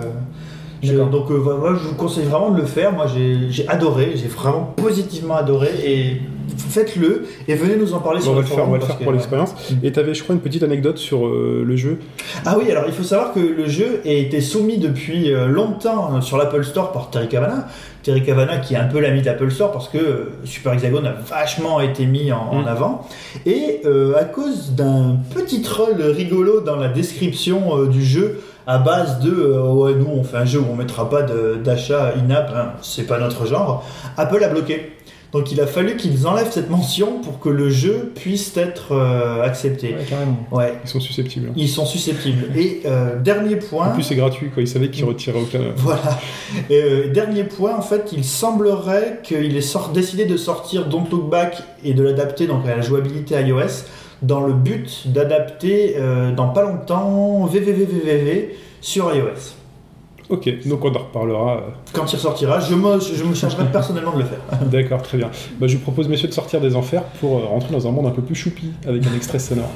je- 0.83 0.91
D'accord. 0.93 1.09
donc 1.09 1.31
euh, 1.31 1.35
voilà, 1.35 1.59
moi, 1.59 1.73
je 1.81 1.87
vous 1.87 1.95
conseille 1.95 2.25
vraiment 2.25 2.51
de 2.51 2.59
le 2.61 2.65
faire. 2.67 2.91
Moi 2.91 3.05
j'ai 3.07 3.67
adoré, 3.67 4.11
j'ai 4.15 4.27
vraiment 4.27 4.73
positivement 4.75 5.35
adoré 5.35 5.69
et 5.85 6.21
faites-le 6.57 7.25
et 7.47 7.55
venez 7.55 7.75
nous 7.77 7.93
en 7.93 7.99
parler 7.99 8.19
Bon, 8.19 8.25
sur 8.25 8.31
on 8.33 8.35
va 8.35 8.41
le 8.41 8.47
faire, 8.47 8.67
on 8.67 8.71
va 8.71 8.77
le 8.77 8.83
faire 8.83 8.97
que, 8.97 9.03
pour 9.03 9.11
ouais. 9.11 9.17
l'expérience. 9.17 9.55
Et 9.81 9.91
t'avais, 9.91 10.13
je 10.13 10.23
crois, 10.23 10.35
une 10.35 10.41
petite 10.41 10.63
anecdote 10.63 10.97
sur 10.97 11.25
euh, 11.25 11.63
le 11.65 11.75
jeu. 11.75 11.99
Ah 12.45 12.57
oui, 12.59 12.69
alors 12.69 12.83
il 12.87 12.93
faut 12.93 13.03
savoir 13.03 13.33
que 13.33 13.39
le 13.39 13.67
jeu 13.67 14.01
a 14.05 14.09
été 14.09 14.41
soumis 14.41 14.77
depuis 14.77 15.31
euh, 15.33 15.47
longtemps 15.47 16.15
euh, 16.17 16.21
sur 16.21 16.37
l'Apple 16.37 16.63
Store 16.63 16.91
par 16.91 17.09
Terry 17.09 17.27
Cavana. 17.27 17.67
Terry 18.03 18.21
Cavana 18.23 18.57
qui 18.57 18.73
est 18.73 18.77
un 18.77 18.85
peu 18.87 18.99
l'ami 18.99 19.21
de 19.21 19.25
l'Apple 19.27 19.49
Store 19.51 19.71
parce 19.71 19.87
que 19.87 19.97
euh, 19.97 20.29
Super 20.43 20.73
Hexagon 20.73 21.03
a 21.05 21.11
vachement 21.13 21.79
été 21.79 22.05
mis 22.05 22.31
en, 22.33 22.39
en 22.51 22.61
Mm. 22.63 22.67
avant. 22.67 23.07
Et 23.45 23.81
euh, 23.85 24.13
à 24.19 24.25
cause 24.25 24.71
d'un 24.71 25.17
petit 25.33 25.61
troll 25.61 26.01
rigolo 26.01 26.59
dans 26.61 26.75
la 26.75 26.89
description 26.89 27.77
euh, 27.79 27.87
du 27.87 28.03
jeu, 28.03 28.39
à 28.67 28.77
base 28.77 29.19
de 29.19 29.31
euh, 29.31 29.61
ouais 29.71 29.93
nous 29.95 30.07
on 30.11 30.23
fait 30.23 30.37
un 30.37 30.45
jeu 30.45 30.59
où 30.59 30.65
on 30.71 30.75
mettra 30.75 31.09
pas 31.09 31.23
d'achat 31.23 32.13
in-app, 32.17 32.51
hein, 32.55 32.73
c'est 32.81 33.07
pas 33.07 33.19
notre 33.19 33.45
genre, 33.45 33.85
Apple 34.17 34.43
a 34.43 34.47
bloqué. 34.49 34.91
Donc 35.33 35.51
il 35.51 35.59
a 35.61 35.65
fallu 35.65 35.97
qu'ils 35.97 36.27
enlèvent 36.27 36.51
cette 36.51 36.69
mention 36.69 37.19
pour 37.21 37.39
que 37.39 37.49
le 37.49 37.67
jeu 37.67 38.11
puisse 38.13 38.55
être 38.55 38.91
euh, 38.91 39.41
accepté. 39.41 39.95
Ouais, 39.95 40.05
carrément. 40.07 40.37
Ouais, 40.51 40.75
Ils 40.83 40.87
sont 40.87 40.99
susceptibles. 40.99 41.47
hein. 41.49 41.53
ils 41.55 41.69
sont 41.69 41.87
susceptibles. 41.87 42.55
Et 42.55 42.83
euh, 42.85 43.19
dernier 43.19 43.55
point. 43.55 43.87
En 43.87 43.91
plus, 43.93 44.03
c'est 44.03 44.13
gratuit, 44.15 44.51
quoi. 44.51 44.61
Ils 44.61 44.67
savaient 44.67 44.91
qu'ils 44.91 45.05
retiraient 45.05 45.39
aucun. 45.41 45.59
Voilà. 45.77 46.19
Et, 46.69 46.79
euh, 46.83 47.07
dernier 47.11 47.45
point, 47.45 47.75
en 47.75 47.81
fait, 47.81 48.11
il 48.15 48.23
semblerait 48.23 49.21
qu'il 49.23 49.57
ait 49.57 49.61
sort- 49.61 49.89
décidé 49.91 50.25
de 50.25 50.37
sortir 50.37 50.85
Don't 50.85 51.05
Look 51.09 51.27
Back 51.31 51.63
et 51.83 51.95
de 51.95 52.03
l'adapter 52.03 52.45
donc 52.45 52.67
à 52.67 52.75
la 52.75 52.83
jouabilité 52.83 53.33
iOS 53.41 53.85
dans 54.23 54.41
le 54.41 54.53
but 54.53 55.03
d'adapter 55.11 55.95
euh, 55.97 56.31
dans 56.33 56.49
pas 56.49 56.63
longtemps 56.63 57.45
VVVVVV 57.45 58.55
sur 58.81 59.13
iOS. 59.15 59.55
Ok, 60.29 60.49
donc 60.65 60.83
on 60.85 60.93
en 60.95 60.99
reparlera. 60.99 61.57
euh, 61.57 61.59
Quand 61.91 62.11
il 62.11 62.15
ressortira, 62.15 62.59
je 62.59 62.73
me, 62.75 62.99
je 62.99 63.23
me 63.23 63.33
chargerai 63.35 63.65
personnellement 63.71 64.13
de 64.13 64.19
le 64.19 64.25
faire. 64.25 64.39
D'accord, 64.71 65.01
très 65.01 65.17
bien. 65.17 65.29
Bah, 65.59 65.67
je 65.67 65.75
vous 65.75 65.83
propose, 65.83 66.07
messieurs, 66.07 66.29
de 66.29 66.33
sortir 66.33 66.61
des 66.61 66.75
enfers 66.75 67.03
pour 67.19 67.37
euh, 67.37 67.45
rentrer 67.45 67.71
dans 67.73 67.85
un 67.87 67.91
monde 67.91 68.07
un 68.07 68.11
peu 68.11 68.21
plus 68.21 68.35
choupi 68.35 68.71
avec 68.87 69.05
un 69.05 69.13
extrait 69.15 69.39
sonore. 69.39 69.69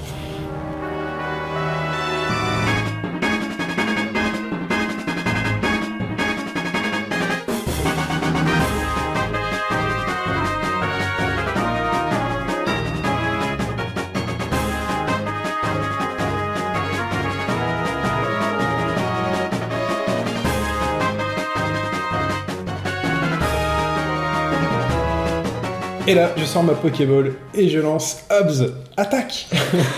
Et 26.07 26.13
là, 26.13 26.31
je 26.37 26.45
sors 26.45 26.63
ma 26.63 26.73
Pokéball 26.73 27.33
et 27.53 27.67
je 27.67 27.79
lance 27.79 28.23
Hobbs, 28.31 28.71
attaque 28.95 29.47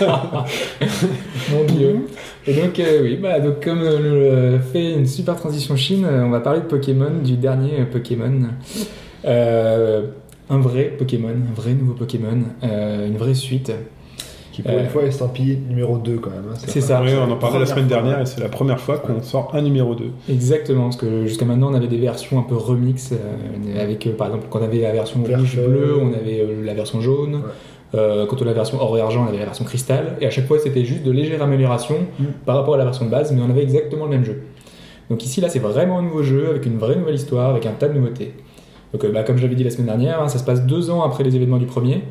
Mon 1.52 1.64
dieu. 1.64 2.08
Et 2.48 2.54
donc, 2.54 2.80
euh, 2.80 3.02
oui, 3.04 3.16
bah, 3.16 3.38
donc 3.38 3.62
comme 3.62 3.82
euh, 3.82 4.56
le 4.56 4.58
fait 4.58 4.94
une 4.94 5.06
super 5.06 5.36
transition 5.36 5.76
Chine, 5.76 6.04
euh, 6.04 6.24
on 6.24 6.30
va 6.30 6.40
parler 6.40 6.62
de 6.62 6.64
Pokémon, 6.64 7.12
du 7.22 7.36
dernier 7.36 7.82
euh, 7.82 7.84
Pokémon. 7.84 8.48
Euh, 9.24 10.08
un 10.48 10.58
vrai 10.58 10.92
Pokémon, 10.98 11.28
un 11.28 11.54
vrai 11.54 11.74
nouveau 11.74 11.92
Pokémon, 11.92 12.42
euh, 12.64 13.06
une 13.06 13.16
vraie 13.16 13.34
suite. 13.34 13.70
Qui 14.52 14.62
pour 14.62 14.72
Euh, 14.72 14.80
une 14.82 14.88
fois 14.88 15.02
est 15.04 15.08
estampillé 15.08 15.58
numéro 15.68 15.96
2 15.98 16.16
quand 16.18 16.30
même. 16.30 16.44
hein, 16.50 16.54
C'est 16.56 16.80
ça. 16.80 17.00
Oui, 17.04 17.10
on 17.16 17.30
en 17.30 17.36
parlait 17.36 17.58
la 17.60 17.66
semaine 17.66 17.86
fois, 17.88 17.96
dernière 17.96 18.20
et 18.20 18.26
c'est 18.26 18.40
la 18.40 18.48
première 18.48 18.80
fois 18.80 18.98
qu'on 18.98 19.22
sort 19.22 19.50
un 19.54 19.62
numéro 19.62 19.94
2. 19.94 20.04
Exactement, 20.28 20.84
parce 20.84 20.96
que 20.96 21.26
jusqu'à 21.26 21.44
maintenant 21.44 21.70
on 21.70 21.74
avait 21.74 21.86
des 21.88 21.98
versions 21.98 22.38
un 22.38 22.42
peu 22.42 22.56
remix, 22.56 23.12
euh, 23.12 23.80
avec 23.82 24.06
euh, 24.06 24.12
par 24.16 24.26
exemple 24.28 24.46
quand 24.50 24.58
on 24.60 24.64
avait 24.64 24.80
la 24.80 24.92
version 24.92 25.20
Vert 25.22 25.38
rouge 25.38 25.54
feu. 25.56 25.66
bleu, 25.68 25.96
on 26.00 26.08
avait 26.12 26.40
euh, 26.40 26.64
la 26.64 26.74
version 26.74 27.00
jaune. 27.00 27.34
Ouais. 27.36 27.40
Euh, 27.96 28.24
quand 28.26 28.36
on 28.36 28.42
avait 28.42 28.50
la 28.50 28.54
version 28.54 28.78
or 28.80 28.96
et 28.96 29.00
argent, 29.00 29.24
on 29.24 29.28
avait 29.28 29.38
la 29.38 29.46
version 29.46 29.64
cristal, 29.64 30.16
et 30.20 30.26
à 30.26 30.30
chaque 30.30 30.46
fois 30.46 30.58
c'était 30.60 30.84
juste 30.84 31.02
de 31.02 31.10
légères 31.10 31.42
améliorations 31.42 31.98
Mm. 32.20 32.24
par 32.46 32.56
rapport 32.56 32.74
à 32.74 32.78
la 32.78 32.84
version 32.84 33.04
de 33.04 33.10
base, 33.10 33.32
mais 33.32 33.40
on 33.44 33.50
avait 33.50 33.62
exactement 33.62 34.04
le 34.04 34.10
même 34.10 34.24
jeu. 34.24 34.42
Donc 35.10 35.24
ici 35.24 35.40
là 35.40 35.48
c'est 35.48 35.58
vraiment 35.58 35.98
un 35.98 36.02
nouveau 36.02 36.22
jeu 36.22 36.50
avec 36.50 36.66
une 36.66 36.78
vraie 36.78 36.94
nouvelle 36.96 37.16
histoire, 37.16 37.50
avec 37.50 37.66
un 37.66 37.72
tas 37.72 37.88
de 37.88 37.94
nouveautés. 37.98 38.32
Donc 38.92 39.04
euh, 39.04 39.10
bah, 39.12 39.22
comme 39.24 39.36
je 39.38 39.42
l'avais 39.42 39.56
dit 39.56 39.64
la 39.64 39.70
semaine 39.70 39.86
dernière, 39.86 40.22
hein, 40.22 40.28
ça 40.28 40.38
se 40.38 40.44
passe 40.44 40.64
deux 40.66 40.88
ans 40.90 41.02
après 41.02 41.24
les 41.24 41.34
événements 41.34 41.58
du 41.58 41.66
premier. 41.66 42.02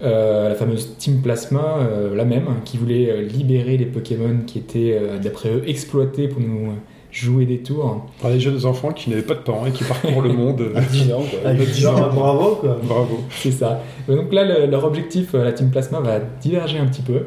Euh, 0.00 0.48
la 0.48 0.54
fameuse 0.54 0.94
Team 0.96 1.20
Plasma, 1.22 1.78
euh, 1.80 2.14
la 2.14 2.24
même, 2.24 2.44
qui 2.64 2.76
voulait 2.76 3.10
euh, 3.10 3.22
libérer 3.22 3.76
les 3.76 3.84
Pokémon 3.86 4.38
qui 4.46 4.58
étaient, 4.58 4.96
euh, 4.96 5.18
d'après 5.18 5.48
eux, 5.50 5.62
exploités 5.66 6.28
pour 6.28 6.40
nous 6.40 6.72
jouer 7.10 7.46
des 7.46 7.58
tours. 7.58 8.06
Par 8.22 8.30
les 8.30 8.38
jeunes 8.38 8.64
enfants 8.64 8.92
qui 8.92 9.10
n'avaient 9.10 9.22
pas 9.22 9.34
de 9.34 9.40
parents 9.40 9.66
et 9.66 9.72
qui 9.72 9.82
parcourent 9.82 10.22
le 10.22 10.32
monde. 10.32 10.62
À 10.76 10.82
10 10.82 11.12
ans 11.12 11.24
quoi. 11.28 11.50
Avec 11.50 11.74
genre, 11.74 12.12
bravo 12.14 12.56
quoi. 12.60 12.78
Bravo. 12.84 13.20
C'est 13.30 13.50
ça. 13.50 13.80
Donc 14.06 14.32
là, 14.32 14.44
le- 14.44 14.70
leur 14.70 14.84
objectif, 14.84 15.32
la 15.32 15.50
Team 15.52 15.70
Plasma, 15.70 15.98
va 16.00 16.20
diverger 16.40 16.78
un 16.78 16.86
petit 16.86 17.02
peu. 17.02 17.22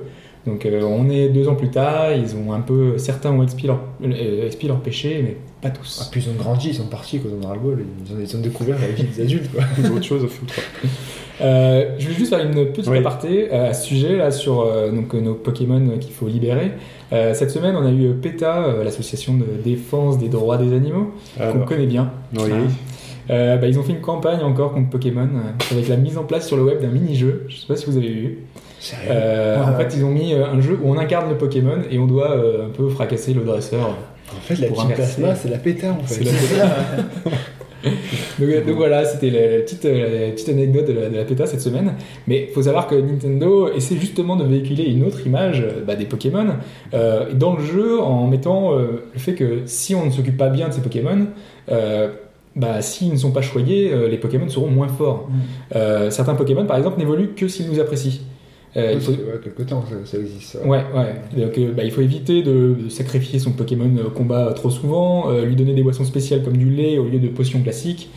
Donc 0.48 0.66
euh, 0.66 0.82
on 0.84 1.10
est 1.10 1.28
deux 1.30 1.48
ans 1.50 1.56
plus 1.56 1.70
tard, 1.72 2.14
ils 2.14 2.36
ont 2.38 2.54
un 2.54 2.62
peu, 2.62 2.98
certains 2.98 3.32
ont 3.32 3.44
expié 3.44 3.68
leur, 3.68 3.82
euh, 4.04 4.46
expié 4.46 4.70
leur 4.70 4.80
péché, 4.80 5.22
mais 5.24 5.38
pas 5.62 5.68
Ah, 5.68 5.78
tous. 5.78 6.08
puis 6.10 6.24
ils 6.26 6.30
ont 6.32 6.36
grandi, 6.42 6.70
ils 6.70 6.76
sont 6.76 6.88
partis 6.88 7.20
quand 7.20 7.30
on 7.30 7.48
a 7.52 7.54
le 7.54 7.60
bol, 7.60 7.84
ils 8.08 8.14
ont, 8.16 8.18
ils 8.20 8.38
ont 8.38 8.40
découvert 8.40 8.78
la 8.80 8.88
vie 8.88 9.04
des 9.04 9.22
adultes 9.22 9.52
quoi. 9.52 9.64
Ils 9.78 9.92
ont 9.92 9.96
autre 9.98 10.06
chose 10.06 10.24
à 10.24 10.28
foutre. 10.28 10.54
Euh, 11.40 11.96
je 11.98 12.08
vais 12.08 12.14
juste 12.14 12.34
faire 12.36 12.46
une 12.46 12.68
petite 12.72 12.88
Oui. 12.92 12.98
aparté 12.98 13.48
euh, 13.52 13.70
à 13.70 13.74
ce 13.74 13.86
sujet 13.88 14.16
là 14.18 14.32
sur 14.32 14.62
euh, 14.62 14.92
donc, 14.92 15.14
nos 15.14 15.34
Pokémon 15.36 15.82
qu'il 16.00 16.12
faut 16.12 16.28
libérer. 16.28 16.72
Euh, 17.14 17.34
cette 17.34 17.52
semaine, 17.52 17.76
on 17.76 17.86
a 17.86 17.92
eu 17.92 18.14
PETA, 18.14 18.64
euh, 18.64 18.84
l'association 18.84 19.36
de 19.36 19.46
défense 19.64 20.18
des 20.18 20.30
droits 20.30 20.58
des 20.58 20.74
animaux, 20.76 21.12
qu'on 21.38 21.44
Alors, 21.44 21.66
connaît 21.66 21.88
bien. 21.88 22.12
oui. 22.38 22.52
Euh, 23.30 23.56
bah, 23.58 23.68
ils 23.68 23.80
ont 23.80 23.84
fait 23.84 23.94
une 23.94 24.02
campagne 24.02 24.42
encore 24.42 24.74
contre 24.74 24.90
Pokémon 24.90 25.22
euh, 25.36 25.52
avec 25.74 25.88
la 25.88 25.96
mise 25.96 26.18
en 26.18 26.24
place 26.24 26.48
sur 26.48 26.58
le 26.58 26.64
web 26.64 26.82
d'un 26.82 26.90
mini-jeu. 26.90 27.46
Je 27.48 27.56
sais 27.58 27.68
pas 27.68 27.76
si 27.78 27.86
vous 27.86 27.96
avez 27.98 28.10
vu. 28.10 28.40
Sérieux 28.80 29.06
Euh, 29.12 29.58
Ouais, 29.58 29.72
en 29.72 29.78
fait, 29.78 29.94
ils 29.96 30.04
ont 30.04 30.10
mis 30.10 30.34
euh, 30.34 30.46
un 30.48 30.60
jeu 30.60 30.78
où 30.84 30.90
on 30.92 30.98
incarne 30.98 31.30
le 31.30 31.38
Pokémon 31.38 31.78
et 31.90 31.98
on 32.00 32.08
doit 32.08 32.32
euh, 32.32 32.66
un 32.66 32.70
peu 32.70 32.90
fracasser 32.90 33.34
le 33.34 33.44
dresseur. 33.44 33.96
En 34.36 34.42
fait, 34.42 34.56
la 34.56 34.68
inverser. 34.68 35.22
Plasma, 35.22 35.36
c'est 35.36 35.50
la 35.50 35.58
péta 35.60 35.92
en 35.92 36.04
fait. 36.04 36.24
C'est 36.26 36.56
la 36.58 36.66
Donc, 38.40 38.66
donc 38.66 38.76
voilà, 38.76 39.06
c'était 39.06 39.30
la, 39.30 39.58
la 39.58 39.62
petite, 39.62 39.86
euh, 39.86 40.28
la 40.28 40.32
petite 40.32 40.50
anecdote 40.50 40.88
de 40.88 40.94
la, 40.94 41.10
de 41.10 41.18
la 41.18 41.24
PETA 41.24 41.46
cette 41.48 41.62
semaine. 41.62 41.94
Mais 42.28 42.48
il 42.50 42.54
faut 42.54 42.64
savoir 42.64 42.88
que 42.88 42.96
Nintendo 42.96 43.70
essaie 43.74 43.96
justement 43.96 44.36
de 44.36 44.46
véhiculer 44.46 44.86
une 44.86 45.04
autre 45.04 45.26
image 45.26 45.62
euh, 45.62 45.84
bah, 45.86 45.96
des 45.96 46.06
Pokémon 46.06 46.48
euh, 46.94 47.34
dans 47.34 47.56
le 47.56 47.64
jeu 47.64 48.00
en 48.02 48.28
mettant 48.28 48.74
euh, 48.74 49.04
le 49.14 49.20
fait 49.20 49.34
que 49.34 49.62
si 49.66 49.96
on 49.96 50.06
ne 50.06 50.12
s'occupe 50.12 50.38
pas 50.38 50.50
bien 50.50 50.70
de 50.70 50.74
ces 50.74 50.82
Pokémon, 50.82 51.28
euh, 51.72 52.10
bah, 52.56 52.82
s'ils 52.82 53.12
ne 53.12 53.18
sont 53.18 53.32
pas 53.32 53.42
choyés, 53.42 53.94
les 54.10 54.18
Pokémon 54.18 54.50
seront 54.50 54.70
moins 54.70 54.90
forts. 54.90 55.30
Mm. 55.74 56.10
Certains 56.10 56.36
Pokémon, 56.36 56.66
par 56.66 56.78
exemple, 56.78 57.00
n'évoluent 57.00 57.34
que 57.34 57.48
s'ils 57.48 57.70
nous 57.70 57.80
apprécient. 57.80 58.20
Euh, 58.78 58.92
il 58.94 59.02
faut- 59.02 59.12
Ouais, 59.12 59.40
quelque 59.44 59.64
temps 59.64 59.84
ça, 59.90 59.96
ça 60.06 60.18
existe. 60.18 60.54
ça. 60.54 60.66
Ouais, 60.66 60.84
ouais. 60.96 61.16
Donc, 61.46 61.58
euh, 61.58 61.72
bah, 61.74 61.84
il 61.84 61.92
faut 61.92 62.02
éviter 62.02 62.42
de, 62.42 62.76
de 62.86 62.90
sacrifier 62.90 63.38
son 63.40 63.52
Pokémon 63.52 63.92
euh, 63.98 64.10
combat 64.10 64.54
trop 64.54 64.70
souvent, 64.70 65.30
euh, 65.30 65.46
lui 65.46 65.56
donner 65.58 65.74
des 65.74 65.84
boissons 65.84 66.06
spéciales 66.06 66.44
comme 66.44 66.56
du 66.58 66.70
lait 66.70 66.98
au 66.98 67.06
lieu 67.06 67.20
de 67.20 67.28
potions 67.28 67.62
classiques. 67.62 68.10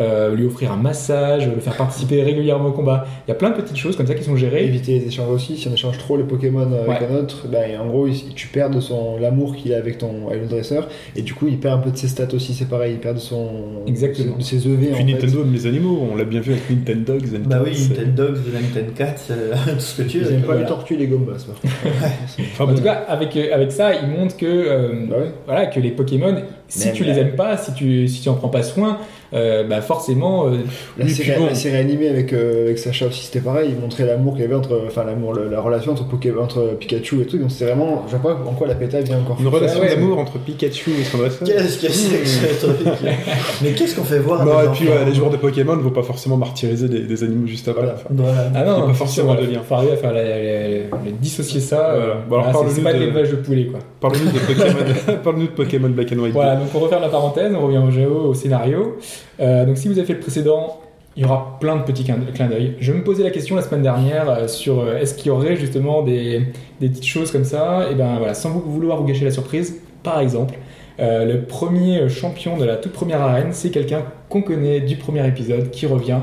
Euh, 0.00 0.34
lui 0.34 0.46
offrir 0.46 0.72
un 0.72 0.76
massage, 0.76 1.46
le 1.48 1.60
faire 1.60 1.76
participer 1.76 2.22
régulièrement 2.22 2.68
au 2.68 2.72
combat. 2.72 3.04
Il 3.26 3.30
y 3.30 3.32
a 3.32 3.34
plein 3.34 3.50
de 3.50 3.54
petites 3.56 3.76
choses 3.76 3.96
comme 3.96 4.06
ça 4.06 4.14
qui 4.14 4.24
sont 4.24 4.36
gérées. 4.36 4.64
Éviter 4.64 4.98
les 4.98 5.06
échanges 5.06 5.28
aussi, 5.30 5.56
si 5.56 5.68
on 5.68 5.72
échange 5.74 5.98
trop 5.98 6.16
les 6.16 6.24
Pokémon 6.24 6.62
avec 6.62 6.88
Ouais. 7.02 7.08
un 7.10 7.16
autre, 7.16 7.46
bah, 7.50 7.58
en 7.80 7.86
gros 7.86 8.06
il- 8.06 8.34
tu 8.34 8.48
perds 8.48 8.70
de 8.70 8.80
son 8.80 9.18
l'amour 9.18 9.54
qu'il 9.56 9.72
a 9.74 9.76
avec 9.76 9.98
ton 9.98 10.28
avec 10.28 10.42
le 10.42 10.48
dresseur 10.48 10.88
et 11.16 11.22
du 11.22 11.34
coup 11.34 11.46
il 11.48 11.58
perd 11.58 11.78
un 11.78 11.82
peu 11.82 11.90
de 11.90 11.96
ses 11.96 12.08
stats 12.08 12.32
aussi, 12.34 12.54
c'est 12.54 12.68
pareil, 12.68 12.94
il 12.94 12.98
perd 13.00 13.16
de 13.16 13.20
son 13.20 13.48
Exactement. 13.86 14.36
de 14.38 14.42
ses 14.42 14.66
EV 14.66 14.76
Puis 14.86 14.94
en 14.94 14.96
fait. 14.96 15.04
Nintendo 15.12 15.42
aime 15.42 15.52
les 15.52 15.66
animaux, 15.66 16.08
on 16.12 16.16
l'a 16.16 16.24
bien 16.24 16.40
vu 16.40 16.52
avec 16.52 16.70
Nintendo 16.70 17.12
Dogs. 17.14 17.28
and 17.34 17.48
Bah 17.48 17.60
oui. 17.64 17.72
Nintendo 17.90 18.28
Dogs, 18.28 18.38
Nintendo 18.52 18.92
Cats, 18.96 19.14
euh, 19.30 19.52
tout 19.74 19.80
ce 19.80 20.02
que 20.02 20.08
tu 20.08 20.18
Ils 20.18 20.24
veux. 20.24 20.32
aiment 20.32 20.40
pas 20.40 20.46
voilà. 20.46 20.60
les 20.62 20.66
tortues 20.66 20.94
et 20.94 20.98
les 20.98 21.06
gombas, 21.06 21.32
par 21.46 21.60
contre. 21.60 21.74
Enfin, 22.52 22.64
En 22.72 22.74
tout 22.74 22.82
cas, 22.82 23.04
avec, 23.08 23.36
euh, 23.36 23.48
avec 23.54 23.72
ça, 23.72 23.90
il 23.94 24.08
montre 24.08 24.36
que, 24.36 24.46
euh, 24.46 24.88
Bah 25.08 25.16
ouais. 25.18 25.32
voilà, 25.46 25.66
que 25.66 25.80
les 25.80 25.90
Pokémon, 25.90 26.36
si 26.68 26.86
Même 26.86 26.94
tu 26.94 27.04
la- 27.04 27.12
les 27.12 27.20
aimes 27.20 27.36
pas, 27.36 27.56
si 27.56 27.72
tu, 27.74 28.08
si 28.08 28.22
tu 28.22 28.28
en 28.28 28.34
prends 28.34 28.48
pas 28.48 28.62
soin, 28.62 28.98
euh, 29.34 29.64
bah 29.64 29.80
forcément, 29.80 30.46
euh, 30.48 30.56
La, 30.98 31.08
série, 31.08 31.30
puis 31.30 31.40
bon. 31.40 31.46
la 31.46 31.54
série 31.54 31.76
animée 31.76 32.08
avec, 32.08 32.32
euh, 32.32 32.64
avec 32.64 32.78
Sacha 32.78 33.06
aussi 33.06 33.24
c'était 33.24 33.40
pareil, 33.40 33.70
il 33.74 33.80
montrait 33.80 34.04
l'amour 34.06 34.34
qu'il 34.34 34.42
y 34.42 34.44
avait 34.46 34.54
entre, 34.54 34.82
enfin 34.86 35.04
l'amour, 35.04 35.32
le- 35.34 35.48
la 35.48 35.60
relation 35.60 35.92
entre, 35.92 36.04
Poké- 36.04 36.32
entre 36.38 36.76
Pikachu 36.78 37.22
et 37.22 37.26
tout, 37.26 37.38
donc 37.38 37.50
c'est 37.50 37.64
vraiment, 37.64 38.04
je 38.10 38.16
vois 38.16 38.34
pas 38.34 38.40
en 38.48 38.52
quoi 38.52 38.66
la 38.66 38.74
péta 38.74 39.00
vient 39.00 39.18
encore. 39.18 39.36
Une 39.40 39.48
relation 39.48 39.80
ouais. 39.80 39.88
d'amour 39.88 40.18
entre 40.18 40.38
Pikachu 40.38 40.90
et 41.00 41.04
son 41.04 41.18
dresseur. 41.18 41.46
Qu'est-ce 41.48 41.78
que 41.78 41.90
c'est 41.92 42.68
Mais 43.62 43.70
qu'est-ce 43.72 43.96
qu'on 43.96 44.04
fait 44.04 44.18
voir 44.18 44.44
Non, 44.44 44.60
et 44.62 44.68
puis 44.74 44.88
ouais, 44.88 45.04
les 45.06 45.14
joueurs 45.14 45.30
de 45.30 45.36
Pokémon 45.36 45.76
ne 45.76 45.82
vont 45.82 45.90
pas 45.90 46.02
forcément 46.02 46.36
martyriser 46.36 46.88
des, 46.88 47.00
des 47.00 47.24
animaux 47.24 47.46
juste 47.46 47.68
après. 47.68 47.82
Voilà. 47.82 47.94
Enfin, 47.96 48.08
Voilà. 48.10 48.44
ah 48.54 48.58
Il 48.64 48.68
a 48.68 48.78
non, 48.78 48.86
pas 48.88 48.94
forcément 48.94 49.34
de 49.34 49.40
lien. 49.46 49.60
Faut 49.66 49.74
arriver 49.74 49.92
à 49.92 49.96
faire 49.96 50.12
la- 50.12 50.22
la- 50.22 50.38
la- 50.38 50.68
la- 50.78 51.10
dissocier 51.20 51.60
ça. 51.60 51.76
Voilà. 51.94 52.04
euh, 52.04 52.14
Bon, 52.28 52.36
alors, 52.38 52.50
voilà, 52.52 52.70
c'est- 52.70 52.80
pas 52.82 52.92
de 52.92 52.98
l'élevage 52.98 53.30
de 53.30 53.36
poulet, 53.36 53.66
quoi. 53.66 53.80
Parle-nous 54.00 54.30
de 54.30 54.38
Pokémon, 54.46 55.16
parle-nous 55.24 55.46
de 55.46 55.52
Pokémon 55.52 55.88
Black 55.88 56.12
and 56.12 56.18
White. 56.20 56.32
Voilà, 56.32 56.56
donc 56.56 56.68
on 56.74 56.78
referme 56.78 57.02
la 57.02 57.08
parenthèse, 57.08 57.52
on 57.54 57.66
revient 57.66 57.78
au 57.86 57.90
jeu, 57.90 58.06
au 58.08 58.34
scénario. 58.34 58.96
Euh, 59.40 59.64
donc 59.64 59.78
si 59.78 59.88
vous 59.88 59.98
avez 59.98 60.06
fait 60.06 60.14
le 60.14 60.20
précédent, 60.20 60.80
il 61.16 61.22
y 61.22 61.24
aura 61.24 61.58
plein 61.60 61.76
de 61.76 61.82
petits 61.82 62.04
clins 62.04 62.48
d'œil. 62.48 62.76
Je 62.80 62.92
me 62.92 63.04
posais 63.04 63.22
la 63.22 63.30
question 63.30 63.56
la 63.56 63.62
semaine 63.62 63.82
dernière 63.82 64.30
euh, 64.30 64.48
sur 64.48 64.80
euh, 64.80 64.96
est-ce 64.96 65.14
qu'il 65.14 65.26
y 65.26 65.30
aurait 65.30 65.56
justement 65.56 66.02
des, 66.02 66.46
petites 66.80 67.06
choses 67.06 67.30
comme 67.30 67.44
ça? 67.44 67.88
Et 67.90 67.94
ben 67.94 68.16
voilà, 68.18 68.34
sans 68.34 68.50
vouloir 68.50 68.98
vous 68.98 69.04
gâcher 69.04 69.24
la 69.24 69.30
surprise, 69.30 69.80
par 70.02 70.20
exemple, 70.20 70.54
le 70.98 71.40
premier 71.40 72.08
champion 72.08 72.56
de 72.56 72.64
la 72.64 72.76
toute 72.76 72.92
première 72.92 73.20
arène, 73.20 73.48
c'est 73.50 73.70
quelqu'un 73.70 74.04
qu'on 74.28 74.42
connaît 74.42 74.80
du 74.80 74.96
premier 74.96 75.26
épisode 75.26 75.70
qui 75.70 75.86
revient. 75.86 76.20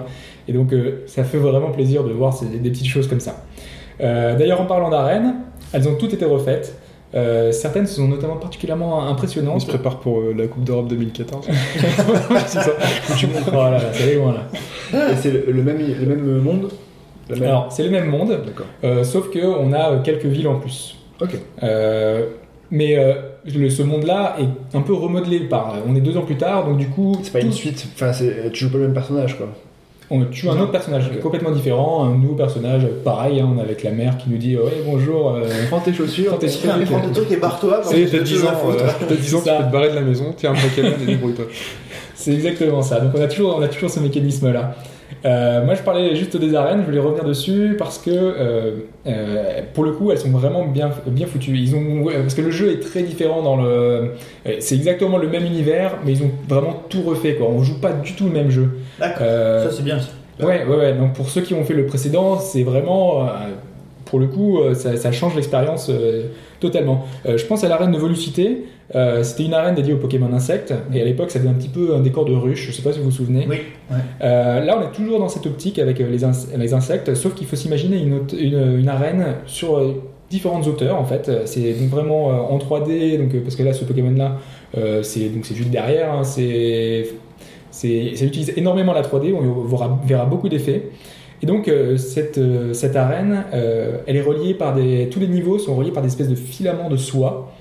Et 0.48 0.54
donc 0.54 0.74
ça 1.06 1.26
fait 1.26 1.38
vraiment 1.38 1.72
plaisir 1.72 2.04
de 2.04 2.12
voir 2.12 2.34
des 2.42 2.70
petites 2.70 2.88
choses 2.88 3.08
comme 3.08 3.20
ça. 3.20 3.44
D'ailleurs, 4.00 4.62
en 4.62 4.66
parlant 4.66 4.90
d'arènes, 4.90 5.36
elles 5.74 5.88
ont 5.90 5.96
toutes 5.96 6.14
été 6.14 6.24
refaites. 6.24 6.76
Euh, 7.16 7.52
certaines 7.52 7.88
sont 7.88 8.08
notamment 8.08 8.36
particulièrement 8.36 9.04
Il 9.08 9.12
impressionnantes. 9.12 9.62
se 9.62 9.68
prépare 9.68 10.00
pour 10.00 10.20
euh, 10.20 10.34
la 10.38 10.46
Coupe 10.48 10.64
d'Europe 10.64 10.88
2014. 10.90 11.48
C'est 12.46 12.60
ça. 12.60 12.72
voilà, 13.52 13.80
ça 13.80 14.06
va 14.06 14.14
loin 14.14 14.34
là. 14.34 15.10
Et 15.12 15.16
c'est 15.16 15.32
le, 15.32 15.46
le 15.52 15.64
même, 15.64 15.78
le 15.80 16.06
même 16.06 16.40
monde? 16.40 16.70
Le 17.30 17.36
même- 17.36 17.50
Alors, 17.50 17.72
c'est 17.72 17.84
le 17.84 17.90
même 17.92 18.08
monde, 18.08 18.30
D'accord. 18.46 18.66
euh, 18.84 19.04
sauf 19.04 19.30
qu'on 19.32 19.72
a 19.74 19.98
quelques 20.04 20.26
villes 20.26 20.48
en 20.48 20.56
plus. 20.60 20.96
Ok. 21.22 21.32
Euh, 21.64 22.26
mais 22.72 22.98
euh, 22.98 23.14
le- 23.46 23.70
ce 23.70 23.84
monde-là 23.84 24.38
est 24.40 24.76
un 24.76 24.82
peu 24.82 24.94
remodelé 24.94 25.40
par. 25.42 25.76
On 25.88 25.96
est 25.96 26.02
deux 26.02 26.16
ans 26.18 26.22
plus 26.24 26.38
tard, 26.38 26.66
donc 26.66 26.78
du 26.78 26.88
coup. 26.90 27.16
C'est 27.24 27.34
pas 27.34 27.42
une 27.42 27.52
suite, 27.52 27.88
enfin 27.96 28.12
tu 28.52 28.66
joues 28.66 28.72
pas 28.72 28.78
le 28.78 28.86
même 28.86 28.94
personnage 28.94 29.36
quoi. 29.38 29.48
On 30.12 30.26
tue 30.26 30.50
un 30.50 30.60
autre 30.60 30.72
personnage 30.72 31.12
complètement 31.22 31.52
différent, 31.52 32.06
un 32.06 32.18
nouveau 32.18 32.34
personnage, 32.34 32.82
pareil, 33.04 33.40
hein, 33.40 33.50
on 33.54 33.60
est 33.60 33.62
avec 33.62 33.84
la 33.84 33.92
mère 33.92 34.18
qui 34.18 34.30
nous 34.32 34.38
dit 34.38 34.58
Ouais, 34.58 34.82
bonjour. 34.84 35.36
euh, 35.36 35.48
Prends 35.70 35.82
tes 35.82 35.94
chaussures, 35.94 36.30
Prends 36.32 36.38
tes 36.38 36.48
chaussures. 36.48 36.72
Prends 36.86 37.02
ton 37.02 37.12
truc 37.14 37.32
et 37.32 37.38
barre-toi. 37.38 37.82
T'as 37.84 37.96
j'ai 37.96 38.06
10 38.06 38.18
deux 38.34 38.46
ans, 38.46 38.54
foutre. 38.56 38.84
euh, 38.84 38.88
t'as 39.08 39.16
10 39.16 39.36
ans, 39.36 39.42
tu 39.46 39.50
peux 39.52 39.64
te 39.68 39.72
barrer 39.72 39.90
de 39.92 39.96
la 39.96 40.02
maison, 40.02 40.34
tiens 40.36 40.52
un 40.54 40.56
Pokémon 40.56 40.96
et 41.02 41.06
débrouille-toi. 41.06 41.46
C'est 42.16 42.34
exactement 42.34 42.82
ça. 42.82 43.00
Donc 43.02 43.12
on 43.16 43.22
a 43.22 43.28
toujours, 43.28 43.56
on 43.58 43.62
a 43.62 43.68
toujours 43.68 43.92
ce 43.92 44.00
mécanisme-là. 44.00 44.76
Euh, 45.26 45.66
moi, 45.66 45.76
je 45.76 45.82
parlais 45.82 46.16
juste 46.16 46.38
des 46.38 46.56
arènes. 46.56 46.82
Je 46.82 46.86
voulais 46.86 47.00
revenir 47.00 47.24
dessus 47.24 47.76
parce 47.78 47.98
que, 47.98 48.10
euh, 48.12 48.72
euh, 49.08 49.62
pour 49.74 49.84
le 49.84 49.92
coup, 49.92 50.12
elles 50.12 50.18
sont 50.18 50.30
vraiment 50.32 50.66
bien, 50.66 50.90
bien 51.08 51.28
foutues. 51.28 51.58
Ils 51.58 51.76
ont, 51.76 52.06
parce 52.06 52.34
que 52.34 52.42
le 52.42 52.52
jeu 52.52 52.72
est 52.72 52.80
très 52.80 53.04
différent 53.04 53.42
dans 53.42 53.58
le. 53.58 54.12
C'est 54.60 54.76
exactement 54.76 55.18
le 55.18 55.28
même 55.28 55.46
univers, 55.46 55.98
mais 56.06 56.14
ils 56.14 56.24
ont 56.24 56.32
vraiment 56.48 56.84
tout 56.90 57.02
refait. 57.02 57.36
Quoi. 57.36 57.48
On 57.48 57.64
joue 57.64 57.80
pas 57.80 57.92
du 57.92 58.14
tout 58.14 58.26
le 58.26 58.32
même 58.32 58.50
jeu. 58.50 58.70
D'accord. 59.00 59.26
Ça, 59.26 59.72
c'est 59.72 59.84
bien. 59.84 60.00
ça. 60.00 60.46
Ouais, 60.46 60.64
ouais, 60.66 60.78
ouais. 60.78 60.94
Donc 60.94 61.14
pour 61.14 61.30
ceux 61.30 61.42
qui 61.42 61.54
ont 61.54 61.64
fait 61.64 61.74
le 61.74 61.86
précédent, 61.86 62.40
c'est 62.40 62.64
vraiment, 62.64 63.28
pour 64.06 64.20
le 64.20 64.28
coup, 64.28 64.60
ça, 64.74 64.96
ça 64.96 65.12
change 65.12 65.36
l'expérience 65.36 65.92
totalement. 66.60 67.06
Je 67.26 67.44
pense 67.46 67.64
à 67.64 67.68
l'arène 67.68 67.92
de 67.92 67.98
Volucité. 67.98 68.66
Euh, 68.96 69.22
C'était 69.24 69.44
une 69.46 69.54
arène 69.54 69.76
dédiée 69.76 69.94
aux 69.94 69.98
Pokémon 69.98 70.32
insectes, 70.34 70.74
et 70.94 71.02
à 71.02 71.06
l'époque, 71.06 71.30
ça 71.32 71.40
faisait 71.40 71.50
un 71.50 71.54
petit 71.54 71.70
peu 71.70 71.96
un 71.96 72.00
décor 72.00 72.26
de 72.26 72.34
ruche. 72.34 72.68
Je 72.68 72.72
sais 72.72 72.82
pas 72.82 72.92
si 72.92 73.00
vous 73.00 73.06
vous 73.06 73.12
souvenez. 73.12 73.46
Oui. 73.50 73.58
ouais. 73.92 73.98
Euh, 74.24 74.64
là, 74.66 74.78
on 74.80 74.82
est 74.88 74.92
toujours 74.92 75.20
dans 75.20 75.30
cette 75.30 75.46
optique 75.46 75.78
avec 75.80 76.02
euh, 76.02 76.10
les, 76.10 76.24
ins- 76.24 76.58
les 76.58 76.74
insectes, 76.74 77.14
sauf 77.14 77.34
qu'il 77.36 77.46
faut 77.48 77.56
s'imaginer 77.56 77.98
une, 77.98 78.14
haute- 78.16 78.34
une, 78.40 78.80
une 78.80 78.90
arène 78.90 79.36
sur 79.46 79.96
différentes 80.30 80.68
hauteurs 80.68 80.96
en 81.00 81.06
fait. 81.06 81.30
C'est 81.46 81.74
donc 81.74 81.90
vraiment 81.90 82.28
en 82.52 82.58
3D, 82.58 83.18
donc, 83.18 83.36
parce 83.44 83.56
que 83.56 83.64
là, 83.64 83.74
ce 83.74 83.84
Pokémon-là, 83.86 84.38
euh, 84.78 85.02
c'est 85.04 85.32
juste 85.54 85.70
derrière, 85.72 86.14
hein, 86.14 86.24
c'est 86.24 87.08
c'est- 87.72 88.16
ça 88.16 88.26
utilise 88.26 88.52
énormément 88.58 88.94
la 88.94 89.02
3D, 89.04 89.34
on 89.34 89.66
verra, 89.68 90.00
verra 90.06 90.26
beaucoup 90.26 90.50
d'effets. 90.50 90.90
Et 91.42 91.46
donc 91.46 91.68
euh, 91.68 91.96
cette, 91.98 92.38
euh, 92.38 92.74
cette 92.74 92.96
arène, 92.96 93.44
euh, 93.54 94.00
elle 94.08 94.18
est 94.18 94.22
reliée 94.22 94.54
par 94.56 94.76
des, 94.76 95.08
tous 95.10 95.20
les 95.20 95.28
niveaux 95.28 95.58
sont 95.58 95.76
reliés 95.76 95.92
par 95.92 96.04
des 96.04 96.10
espèces 96.10 96.28
de 96.28 96.36
filaments 96.36 96.90
de 96.90 96.98
soie. 96.98 97.52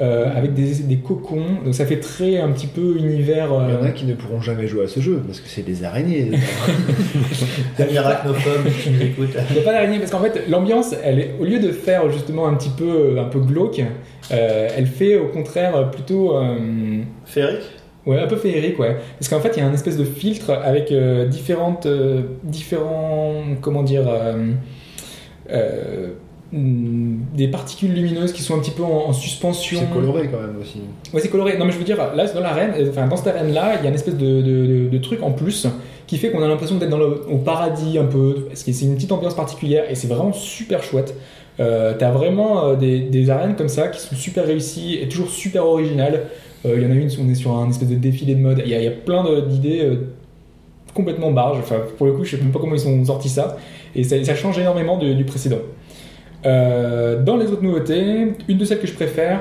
Euh, 0.00 0.30
avec 0.34 0.54
des, 0.54 0.74
des 0.74 0.96
cocons, 0.96 1.62
donc 1.64 1.74
ça 1.74 1.86
fait 1.86 2.00
très 2.00 2.38
un 2.38 2.50
petit 2.50 2.66
peu 2.66 2.96
univers. 2.96 3.48
Il 3.68 3.74
y 3.74 3.76
en 3.76 3.82
euh, 3.82 3.88
a 3.88 3.90
qui 3.90 4.04
ne 4.06 4.14
pourront 4.14 4.40
jamais 4.40 4.66
jouer 4.66 4.84
à 4.84 4.88
ce 4.88 5.00
jeu 5.00 5.22
parce 5.26 5.40
que 5.40 5.48
c'est 5.48 5.62
des 5.62 5.84
araignées. 5.84 6.30
Amis 7.78 7.98
arachnophobes 7.98 8.70
qui 8.82 8.90
nous. 8.90 9.00
Il 9.18 9.54
n'y 9.54 9.60
a 9.60 9.62
pas 9.62 9.72
d'araignée 9.72 9.98
parce 9.98 10.10
qu'en 10.10 10.20
fait 10.20 10.48
l'ambiance, 10.48 10.94
elle 11.02 11.18
est, 11.18 11.34
au 11.40 11.44
lieu 11.44 11.58
de 11.58 11.72
faire 11.72 12.10
justement 12.10 12.48
un 12.48 12.54
petit 12.54 12.70
peu, 12.70 13.18
un 13.18 13.24
peu 13.24 13.40
glauque, 13.40 13.82
euh, 14.32 14.68
elle 14.76 14.86
fait 14.86 15.16
au 15.16 15.28
contraire 15.28 15.90
plutôt 15.90 16.36
euh, 16.36 17.02
Féric 17.24 17.60
ouais, 18.06 18.18
un 18.18 18.26
peu 18.26 18.36
féerique, 18.36 18.78
ouais. 18.78 18.96
Parce 19.18 19.28
qu'en 19.28 19.40
fait 19.40 19.56
il 19.56 19.60
y 19.60 19.62
a 19.62 19.66
un 19.66 19.72
espèce 19.72 19.96
de 19.96 20.04
filtre 20.04 20.50
avec 20.50 20.92
euh, 20.92 21.26
différentes, 21.26 21.86
euh, 21.86 22.22
différents, 22.42 23.42
comment 23.60 23.82
dire, 23.82 24.04
euh, 24.08 24.52
euh, 25.50 26.08
des 26.52 27.46
particules 27.48 27.92
lumineuses 27.92 28.32
qui 28.32 28.42
sont 28.42 28.56
un 28.56 28.58
petit 28.58 28.72
peu 28.72 28.82
en, 28.82 29.08
en 29.08 29.12
suspension. 29.12 29.78
c'est 29.80 29.92
coloré 29.94 30.28
quand 30.30 30.40
même 30.40 30.56
aussi. 30.60 30.80
Ouais, 31.12 31.20
c'est 31.20 31.28
coloré. 31.28 31.56
Non, 31.56 31.64
mais 31.64 31.70
je 31.72 31.78
veux 31.78 31.84
dire, 31.84 31.96
là, 32.14 32.26
dans 32.26 32.40
l'arène, 32.40 32.72
euh, 32.76 32.90
enfin, 32.90 33.06
dans 33.06 33.16
cette 33.16 33.28
arène-là, 33.28 33.76
il 33.78 33.84
y 33.84 33.86
a 33.86 33.88
une 33.90 33.94
espèce 33.94 34.16
de, 34.16 34.40
de, 34.42 34.66
de- 34.66 34.88
de 34.88 34.98
truc 34.98 35.22
en 35.22 35.30
plus 35.30 35.68
qui 36.08 36.16
fait 36.18 36.30
qu'on 36.32 36.42
a 36.42 36.48
l'impression 36.48 36.76
d'être 36.76 36.90
dans 36.90 36.98
le, 36.98 37.24
au 37.30 37.36
paradis 37.38 37.98
un 37.98 38.04
peu. 38.06 38.46
Parce 38.48 38.64
que 38.64 38.72
c'est 38.72 38.84
une 38.84 38.96
petite 38.96 39.12
ambiance 39.12 39.34
particulière 39.34 39.84
et 39.88 39.94
c'est 39.94 40.08
vraiment 40.08 40.32
super 40.32 40.82
chouette. 40.82 41.14
Euh, 41.60 41.94
T'as 41.96 42.10
vraiment 42.10 42.64
euh, 42.66 42.74
des, 42.74 42.98
des 43.00 43.30
arènes 43.30 43.54
comme 43.54 43.68
ça 43.68 43.86
qui 43.88 44.00
sont 44.00 44.16
super 44.16 44.44
réussies 44.44 44.98
et 45.00 45.08
toujours 45.08 45.30
super 45.30 45.64
originales. 45.66 46.22
Euh, 46.66 46.74
Il 46.78 46.82
y 46.82 46.86
en 46.86 46.90
a 46.90 46.94
une, 46.94 47.08
on 47.24 47.30
est 47.30 47.34
sur 47.36 47.56
un 47.56 47.68
espèce 47.70 47.88
de 47.90 47.94
défilé 47.94 48.34
de 48.34 48.40
mode. 48.40 48.60
Il 48.64 48.70
y 48.72 48.74
a, 48.74 48.78
il 48.78 48.84
y 48.84 48.88
a 48.88 48.92
plein 48.92 49.24
d'idées 49.42 49.88
complètement 50.94 51.30
barges. 51.30 51.58
Enfin, 51.60 51.76
pour 51.96 52.06
le 52.06 52.12
coup, 52.12 52.24
je 52.24 52.32
sais 52.36 52.42
même 52.42 52.50
pas 52.52 52.58
comment 52.58 52.74
ils 52.74 52.88
ont 52.88 53.04
sorti 53.04 53.28
ça. 53.28 53.56
Et 53.94 54.02
ça, 54.04 54.22
ça 54.24 54.34
change 54.34 54.58
énormément 54.58 54.98
du 54.98 55.24
précédent. 55.24 55.58
Euh, 56.46 57.22
dans 57.22 57.36
les 57.36 57.46
autres 57.50 57.62
nouveautés, 57.62 58.34
une 58.48 58.58
de 58.58 58.64
celles 58.64 58.80
que 58.80 58.86
je 58.86 58.94
préfère, 58.94 59.40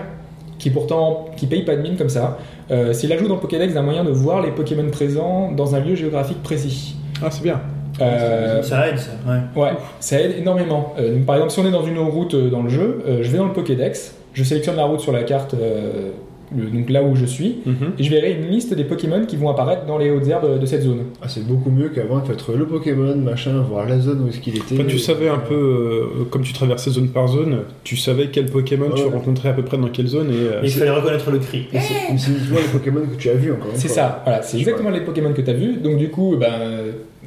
qui 0.57 0.69
pourtant 0.69 1.25
qui 1.37 1.47
paye 1.47 1.63
pas 1.63 1.75
de 1.75 1.81
mine 1.81 1.95
comme 1.95 2.09
ça, 2.09 2.37
euh, 2.71 2.93
c'est 2.93 3.07
l'ajout 3.07 3.27
dans 3.27 3.35
le 3.35 3.39
Pokédex 3.39 3.73
d'un 3.73 3.81
moyen 3.81 4.03
de 4.03 4.11
voir 4.11 4.41
les 4.41 4.51
Pokémon 4.51 4.89
présents 4.91 5.51
dans 5.51 5.75
un 5.75 5.79
lieu 5.79 5.95
géographique 5.95 6.43
précis. 6.43 6.95
Ah, 7.23 7.31
c'est 7.31 7.43
bien. 7.43 7.61
Euh, 8.01 8.61
Ça 8.61 8.87
aide, 8.87 8.97
ça. 8.97 9.11
Ouais. 9.27 9.61
ouais, 9.61 9.71
ça 9.99 10.19
aide 10.21 10.35
énormément. 10.37 10.93
Euh, 10.99 11.15
donc, 11.15 11.25
par 11.25 11.35
exemple, 11.35 11.51
si 11.51 11.59
on 11.59 11.65
est 11.65 11.71
dans 11.71 11.83
une 11.83 11.99
route 11.99 12.35
dans 12.35 12.61
le 12.63 12.69
jeu, 12.69 13.01
euh, 13.07 13.19
je 13.23 13.29
vais 13.29 13.37
dans 13.37 13.45
le 13.45 13.53
Pokédex, 13.53 14.15
je 14.33 14.43
sélectionne 14.43 14.75
la 14.75 14.85
route 14.85 14.99
sur 14.99 15.11
la 15.11 15.23
carte, 15.23 15.53
euh, 15.53 16.11
le- 16.55 16.65
donc 16.65 16.89
là 16.89 17.03
où 17.03 17.15
je 17.15 17.25
suis, 17.25 17.57
Mhm. 17.65 17.75
et 17.97 18.03
je 18.03 18.09
verrai 18.09 18.33
une 18.33 18.47
liste 18.49 18.73
des 18.73 18.83
Pokémon 18.83 19.25
qui 19.25 19.35
vont 19.35 19.49
apparaître 19.49 19.85
dans 19.85 19.97
les 19.97 20.09
hautes 20.09 20.27
herbes 20.27 20.59
de 20.59 20.65
cette 20.65 20.81
zone. 20.83 21.01
Ah, 21.21 21.27
c'est 21.27 21.45
beaucoup 21.45 21.69
mieux 21.69 21.89
qu'avant 21.89 22.19
de 22.19 22.25
faire 22.25 22.57
le 22.57 22.65
Pokémon, 22.65 23.15
machin, 23.15 23.61
voir 23.61 23.87
la 23.87 23.99
zone 23.99 24.23
où 24.25 24.29
est-ce 24.29 24.39
qu'il 24.39 24.55
était. 24.57 24.73
Enfin, 24.75 24.83
tu 24.87 24.97
savais 24.99 25.29
un 25.29 25.37
peu, 25.37 25.53
euh, 25.55 26.23
comme 26.29 26.41
tu 26.41 26.53
traversais 26.53 26.89
zone 26.91 27.09
par 27.09 27.27
zone, 27.27 27.59
tu 27.83 27.95
savais 27.97 28.27
quel 28.31 28.45
Pokémon 28.47 28.89
tu 28.95 29.03
Ouais. 29.03 29.09
rencontrais 29.09 29.49
à 29.49 29.53
peu 29.53 29.63
près 29.63 29.77
dans 29.77 29.89
quelle 29.89 30.07
zone 30.07 30.29
et. 30.31 30.33
euh, 30.55 30.61
Et 30.63 30.65
il 30.67 30.71
fallait 30.71 30.91
reconnaître 30.91 31.29
le 31.31 31.39
cri. 31.39 31.65
C'est 31.71 32.31
uniquement 32.31 32.57
les 32.57 32.71
Pokémon 32.79 33.01
que 33.01 33.15
tu 33.17 33.29
as 33.29 33.33
vus 33.35 33.51
encore 33.51 33.71
C'est 33.75 33.87
ça, 33.87 34.21
voilà, 34.23 34.41
c'est 34.41 34.57
exactement 34.57 34.89
les 34.89 35.01
Pokémon 35.01 35.31
que 35.33 35.41
tu 35.41 35.49
as 35.49 35.53
vus, 35.53 35.77
donc 35.77 35.97
du 35.97 36.09
coup, 36.09 36.35
ben, 36.39 36.47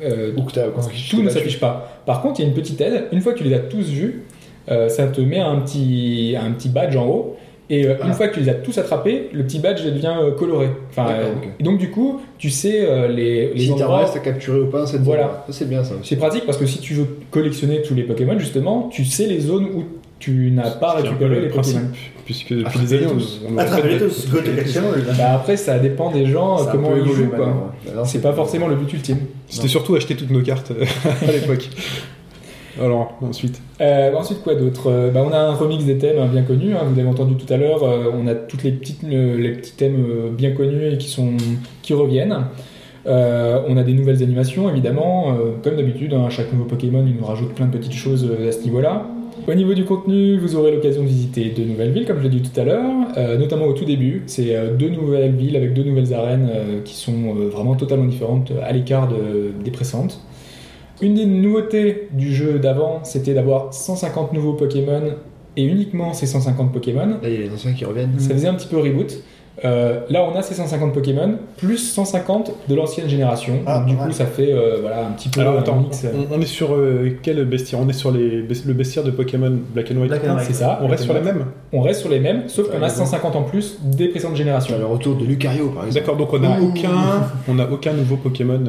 euh, 0.05 0.33
Ou 0.37 0.43
que 0.43 0.53
t'as- 0.53 0.69
quand 0.75 0.83
tu 0.93 1.11
tout 1.17 1.23
ne 1.23 1.29
s'affiche 1.29 1.61
pas. 1.61 2.03
Par 2.07 2.23
contre, 2.23 2.41
il 2.41 2.43
y 2.43 2.47
a 2.47 2.49
une 2.49 2.55
petite 2.57 2.81
aide. 2.81 3.05
Une 3.13 3.21
fois 3.21 3.35
que 3.35 3.39
tu 3.39 3.45
les 3.45 3.55
as 3.55 3.61
tous 3.61 3.89
vus, 3.89 4.23
euh, 4.71 4.89
ça 4.89 5.07
te 5.07 5.21
met 5.21 5.39
un 5.39 5.57
petit, 5.61 6.35
un 6.41 6.51
petit 6.53 6.69
badge 6.69 6.97
en 6.97 7.07
haut. 7.07 7.37
Et 7.71 7.87
euh, 7.87 7.95
Ah. 8.03 8.07
une 8.09 8.13
fois 8.13 8.29
que 8.29 8.35
tu 8.35 8.41
les 8.41 8.49
as 8.51 8.55
tous 8.55 8.77
attrapés, 8.79 9.31
le 9.33 9.45
petit 9.45 9.59
badge 9.59 9.85
devient 9.85 10.13
euh, 10.21 10.33
coloré. 10.33 10.69
Enfin, 10.91 11.07
euh, 11.11 11.33
et 11.59 11.63
donc 11.63 11.79
du 11.79 11.91
coup, 11.91 12.21
tu 12.39 12.51
sais 12.51 12.85
euh, 12.85 13.09
les, 13.09 13.53
les 13.55 13.61
Si 13.61 13.69
t'en 13.69 13.75
endroits. 13.77 13.99
restes 14.01 14.17
à 14.17 14.19
capturer 14.21 14.61
ou 14.61 14.67
pas 14.67 14.87
cette 14.87 15.01
Voilà. 15.03 15.47
c'est 15.49 15.69
bien 15.69 15.83
ça. 15.85 15.95
C'est 16.03 16.17
pratique 16.17 16.45
parce 16.45 16.59
que 16.59 16.67
si 16.67 16.81
tu 16.81 16.95
veux 16.95 17.07
collectionner 17.31 17.81
tous 17.83 17.95
les 17.95 18.03
Pokémon, 18.03 18.39
justement, 18.39 18.89
tu 18.93 19.05
sais 19.05 19.27
les 19.27 19.41
zones 19.41 19.65
où 19.75 19.85
tu 20.19 20.51
n'as 20.53 20.71
pas 20.73 20.93
récupéré 20.95 21.37
le 21.37 21.41
les 21.43 21.49
Pokémon. 21.49 21.81
puisque 22.25 22.51
depuis 22.53 22.65
Attrapez 22.67 22.87
des 22.87 22.95
années, 22.95 23.07
on, 23.49 23.59
Attrapez 23.59 23.89
répète- 23.89 24.09
tous. 24.09 24.29
Bah, 25.19 25.33
après, 25.35 25.57
ça 25.57 25.79
dépend 25.79 26.11
des 26.13 26.27
gens, 26.27 26.59
Ça 26.59 26.71
comment 26.73 26.91
ils 26.97 27.05
jouent. 27.11 27.31
C'est 28.05 28.21
pas 28.23 28.33
forcément 28.33 28.69
le 28.69 28.77
but 28.77 28.93
ultime. 28.93 29.19
C'était 29.49 29.69
surtout 29.69 29.95
acheter 29.97 30.15
toutes 30.15 30.31
nos 30.31 30.43
cartes 30.43 30.73
à 31.27 31.33
l'époque. 31.33 31.69
Alors, 32.81 33.19
ensuite. 33.21 33.61
Euh, 33.81 34.15
ensuite, 34.15 34.43
quoi 34.43 34.55
d'autre? 34.55 34.89
Euh, 34.91 35.11
bah, 35.11 35.23
On 35.29 35.33
a 35.33 35.39
un 35.39 35.53
remix 35.55 35.85
des 35.85 35.99
thèmes 35.99 36.19
hein, 36.19 36.29
bien 36.31 36.43
connus, 36.43 36.73
hein, 36.75 36.85
vous 36.87 36.99
avez 36.99 37.09
entendu 37.09 37.35
tout 37.35 37.53
à 37.53 37.57
l'heure. 37.57 37.83
euh, 37.83 38.11
on 38.15 38.27
a 38.27 38.35
toutes 38.35 38.63
les, 38.63 38.71
les 38.73 39.51
petits 39.53 39.73
thèmes 39.73 40.31
bien 40.37 40.53
connus 40.53 40.93
et 40.93 40.99
qui, 40.99 41.09
sont, 41.09 41.33
qui 41.83 41.93
reviennent. 41.93 42.37
On 43.05 43.77
a 43.77 43.83
des 43.83 43.93
nouvelles 43.95 44.23
animations, 44.23 44.71
évidemment. 44.71 45.37
comme 45.65 45.77
d'habitude, 45.77 46.15
hein, 46.15 46.29
chaque 46.31 46.53
nouveau 46.53 46.65
Pokémon, 46.67 47.05
il 47.07 47.17
nous 47.17 47.25
rajoute 47.27 47.53
plein 47.55 47.67
de 47.67 47.77
petites 47.77 47.93
choses 47.95 48.29
à 48.49 48.53
ce 48.53 48.63
niveau-là. 48.63 49.07
Au 49.49 49.55
niveau 49.55 49.75
du 49.75 49.85
contenu, 49.85 50.39
vous 50.39 50.55
aurez 50.55 50.71
l'occasion 50.71 51.03
de 51.03 51.09
visiter 51.09 51.53
deux 51.57 51.65
nouvelles 51.65 51.91
villes, 51.91 52.05
comme 52.07 52.19
je 52.19 52.23
l'ai 52.25 52.29
dit 52.29 52.43
tout 52.43 52.61
à 52.61 52.65
l'heure, 52.65 52.85
notamment 53.41 53.67
au 53.67 53.73
tout 53.73 53.85
début. 53.85 54.23
C'est 54.27 54.55
deux 54.79 54.89
nouvelles 54.91 55.33
villes 55.33 55.57
avec 55.57 55.75
deux 55.75 55.83
nouvelles 55.83 56.15
arènes 56.15 56.49
qui 56.85 56.95
sont 56.95 57.35
vraiment 57.53 57.75
totalement 57.75 58.05
différentes, 58.07 58.53
à 58.65 58.71
l'écart 58.73 59.09
de- 59.09 59.53
des 59.65 59.73
précédentes. 59.73 60.21
Une 61.03 61.15
des 61.15 61.27
nouveautés 61.27 62.09
du 62.13 62.33
jeu 62.35 62.59
d'avant, 62.61 63.01
c'était 63.03 63.35
d'avoir 63.35 63.75
150 63.75 64.33
nouveaux 64.33 64.53
Pokémon 64.55 65.03
et 65.57 65.65
uniquement 65.65 66.13
ces 66.15 66.27
150 66.27 66.73
Pokémon. 66.73 67.07
Là, 67.07 67.17
il 67.25 67.33
y 67.33 67.37
a 67.37 67.41
les 67.41 67.51
anciens 67.53 67.73
qui 67.73 67.85
reviennent. 67.85 68.13
Ça 68.19 68.31
faisait 68.31 68.47
un 68.49 68.55
petit 68.55 68.69
peu 68.69 68.79
reboot. 68.79 69.19
Euh, 69.67 70.01
là, 70.09 70.25
on 70.25 70.35
a 70.35 70.43
ces 70.43 70.55
150 70.55 70.95
Pokémon 70.95 71.35
plus 71.59 71.77
150 71.93 72.53
de 72.69 72.75
l'ancienne 72.75 73.09
génération. 73.09 73.55
Ah, 73.67 73.81
Donc, 73.81 73.89
du 73.89 73.97
coup, 73.97 74.11
ça 74.13 74.25
fait 74.27 74.51
euh, 74.51 74.79
voilà, 74.81 75.07
un 75.07 75.11
petit 75.11 75.29
peu 75.29 75.41
Alors 75.41 75.57
un 75.57 75.59
attends, 75.59 75.81
mix. 75.81 76.07
on, 76.33 76.35
on 76.37 76.41
est 76.41 76.47
sur 76.47 76.73
euh, 76.75 77.11
quel 77.23 77.45
bestiaire 77.45 77.79
On 77.81 77.89
est 77.89 77.93
sur 77.93 78.11
les, 78.13 78.43
le 78.43 78.73
bestiaire 78.73 79.05
de 79.05 79.11
Pokémon 79.11 79.53
Black 79.75 79.91
and 79.91 79.97
White. 79.97 80.09
Black 80.09 80.25
and 80.27 80.37
White. 80.37 80.47
C'est 80.47 80.55
ça. 80.55 80.79
On 80.83 80.87
reste 80.87 81.05
sur 81.05 81.13
les 81.15 81.21
mêmes 81.21 81.45
On 81.73 81.81
reste 81.83 82.01
sur 82.01 82.09
les 82.11 82.21
mêmes, 82.21 82.45
sauf 82.49 82.71
qu'on 82.71 82.79
a 82.79 82.83
Ouais, 82.83 82.89
150 82.89 83.37
en 83.37 83.43
plus 83.43 83.79
des 83.83 84.09
précédentes 84.09 84.37
générations. 84.37 84.79
Le 84.79 84.87
retour 84.87 85.17
de 85.17 85.25
Lucario, 85.25 85.69
par 85.69 85.85
exemple. 85.87 85.95
D'accord, 86.07 86.17
donc 86.17 86.33
on 86.33 86.39
n'a 86.39 86.59
aucun, 86.61 86.91
on 87.49 87.59
a 87.59 87.69
aucun 87.69 87.93
nouveau 87.93 88.17
Pokémon. 88.17 88.61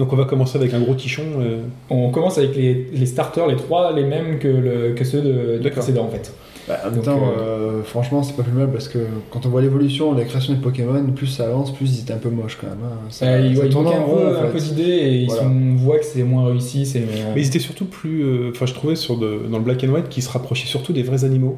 Euh. 0.00 0.04
Donc 0.04 0.12
on 0.12 0.16
va 0.16 0.24
commencer 0.24 0.58
avec 0.58 0.72
un 0.74 0.80
gros 0.80 0.94
tichon. 0.94 1.22
euh. 1.40 1.58
On 1.90 2.10
commence 2.10 2.38
avec 2.38 2.56
les, 2.56 2.86
les 2.92 3.06
starters, 3.06 3.46
les 3.46 3.56
trois, 3.56 3.92
les 3.92 4.04
mêmes 4.04 4.38
que, 4.38 4.48
le- 4.48 4.94
que 4.94 5.04
ceux 5.04 5.20
de, 5.20 5.58
du 5.62 5.70
précédent 5.70 6.04
en 6.04 6.08
fait. 6.08 6.32
Bah, 6.68 6.78
en 6.86 6.90
même 6.90 7.02
temps, 7.02 7.20
euh, 7.36 7.82
franchement, 7.82 8.22
c'est 8.22 8.36
pas 8.36 8.42
plus 8.44 8.52
mal 8.52 8.70
parce 8.70 8.86
que 8.86 8.98
quand 9.30 9.44
on 9.44 9.48
voit 9.48 9.60
l'évolution, 9.60 10.14
la 10.14 10.24
création 10.24 10.52
des 10.52 10.60
Pokémon, 10.60 11.02
plus 11.16 11.26
ça 11.26 11.46
avance, 11.46 11.74
plus 11.74 11.96
ils 11.98 12.02
étaient 12.02 12.12
un 12.12 12.18
peu 12.18 12.28
moches 12.28 12.58
quand 12.60 12.68
même. 12.68 12.76
hein. 12.84 12.96
Ça, 13.08 13.26
Euh, 13.26 13.40
il 13.40 13.56
ça 13.56 13.62
ouais, 13.62 13.66
il 13.68 13.72
tourne 13.72 13.84
manque 13.86 13.94
en 13.94 13.98
un 13.98 14.00
rond, 14.02 14.16
peu, 14.18 14.26
en 14.36 14.40
un 14.40 14.46
fait. 14.46 14.52
peu 14.52 14.58
d'idées 14.60 14.82
et 14.82 15.14
ils 15.22 15.26
Voilà. 15.26 15.42
sont- 15.42 15.48
on 15.50 15.76
voit 15.76 15.98
que 15.98 16.04
c'est 16.04 16.22
moins 16.22 16.46
réussi. 16.46 16.88
Mais 17.34 17.40
ils 17.42 17.46
étaient 17.46 17.58
surtout 17.58 17.86
plus. 17.86 18.22
euh, 18.22 18.50
Enfin, 18.54 18.66
je 18.66 18.74
trouvais 18.74 18.94
sur 18.94 19.16
de- 19.16 19.40
dans 19.50 19.58
le 19.58 19.64
Black 19.64 19.82
and 19.82 19.88
White 19.92 20.08
qui 20.10 20.22
se 20.22 20.30
rapprochaient 20.30 20.68
surtout 20.68 20.92
des 20.92 21.02
vrais 21.02 21.24
animaux. 21.24 21.56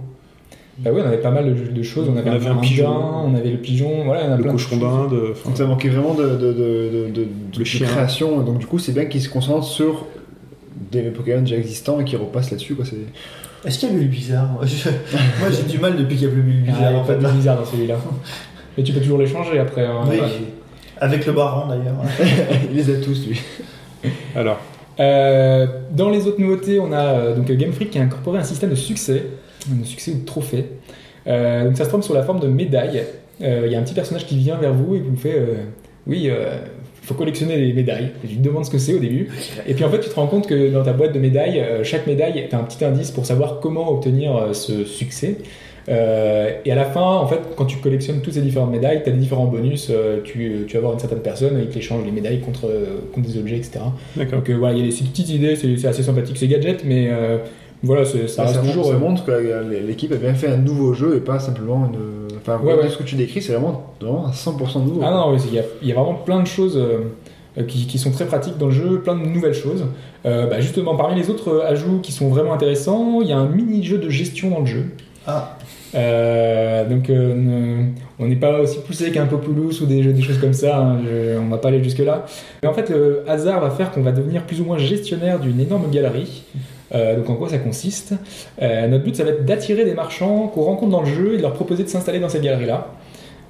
Bah 0.78 0.90
ouais, 0.90 1.02
on 1.02 1.06
avait 1.06 1.18
pas 1.18 1.30
mal 1.30 1.44
de, 1.54 1.70
de 1.70 1.82
choses. 1.82 2.08
On 2.08 2.16
avait, 2.16 2.30
On 2.30 2.32
avait 2.34 2.46
un 2.48 2.52
un 2.56 2.60
pigeon. 2.60 2.88
on 3.26 3.34
avait 3.34 3.50
le 3.50 3.58
pigeon, 3.58 4.04
voilà, 4.04 4.24
on 4.26 4.32
a 4.32 4.36
Le 4.36 4.42
plein 4.42 4.52
de 4.52 4.56
cochon 4.56 4.70
choses. 4.70 4.80
d'Inde. 4.80 5.20
Donc 5.44 5.56
ça 5.56 5.66
manquait 5.66 5.90
vraiment 5.90 6.14
de, 6.14 6.22
de, 6.30 6.36
de, 6.36 6.52
de, 6.52 7.10
de- 7.14 7.26
Le 7.54 7.58
de 7.58 7.64
chien. 7.64 7.86
création. 7.86 8.40
Donc 8.40 8.58
du 8.58 8.66
coup, 8.66 8.78
c'est 8.78 8.92
bien 8.92 9.04
qu'ils 9.04 9.20
se 9.22 9.28
concentrent 9.28 9.66
sur 9.66 10.06
des 10.90 11.02
Pokémon 11.02 11.42
déjà 11.42 11.56
existants 11.56 12.00
et 12.00 12.04
qu'ils 12.04 12.18
repassent 12.18 12.50
là-dessus. 12.50 12.74
Quoi. 12.74 12.84
C'est... 12.86 12.96
Est-ce 13.68 13.78
qu'il 13.78 13.90
y 13.90 13.92
a 13.92 13.94
Bully 13.94 14.08
Bizarre 14.08 14.48
Moi 14.54 14.64
j'ai 15.50 15.62
du 15.70 15.78
mal 15.78 15.96
depuis 15.96 16.16
qu'il 16.16 16.26
y 16.26 16.30
a 16.30 16.32
plus 16.32 16.42
Bully 16.42 16.64
Ah, 16.68 16.72
Bizarre 16.72 16.90
il 16.90 16.96
y 16.96 16.98
a 16.98 17.02
pas 17.02 17.14
fait. 17.14 17.28
de 17.28 17.32
bizarre 17.32 17.58
dans 17.58 17.64
celui-là. 17.66 17.96
Mais 18.78 18.82
tu 18.82 18.92
peux 18.92 19.00
toujours 19.00 19.18
les 19.18 19.26
changer 19.26 19.58
après. 19.58 19.84
hein. 19.84 20.00
Oui. 20.08 20.16
Voilà. 20.16 20.32
Avec 21.00 21.26
le 21.26 21.32
baron 21.32 21.68
d'ailleurs. 21.68 21.96
Il 22.70 22.76
les 22.76 22.90
a 22.90 22.98
tous, 23.00 23.26
lui. 23.26 23.40
Alors, 24.34 24.58
Euh, 25.00 25.66
dans 25.92 26.10
les 26.10 26.26
autres 26.26 26.40
nouveautés, 26.40 26.78
on 26.80 26.92
a 26.92 26.96
euh, 27.04 27.36
donc 27.36 27.46
Game 27.50 27.72
Freak 27.72 27.90
qui 27.90 27.98
a 27.98 28.02
incorporé 28.02 28.38
un 28.38 28.42
système 28.44 28.70
de 28.70 28.74
succès, 28.74 29.24
de 29.70 29.84
succès 29.84 30.12
ou 30.12 30.20
de 30.20 30.24
trophée. 30.24 30.64
Euh, 31.26 31.64
donc 31.64 31.76
ça 31.76 31.84
se 31.84 31.88
transforme 31.88 32.02
sous 32.02 32.14
la 32.14 32.22
forme 32.22 32.40
de 32.40 32.48
médailles. 32.48 33.02
Euh, 33.42 33.62
Il 33.66 33.72
y 33.72 33.74
a 33.74 33.78
un 33.78 33.82
petit 33.82 33.94
personnage 33.94 34.26
qui 34.26 34.36
vient 34.36 34.56
vers 34.56 34.72
vous 34.72 34.96
et 34.96 35.00
qui 35.00 35.08
vous 35.08 35.16
fait 35.16 35.36
euh, 35.36 35.54
Oui, 36.06 36.24
il 36.24 37.06
faut 37.06 37.14
collectionner 37.14 37.56
les 37.56 37.72
médailles. 37.72 38.10
Et 38.24 38.28
tu 38.28 38.36
te 38.36 38.42
demandes 38.42 38.64
ce 38.64 38.70
que 38.70 38.78
c'est 38.78 38.94
au 38.94 38.98
début. 38.98 39.28
Et 39.66 39.74
puis 39.74 39.84
en 39.84 39.90
fait, 39.90 40.00
tu 40.00 40.08
te 40.08 40.14
rends 40.14 40.26
compte 40.26 40.46
que 40.46 40.70
dans 40.72 40.82
ta 40.82 40.92
boîte 40.92 41.12
de 41.12 41.18
médailles, 41.18 41.62
chaque 41.82 42.06
médaille 42.06 42.38
est 42.38 42.54
un 42.54 42.62
petit 42.62 42.84
indice 42.84 43.10
pour 43.10 43.26
savoir 43.26 43.60
comment 43.60 43.90
obtenir 43.90 44.54
ce 44.54 44.84
succès. 44.84 45.38
Euh, 45.88 46.50
et 46.64 46.70
à 46.70 46.74
la 46.74 46.84
fin, 46.84 47.02
en 47.02 47.26
fait, 47.26 47.40
quand 47.56 47.64
tu 47.64 47.78
collectionnes 47.78 48.20
toutes 48.20 48.34
ces 48.34 48.40
différentes 48.40 48.70
médailles, 48.70 49.02
tu 49.02 49.10
as 49.10 49.12
des 49.12 49.18
différents 49.18 49.46
bonus. 49.46 49.88
euh, 49.90 50.20
tu, 50.22 50.64
tu 50.68 50.74
vas 50.74 50.80
voir 50.80 50.92
une 50.92 51.00
certaine 51.00 51.20
personne 51.20 51.58
et 51.58 51.62
il 51.62 51.68
t'échange 51.68 52.04
les 52.04 52.12
médailles 52.12 52.40
contre, 52.40 52.70
contre 53.12 53.28
des 53.28 53.38
objets, 53.38 53.56
etc. 53.56 53.80
Donc 54.16 54.50
voilà, 54.50 54.76
il 54.76 54.80
y 54.80 54.82
a 54.82 54.86
des 54.86 54.92
ces 54.92 55.04
petites 55.04 55.30
idées, 55.30 55.56
c'est 55.56 55.86
assez 55.86 56.02
sympathique, 56.02 56.36
c'est 56.38 56.48
gadget, 56.48 56.84
mais 56.84 57.10
voilà, 57.82 58.04
ça 58.04 58.26
Ça, 58.28 58.42
reste 58.44 58.56
montre, 58.56 58.66
toujours. 58.68 58.86
ça 58.86 58.92
euh, 58.94 58.98
montre 58.98 59.24
que 59.24 59.86
l'équipe 59.86 60.12
a 60.12 60.16
bien 60.16 60.34
fait 60.34 60.48
un 60.48 60.56
nouveau 60.56 60.94
jeu 60.94 61.16
et 61.16 61.20
pas 61.20 61.38
simplement 61.38 61.90
une. 61.92 61.98
Enfin, 62.40 62.58
Ouais, 62.64 62.88
ce 62.88 62.96
que 62.96 63.02
tu 63.04 63.14
décris, 63.16 63.40
c'est 63.42 63.52
vraiment, 63.52 63.94
vraiment 64.00 64.26
à 64.26 64.30
100% 64.32 64.84
nouveau. 64.84 65.00
Ah 65.04 65.10
non, 65.10 65.36
il 65.36 65.54
y, 65.54 65.58
a- 65.58 65.64
il 65.80 65.88
y 65.88 65.92
a 65.92 65.94
vraiment 65.94 66.14
plein 66.14 66.40
de 66.40 66.46
choses 66.46 66.76
euh, 66.76 66.98
euh, 67.58 67.64
qui, 67.64 67.86
qui 67.86 67.98
sont 67.98 68.10
très 68.10 68.24
pratiques 68.26 68.58
dans 68.58 68.66
le 68.66 68.72
jeu, 68.72 69.00
plein 69.00 69.14
de 69.16 69.24
nouvelles 69.26 69.54
choses. 69.54 69.84
Euh, 70.26 70.46
bah, 70.48 70.60
justement, 70.60 70.96
parmi 70.96 71.14
les 71.20 71.30
autres 71.30 71.62
ajouts 71.66 72.00
qui 72.02 72.10
sont 72.12 72.28
vraiment 72.28 72.52
intéressants, 72.52 73.20
il 73.22 73.28
y 73.28 73.32
a 73.32 73.38
un 73.38 73.46
mini-jeu 73.48 73.98
de 73.98 74.08
gestion 74.10 74.50
dans 74.50 74.60
le 74.60 74.66
jeu. 74.66 74.84
Ah, 75.26 75.56
Euh, 75.94 76.88
donc 76.88 77.10
euh, 77.10 77.84
on 78.18 78.26
n'est 78.26 78.36
pas 78.36 78.60
aussi 78.60 78.78
poussé 78.78 79.10
qu'un 79.10 79.26
Populous 79.26 79.82
ou 79.82 79.86
des, 79.86 80.02
jeux- 80.02 80.12
des 80.14 80.22
choses 80.22 80.38
comme 80.38 80.54
ça, 80.54 80.78
hein, 80.78 80.98
je- 81.04 81.38
on 81.38 81.48
va 81.50 81.58
pas 81.58 81.68
aller 81.68 81.84
jusque 81.84 81.98
là. 81.98 82.24
Mais 82.62 82.68
en 82.68 82.72
fait 82.72 82.88
le 82.88 83.22
hasard 83.28 83.60
va 83.60 83.68
faire 83.70 83.90
qu'on 83.92 84.00
va 84.02 84.12
devenir 84.12 84.44
plus 84.44 84.60
ou 84.60 84.64
moins 84.64 84.78
gestionnaire 84.78 85.38
d'une 85.38 85.60
énorme 85.60 85.90
galerie. 85.90 86.44
Euh, 86.94 87.16
donc 87.16 87.30
en 87.30 87.34
quoi 87.34 87.48
ça 87.48 87.58
consiste 87.58 88.14
Euh, 88.60 88.86
Notre 88.88 89.04
but 89.04 89.16
ça 89.16 89.24
va 89.24 89.30
être 89.30 89.44
d'attirer 89.44 89.84
des 89.84 89.94
marchands 89.94 90.48
qu'on 90.48 90.62
rencontre 90.62 90.92
dans 90.92 91.00
le 91.00 91.06
jeu 91.06 91.34
et 91.34 91.36
de 91.38 91.42
leur 91.42 91.54
proposer 91.54 91.84
de 91.84 91.88
s'installer 91.88 92.20
dans 92.20 92.28
cette 92.28 92.42
galerie-là. 92.42 92.88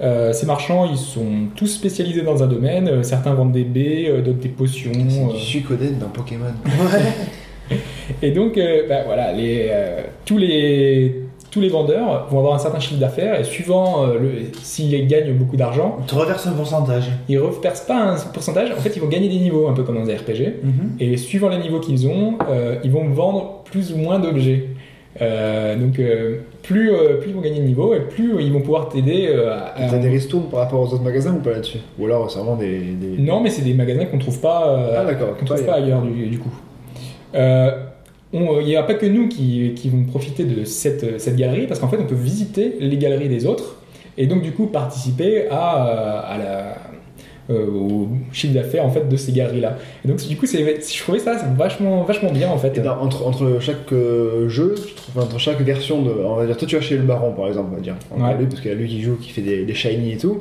Euh, 0.00 0.32
ces 0.32 0.46
marchands, 0.46 0.88
ils 0.90 0.98
sont 0.98 1.48
tous 1.54 1.66
spécialisés 1.66 2.22
dans 2.22 2.42
un 2.42 2.46
domaine. 2.46 3.04
Certains 3.04 3.34
vendent 3.34 3.52
des 3.52 3.64
baies, 3.64 4.22
d'autres 4.24 4.40
des 4.40 4.48
potions. 4.48 4.92
C'est 4.92 5.34
du 5.34 5.40
Suikoden 5.40 5.98
dans 5.98 6.08
Pokémon. 6.08 6.46
et 8.22 8.30
donc, 8.32 8.58
bah, 8.88 9.02
voilà, 9.06 9.32
les, 9.32 9.70
tous, 10.24 10.38
les, 10.38 11.21
tous 11.52 11.60
les 11.60 11.68
vendeurs 11.68 12.26
vont 12.30 12.38
avoir 12.38 12.54
un 12.54 12.58
certain 12.58 12.80
chiffre 12.80 12.98
d'affaires 12.98 13.38
et 13.38 13.44
suivant 13.44 14.04
euh, 14.04 14.18
le, 14.18 14.30
s'ils 14.62 15.06
gagnent 15.06 15.34
beaucoup 15.34 15.56
d'argent, 15.56 15.98
on 16.00 16.02
te 16.02 16.14
reverse 16.14 16.46
un 16.46 16.52
pourcentage. 16.52 17.04
ils 17.28 17.36
ne 17.36 17.42
reversent 17.42 17.82
pas 17.82 18.00
un 18.02 18.16
pourcentage. 18.32 18.70
En 18.72 18.80
fait, 18.80 18.96
ils 18.96 19.00
vont 19.02 19.08
gagner 19.08 19.28
des 19.28 19.36
niveaux, 19.38 19.68
un 19.68 19.74
peu 19.74 19.82
comme 19.84 19.96
dans 19.98 20.04
des 20.06 20.16
RPG. 20.16 20.54
Et 20.98 21.16
suivant 21.18 21.48
les 21.50 21.58
niveaux 21.58 21.78
qu'ils 21.78 22.08
ont, 22.08 22.38
euh, 22.50 22.76
ils 22.82 22.90
vont 22.90 23.06
vendre 23.10 23.62
plus 23.70 23.92
ou 23.92 23.98
moins 23.98 24.18
d'objets. 24.18 24.64
Euh, 25.20 25.76
donc, 25.76 25.98
euh, 25.98 26.38
plus, 26.62 26.90
euh, 26.90 27.18
plus 27.20 27.28
ils 27.30 27.34
vont 27.34 27.42
gagner 27.42 27.58
de 27.60 27.66
niveau 27.66 27.92
et 27.92 28.00
plus 28.00 28.34
euh, 28.34 28.40
ils 28.40 28.50
vont 28.50 28.62
pouvoir 28.62 28.88
t'aider 28.88 29.26
euh, 29.28 29.52
à. 29.54 29.74
T'as 29.90 29.98
des 29.98 30.08
ristournes 30.08 30.44
par 30.50 30.60
rapport 30.60 30.80
aux 30.80 30.86
autres 30.94 31.02
magasins 31.02 31.34
ou 31.34 31.40
pas 31.40 31.50
là-dessus? 31.50 31.80
Ou 31.98 32.06
alors 32.06 32.30
c'est 32.30 32.38
vraiment 32.38 32.56
des. 32.56 32.78
des- 32.78 33.18
Non, 33.22 33.42
mais 33.42 33.50
c'est 33.50 33.60
des 33.60 33.74
magasins 33.74 34.06
qu'on 34.06 34.16
trouve 34.18 34.40
pas. 34.40 34.68
euh, 34.70 34.96
Ah 35.00 35.04
d'accord, 35.04 35.36
qu'on 35.36 35.44
trouve 35.44 35.66
pas 35.66 35.74
ailleurs 35.74 36.00
du, 36.00 36.28
du 36.28 36.38
coup. 36.38 36.48
Euh, 38.34 38.58
Il 38.60 38.66
n'y 38.66 38.76
a 38.76 38.82
pas 38.82 38.94
que 38.94 39.06
nous 39.06 39.28
qui, 39.28 39.72
qui 39.76 39.88
vont 39.90 40.04
profiter 40.04 40.44
de 40.44 40.64
cette, 40.64 41.20
cette 41.20 41.36
galerie, 41.36 41.66
parce 41.66 41.80
qu'en 41.80 41.88
fait, 41.88 41.98
on 42.00 42.06
peut 42.06 42.14
visiter 42.14 42.76
les 42.80 42.96
galeries 42.96 43.28
des 43.28 43.46
autres, 43.46 43.76
et 44.18 44.26
donc 44.26 44.42
du 44.42 44.52
coup 44.52 44.66
participer 44.66 45.48
à, 45.50 46.20
à 46.20 46.38
la, 46.38 46.74
euh, 47.50 47.66
au 47.66 48.08
chiffre 48.32 48.54
d'affaires 48.54 48.84
en 48.86 48.90
fait 48.90 49.08
de 49.08 49.16
ces 49.16 49.32
galeries-là. 49.32 49.76
Et 50.04 50.08
donc 50.08 50.18
du 50.26 50.36
coup, 50.36 50.46
je 50.46 51.02
trouvais 51.02 51.18
ça 51.18 51.36
vachement, 51.56 52.04
vachement 52.04 52.30
bien 52.30 52.48
en 52.48 52.56
fait. 52.58 52.76
Et 52.78 52.80
dans- 52.80 52.98
entre, 53.00 53.26
entre 53.26 53.58
chaque 53.60 53.92
euh, 53.92 54.48
jeu, 54.48 54.74
entre 55.16 55.38
chaque 55.38 55.60
version 55.60 56.02
de. 56.02 56.10
On 56.10 56.36
va 56.36 56.46
dire, 56.46 56.56
toi 56.56 56.68
tu 56.68 56.76
vas 56.76 56.82
chez 56.82 56.96
le 56.96 57.02
baron 57.02 57.32
par 57.32 57.48
exemple, 57.48 57.68
on 57.72 57.76
va 57.76 57.80
dire. 57.82 57.96
On 58.16 58.22
Ouais. 58.22 58.36
lui, 58.38 58.46
parce 58.46 58.60
qu'il 58.60 58.70
y 58.70 58.74
a 58.74 58.76
lui 58.76 58.88
qui 58.88 59.02
joue, 59.02 59.16
qui 59.16 59.30
fait 59.30 59.42
des, 59.42 59.64
des 59.64 59.74
shiny 59.74 60.12
et 60.12 60.16
tout. 60.18 60.38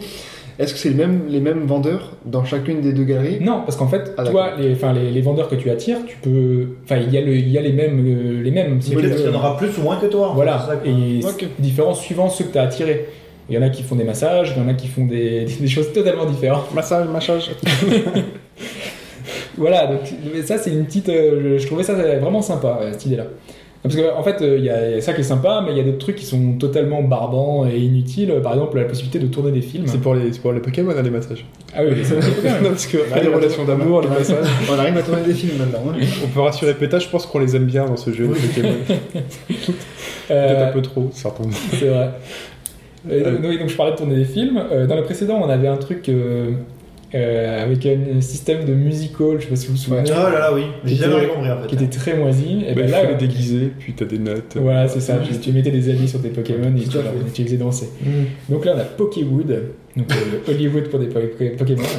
Est-ce 0.60 0.74
que 0.74 0.80
c'est 0.80 0.90
les 0.90 0.96
mêmes, 0.96 1.22
les 1.30 1.40
mêmes 1.40 1.66
vendeurs 1.66 2.12
dans 2.26 2.44
chacune 2.44 2.82
des 2.82 2.94
deux 2.94 3.04
galeries? 3.04 3.40
Non, 3.42 3.62
parce 3.66 3.76
qu'en 3.78 3.88
fait, 3.88 4.14
Ah, 4.18 4.24
toi, 4.26 4.52
les, 4.60 4.74
enfin, 4.74 4.94
les, 4.94 5.10
les 5.10 5.22
vendeurs 5.22 5.48
que 5.50 5.56
tu 5.56 5.70
attires, 5.70 5.98
tu 6.08 6.18
peux, 6.18 6.68
enfin, 6.84 6.98
il 6.98 7.12
y 7.14 7.18
a 7.18 7.22
le, 7.22 7.34
il 7.36 7.50
y 7.50 7.58
a 7.58 7.62
les 7.62 7.72
mêmes, 7.74 8.00
euh, 8.06 8.42
les 8.44 8.52
mêmes. 8.52 8.80
c'est 8.82 8.94
Peut-être 8.94 9.16
qu'il 9.16 9.26
y 9.26 9.30
en 9.30 9.36
aura 9.36 9.58
plus 9.58 9.76
ou 9.78 9.82
moins 9.82 9.98
que 9.98 10.06
toi. 10.08 10.32
Voilà, 10.36 10.60
ça, 10.60 10.74
et 10.86 11.20
Ok. 11.26 11.34
c'est 11.40 11.62
différent 11.62 11.94
suivant 11.94 12.30
ceux 12.30 12.44
que 12.46 12.52
tu 12.54 12.58
as 12.58 12.64
attirés. 12.64 13.08
Il 13.50 13.56
y 13.56 13.58
en 13.58 13.64
a 13.64 13.70
qui 13.70 13.84
font 13.84 13.96
des 13.96 14.04
massages, 14.04 14.54
il 14.56 14.62
y 14.62 14.66
en 14.66 14.70
a 14.70 14.74
qui 14.76 14.88
font 14.88 15.06
des, 15.06 15.46
des 15.60 15.68
choses 15.68 15.92
totalement 15.94 16.26
différentes. 16.26 16.74
Massage, 16.74 17.08
massage. 17.08 17.52
Voilà, 19.58 19.86
donc 19.88 20.00
mais 20.34 20.42
ça 20.44 20.58
c'est 20.58 20.72
une 20.72 20.86
petite. 20.86 21.10
euh, 21.10 21.58
je, 21.58 21.62
je 21.62 21.68
trouvais 21.68 21.84
ça 21.84 21.94
vraiment 21.94 22.42
sympa, 22.42 22.80
euh, 22.82 22.92
cette 22.94 23.06
idée-là. 23.06 23.26
Parce 23.84 23.96
qu'en 23.96 24.16
en 24.20 24.22
fait, 24.22 24.42
euh, 24.44 24.58
il 24.60 24.64
y 24.66 24.70
a 24.70 25.02
ça 25.02 25.14
qui 25.14 25.22
est 25.22 25.24
sympa, 25.24 25.64
mais 25.66 25.72
il 25.72 25.78
y 25.78 25.80
a 25.80 25.84
d'autres 25.84 25.98
trucs 25.98 26.16
qui 26.16 26.26
sont 26.26 26.54
totalement 26.60 27.02
barbants 27.02 27.66
et 27.68 27.80
inutiles. 27.80 28.32
Par 28.44 28.54
exemple, 28.54 28.78
la 28.78 28.86
possibilité 28.86 29.18
de 29.18 29.26
tourner 29.26 29.52
des 29.52 29.62
films. 29.62 29.86
C'est 29.88 30.00
pour 30.00 30.14
les, 30.14 30.30
pour 30.32 30.54
les 30.54 30.60
Pokémon, 30.60 30.92
hein, 30.96 31.02
les 31.02 31.10
massages. 31.10 31.46
Ah 31.76 31.80
oui, 31.84 31.96
c'est 32.04 32.16
pas 32.16 32.60
non, 32.62 32.70
parce 32.70 32.86
que 32.86 32.98
les 32.98 33.28
relations 33.28 33.66
d'amour, 33.66 34.02
les 34.02 34.10
massages, 34.10 34.46
On 34.72 34.78
arrive 34.78 34.98
à 34.98 35.02
tourner 35.02 35.24
des 35.24 35.34
films 35.34 35.58
maintenant. 35.58 35.80
hein. 35.94 36.06
on 36.24 36.28
peut 36.28 36.42
rassurer 36.42 36.74
Péta, 36.76 37.00
je 37.00 37.08
pense 37.08 37.26
qu'on 37.26 37.40
les 37.40 37.56
aime 37.56 37.66
bien 37.66 37.86
dans 37.86 37.98
ce 37.98 38.12
jeu, 38.14 38.28
les 38.28 38.48
Pokémon. 38.48 38.76
Peut-être 39.48 39.76
Euh, 40.32 40.70
un 40.70 40.72
peu 40.72 40.82
trop, 40.82 41.10
certains. 41.12 41.44
C'est 41.74 41.88
vrai. 41.88 42.10
Et 43.10 43.22
donc, 43.22 43.40
oui, 43.44 43.58
donc 43.58 43.68
je 43.70 43.76
parlais 43.76 43.94
de 43.94 43.98
tourner 43.98 44.16
des 44.16 44.26
films. 44.26 44.62
Euh, 44.72 44.86
dans 44.86 44.96
le 44.96 45.04
précédent, 45.04 45.42
on 45.44 45.50
avait 45.50 45.68
un 45.68 45.78
truc 45.78 46.08
euh, 46.08 46.52
euh, 47.14 47.64
avec 47.64 47.86
un 47.86 48.22
système 48.22 48.64
de 48.66 48.74
musical, 48.74 49.36
je 49.40 49.44
sais 49.44 49.50
pas 49.50 49.56
si 49.56 49.68
vous 49.68 49.74
vous 49.74 49.78
souvenez, 49.80 50.04
Oh 50.08 50.14
là 50.32 50.40
là, 50.40 50.54
oui. 50.54 50.64
J'ai 50.86 50.96
Qui 50.96 51.02
jamais 51.02 51.28
compris 51.28 51.52
en 51.52 51.62
fait. 51.62 51.68
qui 51.68 51.76
était 51.76 51.88
très 51.88 52.16
moisi. 52.16 52.64
Et 52.66 52.74
Bah, 52.74 52.82
ben 52.82 52.86
il 52.86 52.92
là, 52.92 53.02
faut 53.02 53.08
les 53.10 53.16
déguiser, 53.16 53.72
puis 53.80 53.94
t'as 53.94 54.06
des 54.06 54.20
notes. 54.20 54.56
voilà, 54.56 54.88
c'est 54.88 55.00
ça. 55.02 55.18
Tu, 55.18 55.38
tu 55.38 55.52
mettais 55.52 55.72
des 55.72 55.90
habits 55.90 56.08
sur 56.08 56.22
tes 56.22 56.30
Pokémon 56.30 56.74
et 56.76 56.82
tu, 56.88 56.98
les 57.38 57.44
faisais 57.46 57.58
danser. 57.58 57.90
Donc 58.50 58.66
là, 58.66 58.74
on 58.76 58.80
a 58.80 58.84
Pokéwood, 58.84 59.64
donc 59.98 60.06
euh, 60.12 60.52
Hollywood 60.52 60.84
pour 60.90 61.00
des 61.00 61.08
po- 61.08 61.20
Pokémon. 61.58 61.84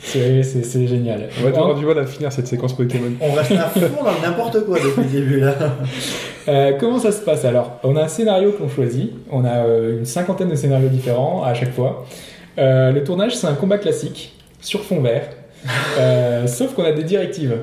C'est 0.00 0.86
génial. 0.86 1.28
On 1.38 1.42
va 1.42 1.48
avoir 1.50 1.74
du 1.74 1.84
mal 1.84 1.98
à 1.98 2.06
finir 2.06 2.32
cette 2.32 2.46
séquence 2.46 2.74
Pokémon. 2.74 3.10
On 3.20 3.32
reste 3.32 3.52
à 3.52 3.68
fond 3.68 4.02
dans 4.02 4.26
n'importe 4.26 4.64
quoi 4.64 4.78
depuis 4.78 5.02
le 5.02 5.20
début 5.20 5.40
là. 5.40 5.54
Euh, 6.48 6.72
comment 6.80 6.98
ça 6.98 7.12
se 7.12 7.20
passe? 7.20 7.44
Alors 7.44 7.78
On 7.84 7.94
a 7.94 8.04
un 8.04 8.08
scénario 8.08 8.52
qu'on 8.52 8.70
choisit, 8.70 9.12
on 9.30 9.44
a 9.44 9.66
euh, 9.66 9.98
une 9.98 10.06
cinquantaine 10.06 10.48
de 10.48 10.54
scénarios 10.54 10.88
différents 10.88 11.42
à 11.44 11.52
chaque 11.52 11.74
fois. 11.74 12.06
Euh, 12.58 12.92
le 12.92 13.04
tournage, 13.04 13.36
c'est 13.36 13.46
un 13.46 13.54
combat 13.54 13.78
classique 13.78 14.34
sur 14.60 14.82
fond 14.82 15.00
vert, 15.00 15.28
Euh, 15.98 16.46
sauf 16.58 16.74
qu'on 16.74 16.84
a 16.84 16.92
des 16.92 17.04
directives. 17.04 17.56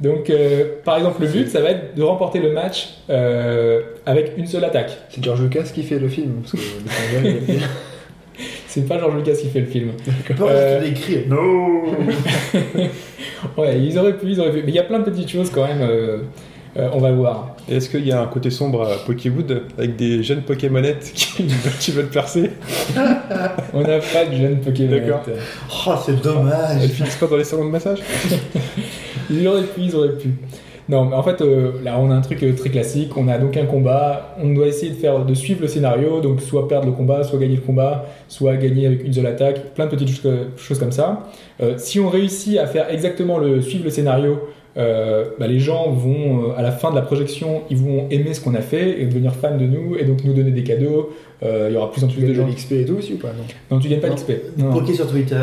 Donc, 0.00 0.30
euh, 0.30 0.64
par 0.84 0.96
exemple, 0.96 1.22
le 1.22 1.28
but, 1.28 1.48
ça 1.48 1.60
va 1.60 1.70
être 1.70 1.94
de 1.94 2.02
remporter 2.02 2.40
le 2.40 2.52
match 2.52 2.94
avec 4.04 4.32
une 4.36 4.46
seule 4.46 4.64
attaque. 4.64 4.98
C'est 5.10 5.22
George 5.22 5.42
Lucas 5.42 5.62
qui 5.72 5.82
fait 5.82 5.98
le 5.98 6.08
film. 6.08 6.42
C'est 8.66 8.88
pas 8.88 8.98
George 8.98 9.14
Lucas 9.16 9.34
qui 9.34 9.48
fait 9.48 9.60
le 9.60 9.66
film. 9.66 9.90
Des 10.80 10.92
cris. 10.94 11.24
Non 11.28 11.82
Ouais, 13.56 13.78
ils 13.78 13.98
auraient 13.98 14.16
pu, 14.16 14.26
ils 14.30 14.40
auraient 14.40 14.52
pu. 14.52 14.62
Mais 14.64 14.70
il 14.70 14.74
y 14.74 14.78
a 14.78 14.84
plein 14.84 15.00
de 15.00 15.04
petites 15.04 15.28
choses 15.28 15.50
quand 15.50 15.66
même. 15.66 15.86
on 16.76 16.98
va 16.98 17.12
voir. 17.12 17.51
Et 17.68 17.76
Est-ce 17.76 17.88
qu'il 17.88 18.06
y 18.06 18.12
a 18.12 18.20
un 18.20 18.26
côté 18.26 18.50
sombre 18.50 18.82
à 18.82 18.96
Pokéwood 19.06 19.62
avec 19.78 19.96
des 19.96 20.22
jeunes 20.22 20.42
Pokémonettes 20.42 21.12
qui, 21.14 21.44
qui 21.80 21.90
veulent 21.92 22.10
percer 22.10 22.50
On 23.72 23.82
n'a 23.82 23.98
pas 23.98 24.24
de 24.26 24.36
jeunes 24.36 24.60
Pokémon. 24.60 24.90
D'accord. 24.90 25.22
Oh, 25.86 25.94
c'est 26.04 26.20
dommage. 26.20 26.82
Elles 26.82 26.90
finissent 26.90 27.16
pas 27.16 27.26
dans 27.26 27.36
les 27.36 27.44
salons 27.44 27.64
de 27.64 27.70
massage 27.70 28.00
Ils 29.30 29.46
auraient 29.46 29.62
pu, 29.62 29.82
ils 29.82 29.96
auraient 29.96 30.16
pu. 30.18 30.30
Non, 30.88 31.04
mais 31.04 31.14
en 31.14 31.22
fait, 31.22 31.40
euh, 31.40 31.72
là, 31.82 31.98
on 31.98 32.10
a 32.10 32.14
un 32.14 32.20
truc 32.20 32.42
euh, 32.42 32.54
très 32.54 32.68
classique. 32.68 33.16
On 33.16 33.28
a 33.28 33.38
donc 33.38 33.56
un 33.56 33.66
combat. 33.66 34.34
On 34.42 34.52
doit 34.52 34.66
essayer 34.66 34.90
de 34.90 34.96
faire, 34.96 35.24
de 35.24 35.34
suivre 35.34 35.62
le 35.62 35.68
scénario. 35.68 36.20
Donc, 36.20 36.40
soit 36.40 36.66
perdre 36.68 36.86
le 36.86 36.92
combat, 36.92 37.22
soit 37.22 37.38
gagner 37.38 37.56
le 37.56 37.62
combat, 37.62 38.04
soit 38.28 38.56
gagner 38.56 38.86
avec 38.86 39.04
une 39.04 39.12
seule 39.12 39.26
attaque. 39.26 39.74
Plein 39.74 39.86
de 39.86 39.90
petites 39.90 40.10
choses, 40.10 40.32
choses 40.56 40.78
comme 40.78 40.92
ça. 40.92 41.22
Euh, 41.62 41.74
si 41.76 42.00
on 42.00 42.08
réussit 42.08 42.58
à 42.58 42.66
faire 42.66 42.90
exactement 42.90 43.38
le 43.38 43.62
suivre 43.62 43.84
le 43.84 43.90
scénario, 43.90 44.40
euh, 44.76 45.26
bah, 45.38 45.46
les 45.46 45.58
gens 45.58 45.90
vont, 45.90 46.50
euh, 46.50 46.56
à 46.56 46.62
la 46.62 46.72
fin 46.72 46.90
de 46.90 46.96
la 46.96 47.02
projection, 47.02 47.62
ils 47.70 47.76
vont 47.76 48.06
aimer 48.10 48.32
ce 48.34 48.40
qu'on 48.40 48.54
a 48.54 48.60
fait 48.60 49.00
et 49.00 49.06
devenir 49.06 49.34
fans 49.34 49.56
de 49.56 49.66
nous 49.66 49.96
et 49.96 50.04
donc 50.04 50.24
nous 50.24 50.32
donner 50.32 50.50
des 50.50 50.62
cadeaux. 50.64 51.10
Euh, 51.42 51.66
Il 51.70 51.74
y 51.74 51.76
aura 51.76 51.90
plus 51.90 52.02
en 52.04 52.06
plus 52.06 52.16
Tu 52.16 52.22
de 52.22 52.26
gagnes 52.28 52.36
gens. 52.36 52.46
de 52.46 52.52
l'XP 52.52 52.72
et 52.72 52.84
tout 52.84 52.94
aussi 52.94 53.14
ou 53.14 53.18
pas? 53.18 53.28
Non 53.28 53.76
Non, 53.76 53.80
tu 53.80 53.88
gagnes 53.88 54.00
pas 54.00 54.08
d'XP. 54.08 54.32
Poké 54.72 54.94
sur 54.94 55.08
Twitter, 55.10 55.36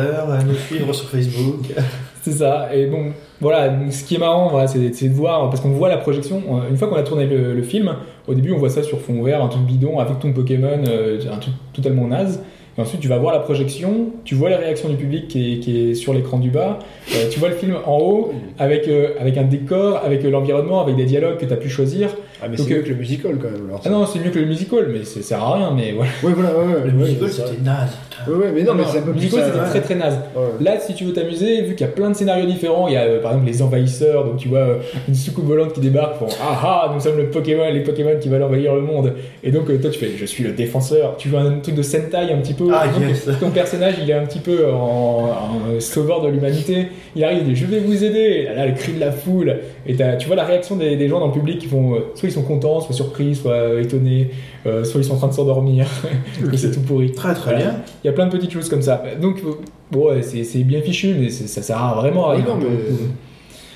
nous 0.46 0.54
suivre 0.54 0.92
sur 0.92 1.08
Facebook. 1.08 1.66
C'est 2.22 2.32
ça. 2.32 2.68
Et 2.74 2.86
bon, 2.86 3.12
voilà, 3.40 3.72
ce 3.90 4.04
qui 4.04 4.16
est 4.16 4.18
marrant, 4.18 4.48
voilà, 4.50 4.66
c'est 4.66 4.78
de 5.08 5.14
voir, 5.14 5.48
parce 5.48 5.62
qu'on 5.62 5.70
voit 5.70 5.88
la 5.88 5.96
projection, 5.96 6.42
une 6.68 6.76
fois 6.76 6.88
qu'on 6.88 6.96
a 6.96 7.02
tourné 7.02 7.24
le, 7.26 7.54
le 7.54 7.62
film, 7.62 7.94
au 8.28 8.34
début 8.34 8.52
on 8.52 8.58
voit 8.58 8.68
ça 8.68 8.82
sur 8.82 9.00
fond 9.00 9.22
vert, 9.22 9.42
un 9.42 9.48
truc 9.48 9.62
bidon, 9.62 9.98
avec 9.98 10.18
ton 10.18 10.30
Pokémon, 10.34 10.82
euh, 10.86 11.18
un 11.32 11.38
truc 11.38 11.54
totalement 11.72 12.06
naze. 12.06 12.42
Et 12.80 12.82
ensuite 12.82 13.02
tu 13.02 13.08
vas 13.08 13.18
voir 13.18 13.34
la 13.34 13.40
projection, 13.40 14.06
tu 14.24 14.34
vois 14.34 14.48
la 14.48 14.56
réaction 14.56 14.88
du 14.88 14.96
public 14.96 15.28
qui 15.28 15.52
est, 15.52 15.58
qui 15.58 15.90
est 15.90 15.94
sur 15.94 16.14
l'écran 16.14 16.38
du 16.38 16.48
bas, 16.48 16.78
euh, 17.14 17.28
tu 17.30 17.38
vois 17.38 17.50
le 17.50 17.54
film 17.54 17.76
en 17.84 17.98
haut, 17.98 18.32
avec, 18.58 18.88
euh, 18.88 19.10
avec 19.20 19.36
un 19.36 19.42
décor, 19.42 20.00
avec 20.02 20.24
euh, 20.24 20.30
l'environnement, 20.30 20.80
avec 20.80 20.96
des 20.96 21.04
dialogues 21.04 21.36
que 21.36 21.44
tu 21.44 21.52
as 21.52 21.58
pu 21.58 21.68
choisir. 21.68 22.08
Ah, 22.42 22.46
mais 22.48 22.56
c'est 22.56 22.72
euh, 22.72 22.76
mieux 22.76 22.82
que 22.82 22.88
le 22.88 22.94
musical 22.96 23.32
quand 23.40 23.50
même. 23.50 23.66
Alors, 23.68 23.80
Ah 23.84 23.88
non, 23.90 24.06
c'est 24.06 24.18
mieux 24.18 24.30
que 24.30 24.38
le 24.38 24.46
musical, 24.46 24.88
mais 24.92 25.04
ça 25.04 25.20
sert 25.22 25.42
à 25.42 25.54
rien, 25.56 25.72
mais 25.76 25.92
voilà. 25.92 26.10
Ouais, 26.22 26.32
voilà, 26.32 26.56
ouais, 26.56 26.74
ouais. 26.74 26.80
Le 26.86 26.92
musical, 26.92 27.28
c'était 27.30 27.62
naze. 27.62 27.90
Ouais, 28.28 28.34
ouais, 28.34 28.52
mais 28.54 28.62
non, 28.64 28.74
mais 28.74 28.84
c'est 28.90 28.98
un 28.98 29.02
peu 29.02 29.06
le 29.08 29.12
plus 29.14 29.22
musical 29.24 29.44
c'était 29.46 29.64
très 29.70 29.80
très 29.80 29.94
naze. 29.94 30.18
Ouais. 30.36 30.64
Là, 30.64 30.78
si 30.78 30.94
tu 30.94 31.04
veux 31.04 31.12
t'amuser, 31.12 31.62
vu 31.62 31.74
qu'il 31.74 31.86
y 31.86 31.88
a 31.88 31.92
plein 31.92 32.10
de 32.10 32.14
scénarios 32.14 32.46
différents, 32.46 32.86
il 32.88 32.94
y 32.94 32.96
a 32.96 33.02
euh, 33.04 33.22
par 33.22 33.32
exemple 33.32 33.50
les 33.50 33.62
envahisseurs, 33.62 34.24
donc 34.24 34.36
tu 34.36 34.48
vois 34.48 34.58
euh, 34.58 34.74
une 35.08 35.14
soucoupe 35.14 35.46
volante 35.46 35.72
qui 35.72 35.80
débarque, 35.80 36.16
font 36.18 36.26
ah 36.42 36.60
ah, 36.62 36.90
nous 36.94 37.00
sommes 37.00 37.16
le 37.16 37.30
Pokémon, 37.30 37.70
les 37.72 37.80
Pokémon 37.80 38.10
qui 38.20 38.28
veulent 38.28 38.42
envahir 38.42 38.74
le 38.74 38.82
monde. 38.82 39.14
Et 39.42 39.50
donc 39.50 39.70
euh, 39.70 39.78
toi 39.78 39.90
tu 39.90 39.98
fais 39.98 40.10
je 40.18 40.24
suis 40.26 40.44
le 40.44 40.52
défenseur. 40.52 41.16
Tu 41.16 41.28
vois 41.28 41.40
un 41.40 41.58
truc 41.60 41.74
de 41.74 41.82
Sentai 41.82 42.30
un 42.32 42.38
petit 42.38 42.54
peu? 42.54 42.68
Ah, 42.74 42.84
Et 42.86 43.00
donc, 43.00 43.08
yes. 43.08 43.28
Ton 43.40 43.50
personnage 43.50 43.94
il 44.02 44.10
est 44.10 44.14
un 44.14 44.26
petit 44.26 44.40
peu 44.40 44.70
en, 44.70 44.76
en, 44.76 45.60
euh, 45.74 45.80
sauveur 45.80 46.20
de 46.20 46.28
l'humanité. 46.28 46.88
Il 47.16 47.24
arrive, 47.24 47.38
il 47.46 47.54
dit 47.54 47.56
je 47.56 47.64
vais 47.66 47.80
vous 47.80 48.04
aider. 48.04 48.48
Et 48.50 48.54
là, 48.54 48.66
le 48.66 48.72
cri 48.72 48.92
de 48.92 49.00
la 49.00 49.12
foule. 49.12 49.56
Et 49.86 49.96
tu 50.18 50.26
vois 50.26 50.36
la 50.36 50.44
réaction 50.44 50.76
des, 50.76 50.96
des 50.96 51.08
gens 51.08 51.20
dans 51.20 51.28
le 51.28 51.32
public 51.32 51.58
qui 51.58 51.66
font 51.66 51.94
euh, 51.94 51.98
soit 52.14 52.28
ils 52.30 52.34
sont 52.34 52.42
contents, 52.42 52.80
soit 52.80 52.94
surpris, 52.94 53.34
soit 53.34 53.52
euh, 53.52 53.82
étonnés, 53.82 54.30
euh, 54.66 54.84
soit 54.84 55.00
ils 55.00 55.04
sont 55.04 55.14
en 55.14 55.18
train 55.18 55.28
de 55.28 55.32
s'endormir. 55.34 55.86
Et 56.52 56.56
c'est 56.56 56.70
tout 56.70 56.80
pourri. 56.80 57.12
Très 57.12 57.34
très 57.34 57.50
Voilà. 57.52 57.58
bien. 57.70 57.74
Il 58.02 58.06
y 58.06 58.10
a 58.10 58.12
plein 58.12 58.26
de 58.26 58.30
petites 58.32 58.52
choses 58.52 58.68
comme 58.68 58.82
ça. 58.82 59.02
Donc, 59.20 59.38
euh, 59.44 59.52
bon, 59.90 60.08
ouais, 60.10 60.22
c'est 60.22 60.64
bien 60.64 60.80
fichu, 60.80 61.14
mais 61.18 61.30
ça 61.30 61.62
sert 61.62 61.82
à 61.82 61.94
vraiment 61.94 62.30
à 62.30 62.34
rien. 62.34 62.44
non, 62.44 62.56
mais-. 62.56 62.68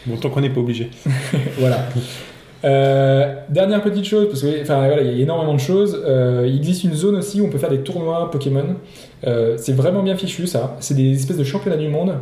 Bon, 0.06 0.16
tant 0.16 0.28
qu'on 0.30 0.40
n'est 0.40 0.50
pas 0.50 0.60
obligé. 0.60 0.90
voilà. 1.58 1.88
Euh, 2.64 3.34
dernière 3.50 3.82
petite 3.82 4.06
chose, 4.06 4.26
parce 4.28 4.40
que 4.40 4.62
enfin, 4.62 4.86
voilà, 4.86 5.02
il 5.02 5.16
y 5.16 5.20
a 5.20 5.22
énormément 5.22 5.52
de 5.54 5.60
choses. 5.60 6.00
Euh, 6.06 6.46
il 6.48 6.56
existe 6.56 6.84
une 6.84 6.94
zone 6.94 7.16
aussi 7.16 7.40
où 7.40 7.46
on 7.46 7.50
peut 7.50 7.58
faire 7.58 7.70
des 7.70 7.80
tournois 7.80 8.30
Pokémon. 8.30 8.76
Euh, 9.26 9.56
c'est 9.58 9.72
vraiment 9.74 10.02
bien 10.02 10.16
fichu 10.16 10.46
ça. 10.46 10.76
C'est 10.80 10.94
des 10.94 11.12
espèces 11.12 11.36
de 11.36 11.44
championnats 11.44 11.76
du 11.76 11.88
monde. 11.88 12.14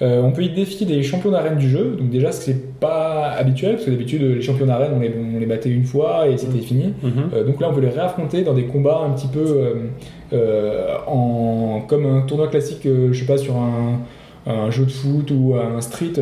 Euh, 0.00 0.22
on 0.22 0.32
peut 0.32 0.42
y 0.42 0.48
défier 0.48 0.86
des 0.86 1.02
champions 1.02 1.30
d'arène 1.30 1.58
du 1.58 1.68
jeu. 1.68 1.96
Donc 1.98 2.10
déjà, 2.10 2.32
c'est 2.32 2.78
pas 2.80 3.30
habituel 3.30 3.74
parce 3.74 3.84
que 3.84 3.90
d'habitude 3.90 4.22
les 4.22 4.42
champions 4.42 4.66
d'arène 4.66 4.92
on 4.96 5.00
les, 5.00 5.12
on 5.14 5.38
les 5.38 5.46
battait 5.46 5.68
une 5.68 5.84
fois 5.84 6.26
et 6.28 6.36
c'était 6.38 6.58
fini. 6.58 6.94
Euh, 7.34 7.44
donc 7.44 7.60
là, 7.60 7.68
on 7.70 7.74
peut 7.74 7.80
les 7.80 7.90
réaffronter 7.90 8.42
dans 8.42 8.54
des 8.54 8.64
combats 8.64 9.02
un 9.06 9.10
petit 9.10 9.28
peu 9.28 9.86
euh, 10.32 10.96
en, 11.06 11.82
comme 11.86 12.06
un 12.06 12.22
tournoi 12.22 12.48
classique, 12.48 12.82
je 12.84 13.12
sais 13.12 13.26
pas, 13.26 13.38
sur 13.38 13.56
un, 13.56 14.00
un 14.46 14.70
jeu 14.70 14.86
de 14.86 14.90
foot 14.90 15.30
ou 15.30 15.54
un 15.54 15.80
street. 15.80 16.14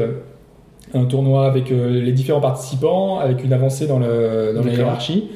Un 0.93 1.05
tournoi 1.05 1.47
avec 1.47 1.71
les 1.71 2.13
différents 2.13 2.41
participants, 2.41 3.21
avec 3.21 3.45
une 3.45 3.53
avancée 3.53 3.87
dans, 3.87 4.01
le, 4.01 4.53
dans 4.55 4.65
la 4.65 4.73
hiérarchie. 4.73 5.29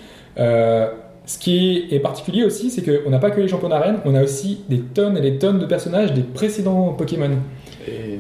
Ce 1.27 1.39
qui 1.39 1.87
est 1.91 2.01
particulier 2.01 2.45
aussi, 2.45 2.71
c'est 2.71 2.83
qu'on 2.83 3.09
n'a 3.09 3.19
pas 3.19 3.31
que 3.31 3.41
les 3.41 3.49
champions 3.49 3.71
d'arène, 3.71 3.97
on 4.05 4.15
a 4.15 4.23
aussi 4.23 4.61
des 4.69 4.81
tonnes 4.81 5.17
et 5.17 5.23
des 5.23 5.39
tonnes 5.39 5.59
de 5.59 5.65
personnages 5.65 6.13
des 6.13 6.21
précédents 6.21 6.93
Pokémon. 6.93 7.31
Et 7.87 7.91
euh, 7.91 8.17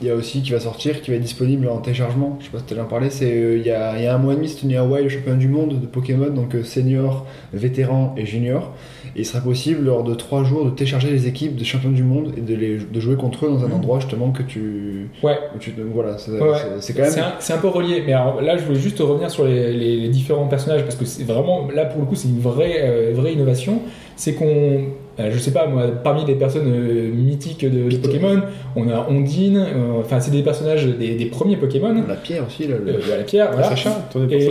il 0.00 0.06
y 0.08 0.10
a 0.10 0.14
aussi 0.14 0.42
qui 0.42 0.50
va 0.52 0.60
sortir, 0.60 1.00
qui 1.02 1.10
va 1.10 1.16
être 1.16 1.22
disponible 1.22 1.68
en 1.68 1.78
téléchargement. 1.78 2.36
Je 2.40 2.46
sais 2.46 2.50
pas 2.50 2.58
si 2.58 2.74
tu 2.74 2.80
en 2.80 2.84
parlé. 2.84 3.10
C'est 3.10 3.30
euh, 3.32 3.56
il 3.58 3.62
y, 3.62 3.68
y 3.68 3.70
a 4.06 4.14
un 4.14 4.18
mois 4.18 4.32
et 4.32 4.36
demi, 4.36 4.48
c'est 4.48 4.60
tenu 4.62 4.76
à 4.76 4.80
Hawaii 4.82 5.04
le 5.04 5.08
championnat 5.08 5.38
du 5.38 5.48
monde 5.48 5.80
de 5.80 5.86
Pokémon, 5.86 6.30
donc 6.30 6.54
euh, 6.54 6.62
senior, 6.64 7.26
vétéran 7.52 8.14
et 8.16 8.26
junior. 8.26 8.72
Et 9.16 9.20
il 9.20 9.26
sera 9.26 9.40
possible 9.40 9.84
lors 9.84 10.02
de 10.02 10.12
3 10.14 10.42
jours 10.42 10.64
de 10.64 10.70
télécharger 10.70 11.08
les 11.10 11.28
équipes 11.28 11.54
des 11.54 11.64
champions 11.64 11.90
du 11.92 12.02
monde 12.02 12.32
et 12.36 12.40
de, 12.40 12.54
les, 12.54 12.78
de 12.78 13.00
jouer 13.00 13.14
contre 13.14 13.46
eux 13.46 13.48
dans 13.50 13.64
un 13.64 13.70
endroit 13.70 14.00
justement 14.00 14.30
que 14.32 14.42
tu. 14.42 15.08
Ouais. 15.22 15.38
tu 15.60 15.70
donc 15.70 15.86
voilà, 15.94 16.18
c'est 16.18 16.32
Ouais, 16.32 16.40
ouais. 16.40 16.48
quand 16.96 17.02
même. 17.02 17.12
C'est 17.38 17.52
un, 17.52 17.58
peu 17.58 17.68
relié, 17.68 18.02
mais 18.04 18.12
alors 18.12 18.40
là 18.42 18.56
je 18.56 18.64
voulais 18.64 18.80
juste 18.80 18.98
revenir 18.98 19.30
sur 19.30 19.44
les, 19.44 19.72
les- 19.72 19.96
les 19.98 20.08
différents 20.08 20.48
personnages 20.48 20.82
parce 20.82 20.96
que 20.96 21.04
c'est 21.04 21.22
vraiment 21.22 21.68
là 21.72 21.84
pour 21.84 22.00
le 22.00 22.06
coup 22.06 22.16
c'est 22.16 22.26
une 22.28 22.40
vraie 22.40 22.80
euh, 22.80 23.12
vraie 23.14 23.32
innovation. 23.34 23.82
C'est 24.16 24.34
qu'on, 24.34 24.86
euh, 25.20 25.30
je 25.32 25.38
sais 25.38 25.52
pas 25.52 25.66
moi, 25.66 25.84
parmi 26.02 26.24
les 26.24 26.34
personnes 26.34 26.66
euh, 26.66 27.10
mythiques 27.12 27.64
de, 27.64 27.88
de 27.90 27.96
Pokémon, 27.96 28.40
on 28.76 28.88
a 28.88 29.06
Ondine, 29.08 29.58
euh, 29.58 30.00
enfin 30.00 30.20
c'est 30.20 30.30
des 30.30 30.42
personnages 30.42 30.86
des, 30.86 31.14
des 31.14 31.26
premiers 31.26 31.56
Pokémon. 31.56 31.94
La 32.08 32.14
pierre 32.16 32.44
aussi, 32.46 32.66
là. 32.66 32.76
le- 32.84 32.92
Euh, 32.94 32.98
la 33.18 33.24
pierre, 33.24 33.50
voilà. 33.52 33.68
Sacha, 33.68 34.08
Et 34.16 34.26
des 34.26 34.46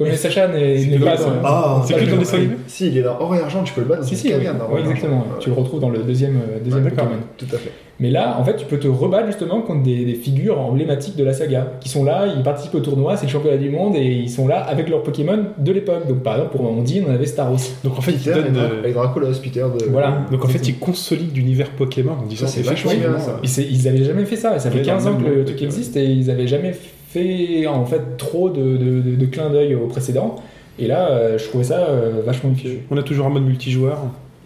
Ouais, 0.00 0.08
mais 0.08 0.16
Sacha 0.16 0.48
n'est 0.48 0.98
pas 0.98 1.16
dans-. 1.16 1.24
Ah, 1.44 1.82
C'est 1.86 1.98
le- 2.00 2.06
dans 2.16 2.34
animés 2.34 2.54
Si, 2.66 2.88
il 2.88 2.98
est 2.98 3.02
dans 3.02 3.18
or 3.20 3.34
et 3.34 3.40
argent, 3.40 3.62
tu 3.62 3.72
peux 3.74 3.82
le 3.82 3.86
battre 3.86 4.00
dans 4.02 4.06
Si 4.06 4.14
une 4.14 4.20
si, 4.20 4.28
oui, 4.28 4.80
exactement. 4.80 5.26
Tu 5.38 5.50
le 5.50 5.54
retrouves 5.54 5.80
dans 5.80 5.90
le 5.90 5.98
deuxième 6.00 6.40
deuxième 6.64 6.88
Pokémon. 6.90 7.08
Tout 7.36 7.46
à 7.52 7.58
fait. 7.58 7.70
Mais 8.00 8.10
là, 8.10 8.36
en 8.40 8.44
fait, 8.44 8.56
tu 8.56 8.64
peux 8.64 8.78
te 8.78 8.88
rebattre 8.88 9.26
justement 9.26 9.60
contre 9.60 9.82
des, 9.82 10.04
des 10.06 10.14
figures 10.14 10.58
emblématiques 10.58 11.16
de 11.16 11.22
la 11.24 11.34
saga 11.34 11.72
qui 11.80 11.90
sont 11.90 12.02
là, 12.02 12.26
ils 12.34 12.42
participent 12.42 12.74
au 12.74 12.80
tournoi, 12.80 13.16
c'est 13.18 13.26
le 13.26 13.30
championnat 13.32 13.58
du 13.58 13.68
monde 13.68 13.94
et 13.94 14.06
ils 14.06 14.30
sont 14.30 14.48
là 14.48 14.60
avec 14.60 14.88
leurs 14.88 15.02
Pokémon 15.02 15.44
de 15.58 15.70
l'époque. 15.72 16.08
Donc 16.08 16.22
par 16.22 16.36
exemple, 16.36 16.56
pour 16.56 16.70
Ondine, 16.70 17.04
on 17.08 17.12
avait 17.12 17.26
Staros. 17.26 17.56
Donc 17.84 17.98
en 17.98 18.00
fait, 18.00 18.12
il 18.12 18.18
Peter 18.18 18.32
donne. 18.34 18.46
et 18.46 18.50
Dra- 18.52 18.62
euh, 18.62 18.78
avec 18.80 18.94
Dracolos, 18.94 19.32
Peter 19.42 19.64
de. 19.78 19.84
Voilà. 19.90 20.24
Donc 20.32 20.44
en 20.44 20.48
fait, 20.48 20.66
il 20.66 20.78
consolide 20.78 21.36
l'univers 21.36 21.68
Pokémon 21.70 22.12
en 22.22 22.26
disant 22.26 22.46
Ça, 22.46 22.52
c'est 22.52 22.62
vachement 22.62 22.92
bien, 22.92 23.18
ça. 23.18 23.38
Ils, 23.42 23.48
c'est- 23.50 23.66
ils 23.70 23.86
avaient 23.86 24.02
jamais 24.04 24.24
fait 24.24 24.36
ça, 24.36 24.56
et 24.56 24.58
ça 24.58 24.70
fait 24.70 24.78
Ouais, 24.78 24.84
dans 24.84 24.92
15 24.92 25.04
le 25.06 25.10
ans 25.12 25.16
que 25.18 25.24
le 25.28 25.44
truc 25.44 25.62
existe 25.62 25.96
et 25.96 26.06
ils 26.06 26.30
avaient 26.30 26.46
jamais 26.48 26.72
fait 26.72 27.66
en 27.66 27.84
fait 27.84 28.16
trop 28.16 28.48
de, 28.50 28.62
de, 28.78 29.00
de- 29.02 29.16
de 29.16 29.26
clins 29.26 29.50
d'œil 29.50 29.74
au 29.74 29.86
précédent. 29.88 30.36
Et 30.78 30.86
là, 30.86 31.10
euh, 31.10 31.36
je 31.36 31.44
trouvais 31.48 31.64
ça 31.64 31.80
euh, 31.88 32.22
vachement 32.24 32.54
fichu. 32.54 32.78
On 32.90 32.96
a 32.96 33.02
toujours 33.02 33.26
un 33.26 33.30
mode 33.30 33.44
multijoueur. 33.44 33.98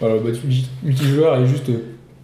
Alors, 0.03 0.17
bah, 0.25 0.31
multijoueur 0.83 1.37
est 1.41 1.47
juste 1.47 1.71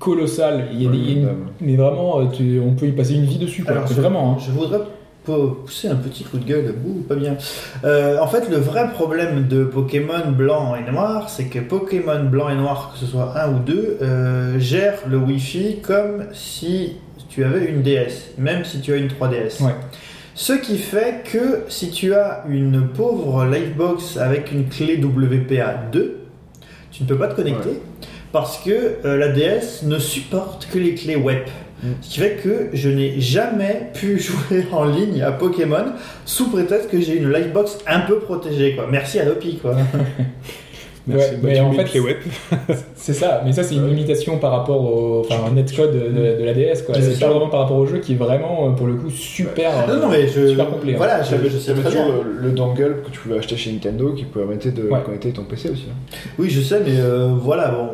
colossal. 0.01 0.66
Il 0.72 0.82
y 0.82 0.88
a 0.88 0.90
des, 0.90 0.96
il 0.98 1.05
y 1.05 1.12
a 1.12 1.20
une- 1.20 1.26
Ouais, 1.26 1.32
mais 1.61 1.76
vraiment, 1.76 2.20
euh, 2.20 2.24
tu- 2.32 2.61
on 2.64 2.74
peut 2.74 2.86
y 2.86 2.92
passer 2.92 3.14
une 3.14 3.24
vie 3.26 3.38
dessus. 3.38 3.62
Quoi. 3.62 3.72
Alors, 3.72 3.86
C'est 3.88 3.94
vraiment. 3.94 4.32
hein. 4.32 4.36
Je 4.44 4.51
voudrais 4.51 4.80
po- 5.24 5.59
pousser 5.64 5.88
un 5.88 5.94
petit 5.96 6.24
coup 6.24 6.38
de 6.38 6.44
gueule, 6.44 6.74
Ouh, 6.84 7.03
pas 7.03 7.14
bien. 7.14 7.36
Euh, 7.84 8.18
en 8.20 8.26
fait, 8.26 8.48
le 8.51 8.57
vrai 8.57 8.90
problème 8.90 9.46
de 9.46 9.62
Pokémon 9.64 10.32
blanc 10.36 10.74
et 10.74 10.90
noir, 10.90 11.28
c'est 11.30 11.44
que 11.44 11.59
Pokémon 11.61 12.24
blanc 12.24 12.48
et 12.48 12.57
noir, 12.57 12.90
que 12.92 12.98
ce 12.98 13.07
soit 13.07 13.34
un 13.40 13.53
ou 13.55 13.59
deux, 13.61 13.98
euh, 14.03 14.59
gère 14.59 14.94
le 15.09 15.18
Wi-Fi 15.18 15.76
comme 15.82 16.24
si 16.32 16.96
tu 17.28 17.44
avais 17.44 17.66
une 17.66 17.82
DS, 17.82 18.32
même 18.38 18.64
si 18.64 18.80
tu 18.80 18.92
as 18.92 18.96
une 18.96 19.07
3DS. 19.09 19.61
Ouais. 19.61 19.74
Ce 20.34 20.55
qui 20.55 20.78
fait 20.78 21.22
que 21.30 21.64
si 21.68 21.90
tu 21.90 22.14
as 22.14 22.44
une 22.48 22.88
pauvre 22.88 23.44
Livebox 23.44 24.16
avec 24.16 24.51
une 24.53 24.64
clé 24.68 24.96
WPA 24.96 25.74
2, 25.92 26.16
tu 26.90 27.03
ne 27.03 27.09
peux 27.09 27.16
pas 27.16 27.28
te 27.28 27.34
connecter. 27.36 27.80
Parce 28.33 28.59
que 28.59 28.70
euh, 29.05 29.16
la 29.16 29.28
DS 29.28 29.83
ne 29.85 29.99
supporte 29.99 30.68
que 30.72 30.78
les 30.78 30.95
clés 30.95 31.16
web. 31.16 31.43
Ce 32.03 32.11
qui 32.11 32.20
fait 32.20 32.33
que 32.43 32.68
je 32.74 32.91
n'ai 32.91 33.18
jamais 33.20 33.91
pu 33.95 34.18
jouer 34.20 34.66
en 34.70 34.85
ligne 34.85 35.22
à 35.22 35.33
Pokémon 35.33 35.87
sous 36.26 36.51
prétexte 36.51 36.91
que 36.91 37.01
j'ai 37.01 37.16
une 37.16 37.33
Livebox 37.33 37.78
un 37.87 38.01
peu 38.01 38.18
protégée. 38.18 38.74
Quoi. 38.76 38.87
Merci 38.91 39.18
Adopi. 39.18 39.57
Quoi. 39.57 39.74
Merci. 41.07 41.31
Ouais, 41.31 41.37
Bah, 41.43 41.49
mais 41.51 41.61
en 41.61 41.72
fait, 41.72 41.95
les 41.95 42.01
web. 42.01 42.18
C'est 42.95 43.14
ça, 43.14 43.41
mais 43.47 43.53
ça 43.55 43.62
c'est 43.62 43.74
une 43.74 43.89
limitation 43.89 44.37
par 44.37 44.53
rapport 44.53 44.83
au, 44.85 45.20
enfin, 45.20 45.51
netcode 45.51 45.93
de, 45.95 46.39
de 46.39 46.45
la 46.45 46.53
DS. 46.53 46.83
quoi. 46.85 46.95
C'est 47.01 47.18
pas 47.18 47.28
vraiment 47.31 47.49
par 47.49 47.61
rapport 47.61 47.78
au 47.78 47.87
jeu 47.87 47.99
qui 47.99 48.12
est 48.12 48.16
vraiment 48.16 48.68
euh, 48.68 48.72
pour 48.72 48.87
le 48.87 48.95
coup 48.97 49.09
super. 49.11 49.89
non, 49.89 49.97
non, 49.97 50.09
mais 50.11 50.28
je. 50.28 50.49
super 50.49 50.68
complet, 50.68 50.93
hein. 50.93 50.99
Voilà, 50.99 51.22
je, 51.22 51.31
J'avais 51.31 51.49
je 51.49 51.57
sais 51.57 51.68
j'avais 51.68 51.81
très 51.83 51.93
bien. 51.93 52.05
toujours 52.07 52.22
le, 52.24 52.43
le 52.47 52.51
dongle 52.53 52.99
que 53.05 53.11
tu 53.11 53.18
pouvais 53.20 53.39
acheter 53.39 53.57
chez 53.57 53.72
Nintendo 53.72 54.12
qui 54.12 54.24
permettait 54.24 54.72
de 54.72 54.83
Ouais. 54.83 55.01
connecter 55.03 55.31
ton 55.33 55.45
PC 55.45 55.70
aussi. 55.70 55.87
hein. 55.91 56.16
Oui, 56.39 56.51
je 56.51 56.61
sais, 56.61 56.81
mais 56.85 57.01
euh, 57.01 57.31
voilà, 57.35 57.68
bon. 57.68 57.89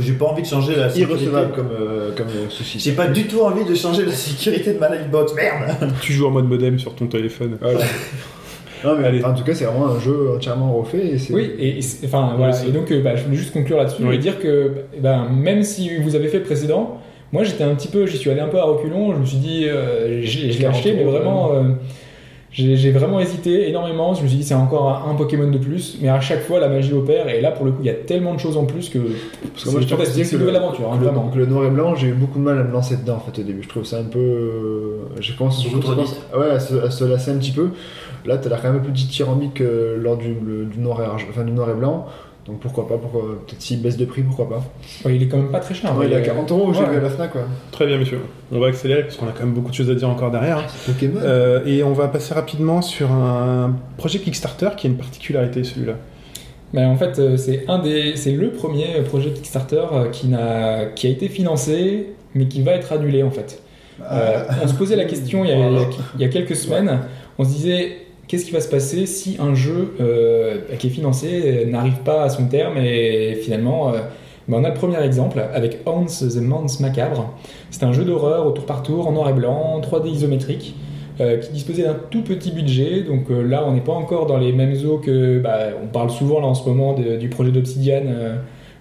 J'ai 0.00 0.12
pas 0.12 0.26
envie 0.26 0.42
de 0.42 0.46
changer 0.46 0.76
la 0.76 0.88
sécurité. 0.90 1.24
Irrecevable 1.24 1.52
comme, 1.54 1.68
euh, 1.78 2.10
comme 2.16 2.26
euh, 2.28 2.48
souci. 2.50 2.78
J'ai 2.78 2.92
pas 2.92 3.06
du 3.08 3.24
tout 3.26 3.40
envie 3.40 3.64
de 3.64 3.74
changer 3.74 4.04
la 4.04 4.12
sécurité 4.12 4.74
de 4.74 4.78
ma 4.78 4.94
Livebox. 4.94 5.34
Merde 5.34 5.92
Tu 6.00 6.12
joues 6.12 6.26
en 6.26 6.30
mode 6.30 6.48
modem 6.48 6.78
sur 6.78 6.94
ton 6.94 7.06
téléphone. 7.06 7.56
Voilà. 7.60 7.78
non, 8.84 8.96
mais 8.98 9.04
Allez. 9.06 9.24
en 9.24 9.34
tout 9.34 9.44
cas, 9.44 9.54
c'est 9.54 9.64
vraiment 9.64 9.88
un 9.88 10.00
jeu 10.00 10.30
entièrement 10.36 10.72
refait. 10.74 11.06
Et 11.14 11.18
Oui, 11.32 11.50
et, 11.58 11.80
enfin 12.04 12.34
voilà. 12.36 12.54
Et 12.66 12.70
donc, 12.70 12.90
euh, 12.90 13.02
bah, 13.02 13.16
je 13.16 13.24
voulais 13.24 13.36
juste 13.36 13.52
conclure 13.52 13.76
là-dessus 13.78 14.02
Oui. 14.04 14.14
et 14.14 14.18
dire 14.18 14.38
que, 14.38 14.72
ben, 14.98 15.28
même 15.30 15.62
si 15.62 15.96
vous 15.98 16.14
avez 16.16 16.28
fait 16.28 16.38
le 16.38 16.44
précédent, 16.44 16.98
moi 17.32 17.44
j'étais 17.44 17.64
un 17.64 17.74
petit 17.74 17.88
peu, 17.88 18.06
j'y 18.06 18.16
suis 18.16 18.30
allé 18.30 18.40
un 18.40 18.48
peu 18.48 18.58
à 18.58 18.64
reculons. 18.64 19.12
Je 19.14 19.18
me 19.18 19.24
suis 19.24 19.36
dit, 19.38 19.64
euh, 19.68 20.20
j'ai- 20.22 20.50
je 20.52 20.58
l'ai 20.58 20.64
40 20.64 20.76
acheté, 20.76 20.94
mais 20.94 21.04
vraiment, 21.04 21.52
euh, 21.52 21.62
j'ai 22.52 22.76
j'ai 22.76 22.90
vraiment 22.90 23.20
hésité 23.20 23.68
énormément. 23.68 24.14
Je 24.14 24.22
me 24.22 24.28
suis 24.28 24.38
dit, 24.38 24.44
c'est 24.44 24.54
encore 24.54 25.06
un, 25.08 25.14
Pokémon 25.14 25.50
de 25.50 25.58
plus, 25.58 25.98
mais 26.00 26.08
à 26.08 26.20
chaque 26.20 26.42
fois 26.42 26.58
la 26.60 26.68
magie 26.68 26.92
opère. 26.92 27.28
Et 27.28 27.40
là, 27.40 27.50
pour 27.52 27.64
le 27.64 27.72
coup, 27.72 27.78
il 27.82 27.86
y 27.86 27.90
a 27.90 27.94
tellement 27.94 28.34
de 28.34 28.40
choses 28.40 28.56
en 28.56 28.64
plus 28.64 28.88
que 28.88 28.98
Parce 29.52 29.64
que 29.64 29.70
moi, 29.70 29.80
je 29.80 29.86
fantastique. 29.86 30.22
que 30.22 30.28
C'est 30.28 30.32
une 30.36 30.38
le- 30.42 30.46
nouvelle 30.46 30.62
aventure, 30.62 30.92
hein, 30.92 30.96
le, 30.98 31.04
vraiment. 31.06 31.30
le 31.34 31.46
noir 31.46 31.64
et 31.66 31.70
blanc, 31.70 31.94
j'ai 31.94 32.08
eu 32.08 32.12
beaucoup 32.12 32.38
de 32.38 32.44
mal 32.44 32.58
à 32.58 32.64
me 32.64 32.72
lancer 32.72 32.96
dedans 32.96 33.16
en 33.16 33.20
fait 33.30 33.40
au 33.40 33.44
début. 33.44 33.62
Je 33.62 33.68
trouve 33.68 33.84
ça 33.84 33.98
un 33.98 34.04
peu. 34.04 34.18
euh, 34.18 34.96
J'ai 35.20 35.34
commencé 35.34 35.60
surtout- 35.62 35.88
ouais, 35.88 36.50
à 36.50 36.58
se, 36.60 36.74
à 36.74 36.90
se 36.90 37.04
lasser 37.04 37.30
un 37.30 37.38
petit 37.38 37.52
peu. 37.52 37.70
Là, 38.26 38.36
t'as 38.38 38.48
l'air 38.50 38.60
quand 38.60 38.68
même 38.68 38.76
un 38.76 38.80
peu 38.80 38.86
plus 38.90 38.92
dithyrambique 39.04 39.54
que 39.54 39.96
lors 40.00 40.16
du, 40.16 40.34
le- 40.44 40.64
du, 40.66 40.78
noir 40.78 41.00
et 41.02 41.06
enfin, 41.06 41.44
du 41.44 41.52
noir 41.52 41.70
et 41.70 41.74
blanc. 41.74 42.06
Donc 42.46 42.60
pourquoi 42.60 42.88
pas 42.88 42.96
pourquoi... 42.96 43.22
Peut-être 43.46 43.60
s'il 43.60 43.82
baisse 43.82 43.96
de 43.96 44.04
prix, 44.06 44.22
pourquoi 44.22 44.48
pas. 44.48 44.64
Ouais, 45.04 45.14
il 45.16 45.22
est 45.22 45.28
quand 45.28 45.36
même 45.36 45.50
pas 45.50 45.60
très 45.60 45.74
cher. 45.74 45.96
Ouais, 45.96 46.06
il 46.06 46.12
est 46.12 46.16
à 46.16 46.20
est- 46.20 46.22
40 46.24 46.50
euros, 46.50 46.72
j'ai 46.72 46.84
vu 46.84 46.96
à 46.96 47.00
la 47.00 47.10
Fnac 47.10 47.32
quoi. 47.32 47.42
Très 47.70 47.86
bien, 47.86 47.98
monsieur. 47.98 48.18
On 48.50 48.58
va 48.58 48.68
accélérer 48.68 49.02
parce 49.02 49.16
qu'on 49.16 49.26
a 49.28 49.32
quand 49.32 49.44
même 49.44 49.52
beaucoup 49.54 49.70
de 49.70 49.74
choses 49.74 49.90
à 49.90 49.94
dire 49.94 50.08
encore 50.08 50.30
derrière. 50.30 50.58
hein. 50.58 50.64
Pokémon 50.86 51.20
Euh, 51.22 51.64
et 51.66 51.82
on 51.82 51.92
va 51.92 52.08
passer 52.08 52.34
rapidement 52.34 52.82
sur 52.82 53.12
un 53.12 53.76
projet 53.98 54.18
Kickstarter 54.20 54.70
qui 54.76 54.86
a 54.86 54.90
une 54.90 54.96
particularité, 54.96 55.62
celui-là. 55.64 55.94
Mais 56.72 56.84
en 56.84 56.96
fait, 56.96 57.18
euh, 57.18 57.36
c'est 57.36 57.64
un 57.68 57.78
des, 57.80 58.16
c'est 58.16 58.32
le 58.32 58.50
premier 58.52 58.86
projet 59.04 59.30
Kickstarter 59.32 59.84
euh, 59.92 60.08
qui 60.10 60.28
n'a, 60.28 60.86
qui 60.86 61.06
a 61.08 61.10
été 61.10 61.28
financé, 61.28 62.06
mais 62.34 62.46
qui 62.46 62.62
va 62.62 62.72
être 62.72 62.92
annulé 62.92 63.22
en 63.22 63.30
fait. 63.30 63.62
Euh, 64.10 64.44
on 64.64 64.66
se 64.68 64.74
posait 64.74 64.96
la 64.96 65.04
question 65.04 65.44
il 65.44 65.50
y 65.50 65.52
a, 65.52 65.56
il 65.56 65.74
y 65.74 65.78
a- 65.78 65.88
il 66.16 66.20
y 66.22 66.24
a 66.24 66.28
quelques 66.28 66.56
semaines. 66.56 67.00
On 67.38 67.44
se 67.44 67.50
disait 67.50 67.96
qu'est-ce 68.30 68.44
qui 68.44 68.52
va 68.52 68.60
se 68.60 68.68
passer 68.68 69.06
si 69.06 69.36
un 69.40 69.54
jeu 69.54 69.94
euh, 70.00 70.58
qui 70.78 70.86
est 70.86 70.90
financé 70.90 71.66
n'arrive 71.66 71.98
pas 72.04 72.22
à 72.22 72.28
son 72.28 72.46
terme 72.46 72.76
et 72.78 73.34
finalement. 73.42 73.92
euh, 73.92 73.98
ben, 74.48 74.58
on 74.60 74.64
a 74.64 74.68
le 74.68 74.74
premier 74.74 75.00
exemple 75.04 75.42
avec 75.52 75.78
Hans 75.86 76.06
the 76.06 76.36
Mans 76.40 76.66
Macabre. 76.80 77.34
C'est 77.70 77.82
un 77.84 77.92
jeu 77.92 78.04
d'horreur 78.04 78.46
au 78.46 78.50
tour 78.52 78.66
par 78.66 78.82
tour 78.82 79.06
en 79.08 79.12
noir 79.12 79.28
et 79.28 79.32
blanc, 79.32 79.80
3D 79.80 80.08
isométrique, 80.08 80.74
euh, 81.20 81.36
qui 81.38 81.52
disposait 81.52 81.82
d'un 81.84 81.96
tout 82.10 82.22
petit 82.22 82.50
budget. 82.50 83.02
Donc 83.02 83.30
euh, 83.30 83.42
là, 83.42 83.64
on 83.66 83.72
n'est 83.74 83.80
pas 83.80 83.92
encore 83.92 84.26
dans 84.26 84.38
les 84.38 84.52
mêmes 84.52 84.74
eaux 84.86 84.98
que. 84.98 85.38
bah, 85.38 85.68
on 85.82 85.86
parle 85.88 86.10
souvent 86.10 86.40
là 86.40 86.46
en 86.46 86.54
ce 86.54 86.68
moment 86.68 86.94
de- 86.94 87.16
du 87.16 87.28
projet 87.28 87.50
d'Obsidian, 87.52 88.02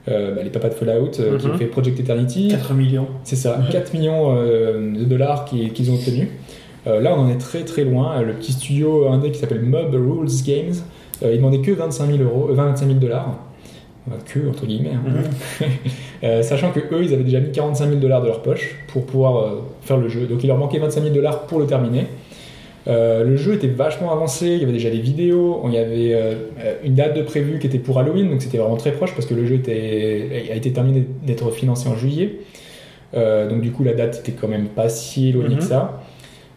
euh, 0.07 0.35
bah, 0.35 0.41
les 0.43 0.49
papas 0.49 0.69
de 0.69 0.73
Fallout, 0.75 1.09
qui 1.11 1.21
Mhm. 1.21 1.51
ont 1.53 1.57
fait 1.57 1.65
Project 1.65 1.99
Eternity. 1.99 2.47
4 2.49 2.73
millions. 2.73 3.07
C'est 3.23 3.35
ça, 3.35 3.59
4 3.71 3.93
millions 3.93 4.33
de 4.35 5.03
dollars 5.03 5.45
qui- 5.45 5.69
qu'ils 5.69 5.91
ont 5.91 5.95
obtenus. 5.95 6.29
Euh, 6.89 6.99
là, 7.01 7.13
on 7.15 7.21
en 7.21 7.29
est 7.29 7.37
très 7.37 7.63
très 7.63 7.83
loin. 7.85 8.21
Le 8.21 8.33
petit 8.33 8.51
studio 8.51 9.07
indé 9.09 9.31
qui 9.31 9.39
s'appelle 9.39 9.61
Mob 9.61 9.93
Rules 9.93 10.27
Games, 10.45 10.73
euh, 11.23 11.31
il 11.33 11.37
demandait 11.37 11.59
que 11.59 11.71
25 11.71 12.07
000 12.07 12.23
euros, 12.23 12.47
euh, 12.49 12.53
25 12.53 12.85
000 12.87 12.99
dollars. 12.99 13.37
Euh, 14.09 14.15
Que, 14.25 14.49
entre 14.49 14.65
guillemets. 14.65 14.91
hein. 14.93 15.65
Euh, 16.23 16.41
sachant 16.41 16.71
que 16.71 16.81
eux, 16.81 17.01
ils 17.01 17.13
avaient 17.13 17.23
déjà 17.23 17.39
mis 17.39 17.51
45 17.53 17.87
000 17.87 17.99
dollars 18.01 18.21
de 18.21 18.27
leur 18.27 18.41
poche 18.41 18.75
pour 18.91 19.05
pouvoir 19.05 19.37
euh, 19.37 19.49
faire 19.81 19.95
le 19.95 20.09
jeu. 20.09 20.25
Donc 20.27 20.43
il 20.43 20.47
leur 20.47 20.57
manquait 20.57 20.77
25 20.79 21.01
000 21.03 21.15
dollars 21.15 21.43
pour 21.47 21.59
le 21.59 21.65
terminer. 21.65 22.07
Euh, 22.89 23.23
le 23.23 23.37
jeu 23.37 23.53
était 23.53 23.67
vachement 23.67 24.11
avancé, 24.11 24.47
il 24.47 24.59
y 24.59 24.63
avait 24.63 24.73
déjà 24.73 24.89
des 24.89 24.99
vidéos, 24.99 25.61
il 25.67 25.73
y 25.73 25.77
avait 25.77 26.13
euh, 26.13 26.33
une 26.83 26.95
date 26.95 27.15
de 27.15 27.21
prévue 27.21 27.59
qui 27.59 27.67
était 27.67 27.77
pour 27.77 27.99
Halloween, 27.99 28.29
donc 28.29 28.41
c'était 28.41 28.57
vraiment 28.57 28.75
très 28.77 28.91
proche 28.91 29.13
parce 29.13 29.27
que 29.27 29.33
le 29.33 29.45
jeu 29.45 29.55
était, 29.55 30.49
a 30.51 30.55
été 30.55 30.71
terminé 30.73 31.05
d'être 31.25 31.51
financé 31.51 31.87
en 31.87 31.95
juillet. 31.95 32.39
Euh, 33.15 33.47
donc 33.49 33.61
du 33.61 33.71
coup 33.71 33.83
la 33.85 33.93
date 33.93 34.19
était 34.19 34.31
quand 34.33 34.47
même 34.49 34.67
pas 34.67 34.89
si 34.89 35.29
éloignée 35.29 35.55
Mhm. 35.55 35.59
que 35.61 35.65
ça. 35.65 36.01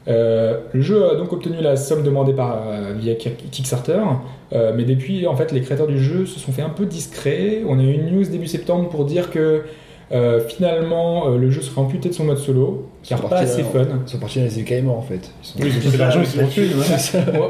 Euh, 0.08 0.58
le 0.72 0.80
jeu 0.80 1.10
a 1.10 1.14
donc 1.14 1.32
obtenu 1.32 1.56
la 1.60 1.76
somme 1.76 2.02
demandée 2.02 2.32
par, 2.32 2.62
euh, 2.66 2.92
via 2.98 3.14
Kick- 3.14 3.50
Kickstarter, 3.50 3.98
euh, 4.52 4.72
mais 4.76 4.82
depuis 4.84 5.26
en 5.28 5.36
fait 5.36 5.52
les 5.52 5.60
créateurs 5.60 5.86
du 5.86 5.98
jeu 6.02 6.26
se 6.26 6.40
sont 6.40 6.50
fait 6.52 6.62
un 6.62 6.70
peu 6.70 6.86
discrets. 6.86 7.62
On 7.68 7.78
a 7.78 7.82
eu 7.82 7.92
une 7.92 8.10
news 8.10 8.24
début 8.24 8.48
septembre 8.48 8.88
pour 8.88 9.04
dire 9.04 9.30
que 9.30 9.62
euh, 10.10 10.40
finalement 10.40 11.28
euh, 11.28 11.38
le 11.38 11.50
jeu 11.50 11.62
serait 11.62 11.80
amputé 11.80 12.08
de 12.08 12.14
son 12.14 12.24
mode 12.24 12.38
solo, 12.38 12.88
car 13.04 13.20
pas 13.20 13.36
assez 13.38 13.62
fun. 13.62 13.86
Ils 14.06 14.10
sont 14.10 14.18
partis 14.18 14.40
dans 14.40 14.48
les 14.56 14.62
Caïmans 14.64 14.98
en 14.98 15.02
fait. 15.02 15.30
Ils 15.56 15.64
Oui, 15.64 15.72
c'est 15.80 15.96
l'argent, 15.96 16.20
ils 16.22 16.40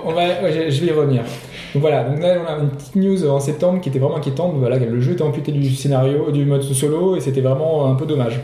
on 0.05 0.13
va, 0.13 0.21
ouais, 0.27 0.53
je- 0.53 0.71
je 0.71 0.81
vais 0.83 0.87
y 0.89 0.93
revenir. 0.95 1.23
Donc 1.75 1.81
voilà, 1.81 2.05
donc 2.05 2.21
là 2.21 2.37
on 2.47 2.53
a 2.53 2.59
une 2.63 2.69
petite 2.69 2.97
news 2.97 3.27
en 3.31 3.41
septembre 3.41 3.81
qui 3.81 3.89
était 3.89 3.99
vraiment 3.99 4.17
inquiétante. 4.19 4.55
Voilà, 4.59 4.77
le 4.79 5.01
jeu 5.01 5.13
était 5.13 5.23
amputé 5.23 5.53
du 5.53 5.71
scénario, 5.75 6.31
du 6.31 6.45
mode 6.45 6.63
solo, 6.63 7.17
et 7.17 7.21
c'était 7.21 7.41
vraiment 7.41 7.91
un 7.91 7.95
peu 7.95 8.05
dommage. 8.05 8.41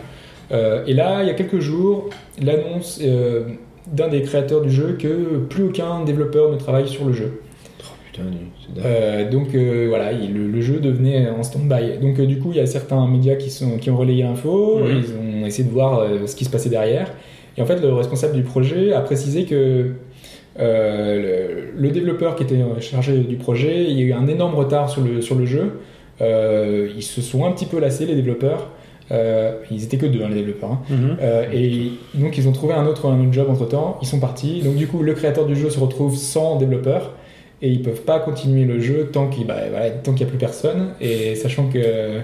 Euh, 0.50 0.82
et 0.86 0.94
là, 0.94 1.18
il 1.22 1.26
y 1.26 1.30
a 1.30 1.34
quelques 1.34 1.60
jours, 1.60 2.08
l'annonce 2.40 3.00
euh, 3.04 3.42
d'un 3.92 4.08
des 4.08 4.22
créateurs 4.22 4.60
du 4.62 4.70
jeu 4.70 4.96
que 4.98 5.38
plus 5.48 5.64
aucun 5.64 6.04
développeur 6.04 6.50
ne 6.52 6.56
travaille 6.56 6.88
sur 6.88 7.04
le 7.06 7.12
jeu. 7.12 7.40
Oh, 7.80 7.84
putain. 8.06 8.22
Euh, 8.84 9.30
donc 9.30 9.54
euh, 9.54 9.86
voilà, 9.88 10.12
il- 10.12 10.34
le, 10.34 10.46
le 10.48 10.60
jeu 10.60 10.78
devenait 10.80 11.28
en 11.30 11.42
stand-by. 11.42 11.98
Donc 12.00 12.18
euh, 12.20 12.26
du 12.26 12.38
coup, 12.38 12.50
il 12.52 12.56
y 12.56 12.60
a 12.60 12.66
certains 12.66 13.06
médias 13.08 13.36
qui, 13.36 13.50
sont, 13.50 13.78
qui 13.78 13.90
ont 13.90 13.96
relayé 13.96 14.22
l'info, 14.24 14.80
ils 14.90 15.14
ont 15.42 15.46
essayé 15.46 15.64
de 15.68 15.72
voir 15.72 16.00
euh, 16.00 16.26
ce 16.26 16.36
qui 16.36 16.44
se 16.44 16.50
passait 16.50 16.68
derrière. 16.70 17.10
Et 17.56 17.62
en 17.62 17.66
fait, 17.66 17.80
le 17.80 17.92
responsable 17.92 18.34
du 18.34 18.42
projet 18.42 18.92
a 18.92 19.00
précisé 19.00 19.44
que 19.44 19.92
le, 20.58 21.70
le 21.76 21.90
développeur 21.90 22.36
qui 22.36 22.42
était 22.42 22.58
chargé 22.80 23.18
du 23.18 23.36
projet, 23.36 23.84
il 23.84 23.98
y 23.98 24.02
a 24.02 24.04
eu 24.06 24.12
un 24.12 24.26
énorme 24.26 24.54
retard 24.54 24.88
sur 24.90 25.02
le, 25.02 25.20
sur 25.22 25.34
le 25.36 25.46
jeu. 25.46 25.80
Ils 26.20 27.02
se 27.02 27.20
sont 27.20 27.44
un 27.46 27.52
petit 27.52 27.66
peu 27.66 27.78
lassés, 27.80 28.06
les 28.06 28.14
développeurs. 28.14 28.70
Euh, 29.10 29.52
ils 29.70 29.82
étaient 29.84 29.96
que 29.96 30.06
deux, 30.06 30.22
hein, 30.22 30.28
les 30.28 30.36
développeurs. 30.36 30.72
hein. 30.72 30.80
Mhm. 30.90 31.16
Euh, 31.22 31.44
et 31.52 31.92
donc 32.14 32.36
ils 32.36 32.46
ont 32.48 32.52
trouvé 32.52 32.74
un 32.74 32.86
autre, 32.86 33.06
un 33.08 33.20
autre 33.20 33.32
job 33.32 33.48
entre 33.50 33.66
temps, 33.66 33.98
ils 34.02 34.06
sont 34.08 34.20
partis. 34.20 34.60
Donc 34.62 34.76
du 34.76 34.86
coup 34.86 35.02
le 35.02 35.14
créateur 35.14 35.46
du 35.46 35.56
jeu 35.56 35.70
se 35.70 35.80
retrouve 35.80 36.16
sans 36.16 36.56
développeur 36.56 37.14
et 37.62 37.70
ils 37.70 37.82
peuvent 37.82 38.02
pas 38.02 38.18
continuer 38.20 38.64
le 38.64 38.80
jeu 38.80 39.08
tant 39.12 39.28
qu'il 39.28 39.46
bah, 39.46 39.56
voilà, 39.70 39.90
tant 39.90 40.12
qu'il 40.12 40.20
y 40.20 40.24
a 40.24 40.28
plus 40.28 40.38
personne. 40.38 40.88
Et 41.00 41.34
sachant 41.36 41.68
que 41.68 42.18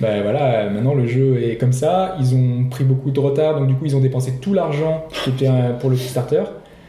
bah, 0.00 0.20
voilà, 0.22 0.68
maintenant 0.68 0.92
le 0.94 1.06
jeu 1.06 1.42
est 1.42 1.56
comme 1.56 1.72
ça, 1.72 2.16
ils 2.20 2.34
ont 2.34 2.64
pris 2.70 2.84
beaucoup 2.84 3.10
de 3.10 3.18
retard, 3.20 3.58
donc 3.58 3.66
du 3.68 3.74
coup 3.74 3.86
ils 3.86 3.96
ont 3.96 4.00
dépensé 4.00 4.34
tout 4.42 4.52
l'argent 4.52 5.06
qui 5.24 5.30
était 5.30 5.48
euh, 5.48 5.72
pour 5.80 5.88
le 5.88 5.96
Kickstarter. 5.96 6.42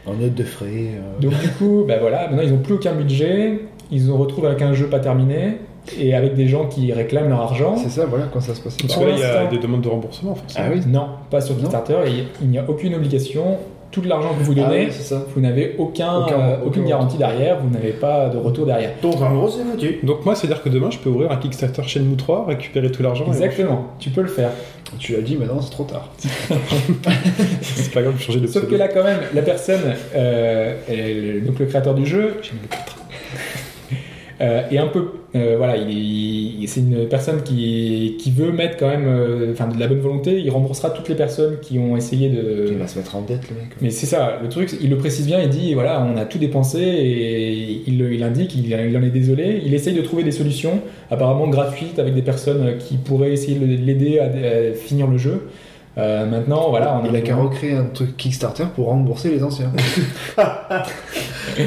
En 0.06 0.12
note 0.14 0.34
de 0.34 0.44
frais. 0.44 0.66
euh, 0.94 1.20
Donc 1.20 1.32
du 1.40 1.48
coup, 1.48 1.84
bah, 1.88 1.94
voilà, 2.00 2.28
maintenant 2.28 2.42
ils 2.44 2.52
ont 2.52 2.58
plus 2.58 2.74
aucun 2.74 2.92
budget, 2.94 3.60
ils 3.90 4.02
se 4.02 4.10
retrouvent 4.10 4.44
avec 4.46 4.60
un 4.60 4.74
jeu 4.74 4.86
pas 4.88 5.00
terminé 5.00 5.56
et 5.98 6.14
avec 6.14 6.34
des 6.34 6.48
gens 6.48 6.66
qui 6.66 6.92
réclament 6.92 7.28
leur 7.28 7.40
argent. 7.40 7.76
C'est 7.76 7.88
ça, 7.90 8.06
voilà, 8.06 8.24
quand 8.32 8.40
ça 8.40 8.54
se 8.54 8.60
passe. 8.60 8.76
Parce 8.76 8.96
que 8.96 9.04
là, 9.04 9.10
il 9.12 9.18
y 9.20 9.22
a 9.22 9.46
des 9.46 9.58
demandes 9.58 9.82
de 9.82 9.88
remboursement, 9.88 10.34
forcément. 10.34 10.66
Ah 10.68 10.72
oui 10.74 10.82
Non, 10.86 11.06
pas 11.30 11.40
sur. 11.40 11.56
Kickstarter, 11.56 11.96
il 12.42 12.48
n'y 12.48 12.58
a 12.58 12.64
aucune 12.68 12.94
obligation. 12.94 13.56
Tout 13.90 14.02
l'argent 14.02 14.34
que 14.38 14.44
vous 14.44 14.52
Ah 14.58 14.68
donnez, 14.68 14.84
oui, 14.84 14.88
c'est 14.90 15.02
ça. 15.02 15.24
vous 15.34 15.40
n'avez 15.40 15.74
aucun, 15.78 16.18
Aucun- 16.18 16.34
euh, 16.38 16.56
aucun 16.56 16.66
aucune 16.66 16.84
garantie 16.84 17.16
derrière, 17.16 17.58
vous 17.58 17.70
n'avez 17.70 17.92
pas 17.92 18.28
de 18.28 18.36
retour 18.36 18.66
derrière. 18.66 18.90
Donc 19.00 19.18
en 19.22 19.34
gros, 19.34 19.48
c'est 19.48 19.62
foutu. 19.64 20.00
Donc 20.02 20.26
moi, 20.26 20.34
c'est-à-dire 20.34 20.62
que 20.62 20.68
demain, 20.68 20.90
je 20.90 20.98
peux 20.98 21.08
ouvrir 21.08 21.32
un 21.32 21.36
Kickstarter 21.38 21.82
Shenmue 21.84 22.16
3, 22.16 22.44
récupérer 22.48 22.90
tout 22.92 23.02
l'argent. 23.02 23.24
et- 23.24 23.28
Exactement, 23.28 23.86
tu 23.98 24.10
peux 24.10 24.20
le 24.20 24.28
faire. 24.28 24.50
Tu 24.98 25.12
l'as 25.14 25.22
dit, 25.22 25.36
maintenant 25.36 25.62
c'est 25.62 25.70
trop 25.70 25.84
tard. 25.84 26.10
C'est 27.62 27.92
pas 27.92 28.02
grave 28.02 28.14
de 28.16 28.20
changer 28.20 28.40
de 28.40 28.46
Sauf 28.46 28.62
pseudo. 28.62 28.74
que 28.76 28.78
là, 28.78 28.88
quand 28.88 29.04
même, 29.04 29.20
la 29.34 29.42
personne, 29.42 29.80
euh, 30.14 30.74
elle- 30.88 31.44
donc 31.46 31.58
le 31.58 31.64
créateur 31.66 31.94
du 31.94 32.04
jeu, 32.06 32.34
euh, 32.36 32.58
est 34.40 34.78
un 34.78 34.86
peu, 34.86 35.04
euh, 35.34 35.54
voilà, 35.58 35.76
il 35.76 35.88
est- 35.88 36.60
il- 36.62 36.68
c'est 36.68 36.80
une 36.80 37.06
personne 37.08 37.42
qui, 37.42 38.16
qui 38.18 38.30
veut 38.30 38.52
mettre 38.52 38.76
quand 38.76 38.88
même, 38.88 39.06
euh, 39.06 39.52
enfin, 39.52 39.68
de 39.68 39.78
la 39.78 39.86
bonne 39.88 39.98
volonté. 40.00 40.38
Il 40.40 40.50
remboursera 40.50 40.90
toutes 40.90 41.08
les 41.08 41.14
personnes 41.14 41.56
qui 41.60 41.78
ont 41.78 41.96
essayé 41.96 42.28
de, 42.28 42.66
Il 42.70 42.76
va 42.78 42.86
se 42.86 42.98
mettre 42.98 43.16
en 43.16 43.22
dette, 43.22 43.48
le 43.50 43.56
mec. 43.56 43.66
Mais 43.80 43.90
c'est 43.90 44.06
ça, 44.06 44.38
le 44.42 44.48
truc, 44.48 44.70
il 44.80 44.90
le 44.90 44.96
précise 44.96 45.26
bien, 45.26 45.40
il 45.42 45.48
dit 45.48 45.74
voilà, 45.74 46.00
on 46.02 46.16
a 46.16 46.24
tout 46.24 46.38
dépensé 46.38 46.80
et 46.80 47.82
il, 47.86 48.00
il 48.00 48.22
indique, 48.22 48.54
il, 48.54 48.66
il 48.70 48.96
en 48.96 49.02
est 49.02 49.10
désolé. 49.10 49.60
Il 49.64 49.74
essaye 49.74 49.94
de 49.94 50.02
trouver 50.02 50.22
des 50.24 50.32
solutions, 50.32 50.80
apparemment 51.10 51.48
gratuites, 51.48 51.98
avec 51.98 52.14
des 52.14 52.22
personnes 52.22 52.76
qui 52.78 52.96
pourraient 52.96 53.32
essayer 53.32 53.58
de 53.58 53.66
l'aider 53.84 54.18
à, 54.18 54.24
à 54.26 54.72
finir 54.74 55.06
le 55.08 55.18
jeu. 55.18 55.48
Euh, 55.98 56.26
maintenant, 56.26 56.70
voilà, 56.70 57.00
on 57.02 57.08
Il 57.08 57.16
a 57.16 57.20
qu'à 57.20 57.34
recréer 57.34 57.72
un 57.74 57.84
truc 57.84 58.16
Kickstarter 58.16 58.64
pour 58.74 58.86
rembourser 58.86 59.30
les 59.30 59.42
anciens. 59.42 59.72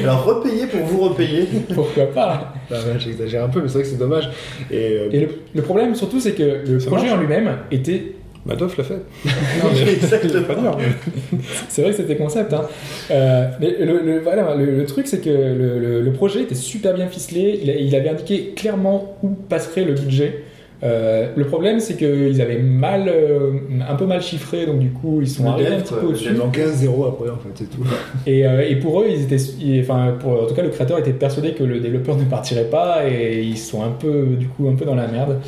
Alors 0.04 0.24
repayer 0.24 0.66
pour 0.66 0.80
vous 0.86 1.00
repayer. 1.08 1.46
Pourquoi 1.74 2.06
pas? 2.06 2.54
Bah 2.70 2.76
ouais, 2.76 2.98
J'exagère 2.98 3.44
un 3.44 3.48
peu, 3.48 3.60
mais 3.60 3.68
c'est 3.68 3.74
vrai 3.74 3.82
que 3.82 3.88
c'est 3.88 3.98
dommage. 3.98 4.30
Et, 4.70 4.76
euh, 4.76 5.08
Et 5.12 5.20
le, 5.20 5.28
le 5.54 5.62
problème 5.62 5.94
surtout, 5.94 6.20
c'est 6.20 6.32
que 6.32 6.62
le 6.66 6.80
Ça 6.80 6.86
projet 6.88 7.06
marche. 7.06 7.18
en 7.18 7.20
lui-même 7.20 7.56
était. 7.70 8.14
Madoff 8.44 8.76
l'a 8.76 8.82
fait. 8.84 8.94
Non, 9.24 9.70
mais- 9.74 11.38
c'est 11.68 11.82
vrai 11.82 11.90
que 11.92 11.96
c'était 11.96 12.16
concept. 12.16 12.52
Hein. 12.52 12.62
Euh, 13.10 13.46
mais 13.60 13.76
le, 13.78 14.00
le- 14.02 14.18
voilà, 14.20 14.54
le, 14.56 14.64
le 14.78 14.84
truc, 14.86 15.06
c'est 15.06 15.20
que 15.20 15.30
le, 15.30 16.12
projet 16.12 16.42
était 16.42 16.54
super 16.56 16.94
bien 16.94 17.06
ficelé. 17.08 17.60
Il 17.80 17.94
avait 17.94 18.08
indiqué 18.08 18.52
clairement 18.56 19.16
où 19.22 19.28
passerait 19.30 19.84
le 19.84 19.92
budget. 19.94 20.42
Euh, 20.84 21.28
le 21.36 21.44
problème, 21.46 21.78
c'est 21.78 21.96
qu'ils 21.96 22.40
avaient 22.40 22.58
mal, 22.58 23.08
euh, 23.08 23.52
un 23.88 23.94
peu 23.94 24.04
mal 24.04 24.20
chiffré, 24.20 24.66
donc 24.66 24.80
du 24.80 24.90
coup, 24.90 25.20
ils 25.22 25.28
sont 25.28 25.46
arrivés 25.48 25.68
un 25.74 25.80
petit 25.80 25.94
peu 25.94 26.06
au-dessus. 26.06 26.24
dev. 26.30 26.32
il 26.34 26.38
manque 26.38 26.58
un 26.58 26.66
zéro 26.68 27.04
après, 27.06 27.30
en 27.30 27.36
fait, 27.36 27.50
c'est 27.54 27.70
tout. 27.70 27.84
Et, 28.26 28.44
euh, 28.46 28.66
et 28.68 28.74
pour 28.76 29.00
eux, 29.00 29.06
ils 29.08 29.22
étaient, 29.22 29.36
ils- 29.60 29.80
enfin, 29.82 30.14
pour, 30.18 30.42
en 30.42 30.46
tout 30.46 30.54
cas, 30.54 30.62
le 30.62 30.70
créateur 30.70 30.98
était 30.98 31.12
persuadé 31.12 31.52
que 31.52 31.62
le 31.62 31.78
développeur 31.78 32.16
ne 32.16 32.24
partirait 32.24 32.64
pas, 32.64 33.08
et 33.08 33.42
ils 33.42 33.58
sont 33.58 33.84
un 33.84 33.90
peu, 33.90 34.24
du 34.38 34.48
coup, 34.48 34.68
un 34.68 34.74
peu 34.74 34.84
dans 34.84 34.96
la 34.96 35.06
merde. 35.06 35.38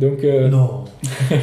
Donc, 0.00 0.24
euh, 0.24 0.48
Non. 0.48 0.84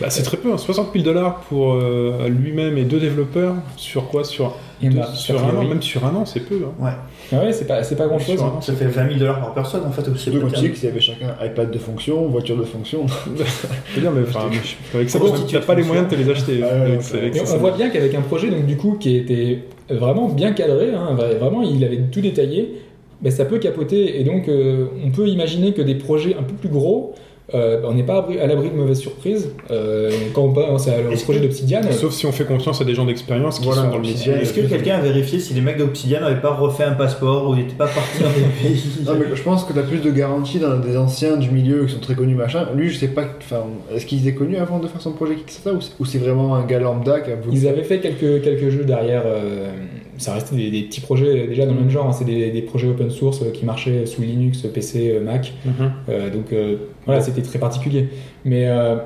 Bah, 0.00 0.10
c'est 0.10 0.22
très 0.24 0.36
peu, 0.36 0.52
hein, 0.52 0.58
60 0.58 0.88
000 0.92 1.04
dollars 1.04 1.36
pour 1.48 1.74
euh, 1.74 2.28
lui-même 2.28 2.76
et 2.78 2.82
deux 2.82 2.98
développeurs. 2.98 3.54
Sur 3.76 4.08
quoi? 4.08 4.24
Sur, 4.24 4.46
en 4.46 4.88
deux- 4.88 4.98
a- 4.98 5.06
sur 5.14 5.38
un 5.44 5.56
an. 5.56 5.62
Même 5.64 5.82
sur 5.82 6.04
un 6.04 6.14
an, 6.16 6.24
c'est 6.24 6.40
peu. 6.40 6.56
hein. 6.82 6.94
Ah 7.32 7.38
ouais, 7.42 7.52
c'est 7.52 7.66
pas, 7.66 7.82
c'est 7.82 7.96
pas 7.96 8.06
grand 8.06 8.18
chose. 8.18 8.42
Ça 8.60 8.72
fait 8.74 8.84
20 8.86 9.06
000 9.08 9.18
dollars 9.18 9.40
par 9.40 9.54
personne 9.54 9.82
en 9.84 9.90
fait 9.90 10.06
aussi. 10.08 10.30
Peut-être. 10.30 10.52
tu 10.52 10.60
sais 10.60 10.70
qu'ils 10.70 10.88
avaient 10.88 11.00
chacun 11.00 11.34
iPad 11.42 11.70
de 11.70 11.78
fonction, 11.78 12.26
voiture 12.28 12.56
de 12.56 12.64
fonction. 12.64 13.06
Veux 13.94 14.00
dire, 14.00 14.10
mais, 14.12 14.22
enfin, 14.22 14.48
mais 14.50 14.56
je- 14.62 14.96
avec 14.96 15.10
ça, 15.10 15.18
tu 15.46 15.54
n'as 15.54 15.60
pas 15.62 15.74
les 15.74 15.82
moyens 15.84 16.08
de 16.08 16.14
te 16.14 16.20
les 16.20 16.30
acheter. 16.30 16.60
Ah 16.62 16.74
ouais, 16.74 16.80
Avec- 16.82 17.02
c'est- 17.02 17.18
avec 17.18 17.36
Et 17.36 17.44
ça, 17.46 17.54
on 17.56 17.58
voit 17.58 17.72
bien 17.72 17.88
qu'avec 17.90 18.14
un 18.14 18.20
projet, 18.20 18.48
donc 18.50 18.66
du 18.66 18.76
coup, 18.76 18.96
qui 18.98 19.16
était 19.16 19.60
vraiment 19.90 20.28
bien 20.28 20.52
cadré, 20.52 20.90
hein, 20.94 21.16
vra- 21.18 21.36
vraiment, 21.38 21.62
il 21.62 21.82
avait 21.84 22.00
tout 22.10 22.20
détaillé, 22.20 22.74
ben, 23.22 23.30
ça 23.30 23.44
peut 23.44 23.58
capoter. 23.58 24.20
Et 24.20 24.24
donc, 24.24 24.48
euh, 24.48 24.86
on 25.04 25.10
peut 25.10 25.26
imaginer 25.28 25.72
que 25.72 25.82
des 25.82 25.94
projets 25.94 26.36
un 26.38 26.42
peu 26.42 26.54
plus 26.54 26.68
gros, 26.68 27.14
euh, 27.52 27.82
on 27.84 27.92
n'est 27.92 28.02
pas 28.04 28.26
à 28.42 28.46
l'abri 28.46 28.70
de 28.70 28.74
mauvaises 28.74 29.00
surprises. 29.00 29.50
Euh, 29.70 30.10
quand 30.32 30.42
on 30.44 30.52
pense 30.54 30.88
à- 30.88 30.92
au 30.92 31.14
projet 31.24 31.40
que- 31.40 31.44
d'Obsidian, 31.44 31.80
Sauf 31.92 32.12
si 32.14 32.24
on 32.24 32.32
fait 32.32 32.46
confiance 32.46 32.80
à 32.80 32.84
des 32.84 32.94
gens 32.94 33.04
d'expérience 33.04 33.58
qui 33.58 33.66
Voilà, 33.66 33.82
sont 33.82 33.88
dans 33.90 33.96
le 33.98 34.02
métier. 34.02 34.32
Est-ce 34.32 34.54
que 34.54 34.62
quelqu'un 34.62 34.96
a 34.96 35.00
vérifié 35.00 35.38
si 35.38 35.52
les 35.52 35.60
mecs 35.60 35.76
d'Obsidian 35.76 36.20
n'avaient 36.20 36.40
pas 36.40 36.54
refait 36.54 36.84
un 36.84 36.92
passeport 36.94 37.50
ou 37.50 37.54
n'étaient 37.54 37.74
pas 37.74 37.86
partis 37.88 38.22
dans 38.22 38.30
des 38.30 38.68
pays 38.68 38.82
Non, 39.06 39.12
mais 39.18 39.26
je 39.36 39.42
pense 39.42 39.64
que 39.64 39.72
t'as 39.74 39.82
plus 39.82 39.98
de 39.98 40.10
garanties 40.10 40.58
dans 40.58 40.78
des 40.78 40.96
anciens 40.96 41.36
du 41.36 41.50
milieu 41.50 41.84
qui 41.84 41.92
sont 41.94 42.00
très 42.00 42.14
connus, 42.14 42.34
machin. 42.34 42.66
Lui, 42.74 42.88
je 42.88 42.98
sais 42.98 43.08
pas, 43.08 43.24
enfin, 43.38 43.64
est-ce 43.94 44.06
qu'il 44.06 44.20
était 44.26 44.34
connu 44.36 44.56
avant 44.56 44.78
de 44.78 44.86
faire 44.88 45.00
son 45.02 45.12
projet 45.12 45.34
Kickstarter 45.34 45.76
ou 45.76 45.80
c'est- 45.82 45.92
ou 46.00 46.04
c'est 46.06 46.18
vraiment 46.18 46.54
un 46.54 46.64
gars 46.64 46.78
lambda 46.78 47.20
qui 47.20 47.30
a 47.30 47.36
voulu. 47.36 47.56
Ils 47.56 47.68
avaient 47.68 47.84
fait 47.84 47.98
quelques, 48.00 48.42
quelques 48.42 48.70
jeux 48.70 48.84
derrière. 48.84 49.22
euh, 49.26 49.70
ça 50.18 50.34
restait 50.34 50.56
des, 50.56 50.70
des 50.70 50.82
petits 50.82 51.00
projets 51.00 51.44
euh, 51.44 51.46
déjà 51.48 51.66
dans 51.66 51.72
le 51.74 51.80
même 51.80 51.90
genre. 51.90 52.06
hein, 52.06 52.12
c'est 52.12 52.24
des, 52.24 52.50
des 52.50 52.62
projets 52.62 52.88
open 52.88 53.10
source 53.10 53.42
euh, 53.42 53.50
qui 53.50 53.64
marchaient 53.64 54.06
sous 54.06 54.22
Linux, 54.22 54.62
PC, 54.62 55.10
euh, 55.10 55.20
Mac. 55.20 55.52
Mhm. 55.64 55.92
Euh, 56.08 56.30
donc 56.30 56.52
euh, 56.52 56.76
voilà, 57.06 57.20
c'était 57.20 57.42
très 57.42 57.58
particulier. 57.58 58.08
Mais, 58.44 58.68
euh, 58.68 58.96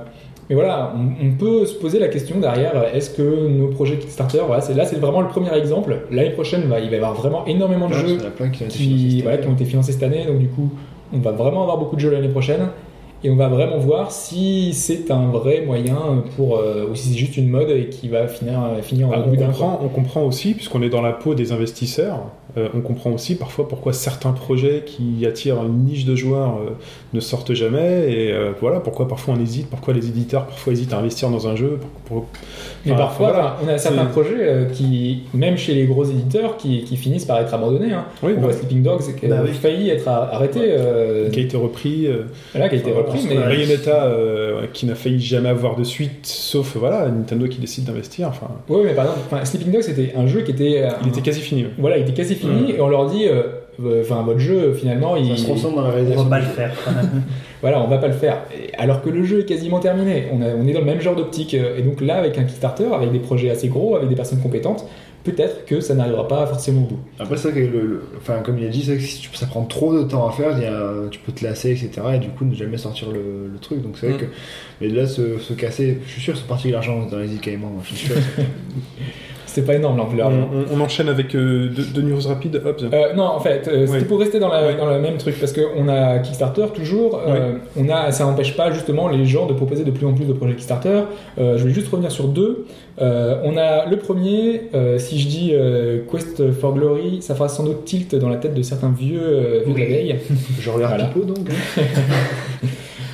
mais 0.49 0.55
voilà, 0.55 0.95
on, 0.97 1.27
on 1.27 1.31
peut 1.33 1.67
se 1.67 1.75
poser 1.75 1.99
la 1.99 2.09
question 2.09 2.39
derrière 2.41 2.73
est-ce 2.95 3.11
que 3.11 3.49
nos 3.49 3.69
projets 3.69 3.97
Kickstarter, 3.99 4.41
voilà, 4.47 4.63
là 4.75 4.85
c'est 4.85 4.97
vraiment 4.99 5.21
le 5.21 5.29
premier 5.29 5.53
exemple. 5.57 5.97
L'année 6.11 6.31
prochaine, 6.31 6.63
bah, 6.69 6.81
il 6.81 6.89
va 6.91 6.97
y 6.97 6.99
avoir 6.99 7.15
vraiment 7.15 7.45
énormément 7.47 7.89
de 7.89 7.95
jeux 7.95 8.19
qui 8.53 8.65
ont 8.65 8.67
qui, 8.69 9.23
voilà, 9.23 9.39
qui 9.39 9.47
ont 9.49 9.53
été 9.55 9.65
financés 9.65 9.93
cette 9.93 10.03
année. 10.03 10.25
Donc 10.27 10.39
du 10.39 10.49
coup, 10.49 10.71
on 11.13 11.19
va 11.19 11.33
vraiment 11.33 11.63
avoir 11.63 11.79
beaucoup 11.79 11.97
de 11.97 12.01
jeux 12.01 12.11
l'année 12.11 12.29
prochaine. 12.29 12.69
Et 13.25 13.31
on 13.31 13.37
va 13.37 13.49
vraiment 13.49 13.79
voir 13.79 14.13
si 14.13 14.73
c'est 14.73 15.11
un 15.11 15.27
vrai 15.31 15.63
moyen 15.67 16.23
pour, 16.37 16.59
euh, 16.59 16.87
ou 16.91 16.95
si 16.95 17.09
c'est 17.09 17.19
juste 17.19 17.37
une 17.37 17.49
mode 17.49 17.69
et 17.71 17.89
qui 17.89 18.09
va 18.09 18.29
finir, 18.29 18.61
finir 18.83 19.09
Ah, 19.13 19.19
en 19.19 19.23
on, 19.25 19.29
bout 19.31 19.37
d'un 19.37 19.47
comprend, 19.47 19.81
on 19.85 19.89
comprend 19.89 20.23
aussi, 20.23 20.55
puisqu'on 20.55 20.83
est 20.83 20.89
dans 20.89 21.03
la 21.03 21.13
peau 21.13 21.35
des 21.35 21.51
investisseurs, 21.51 22.21
euh, 22.57 22.69
on 22.75 22.81
comprend 22.81 23.11
aussi 23.11 23.35
parfois 23.35 23.67
pourquoi 23.69 23.93
certains 23.93 24.31
projets 24.33 24.85
qui 24.87 25.27
attirent 25.27 25.63
une 25.65 25.85
niche 25.85 26.05
de 26.05 26.15
joueurs 26.15 26.59
euh, 26.59 26.71
ne 27.13 27.19
sortent 27.21 27.55
jamais, 27.55 28.11
et 28.11 28.33
euh, 28.33 28.53
voilà 28.61 28.79
pourquoi 28.79 29.09
parfois 29.09 29.35
on 29.37 29.41
hésite, 29.41 29.69
pourquoi 29.69 29.95
les 29.95 30.07
éditeurs 30.07 30.47
parfois 30.47 30.73
hésitent 30.73 30.93
à 30.93 30.99
investir 30.99 31.29
dans 31.31 31.49
un 31.49 31.57
jeu. 31.57 31.79
pour- 31.81 32.23
pour- 32.23 32.27
Mais 32.87 32.93
Enfin, 32.93 33.01
parfois, 33.03 33.33
voilà. 33.33 33.57
on 33.65 33.69
a 33.69 33.77
certains 33.79 34.05
C'est- 34.07 34.13
projets 34.13 34.37
euh, 34.41 34.65
qui, 34.67 35.25
même 35.35 35.59
chez 35.59 35.75
les 35.75 35.87
gros 35.87 36.05
éditeurs, 36.05 36.57
qui, 36.57 36.85
qui 36.85 36.97
finissent 36.97 37.25
par 37.27 37.39
être 37.41 37.53
abandonnés. 37.53 37.93
Hein. 37.93 38.05
Oui, 38.23 38.33
on 38.33 38.41
bah, 38.41 38.47
voit 38.47 38.53
Sleeping 38.53 38.83
Dogs 38.83 39.03
qui 39.19 39.27
a 39.27 39.29
Bah 39.29 39.41
oui. 39.45 39.51
failli 39.53 39.91
être 39.91 40.07
a- 40.09 40.33
arrêté, 40.33 40.61
euh, 40.63 41.29
qui 41.31 41.41
a 41.41 41.43
été 41.43 41.57
repris. 41.57 42.07
euh, 42.07 42.23
là, 42.55 42.69
qui 42.69 42.77
a 42.77 42.79
été 42.79 42.91
Voilà, 42.93 42.99
repris, 43.08 43.08
parce 43.13 43.25
mais 43.25 43.37
Bayonetta, 43.37 44.05
euh, 44.05 44.63
qui 44.73 44.87
n'a 44.87 44.95
failli 44.95 45.21
jamais 45.21 45.49
avoir 45.49 45.77
de 45.77 45.85
suite, 45.85 46.25
sauf 46.27 46.77
voilà, 46.77 47.09
Nintendo 47.09 47.47
qui 47.49 47.59
décide 47.59 47.85
d'investir. 47.85 48.29
Enfin, 48.29 48.49
ouais, 48.69 48.83
mais 48.85 48.95
par 48.95 49.05
exemple, 49.07 49.23
enfin, 49.31 49.45
Sleeping 49.45 49.73
Dogs 49.73 49.83
c'était 49.83 50.13
un 50.17 50.27
jeu 50.27 50.41
qui 50.43 50.51
était, 50.53 50.83
euh, 50.85 50.89
il 51.03 51.09
était 51.09 51.21
quasi 51.23 51.41
fini. 51.41 51.63
ouais. 51.65 51.71
voilà, 51.79 51.99
il 51.99 52.03
était 52.03 52.13
quasi 52.13 52.35
fini, 52.35 52.73
et 52.73 52.81
on 52.81 52.89
leur 52.89 53.07
dit, 53.11 53.27
euh, 53.27 53.43
euh, 53.85 54.03
enfin, 54.03 54.23
votre 54.23 54.39
jeu 54.41 54.73
finalement, 54.75 55.17
il, 55.17 55.37
Ça 55.39 55.45
se 55.47 55.51
ressent 55.51 55.73
dans 55.73 55.83
la 55.83 55.89
On 55.89 55.93
réalisation. 55.93 56.25
va 56.25 56.31
pas 56.31 56.39
le 56.41 56.47
faire. 56.47 56.73
quand 56.85 56.93
même. 56.93 57.23
voilà, 57.61 57.81
on 57.83 57.87
va 57.87 57.99
pas 57.99 58.09
le 58.09 58.13
faire. 58.15 58.43
Alors 58.77 59.03
que 59.03 59.09
le 59.11 59.23
jeu 59.25 59.41
est 59.41 59.45
quasiment 59.45 59.79
terminé, 59.79 60.27
on, 60.33 60.43
a- 60.43 60.55
on 60.61 60.67
est 60.67 60.73
dans 60.73 60.81
le 60.81 60.87
même 60.87 61.01
genre 61.01 61.15
d'optique, 61.17 61.55
euh, 61.55 61.79
et 61.79 61.83
donc 61.83 62.01
là, 62.01 62.17
avec 62.17 62.37
un 62.39 62.43
Kickstarter, 62.45 62.89
avec 62.95 63.13
des 63.13 63.19
projets 63.21 63.51
assez 63.51 63.69
gros, 63.69 63.95
avec 63.97 64.09
des 64.09 64.17
personnes 64.17 64.41
compétentes, 64.41 64.85
peut-être 65.33 65.65
que 65.67 65.81
ça 65.81 65.95
n'arrivera 65.95 66.27
pas 66.29 66.47
forcément 66.47 66.83
au 66.83 66.87
bout. 66.87 66.99
Après, 67.19 67.37
le, 67.67 67.81
le- 67.81 68.03
enfin, 68.19 68.41
comme 68.45 68.59
il 68.59 68.65
a 68.67 68.69
dit, 68.69 68.83
si 68.83 69.29
ça 69.35 69.47
prend 69.47 69.65
trop 69.65 69.93
de 69.97 70.03
temps 70.03 70.27
à 70.29 70.33
faire, 70.33 70.57
il 70.59 70.63
y 70.63 70.67
a- 70.67 71.09
tu 71.11 71.19
peux 71.21 71.33
te 71.33 71.45
lasser, 71.45 71.71
etc. 71.71 71.91
Et 72.15 72.19
du 72.19 72.29
coup, 72.29 72.45
ne 72.45 72.55
jamais 72.55 72.79
sortir 72.79 73.11
le, 73.11 73.49
le 73.53 73.59
truc. 73.59 73.83
Donc, 73.83 73.97
c'est 73.99 74.09
vrai 74.09 74.17
Mm. 74.17 74.21
que. 74.21 74.27
Mais 74.81 74.89
là, 74.89 75.07
se, 75.07 75.39
se 75.39 75.53
casser, 75.55 75.99
je 76.07 76.11
suis 76.13 76.21
sûr 76.23 76.33
que 76.35 76.39
c'est 76.41 76.47
parti 76.49 76.69
de 76.69 76.73
l'argent 76.73 77.07
dans 77.07 77.19
les 77.19 77.33
je 77.85 77.95
suis 77.95 78.07
sûr. 78.07 78.17
C'est 79.51 79.65
pas 79.67 79.75
énorme 79.75 79.97
l'ampleur. 79.97 80.31
On, 80.31 80.59
on- 80.75 80.79
on 80.79 80.81
enchaîne 80.85 81.09
avec 81.09 81.35
euh, 81.35 81.69
deux, 81.75 81.83
deux 81.95 82.03
news 82.03 82.21
rapides. 82.27 82.61
Hop. 82.65 82.81
Euh, 82.93 83.15
non, 83.15 83.25
en 83.25 83.41
fait, 83.41 83.67
euh, 83.67 83.87
c'était 83.87 83.99
Oui. 84.01 84.05
pour 84.05 84.21
rester 84.21 84.39
dans, 84.39 84.49
la, 84.49 84.69
Oui. 84.69 84.75
dans 84.79 84.87
le 84.87 84.99
même 85.01 85.17
truc, 85.17 85.41
parce 85.41 85.53
qu'on 85.53 85.89
a 85.89 86.19
Kickstarter 86.19 86.67
toujours, 86.75 87.19
euh, 87.27 87.55
on 87.77 87.89
a, 87.89 88.13
ça 88.13 88.25
n'empêche 88.25 88.55
pas 88.57 88.71
justement 88.71 89.09
les 89.09 89.25
gens 89.25 89.47
de 89.47 89.55
proposer 89.55 89.85
de 89.85 89.91
plus 89.91 90.07
en 90.07 90.13
plus 90.13 90.27
de 90.27 90.33
projets 90.35 90.53
Kickstarter. 90.55 91.01
Euh, 91.39 91.57
je 91.57 91.65
vais 91.67 91.73
juste 91.73 91.89
revenir 91.89 92.13
sur 92.13 92.29
deux. 92.29 92.67
Euh, 93.01 93.37
on 93.45 93.57
a 93.57 93.87
le 93.87 93.97
premier, 93.97 94.63
euh, 94.75 94.99
si 94.99 95.19
je 95.19 95.29
dis 95.29 95.51
euh, 95.55 96.01
Quest 96.11 96.51
for 96.53 96.75
Glory, 96.75 97.23
ça 97.23 97.35
fera 97.35 97.49
sans 97.49 97.65
doute 97.65 97.85
tilt 97.85 98.15
dans 98.17 98.29
la 98.29 98.37
tête 98.37 98.55
de 98.55 98.63
certains 98.63 98.91
vieux, 98.97 99.21
euh, 99.23 99.63
vieux 99.65 99.75
de 99.75 99.79
la 99.79 99.87
vieille. 99.87 100.17
Je 100.61 100.69
regarde 100.71 100.95
Voilà. 100.97 101.05
Pipo 101.07 101.25
donc. 101.25 101.39
hein. 101.49 101.83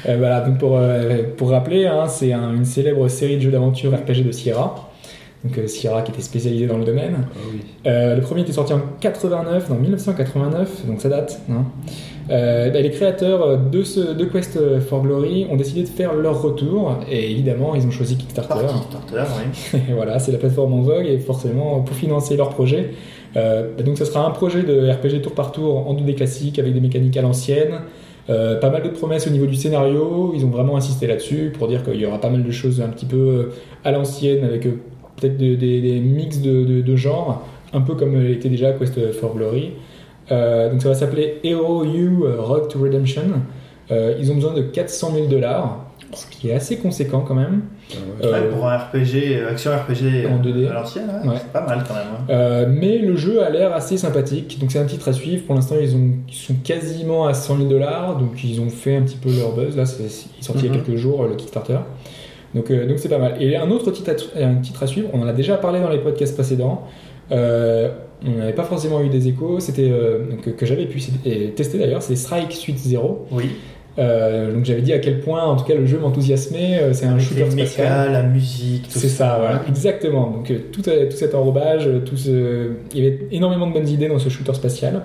Euh, 0.07 0.17
voilà, 0.19 0.41
donc 0.41 0.59
pour, 0.59 0.77
euh, 0.77 1.23
pour 1.39 1.49
rappeler, 1.49 1.87
hein, 1.87 2.07
c'est 2.09 2.31
un- 2.31 2.55
une 2.55 2.67
célèbre 2.67 3.09
série 3.09 3.37
de 3.37 3.41
jeux 3.41 3.51
d'aventure 3.51 3.91
RPG 3.95 4.23
de 4.23 4.33
Sierra. 4.33 4.91
Donc 5.45 5.59
euh, 5.59 5.67
Sierra 5.67 6.03
qui 6.03 6.11
était 6.13 6.23
spécialisée 6.23 6.67
dans 6.67 6.79
le 6.79 6.85
domaine. 6.85 7.17
Ah 7.21 7.39
oui. 7.53 7.61
Euh, 7.87 8.17
le 8.17 8.23
premier 8.23 8.41
était 8.43 8.53
sorti 8.53 8.73
en 8.73 8.81
89, 9.01 9.71
en 9.71 9.75
1989, 9.75 10.87
donc 10.87 11.01
ça 11.01 11.09
date. 11.09 11.41
hein. 11.51 11.65
Euh, 12.31 12.71
bah, 12.71 12.81
les 12.81 12.91
créateurs 12.91 13.59
de, 13.59 13.83
ce, 13.83 14.01
de 14.15 14.25
Quest 14.25 14.59
for 14.81 15.03
Glory 15.03 15.47
ont 15.51 15.57
décidé 15.57 15.83
de 15.83 15.89
faire 15.89 16.15
leur 16.15 16.41
retour 16.41 16.99
et 17.11 17.31
évidemment 17.31 17.75
ils 17.75 17.87
ont 17.87 17.91
choisi 17.91 18.17
Kickstarter. 18.17 18.55
Par 18.67 18.73
Kickstarter, 18.75 19.25
oui. 19.75 19.81
Et 19.91 19.93
voilà, 19.93 20.19
c'est 20.19 20.33
la 20.33 20.39
plateforme 20.39 20.73
en 20.73 20.81
vogue 20.81 21.05
et 21.07 21.19
forcément 21.19 21.81
pour 21.83 21.95
financer 21.95 22.37
leur 22.37 22.49
projet. 22.49 22.93
euh, 23.37 23.69
bah, 23.77 23.83
donc 23.83 23.99
ça 23.99 24.07
sera 24.07 24.27
un 24.27 24.31
projet 24.31 24.63
de 24.63 24.89
RPG 24.91 25.21
tour 25.23 25.33
par 25.35 25.53
tour 25.53 25.87
en 25.87 25.93
2D 25.95 26.15
classique 26.15 26.59
avec 26.59 26.73
des 26.73 26.81
mécaniques 26.81 27.17
à 27.19 27.23
l'ancienne. 27.23 27.81
Euh, 28.31 28.59
pas 28.59 28.71
mal 28.71 28.83
de 28.83 28.89
promesses 28.89 29.27
au 29.27 29.31
niveau 29.31 29.45
du 29.45 29.55
scénario, 29.55 30.33
ils 30.35 30.47
ont 30.47 30.49
vraiment 30.49 30.79
insisté 30.79 31.07
là-dessus 31.07 31.53
pour 31.59 31.69
dire 31.69 31.85
qu'il 31.85 31.97
y 32.01 32.07
aura 32.07 32.19
pas 32.23 32.31
mal 32.31 32.43
de 32.43 32.51
choses 32.51 32.81
un 32.81 32.89
petit 32.89 33.05
peu 33.05 33.17
euh, 33.19 33.53
à 33.85 33.93
l'ancienne 33.93 34.45
avec 34.45 34.65
euh, 34.65 34.79
peut-être 35.29 35.37
des, 35.39 35.57
des- 35.57 35.81
des 35.81 36.01
mix 36.01 36.41
de, 36.41 36.65
de- 36.65 36.81
de 36.83 36.97
genres, 36.97 37.43
un 37.73 37.81
peu 37.81 37.95
comme 37.95 38.15
euh, 38.17 38.33
était 38.33 38.49
déjà 38.49 38.73
Quest 38.73 39.13
for 39.13 39.35
Glory. 39.35 39.71
Euh, 40.33 40.71
donc 40.71 40.83
ça 40.83 40.89
va 40.89 40.95
s'appeler 40.95 41.39
Hero 41.45 41.85
U 41.85 42.23
euh, 42.25 42.37
Road 42.41 42.69
to 42.69 42.79
Redemption. 42.79 43.23
Euh, 43.91 44.15
ils 44.19 44.31
ont 44.33 44.35
besoin 44.37 44.55
de 44.55 44.63
400 44.63 45.13
000 45.15 45.27
dollars, 45.27 45.85
ce 46.15 46.27
qui 46.27 46.49
est 46.49 46.55
assez 46.55 46.79
conséquent 46.79 47.21
quand 47.21 47.35
même. 47.35 47.63
Ouais. 48.23 48.25
Euh, 48.25 48.51
pour 48.51 48.67
un 48.67 48.79
RPG, 48.79 49.15
euh, 49.37 49.51
action 49.51 49.71
RPG 49.73 50.27
En 50.27 50.43
2D. 50.43 50.69
à 50.71 50.73
l'ancienne, 50.73 51.11
ouais, 51.23 51.29
Ouais. 51.31 51.37
c'est 51.39 51.53
pas 51.53 51.67
mal 51.67 51.85
quand 51.87 51.93
même. 51.95 52.07
hein. 52.19 52.25
Euh, 52.31 52.67
mais 52.67 52.97
le 52.99 53.15
jeu 53.17 53.43
a 53.45 53.51
l'air 53.51 53.75
assez 53.75 53.99
sympathique, 53.99 54.59
donc 54.59 54.73
c'est 54.73 54.79
un 54.79 54.87
titre 54.87 55.09
à 55.09 55.13
suivre. 55.13 55.45
Pour 55.45 55.55
l'instant, 55.55 55.75
ils, 55.79 55.95
ont, 55.95 56.11
ils 56.27 56.35
sont 56.35 56.55
quasiment 56.65 57.27
à 57.27 57.35
100 57.35 57.59
000 57.59 57.69
dollars, 57.69 58.17
donc 58.17 58.43
ils 58.43 58.59
ont 58.63 58.71
fait 58.71 58.97
un 58.97 59.03
petit 59.03 59.19
peu 59.19 59.29
leur 59.37 59.55
buzz. 59.55 59.77
Là, 59.77 59.85
c'est 59.85 60.03
il 60.03 60.07
est 60.07 60.43
sorti 60.43 60.63
il 60.65 60.67
y 60.73 60.75
a 60.75 60.79
Mhm. 60.79 60.83
quelques 60.85 60.97
jours, 60.97 61.25
le 61.25 61.35
Kickstarter. 61.35 61.77
Donc 62.55 62.71
euh, 62.71 62.87
donc 62.87 62.99
c'est 62.99 63.09
pas 63.09 63.19
mal. 63.19 63.41
Et 63.41 63.57
un 63.57 63.71
autre 63.71 63.91
titre 63.91 64.11
à, 64.37 64.45
un 64.45 64.57
titre 64.57 64.83
à 64.83 64.87
suivre, 64.87 65.09
on 65.13 65.23
en 65.23 65.27
a 65.27 65.33
déjà 65.33 65.57
parlé 65.57 65.81
dans 65.81 65.91
les 65.91 65.99
podcasts 65.99 66.35
précédents. 66.35 66.83
Euh, 67.33 67.91
on 68.27 68.39
n'avait 68.39 68.53
pas 68.53 68.65
forcément 68.65 69.03
eu 69.03 69.09
des 69.09 69.29
échos, 69.29 69.61
c'était 69.61 69.91
euh, 69.91 70.37
que, 70.43 70.51
que 70.51 70.67
j'avais 70.67 70.87
pu 70.87 71.01
tester 71.57 71.79
d'ailleurs, 71.79 72.03
c'est 72.03 72.17
Strike 72.17 72.53
Suite 72.53 72.79
Zero. 72.79 73.27
Oui. 73.31 73.51
Euh, 73.99 74.53
donc 74.53 74.65
j'avais 74.65 74.83
dit 74.83 74.93
à 74.93 74.99
quel 74.99 75.21
point, 75.21 75.45
en 75.45 75.57
tout 75.57 75.65
cas, 75.65 75.75
le 75.75 75.87
jeu 75.87 75.99
m'enthousiasmait. 75.99 76.79
Euh, 76.83 76.93
C'est 76.93 77.07
un 77.07 77.19
shooter 77.19 77.51
spatial. 77.51 78.13
la 78.13 78.23
musique, 78.23 78.85
tout 78.85 78.99
C'est 78.99 79.09
ça, 79.09 79.37
voilà, 79.39 79.63
exactement. 79.69 80.31
Donc 80.31 80.51
euh, 80.51 80.59
tout, 80.73 80.83
tout 80.83 81.17
cet 81.17 81.35
enrobage, 81.35 81.89
tout 82.05 82.17
ce... 82.17 82.73
il 82.93 83.05
y 83.05 83.07
avait 83.07 83.21
énormément 83.31 83.67
de 83.67 83.73
bonnes 83.73 83.89
idées 83.89 84.09
dans 84.09 84.19
ce 84.19 84.29
shooter 84.29 84.55
spatial. 84.55 85.03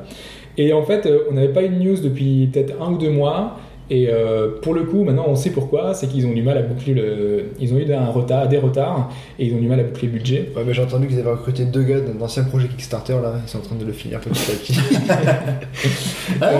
Et 0.57 0.73
en 0.73 0.83
fait, 0.83 1.07
on 1.29 1.35
n'avait 1.35 1.53
pas 1.53 1.61
une 1.61 1.79
news 1.79 1.97
depuis 2.01 2.49
peut-être 2.51 2.81
un 2.81 2.93
ou 2.93 2.97
deux 2.97 3.11
mois. 3.11 3.57
Et 3.91 4.07
euh, 4.09 4.59
pour 4.61 4.73
le 4.73 4.83
coup, 4.83 5.03
maintenant 5.03 5.25
on 5.27 5.35
sait 5.35 5.49
pourquoi, 5.49 5.93
c'est 5.93 6.07
qu'ils 6.07 6.27
ont 6.27 6.33
du 6.33 6.43
mal 6.43 6.57
à 6.57 6.61
boucler 6.61 6.93
le. 6.93 7.51
Ils 7.59 7.73
ont 7.73 7.77
eu 7.77 7.91
un 7.91 8.07
retard, 8.07 8.47
des 8.47 8.57
retards, 8.57 9.11
et 9.39 9.45
ils 9.45 9.53
ont 9.53 9.59
du 9.59 9.67
mal 9.67 9.79
à 9.79 9.83
boucler 9.83 10.07
le 10.07 10.13
budget. 10.13 10.51
Ouais, 10.55 10.63
mais 10.65 10.73
j'ai 10.73 10.83
entendu 10.83 11.07
qu'ils 11.07 11.19
avaient 11.19 11.31
recruté 11.31 11.65
deux 11.65 11.83
gars 11.83 11.99
d'un 11.99 12.23
ancien 12.23 12.43
projet 12.43 12.67
Kickstarter 12.67 13.17
là, 13.21 13.33
ils 13.43 13.49
sont 13.49 13.57
en 13.57 13.61
train 13.61 13.75
de 13.75 13.85
le 13.85 13.93
finir 13.93 14.19
petit 14.19 14.51
à 14.51 14.55
petit. 14.55 14.73
Ah, 16.41 16.51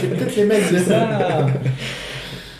c'est 0.00 0.08
peut-être 0.08 0.36
les 0.36 0.44
mecs 0.44 0.72
de 0.72 0.78
C'est 0.78 0.84
ça 0.84 1.46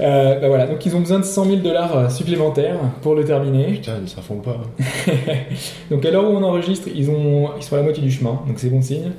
Euh, 0.01 0.41
bah 0.41 0.49
voilà, 0.49 0.67
donc 0.67 0.85
ils 0.87 0.97
ont 0.97 1.01
besoin 1.01 1.19
de 1.19 1.25
100 1.25 1.45
000 1.45 1.57
dollars 1.59 2.11
supplémentaires 2.11 2.79
pour 3.03 3.15
le 3.15 3.23
terminer. 3.23 3.73
Putain, 3.73 3.99
ils 4.03 4.09
s'en 4.09 4.23
font 4.23 4.37
pas. 4.37 4.63
Donc 5.91 6.07
à 6.07 6.11
l'heure 6.11 6.25
où 6.25 6.35
on 6.35 6.43
enregistre, 6.43 6.89
ils, 6.95 7.11
ont, 7.11 7.51
ils 7.59 7.63
sont 7.63 7.75
à 7.75 7.79
la 7.79 7.85
moitié 7.85 8.03
du 8.03 8.11
chemin, 8.11 8.41
donc 8.47 8.59
c'est 8.59 8.71
bon 8.71 8.81
signe. 8.81 9.11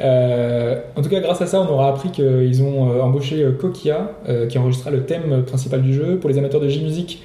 Euh, 0.00 0.80
en 0.96 1.02
tout 1.02 1.08
cas, 1.10 1.20
grâce 1.20 1.42
à 1.42 1.46
ça, 1.46 1.60
on 1.60 1.72
aura 1.72 1.88
appris 1.88 2.10
qu'ils 2.10 2.62
ont 2.62 2.90
euh, 2.90 3.00
embauché 3.00 3.42
euh, 3.42 3.52
Kokia, 3.52 4.12
euh, 4.28 4.46
qui 4.46 4.58
enregistrera 4.58 4.90
le 4.90 5.04
thème 5.04 5.42
principal 5.46 5.82
du 5.82 5.92
jeu. 5.92 6.18
Pour 6.18 6.30
les 6.30 6.38
amateurs 6.38 6.60
de 6.60 6.68
J-Music, 6.68 7.22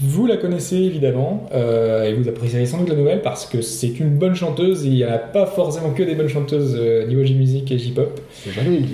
vous 0.00 0.26
la 0.26 0.36
connaissez 0.36 0.76
évidemment, 0.76 1.48
euh, 1.54 2.04
et 2.04 2.14
vous 2.14 2.28
apprécierez 2.28 2.66
sans 2.66 2.78
doute 2.78 2.88
la 2.88 2.96
nouvelle 2.96 3.20
parce 3.22 3.46
que 3.46 3.60
c'est 3.60 4.00
une 4.00 4.10
bonne 4.10 4.34
chanteuse, 4.34 4.84
et 4.84 4.88
il 4.88 4.94
n'y 4.94 5.04
en 5.04 5.12
a 5.12 5.18
pas 5.18 5.46
forcément 5.46 5.90
que 5.90 6.02
des 6.02 6.14
bonnes 6.14 6.28
chanteuses 6.28 6.76
euh, 6.78 7.06
niveau 7.06 7.22
J-Music 7.22 7.70
et 7.70 7.78
J-Pop. 7.78 8.20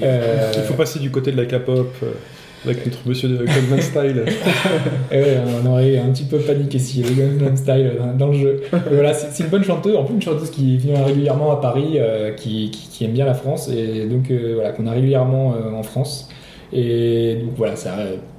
Euh, 0.03 0.53
Il 0.55 0.63
faut 0.63 0.75
passer 0.75 0.99
du 0.99 1.11
côté 1.11 1.31
de 1.33 1.37
la 1.37 1.45
K-pop 1.47 1.95
euh, 2.03 2.13
avec 2.65 2.85
notre 2.87 2.99
monsieur 3.07 3.29
de 3.29 3.37
Goldman 3.37 3.81
Style. 3.81 4.25
Et 5.13 5.17
ouais, 5.17 5.39
on 5.63 5.71
aurait 5.71 5.99
un 5.99 6.09
petit 6.11 6.25
peu 6.25 6.39
paniqué 6.39 6.79
s'il 6.79 7.03
y 7.03 7.05
avait 7.05 7.15
Gangnam 7.15 7.57
Style 7.57 7.93
dans, 8.19 8.29
le 8.29 8.39
jeu. 8.39 8.61
Mais 8.73 8.95
voilà, 8.95 9.15
c'est 9.15 9.29
c'est 9.33 9.45
une 9.45 9.51
bonne 9.51 9.65
chanteuse, 9.65 9.97
en 9.97 10.05
plus 10.05 10.15
une 10.15 10.23
chanteuse 10.23 10.51
qui 10.51 10.77
vient 10.77 11.03
régulièrement 11.05 11.53
à 11.53 11.57
Paris, 11.61 11.95
euh, 11.97 12.33
qui, 12.33 12.71
qui- 12.71 12.89
qui 12.89 13.05
aime 13.05 13.13
bien 13.13 13.25
la 13.27 13.35
France, 13.35 13.69
et 13.71 14.07
donc 14.07 14.31
euh, 14.31 14.53
voilà, 14.57 14.73
qu'on 14.73 14.87
a 14.87 14.93
régulièrement 14.93 15.55
euh, 15.55 15.73
en 15.73 15.83
France. 15.83 16.29
Et 16.71 17.37
donc 17.43 17.55
voilà, 17.57 17.77
ça 17.77 17.95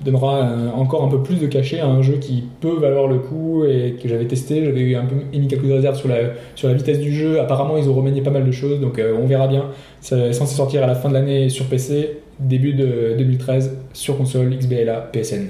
donnera 0.06 0.48
encore 0.76 1.04
un 1.04 1.08
peu 1.08 1.24
plus 1.24 1.38
de 1.42 1.48
cachet 1.48 1.80
à 1.80 1.88
un 1.88 2.04
jeu 2.04 2.18
qui 2.22 2.44
peut 2.62 2.78
valoir 2.80 3.08
le 3.08 3.18
coup 3.18 3.64
et 3.66 3.96
que 4.00 4.08
j'avais 4.08 4.26
testé. 4.26 4.64
J'avais 4.66 4.82
eu 4.82 4.96
un 4.96 5.06
peu 5.06 5.16
émis 5.34 5.48
quelques 5.48 5.64
réserves 5.66 5.96
sur 5.96 6.10
la, 6.10 6.18
sur 6.54 6.68
la 6.68 6.76
vitesse 6.76 7.00
du 7.00 7.12
jeu. 7.12 7.40
Apparemment, 7.40 7.76
ils 7.78 7.90
ont 7.90 7.94
remanié 7.96 8.22
pas 8.22 8.30
mal 8.30 8.46
de 8.46 8.52
choses, 8.52 8.80
donc 8.82 9.00
euh, 9.00 9.16
on 9.20 9.26
verra 9.26 9.48
bien. 9.48 9.66
Ça 10.02 10.16
est 10.28 10.34
censé 10.34 10.54
sortir 10.56 10.84
à 10.84 10.86
la 10.88 10.94
fin 10.94 11.10
de 11.10 11.16
l'année 11.16 11.50
sur 11.50 11.66
PC, 11.66 12.20
début 12.40 12.74
de 12.74 13.16
2013 13.18 13.72
sur 13.94 14.18
console 14.18 14.56
XBLA 14.58 15.10
PSN. 15.12 15.48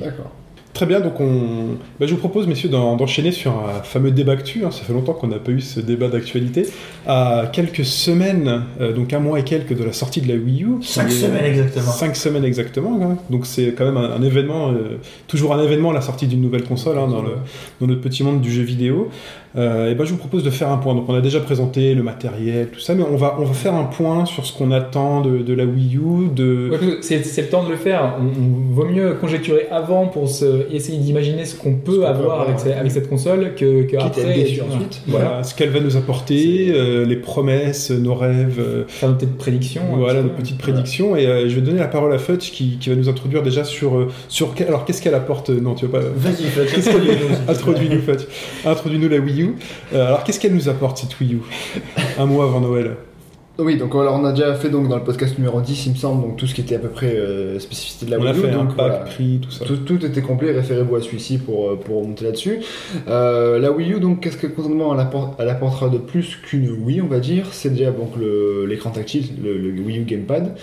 D'accord. 0.00 0.30
Très 0.74 0.86
bien, 0.86 1.00
donc 1.00 1.18
on... 1.18 1.74
bah, 1.98 2.06
je 2.06 2.12
vous 2.12 2.18
propose, 2.20 2.46
messieurs, 2.46 2.68
d'en- 2.68 2.94
d'enchaîner 2.94 3.32
sur 3.32 3.50
un 3.52 3.82
fameux 3.82 4.12
débat 4.12 4.32
actu. 4.32 4.64
hein. 4.64 4.70
Ça 4.70 4.84
fait 4.84 4.92
longtemps 4.92 5.14
qu'on 5.14 5.26
n'a 5.26 5.38
pas 5.40 5.50
eu 5.50 5.60
ce 5.60 5.80
débat 5.80 6.06
d'actualité. 6.08 6.66
À 7.06 7.48
quelques 7.52 7.84
semaines, 7.84 8.62
euh, 8.80 8.92
donc 8.92 9.12
un 9.12 9.18
mois 9.18 9.40
et 9.40 9.44
quelques 9.44 9.76
de 9.76 9.82
la 9.82 9.92
sortie 9.92 10.20
de 10.20 10.28
la 10.28 10.34
Wii 10.36 10.62
U. 10.62 10.68
Cinq 10.82 11.08
est- 11.08 11.10
semaines 11.10 11.44
exactement. 11.46 11.90
Cinq 11.90 12.14
semaines 12.14 12.44
exactement. 12.44 13.00
hein. 13.02 13.16
Donc 13.28 13.46
c'est 13.46 13.72
quand 13.76 13.86
même 13.86 13.96
un, 13.96 14.12
un 14.12 14.22
événement, 14.22 14.70
euh, 14.70 14.98
toujours 15.26 15.52
un 15.52 15.60
événement, 15.64 15.90
la 15.90 16.02
sortie 16.02 16.28
d'une 16.28 16.42
nouvelle 16.42 16.62
console 16.64 16.98
hein, 16.98 17.08
dans, 17.08 17.22
le, 17.22 17.32
dans 17.80 17.88
notre 17.88 18.02
petit 18.02 18.22
monde 18.22 18.40
du 18.40 18.52
jeu 18.52 18.62
vidéo. 18.62 19.08
Euh, 19.56 19.90
et 19.90 19.94
ben 19.94 20.04
je 20.04 20.10
vous 20.12 20.18
propose 20.18 20.44
de 20.44 20.50
faire 20.50 20.68
un 20.70 20.76
point. 20.76 20.94
Donc 20.94 21.08
on 21.08 21.14
a 21.14 21.20
déjà 21.20 21.40
présenté 21.40 21.94
le 21.94 22.02
matériel, 22.02 22.68
tout 22.68 22.80
ça, 22.80 22.94
mais 22.94 23.02
on 23.02 23.16
va, 23.16 23.36
on 23.40 23.44
va 23.44 23.54
faire 23.54 23.74
un 23.74 23.84
point 23.84 24.26
sur 24.26 24.44
ce 24.44 24.56
qu'on 24.56 24.70
attend 24.72 25.22
de, 25.22 25.38
de 25.38 25.54
la 25.54 25.64
Wii 25.64 25.96
U, 25.96 26.28
de... 26.34 26.68
Ouais, 26.70 26.98
c'est 27.00 27.22
le 27.38 27.48
temps 27.48 27.64
de 27.64 27.70
le 27.70 27.76
faire. 27.76 28.16
On, 28.20 28.24
on 28.24 28.74
vaut 28.74 28.84
mieux 28.84 29.14
conjecturer 29.14 29.66
avant 29.70 30.06
pour 30.06 30.28
se, 30.28 30.70
essayer 30.72 30.98
d'imaginer 30.98 31.44
ce 31.46 31.56
qu'on 31.56 31.74
peut 31.74 31.98
peut 31.98 32.06
avoir 32.06 32.40
avoir, 32.40 32.40
avec, 32.42 32.56
ouais. 32.58 32.72
ce- 32.72 32.78
avec 32.78 32.92
cette 32.92 33.08
console 33.08 33.54
que, 33.56 33.86
après. 33.98 34.34
déçu 34.34 34.60
ensuite. 34.60 35.00
Voilà. 35.06 35.24
Voilà, 35.28 35.42
ce 35.44 35.54
qu'elle 35.54 35.70
va 35.70 35.80
nous 35.80 35.96
apporter, 35.96 36.70
euh, 36.74 37.06
les 37.06 37.16
promesses, 37.16 37.90
nos 37.90 38.14
rêves, 38.14 38.58
euh, 38.60 38.84
Faire 38.86 39.08
une 39.08 39.16
petite 39.16 39.38
prédiction. 39.38 39.80
un 39.94 39.96
voilà 39.96 40.22
nos 40.22 40.28
petites 40.28 40.58
prédictions. 40.58 41.16
Et 41.16 41.26
euh, 41.26 41.48
je 41.48 41.54
vais 41.54 41.62
donner 41.62 41.78
la 41.78 41.88
parole 41.88 42.12
à 42.12 42.18
Fudge 42.18 42.50
qui, 42.50 42.76
qui 42.78 42.90
va 42.90 42.96
nous 42.96 43.08
introduire 43.08 43.42
déjà 43.42 43.64
sur 43.64 44.08
sur 44.28 44.54
alors 44.68 44.84
qu'est-ce 44.84 45.00
qu'elle 45.00 45.14
apporte? 45.14 45.48
Non, 45.50 45.74
tu 45.74 45.86
veux 45.86 45.90
pas? 45.90 46.00
Vas-y, 46.00 46.44
Fudge, 46.44 46.74
introduis-nous, 47.48 48.00
Fudge. 48.00 48.26
Introduis-nous 48.66 49.08
la 49.08 49.18
Wii 49.18 49.37
U. 49.42 49.54
Euh, 49.92 50.06
alors 50.06 50.24
qu'est-ce 50.24 50.40
qu'elle 50.40 50.54
nous 50.54 50.68
apporte 50.68 50.98
cette 50.98 51.18
Wii 51.20 51.34
U? 51.34 51.38
Un 52.18 52.26
mois 52.26 52.44
avant 52.44 52.60
Noël. 52.60 52.96
Oui, 53.60 53.76
donc 53.76 53.92
alors 53.96 54.14
on 54.14 54.24
a 54.24 54.30
déjà 54.30 54.54
fait 54.54 54.68
donc 54.70 54.86
dans 54.88 54.94
le 54.96 55.02
podcast 55.02 55.36
numéro 55.36 55.60
10, 55.60 55.86
il 55.86 55.92
me 55.92 55.96
semble, 55.96 56.22
donc 56.22 56.36
tout 56.36 56.46
ce 56.46 56.54
qui 56.54 56.60
était 56.60 56.76
à 56.76 56.78
peu 56.78 56.90
près 56.90 57.08
euh, 57.16 57.58
spécificité 57.58 58.06
de 58.06 58.12
la 58.12 58.18
On 58.18 58.20
Wii 58.20 58.30
a 58.30 58.34
U. 58.34 58.40
fait 58.40 58.50
un 58.50 58.58
donc, 58.58 58.76
pack, 58.76 58.86
voilà. 58.88 58.98
prix, 58.98 59.40
tout 59.42 59.50
ça. 59.50 59.64
Tout, 59.64 59.78
tout 59.78 60.06
était 60.06 60.22
complet, 60.22 60.52
référez-vous 60.52 60.94
à 60.94 61.00
celui-ci 61.02 61.38
pour, 61.38 61.70
euh, 61.70 61.74
pour 61.76 62.02
remonter 62.02 62.24
là-dessus. 62.24 62.60
Euh, 63.08 63.58
la 63.58 63.72
Wii 63.72 63.94
U, 63.94 63.98
donc, 63.98 64.20
qu'est-ce 64.20 64.36
que 64.36 64.46
concrètement 64.46 64.94
elle, 64.94 65.00
apport- 65.00 65.34
elle 65.40 65.48
apportera 65.48 65.88
de 65.88 65.98
plus 65.98 66.36
qu'une 66.36 66.70
Wii, 66.70 67.00
on 67.02 67.08
va 67.08 67.18
dire? 67.18 67.46
C'est 67.50 67.70
déjà 67.70 67.90
donc 67.90 68.12
l'écran 68.68 68.90
tactile, 68.90 69.24
le, 69.42 69.58
le 69.58 69.82
Wii 69.82 69.98
U 69.98 70.04
Gamepad, 70.04 70.54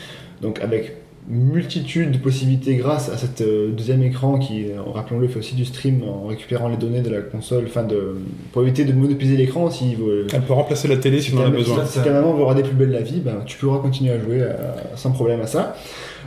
donc 0.41 0.61
avec 0.61 0.95
multitude 1.27 2.11
de 2.11 2.17
possibilités 2.17 2.75
grâce 2.75 3.09
à 3.09 3.17
cet 3.17 3.41
euh, 3.41 3.71
deuxième 3.71 4.03
écran 4.03 4.37
qui, 4.37 4.65
euh, 4.65 4.81
rappelons-le, 4.81 5.27
fait 5.27 5.39
aussi 5.39 5.55
du 5.55 5.65
stream 5.65 6.03
en 6.03 6.27
récupérant 6.27 6.67
les 6.67 6.77
données 6.77 7.01
de 7.01 7.09
la 7.09 7.21
console, 7.21 7.65
enfin 7.67 7.83
de, 7.83 8.15
pour 8.51 8.61
éviter 8.61 8.85
de 8.85 8.93
monopoliser 8.93 9.35
l'écran 9.35 9.71
si 9.71 9.95
vous, 9.95 10.09
Elle 10.33 10.41
peut 10.41 10.53
remplacer 10.53 10.87
la 10.87 10.97
télé 10.97 11.21
si 11.21 11.33
on 11.33 11.39
en 11.39 11.45
a 11.45 11.49
besoin. 11.49 11.85
Si 11.85 11.99
ta 12.01 12.11
maman 12.11 12.33
veut 12.33 12.43
regarder 12.43 12.63
plus 12.63 12.75
belle 12.75 12.91
la 12.91 13.01
vie, 13.01 13.21
ben, 13.21 13.41
tu 13.45 13.57
pourras 13.57 13.79
continuer 13.79 14.11
à 14.11 14.19
jouer 14.19 14.41
euh, 14.41 14.53
sans 14.95 15.11
problème 15.11 15.41
à 15.41 15.47
ça. 15.47 15.75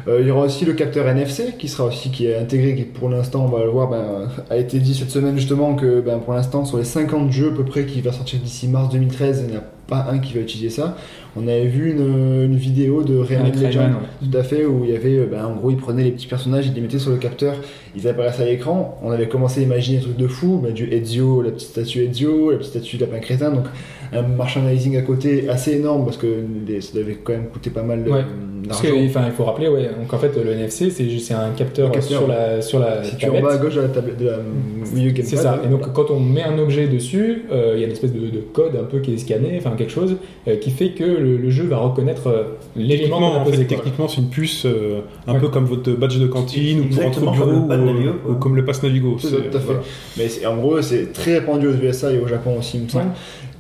Euh, 0.07 0.19
il 0.21 0.27
y 0.27 0.31
aura 0.31 0.47
aussi 0.47 0.65
le 0.65 0.73
capteur 0.73 1.07
NFC 1.09 1.55
qui 1.59 1.69
sera 1.69 1.85
aussi 1.85 2.11
qui 2.11 2.27
est 2.27 2.37
intégré, 2.37 2.75
qui 2.75 2.83
pour 2.83 3.09
l'instant 3.09 3.45
on 3.45 3.49
va 3.49 3.65
le 3.65 3.71
voir, 3.71 3.89
ben, 3.89 4.29
a 4.51 4.57
été 4.57 4.79
dit 4.79 4.95
cette 4.95 5.11
semaine 5.11 5.37
justement 5.37 5.75
que 5.75 6.01
ben, 6.01 6.19
pour 6.19 6.35
l'instant 6.35 6.65
sur 6.65 6.79
les 6.79 6.85
50 6.85 7.31
jeux 7.31 7.53
à 7.53 7.57
peu 7.57 7.65
près 7.65 7.85
qui 7.85 8.01
va 8.01 8.13
sortir 8.13 8.41
d'ici 8.41 8.69
mars 8.69 8.89
2013, 8.91 9.45
il 9.47 9.51
n'y 9.53 9.57
a 9.57 9.65
pas 9.89 10.07
un 10.11 10.19
qui 10.19 10.35
va 10.35 10.41
utiliser 10.41 10.71
ça. 10.71 10.97
On 11.35 11.49
avait 11.49 11.67
vu 11.67 11.91
une, 11.91 12.45
une 12.45 12.57
vidéo 12.57 13.03
de 13.03 13.17
Rayman 13.17 13.53
Legend, 13.53 13.63
Rayman, 13.63 13.95
ouais. 13.95 14.31
tout 14.31 14.37
à 14.37 14.43
fait, 14.43 14.65
où 14.67 14.85
il 14.85 14.91
y 14.91 14.97
avait, 14.97 15.17
euh, 15.17 15.27
ben, 15.27 15.47
en 15.47 15.57
gros, 15.57 15.71
ils 15.71 15.77
prenaient 15.77 16.05
les 16.05 16.11
petits 16.11 16.27
personnages, 16.27 16.67
ils 16.67 16.75
les 16.75 16.81
mettaient 16.81 16.99
sur 16.99 17.11
le 17.11 17.17
capteur, 17.17 17.57
ils 17.97 18.07
apparaissaient 18.07 18.43
à 18.43 18.47
l'écran. 18.47 18.99
On 19.03 19.11
avait 19.11 19.29
commencé 19.29 19.61
à 19.61 19.63
imaginer 19.63 19.99
des 19.99 20.05
trucs 20.05 20.17
de 20.17 20.29
fou, 20.29 20.61
ben, 20.63 20.73
du 20.73 20.93
Ezio, 20.93 21.43
la 21.43 21.51
petite 21.51 21.71
statue 21.71 22.05
Ezio, 22.05 22.51
la 22.51 22.59
petite 22.59 22.71
statue 22.71 22.97
de 22.99 23.07
lapin 23.07 23.19
crétin, 23.21 23.51
donc 23.51 23.65
un 24.13 24.23
merchandising 24.23 24.97
à 24.97 25.03
côté 25.03 25.49
assez 25.49 25.73
énorme 25.77 26.05
parce 26.05 26.17
que 26.17 26.27
les- 26.67 26.81
ça 26.81 26.97
devait 26.99 27.19
quand 27.23 27.33
même 27.33 27.47
coûter 27.53 27.71
pas 27.71 27.83
mal 27.83 28.05
de- 28.05 28.11
Ouais. 28.11 28.25
Parce 28.69 28.83
que, 28.83 28.89
d'argent. 28.89 29.05
enfin, 29.07 29.21
il 29.27 29.33
faut 29.33 29.45
rappeler, 29.45 29.69
ouais. 29.69 29.85
Donc 29.99 30.13
en 30.13 30.19
fait, 30.19 30.33
le 30.45 30.51
NFC, 30.53 30.91
c'est 30.91 31.09
juste- 31.09 31.31
un 31.33 31.51
capteur, 31.57 31.89
Un 31.89 31.93
capteur, 31.93 32.19
sur 32.19 32.29
la 32.29 32.61
sur 32.61 32.79
la 32.81 33.05
Si 33.05 33.17
tu 33.17 33.25
es 33.25 33.29
en 33.29 33.33
tablette. 33.35 33.45
bas 33.45 33.55
à 33.55 33.57
gauche 33.59 33.75
de 33.77 33.81
la 33.83 33.89
tablette 33.89 34.19
de 34.19 34.27
la 34.27 34.39
Wii 34.95 35.07
U 35.07 35.13
Gamepad, 35.13 35.25
C'est 35.25 35.37
ça. 35.37 35.61
Et 35.65 35.69
donc 35.69 35.79
voilà. 35.81 35.93
quand 35.95 36.11
on 36.11 36.19
met 36.21 36.43
un 36.43 36.59
objet 36.59 36.87
dessus, 36.89 37.45
euh, 37.53 37.73
il 37.77 37.81
y 37.81 37.83
a 37.85 37.87
une 37.87 37.93
espèce 37.93 38.13
de, 38.13 38.19
de 38.19 38.41
code 38.53 38.75
un 38.77 38.85
peu 38.85 38.99
qui 38.99 39.15
est 39.15 39.19
scanné, 39.19 39.55
enfin 39.59 39.71
quelque 39.77 39.93
chose 39.93 40.17
euh, 40.49 40.57
qui 40.57 40.71
fait 40.71 40.91
que 40.91 41.05
le, 41.05 41.37
le 41.37 41.51
jeu 41.51 41.65
va 41.65 41.77
reconnaître 41.79 42.27
euh, 42.27 42.43
l'élément 42.77 43.19
Techniquement, 43.19 43.19
qu'on 43.31 43.37
a 43.37 43.41
en 43.41 43.45
fait, 43.45 43.51
posé. 43.53 43.67
techniquement, 43.67 44.09
c'est 44.09 44.21
une 44.21 44.29
puce 44.29 44.67
euh, 44.67 45.01
un 45.27 45.35
Ouais. 45.35 45.41
peu 45.41 45.49
comme 45.49 45.65
votre 45.67 45.91
badge 45.93 46.19
de 46.19 46.27
cantine 46.27 46.81
ou 46.81 46.95
pour 46.95 47.07
entrer 47.07 47.27
au 47.27 47.31
bureau 47.31 47.51
ou, 47.53 47.67
Navigo, 47.69 48.11
ou 48.11 48.13
quoi. 48.27 48.35
comme 48.41 48.57
le 48.57 48.65
pass 48.65 48.83
Navigo. 48.83 49.17
C'est- 49.21 49.29
tout 49.29 49.57
à 49.57 49.61
fait. 49.61 49.67
voilà. 49.67 49.81
Mais 50.17 50.47
en 50.47 50.57
gros, 50.57 50.83
c'est 50.83 51.13
très 51.13 51.39
répandu 51.39 51.69
aux 51.69 51.75
USA 51.75 52.13
et 52.13 52.19
au 52.19 52.27
Japon 52.27 52.57
aussi, 52.59 52.79
il 52.79 52.85
me 52.85 52.89
semble. 52.89 53.07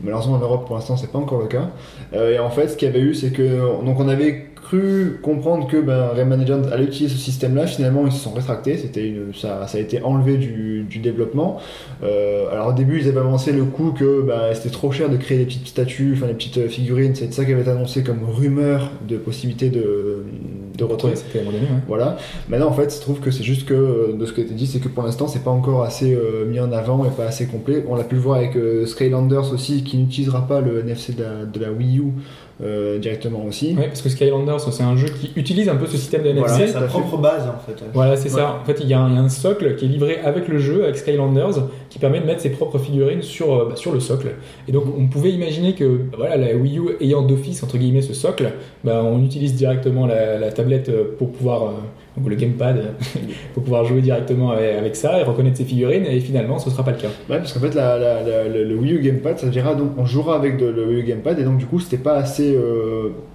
Malheureusement, 0.03 0.34
en 0.34 0.38
Europe, 0.38 0.66
pour 0.66 0.76
l'instant, 0.76 0.96
c'est 0.96 1.11
pas 1.11 1.18
encore 1.18 1.40
le 1.40 1.49
cas. 1.49 1.70
Euh, 2.14 2.34
et 2.34 2.38
en 2.38 2.51
fait, 2.51 2.68
ce 2.68 2.76
qu'il 2.76 2.86
y 2.86 2.90
avait 2.90 3.01
eu, 3.01 3.14
c'est 3.14 3.30
que 3.30 3.84
donc 3.84 3.99
on 3.99 4.09
avait 4.09 4.46
cru 4.55 5.18
comprendre 5.22 5.66
que 5.66 5.78
ben, 5.78 6.09
Rayman 6.14 6.40
Legends 6.40 6.70
allait 6.70 6.84
utiliser 6.84 7.14
ce 7.14 7.20
système-là. 7.20 7.66
Finalement, 7.66 8.07
ils 8.07 8.12
se 8.12 8.20
sont 8.20 8.32
rétractés. 8.32 8.78
Une, 8.96 9.34
ça, 9.34 9.66
ça 9.66 9.78
a 9.78 9.80
été 9.80 10.03
enlevé 10.03 10.36
du, 10.36 10.82
du 10.88 10.99
développement. 10.99 11.59
Euh, 12.03 12.51
alors 12.53 12.68
au 12.68 12.72
début, 12.72 13.01
ils 13.01 13.09
avaient 13.09 13.20
avancé 13.20 13.53
le 13.53 13.64
coup 13.64 13.92
que 13.92 14.22
ben, 14.22 14.55
c'était 14.55 14.70
trop 14.70 14.92
cher 14.92 15.09
de 15.09 15.16
créer 15.16 15.38
des 15.38 15.46
petites 15.46 15.68
statues, 15.68 16.14
enfin 16.16 16.26
des 16.26 16.34
petites 16.34 16.68
figurines. 16.68 17.14
C'est 17.14 17.32
ça 17.32 17.44
qui 17.44 17.53
avait 17.53 17.62
été 17.62 17.70
annoncé 17.70 18.03
comme 18.03 18.20
rumeur 18.30 18.90
de 19.09 19.16
possibilité 19.16 19.70
de 19.70 20.24
retrait. 20.85 21.09
Ouais, 21.35 21.45
donné. 21.45 21.59
Voilà. 21.87 22.16
Maintenant, 22.49 22.68
en 22.68 22.72
fait, 22.72 22.95
je 22.95 23.01
trouve 23.01 23.20
que 23.20 23.31
c'est 23.31 23.43
juste 23.45 23.66
que, 23.66 23.74
euh, 23.74 24.12
de 24.18 24.26
ce 24.26 24.33
qui 24.33 24.41
a 24.41 24.45
été 24.45 24.55
dit, 24.55 24.66
c'est 24.66 24.81
que 24.81 24.89
pour 24.89 25.03
l'instant, 25.05 25.26
c'est 25.29 25.43
pas 25.45 25.51
encore 25.51 25.83
assez 25.83 26.14
euh, 26.14 26.45
mis 26.47 26.61
en 26.61 26.72
avant 26.72 27.05
et 27.05 27.11
pas 27.11 27.24
assez 27.26 27.47
complet. 27.47 27.85
On 27.89 27.95
l'a 27.97 28.05
pu 28.05 28.14
le 28.16 28.20
voir 28.20 28.37
avec 28.39 28.57
euh, 28.57 28.87
Skylanders 28.87 29.53
aussi, 29.53 29.83
qui 29.85 29.97
n'utilisera 29.97 30.47
pas 30.47 30.61
le 30.61 30.81
NFC 30.81 31.14
de 31.14 31.22
la, 31.22 31.45
de 31.45 31.61
la 31.61 31.72
Wii 31.72 31.99
U 31.99 32.05
euh, 32.61 32.99
directement 32.99 33.45
aussi. 33.45 33.76
Ouais, 33.79 33.87
parce 33.87 34.03
que 34.03 34.09
Skylanders, 34.09 34.61
c'est 34.61 34.83
un 34.83 34.97
jeu 34.97 35.07
qui 35.09 35.31
utilise 35.37 35.68
un 35.68 35.76
peu 35.76 35.87
ce 35.87 35.97
système 35.97 36.22
de 36.24 36.29
NFC. 36.31 36.49
Voilà. 36.57 36.66
Sa 36.72 36.81
fait. 36.81 36.87
propre 36.89 37.16
base 37.18 37.43
en 37.47 37.59
fait. 37.64 37.85
Voilà, 37.95 38.16
c'est 38.16 38.33
Ouais. 38.35 38.41
ça. 38.41 38.59
En 38.61 38.64
fait, 38.64 38.81
y, 38.81 38.85
il 38.85 38.89
y 38.89 38.95
a 38.95 39.01
un 39.01 39.29
socle 39.29 39.76
qui 39.76 39.85
est 39.85 39.89
livré 39.89 40.18
avec 40.24 40.49
le 40.49 40.59
jeu, 40.59 40.83
avec 40.85 40.97
Skylanders, 40.97 41.55
qui 41.91 41.99
permet 41.99 42.20
de 42.20 42.26
mettre 42.26 42.41
ses 42.41 42.51
propres 42.51 42.78
figurines 42.78 43.22
sur, 43.22 43.53
euh, 43.53 43.66
bah, 43.68 43.76
sur 43.76 43.93
le 43.93 44.01
socle. 44.01 44.28
Et 44.66 44.72
donc, 44.72 44.84
on 44.99 45.07
pouvait 45.07 45.30
imaginer 45.30 45.74
que 45.74 45.84
bah, 45.84 46.16
voilà, 46.18 46.36
la 46.36 46.55
Wii 46.55 46.78
U 46.78 46.82
ayant 47.01 47.22
d'office, 47.22 47.62
entre 47.62 47.78
guillemets, 47.78 48.03
ce 48.03 48.14
socle, 48.14 48.51
bah, 48.84 49.03
on 49.05 49.22
utilise 49.24 49.55
directement 49.55 50.07
la, 50.07 50.51
tablette 50.53 50.89
euh, 50.89 51.05
pour 51.18 51.32
pouvoir, 51.32 51.62
euh, 51.64 52.22
ou 52.22 52.28
le 52.28 52.36
gamepad, 52.36 52.95
pour 53.55 53.62
pouvoir 53.62 53.84
jouer 53.84 54.01
directement 54.01 54.51
avec, 54.51 54.97
ça 54.97 55.20
et 55.20 55.22
reconnaître 55.22 55.57
ses 55.57 55.64
figurines. 55.64 56.05
Et 56.05 56.20
finalement, 56.20 56.59
ce 56.59 56.68
sera 56.70 56.84
pas 56.84 56.91
le 56.91 56.99
cas. 56.99 57.09
Ouais, 57.30 57.39
parce 57.39 57.53
qu'en 57.53 57.61
fait, 57.61 57.74
la, 57.74 57.99
la- 57.99 58.49
le, 58.49 58.76
Wii 58.76 58.95
U 58.95 59.01
Gamepad, 59.01 59.39
ça 59.39 59.47
dira 59.49 59.74
donc 59.74 59.93
on 59.97 60.05
jouera 60.05 60.36
avec 60.36 60.61
le 60.61 60.86
Wii 60.86 61.01
U 61.01 61.03
Gamepad 61.05 61.39
et 61.39 61.45
donc 61.45 61.59
du 61.59 61.66
coup, 61.66 61.80
c'était 61.80 62.03
pas 62.03 62.14
assez 62.14 62.57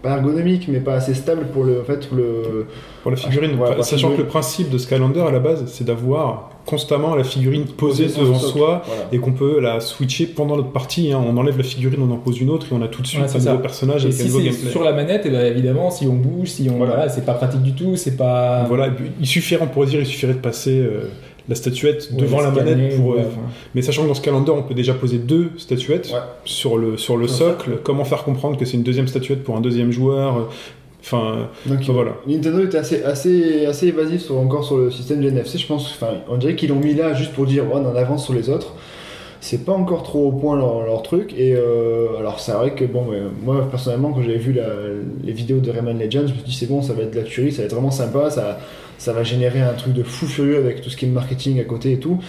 pas 0.01 0.11
ergonomique, 0.11 0.67
mais 0.67 0.79
pas 0.79 0.95
assez 0.95 1.13
stable 1.13 1.47
pour 1.53 1.63
le 1.63 1.81
en 1.81 1.83
fait 1.83 2.07
pour 2.07 2.17
le 2.17 2.67
Pour 3.03 3.11
la 3.11 3.17
figurine, 3.17 3.51
Ouais, 3.51 3.57
Enfin, 3.57 3.67
pour 3.71 3.77
la 3.77 3.83
sachant 3.83 4.07
que 4.07 4.13
figurine. 4.13 4.25
le 4.25 4.27
principe 4.27 4.69
de 4.71 4.77
Skylander 4.79 5.19
à 5.19 5.29
la 5.31 5.39
base, 5.39 5.65
c'est 5.67 5.83
d'avoir 5.83 6.49
constamment 6.65 7.13
la 7.15 7.23
figurine 7.25 7.65
posée 7.65 8.07
devant 8.07 8.39
soi 8.39 8.81
voilà. 8.85 9.03
et 9.11 9.17
qu'on 9.19 9.33
peut 9.33 9.59
la 9.59 9.81
switcher 9.81 10.25
pendant 10.27 10.55
notre 10.55 10.71
partie. 10.71 11.11
hein. 11.11 11.21
On 11.27 11.35
enlève 11.35 11.57
la 11.57 11.63
figurine, 11.63 11.99
on 12.01 12.11
en 12.13 12.17
pose 12.17 12.39
une 12.39 12.49
autre 12.49 12.67
et 12.71 12.73
on 12.73 12.81
a 12.81 12.87
tout 12.87 13.01
de 13.01 13.07
suite 13.07 13.21
c'est 13.27 13.35
un 13.45 13.51
nouveau 13.51 13.61
personnage 13.61 14.03
Et 14.05 14.07
avec 14.07 14.15
un 14.15 14.23
si 14.23 14.27
nouveau 14.27 14.39
c'est 14.39 14.45
gameplay. 14.45 14.71
sur 14.71 14.83
la 14.83 14.93
manette, 14.93 15.25
et 15.25 15.29
ben 15.29 15.45
évidemment, 15.45 15.91
si 15.91 16.07
on 16.07 16.13
bouge, 16.13 16.47
si 16.47 16.69
on. 16.71 16.77
Voilà. 16.77 16.93
Voilà, 16.95 17.09
c'est 17.09 17.25
pas 17.25 17.33
pratique 17.33 17.61
du 17.61 17.73
tout, 17.73 17.97
c'est 17.97 18.15
pas. 18.15 18.63
Voilà, 18.69 18.89
puis, 18.89 19.11
il 19.19 19.27
suffirait, 19.27 19.61
on 19.61 19.67
pourrait 19.67 19.87
dire, 19.87 19.99
il 19.99 20.05
suffirait 20.05 20.33
de 20.33 20.37
passer 20.39 20.79
euh, 20.79 21.09
la 21.49 21.55
statuette 21.55 22.07
Ouais, 22.13 22.21
devant 22.21 22.39
la 22.39 22.51
manette 22.51 22.95
pour. 22.95 23.07
ouais, 23.15 23.19
euh. 23.19 23.23
Mais 23.75 23.81
sachant 23.81 24.03
que 24.03 24.07
dans 24.07 24.13
ce 24.13 24.21
calendrier, 24.21 24.57
on 24.57 24.63
peut 24.63 24.73
déjà 24.73 24.93
poser 24.93 25.17
deux 25.17 25.51
statuettes 25.57 26.13
sur 26.45 26.77
le, 26.77 26.95
sur 26.95 27.17
le 27.17 27.27
socle. 27.27 27.79
Comment 27.83 28.05
faire 28.05 28.23
comprendre 28.23 28.55
que 28.57 28.63
c'est 28.63 28.77
une 28.77 28.83
deuxième 28.83 29.09
statuette 29.09 29.43
pour 29.43 29.57
un 29.57 29.61
deuxième 29.61 29.91
joueur 29.91 30.37
euh, 30.37 30.41
Enfin, 31.03 31.49
Donc, 31.65 31.79
enfin, 31.81 31.93
voilà. 31.93 32.11
Nintendo 32.25 32.63
était 32.63 32.77
assez, 32.77 33.03
assez, 33.03 33.65
assez 33.65 33.87
évasif 33.87 34.21
sur, 34.21 34.37
encore 34.39 34.63
sur 34.63 34.77
le 34.77 34.89
système 34.89 35.19
de 35.21 35.27
NFC. 35.29 35.57
Je 35.57 35.67
pense, 35.67 35.91
enfin, 35.91 36.13
on 36.29 36.37
dirait 36.37 36.55
qu'ils 36.55 36.69
l'ont 36.69 36.79
mis 36.79 36.93
là 36.93 37.13
juste 37.13 37.33
pour 37.33 37.45
dire, 37.45 37.65
on 37.71 37.85
en 37.85 37.95
avance 37.95 38.23
sur 38.23 38.33
les 38.33 38.49
autres. 38.49 38.73
C'est 39.41 39.65
pas 39.65 39.73
encore 39.73 40.03
trop 40.03 40.29
au 40.29 40.31
point 40.31 40.55
leur, 40.55 40.83
leur 40.85 41.03
truc. 41.03 41.33
Et 41.37 41.53
euh, 41.57 42.17
alors, 42.17 42.39
c'est 42.39 42.53
vrai 42.53 42.73
que, 42.73 42.85
bon, 42.85 43.07
moi 43.43 43.67
personnellement, 43.69 44.11
quand 44.13 44.21
j'avais 44.21 44.37
vu 44.37 44.53
la- 44.53 44.63
les 45.23 45.33
vidéos 45.33 45.59
de 45.59 45.69
Rayman 45.69 45.99
Legends, 45.99 46.27
je 46.27 46.31
me 46.33 46.37
suis 46.37 46.43
dit, 46.45 46.53
c'est 46.53 46.67
bon, 46.69 46.81
ça 46.81 46.93
va 46.93 47.03
être 47.03 47.11
de 47.11 47.17
la 47.19 47.23
tuerie, 47.25 47.51
ça 47.51 47.63
va 47.63 47.65
être 47.65 47.73
vraiment 47.73 47.91
sympa, 47.91 48.29
ça, 48.29 48.59
ça 48.97 49.11
va 49.11 49.23
générer 49.23 49.59
un 49.59 49.73
truc 49.73 49.91
de 49.93 50.03
fou 50.03 50.25
furieux 50.27 50.55
avec 50.57 50.79
tout 50.79 50.89
ce 50.89 50.95
qui 50.95 51.03
est 51.03 51.09
marketing 51.09 51.59
à 51.59 51.65
côté 51.65 51.91
et 51.91 51.99
tout. 51.99 52.19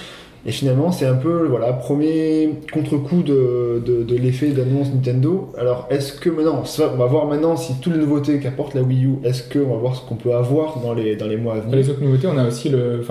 Et 0.46 0.52
finalement, 0.52 0.92
c'est 0.92 1.06
un 1.06 1.14
peu, 1.14 1.46
voilà, 1.48 1.72
premier 1.72 2.50
contre-coup 2.72 3.22
de, 3.22 3.82
de, 3.84 4.02
de 4.02 4.16
l'effet 4.16 4.48
d'annonce 4.48 4.88
Nintendo. 4.92 5.50
Alors, 5.58 5.86
est-ce 5.90 6.12
que 6.12 6.28
maintenant, 6.28 6.62
on 6.62 6.96
va 6.96 7.06
voir 7.06 7.26
maintenant 7.26 7.56
si 7.56 7.74
toutes 7.80 7.94
les 7.94 7.98
nouveautés 7.98 8.38
qu'apporte 8.40 8.74
la 8.74 8.82
Wii 8.82 9.04
U, 9.06 9.10
est-ce 9.24 9.42
qu'on 9.42 9.70
va 9.72 9.76
voir 9.78 9.96
ce 9.96 10.02
qu'on 10.06 10.16
peut 10.16 10.34
avoir 10.34 10.80
dans 10.80 10.92
les, 10.92 11.16
dans 11.16 11.26
les 11.26 11.36
mois 11.36 11.54
à 11.54 11.60
venir? 11.60 11.76
Les 11.76 11.88
autres 11.88 12.02
nouveautés, 12.02 12.26
on 12.26 12.36
a 12.36 12.46
aussi 12.46 12.68
le, 12.68 13.02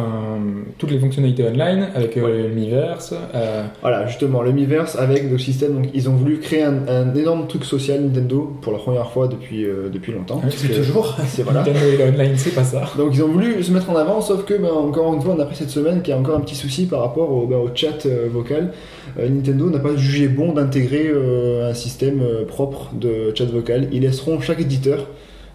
toutes 0.77 0.91
les 0.91 0.99
fonctionnalités 0.99 1.43
online 1.47 1.87
avec 1.95 2.15
euh, 2.17 2.47
l'Universe. 2.49 3.13
euh, 3.33 3.63
Voilà, 3.81 4.05
justement, 4.07 4.41
le 4.41 4.51
Miiverse 4.51 4.95
avec 4.95 5.29
le 5.29 5.37
système. 5.37 5.73
Donc, 5.73 5.89
ils 5.93 6.09
ont 6.09 6.13
voulu 6.13 6.39
créer 6.39 6.63
un, 6.63 6.87
un 6.87 7.15
énorme 7.15 7.47
truc 7.47 7.65
social 7.65 8.01
Nintendo 8.01 8.51
pour 8.61 8.73
la 8.73 8.79
première 8.79 9.09
fois 9.11 9.27
depuis, 9.27 9.65
euh, 9.65 9.89
depuis 9.91 10.11
longtemps. 10.11 10.37
Parce 10.37 10.55
que 10.55 10.73
toujours. 10.73 11.15
C'est 11.27 11.43
voilà. 11.43 11.61
Nintendo 11.61 11.79
et 11.93 11.97
le 11.97 12.03
online, 12.13 12.33
c'est 12.37 12.53
pas 12.53 12.63
ça. 12.63 12.83
Donc 12.97 13.15
ils 13.15 13.23
ont 13.23 13.27
voulu 13.27 13.63
se 13.63 13.71
mettre 13.71 13.89
en 13.89 13.95
avant, 13.95 14.21
sauf 14.21 14.45
que 14.45 14.53
ben, 14.53 14.69
encore 14.71 15.13
une 15.13 15.21
fois, 15.21 15.33
on 15.35 15.39
a 15.39 15.45
pris 15.45 15.55
cette 15.55 15.69
semaine 15.69 16.01
qu'il 16.01 16.13
y 16.13 16.17
a 16.17 16.19
encore 16.19 16.35
un 16.35 16.41
petit 16.41 16.55
souci 16.55 16.85
par 16.85 16.99
rapport 17.01 17.22
au, 17.31 17.47
ben, 17.47 17.57
au 17.57 17.69
chat 17.73 18.05
euh, 18.05 18.27
vocal. 18.31 18.71
Euh, 19.19 19.29
Nintendo 19.29 19.69
n'a 19.69 19.79
pas 19.79 19.95
jugé 19.95 20.27
bon 20.27 20.53
d'intégrer 20.53 21.07
euh, 21.13 21.69
un 21.69 21.73
système 21.73 22.21
euh, 22.21 22.45
propre 22.45 22.91
de 22.93 23.31
chat 23.35 23.45
vocal. 23.45 23.87
Ils 23.91 24.01
laisseront 24.01 24.39
chaque 24.41 24.61
éditeur 24.61 25.07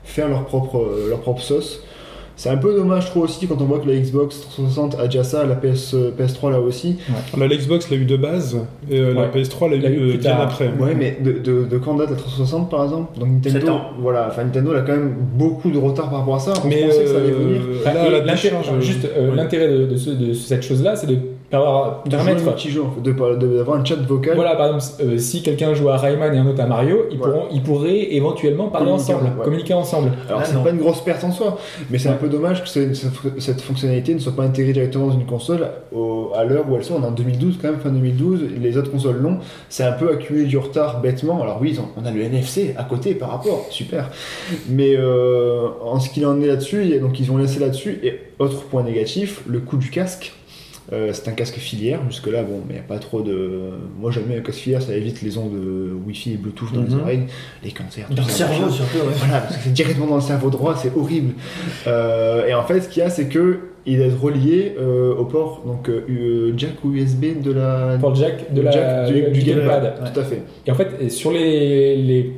faire 0.04 0.28
leur 0.28 0.44
propre, 0.44 0.78
euh, 0.78 1.08
leur 1.10 1.20
propre 1.20 1.42
sauce. 1.42 1.82
C'est 2.40 2.50
un 2.50 2.56
peu 2.56 2.72
dommage, 2.72 3.06
je 3.06 3.08
trouve 3.10 3.24
aussi, 3.24 3.48
quand 3.48 3.60
on 3.60 3.64
voit 3.64 3.80
que 3.80 3.88
la 3.88 3.96
Xbox 3.98 4.40
360 4.42 4.94
a 5.00 5.06
déjà 5.06 5.24
ça, 5.24 5.44
la 5.44 5.56
PS, 5.56 5.94
euh, 5.94 6.12
PS3 6.16 6.52
là 6.52 6.60
aussi. 6.60 6.96
La 7.36 7.48
Xbox 7.48 7.90
l'a 7.90 7.96
eu 7.96 8.04
de 8.04 8.16
base, 8.16 8.56
et 8.88 9.00
euh, 9.00 9.12
la 9.12 9.22
Ouais. 9.22 9.42
PS3 9.42 9.68
l'a 9.70 9.76
eu 9.76 9.80
eu 9.80 9.84
euh, 9.84 10.08
plus 10.10 10.18
bien 10.18 10.30
tard. 10.30 10.42
après. 10.42 10.70
Ouais, 10.78 10.94
mais 10.96 11.18
de, 11.20 11.32
de, 11.32 11.64
de 11.64 11.78
quand 11.78 11.94
date 11.96 12.10
la 12.10 12.14
360 12.16 12.70
par 12.70 12.84
exemple? 12.84 13.18
Donc 13.18 13.28
Nintendo, 13.44 13.72
ans. 13.72 13.80
voilà, 13.98 14.28
enfin 14.30 14.44
Nintendo 14.44 14.70
a 14.70 14.82
quand 14.82 14.92
même 14.92 15.16
beaucoup 15.34 15.72
de 15.72 15.78
retard 15.78 16.10
par 16.10 16.20
rapport 16.20 16.36
à 16.36 16.38
ça. 16.38 16.52
On 16.64 16.68
Mais 16.68 16.82
pensait 16.86 17.00
que 17.02 17.06
ça 17.08 17.16
allait 17.16 17.30
venir. 17.32 17.60
Enfin, 17.80 17.94
là, 17.94 18.06
et 18.06 18.10
la 18.12 18.18
l'intérêt- 18.20 18.32
décharge, 18.50 18.68
enfin, 18.68 18.80
juste 18.80 19.04
euh, 19.16 19.30
ouais. 19.30 19.36
l'intérêt 19.36 19.68
de, 19.72 19.86
de 19.86 19.96
ce- 19.96 20.10
de 20.10 20.32
cette 20.32 20.62
chose-là, 20.62 20.94
c'est 20.94 21.08
de 21.08 21.16
De 21.51 22.11
permettre 22.11 22.44
d'avoir 23.01 23.78
un 23.78 23.84
chat 23.84 23.94
vocal. 23.96 24.34
Voilà, 24.34 24.55
par 24.55 24.66
exemple, 24.74 25.03
euh, 25.03 25.16
si 25.18 25.42
quelqu'un 25.42 25.72
joue 25.72 25.88
à 25.88 25.96
Rayman 25.96 26.34
et 26.34 26.38
un 26.38 26.46
autre 26.46 26.61
à 26.61 26.66
Mario, 26.66 27.05
ils, 27.11 27.16
Voilà. 27.16 27.32
pourront, 27.34 27.46
ils 27.51 27.62
pourraient 27.62 28.14
éventuellement 28.14 28.68
parler 28.68 28.86
Communiquer, 28.90 29.14
ensemble, 29.14 29.38
ouais. 29.38 29.44
communiquer 29.44 29.74
ensemble. 29.74 30.12
Alors 30.28 30.40
Ah, 30.42 30.44
c'est 30.46 30.62
pas 30.62 30.70
une 30.70 30.76
grosse 30.78 31.01
perte 31.03 31.24
en 31.24 31.32
soi, 31.32 31.57
mais 31.90 31.99
c'est 31.99 32.11
un 32.11 32.14
peu 32.16 32.28
dommage 32.28 32.62
que 32.62 32.68
cette, 32.68 32.94
cette 33.38 33.61
fonctionnalité 33.62 34.12
ne 34.12 34.18
soit 34.18 34.36
pas 34.36 34.42
intégrée 34.42 34.74
directement 34.74 35.07
dans 35.07 35.14
une 35.14 35.24
console 35.24 35.66
au- 35.90 36.32
à 36.36 36.44
l'heure 36.44 36.64
où 36.68 36.76
elles 36.76 36.84
sont. 36.84 36.96
On 36.96 37.03
est 37.03 37.07
en 37.07 37.12
2012 37.12 37.59
quand 37.62 37.70
même, 37.70 37.80
fin 37.80 37.88
2012, 37.88 38.40
les 38.61 38.76
autres 38.76 38.90
consoles 38.90 39.20
non. 39.22 39.38
C'est 39.70 39.84
un 39.84 39.92
peu 39.92 40.12
accumulé 40.12 40.44
du 40.44 40.59
retard 40.59 41.01
bêtement. 41.01 41.42
Alors 41.42 41.59
oui, 41.62 41.78
on 41.96 42.05
a 42.05 42.11
le 42.11 42.20
NFC 42.22 42.74
à 42.76 42.84
côté 42.84 43.14
par 43.14 43.30
rapport, 43.30 43.64
super. 43.70 44.11
Mais 44.68 44.94
euh, 44.96 45.68
en 45.82 45.99
ce 45.99 46.11
qu'il 46.11 46.26
en 46.26 46.40
est 46.42 46.46
là-dessus, 46.46 46.99
donc 47.01 47.18
ils 47.20 47.32
ont 47.32 47.38
laissé 47.38 47.59
là-dessus. 47.59 48.01
Et 48.03 48.20
autre 48.38 48.64
point 48.64 48.82
négatif, 48.82 49.42
le 49.49 49.61
coût 49.61 49.78
du 49.78 49.88
casque. 49.90 50.34
Euh, 50.93 51.11
c'est 51.12 51.28
un 51.28 51.32
casque 51.32 51.57
filière, 51.57 52.01
jusque-là, 52.09 52.43
bon, 52.45 52.62
mais 52.66 52.70
il 52.70 52.76
n'y 52.76 52.80
a 52.80 52.82
pas 52.82 52.99
trop 52.99 53.20
de. 53.20 53.70
Moi, 53.99 54.11
j'aime 54.11 54.24
bien 54.24 54.39
un 54.39 54.41
casque 54.41 54.59
filière, 54.61 54.80
ça 54.80 54.95
évite 54.97 55.20
les 55.20 55.36
ondes 55.36 55.53
Wi-Fi 56.07 56.32
et 56.32 56.36
Bluetooth 56.39 56.72
dans 56.72 56.82
les 56.82 56.89
Mhm. 56.95 57.01
oreilles, 57.01 57.22
les 57.62 57.72
cancers. 57.72 58.07
Dans 58.11 58.22
le 58.22 58.28
cerveau 58.30 58.70
surtout, 58.70 58.97
ouais. 58.99 59.12
Voilà, 59.16 59.41
parce 59.41 59.57
que 59.57 59.62
c'est 59.64 59.72
directement 59.72 60.07
dans 60.07 60.14
le 60.16 60.20
cerveau 60.22 60.49
droit, 60.49 60.74
c'est 60.76 60.93
horrible. 60.97 61.34
Euh, 61.86 62.47
et 62.47 62.55
en 62.55 62.64
fait, 62.64 62.80
ce 62.80 62.89
qu'il 62.89 63.03
y 63.03 63.07
a, 63.07 63.11
c'est 63.11 63.26
que 63.28 63.59
il 63.87 64.01
est 64.01 64.11
relié 64.12 64.74
euh, 64.79 65.14
au 65.14 65.24
port 65.24 65.62
donc 65.66 65.89
euh, 65.89 66.53
jack 66.57 66.72
ou 66.85 66.93
USB 66.93 67.41
de 67.43 67.53
la 67.53 67.97
Pour 67.99 68.11
le 68.11 68.16
jack 68.16 68.53
de 68.53 68.61
la, 68.61 68.70
jack 68.70 69.07
du, 69.12 69.22
du 69.31 69.41
gamepad. 69.43 69.83
gamepad. 69.83 70.12
Tout 70.12 70.20
à 70.20 70.24
fait. 70.24 70.43
Et 70.66 70.70
en 70.70 70.74
fait, 70.74 70.89
et 71.01 71.09
sur 71.09 71.31
les, 71.33 71.97
les, 71.97 72.33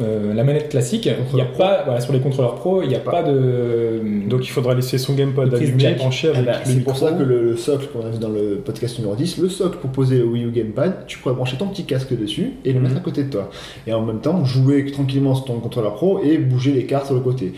euh, 0.00 0.32
la 0.34 0.44
manette 0.44 0.68
classique, 0.68 1.06
il 1.32 1.38
y 1.38 1.40
a 1.40 1.44
pas, 1.44 1.82
voilà, 1.84 2.00
sur 2.00 2.12
les 2.12 2.20
contrôleurs 2.20 2.54
pro, 2.56 2.82
il 2.82 2.88
n'y 2.88 2.94
a 2.94 3.00
pas 3.00 3.22
de. 3.22 4.00
Donc 4.28 4.44
il 4.46 4.50
faudra 4.50 4.74
laisser 4.74 4.98
son 4.98 5.14
gamepad 5.14 5.52
allumé, 5.54 5.94
branché 5.94 6.28
Eh 6.32 6.36
avec 6.38 6.48
le 6.66 6.72
c'est 6.72 6.84
pour 6.84 6.96
ça 6.96 7.12
que 7.12 7.22
le, 7.22 7.42
le 7.42 7.56
socle 7.56 7.86
qu'on 7.92 8.06
a 8.06 8.10
vu 8.10 8.18
dans 8.18 8.28
le 8.28 8.60
podcast 8.64 8.98
numéro 8.98 9.16
10, 9.16 9.38
le 9.38 9.48
socle 9.48 9.78
pour 9.78 9.90
poser 9.90 10.18
le 10.18 10.24
Wii 10.24 10.44
U 10.44 10.50
Gamepad, 10.50 11.06
tu 11.06 11.18
pourrais 11.18 11.34
brancher 11.34 11.56
ton 11.56 11.66
petit 11.68 11.84
casque 11.84 12.16
dessus 12.16 12.52
et 12.64 12.72
le 12.72 12.78
Mhm. 12.78 12.88
mettre 12.88 12.96
à 12.98 13.00
côté 13.00 13.24
de 13.24 13.30
toi. 13.30 13.50
Et 13.86 13.92
en 13.92 14.02
même 14.02 14.20
temps, 14.20 14.44
jouer 14.44 14.84
tranquillement 14.90 15.34
sur 15.34 15.44
ton 15.46 15.54
contrôleur 15.60 15.94
pro 15.94 16.20
et 16.24 16.36
bouger 16.38 16.72
les 16.72 16.84
cartes 16.84 17.06
sur 17.06 17.14
le 17.14 17.20
côté. 17.20 17.52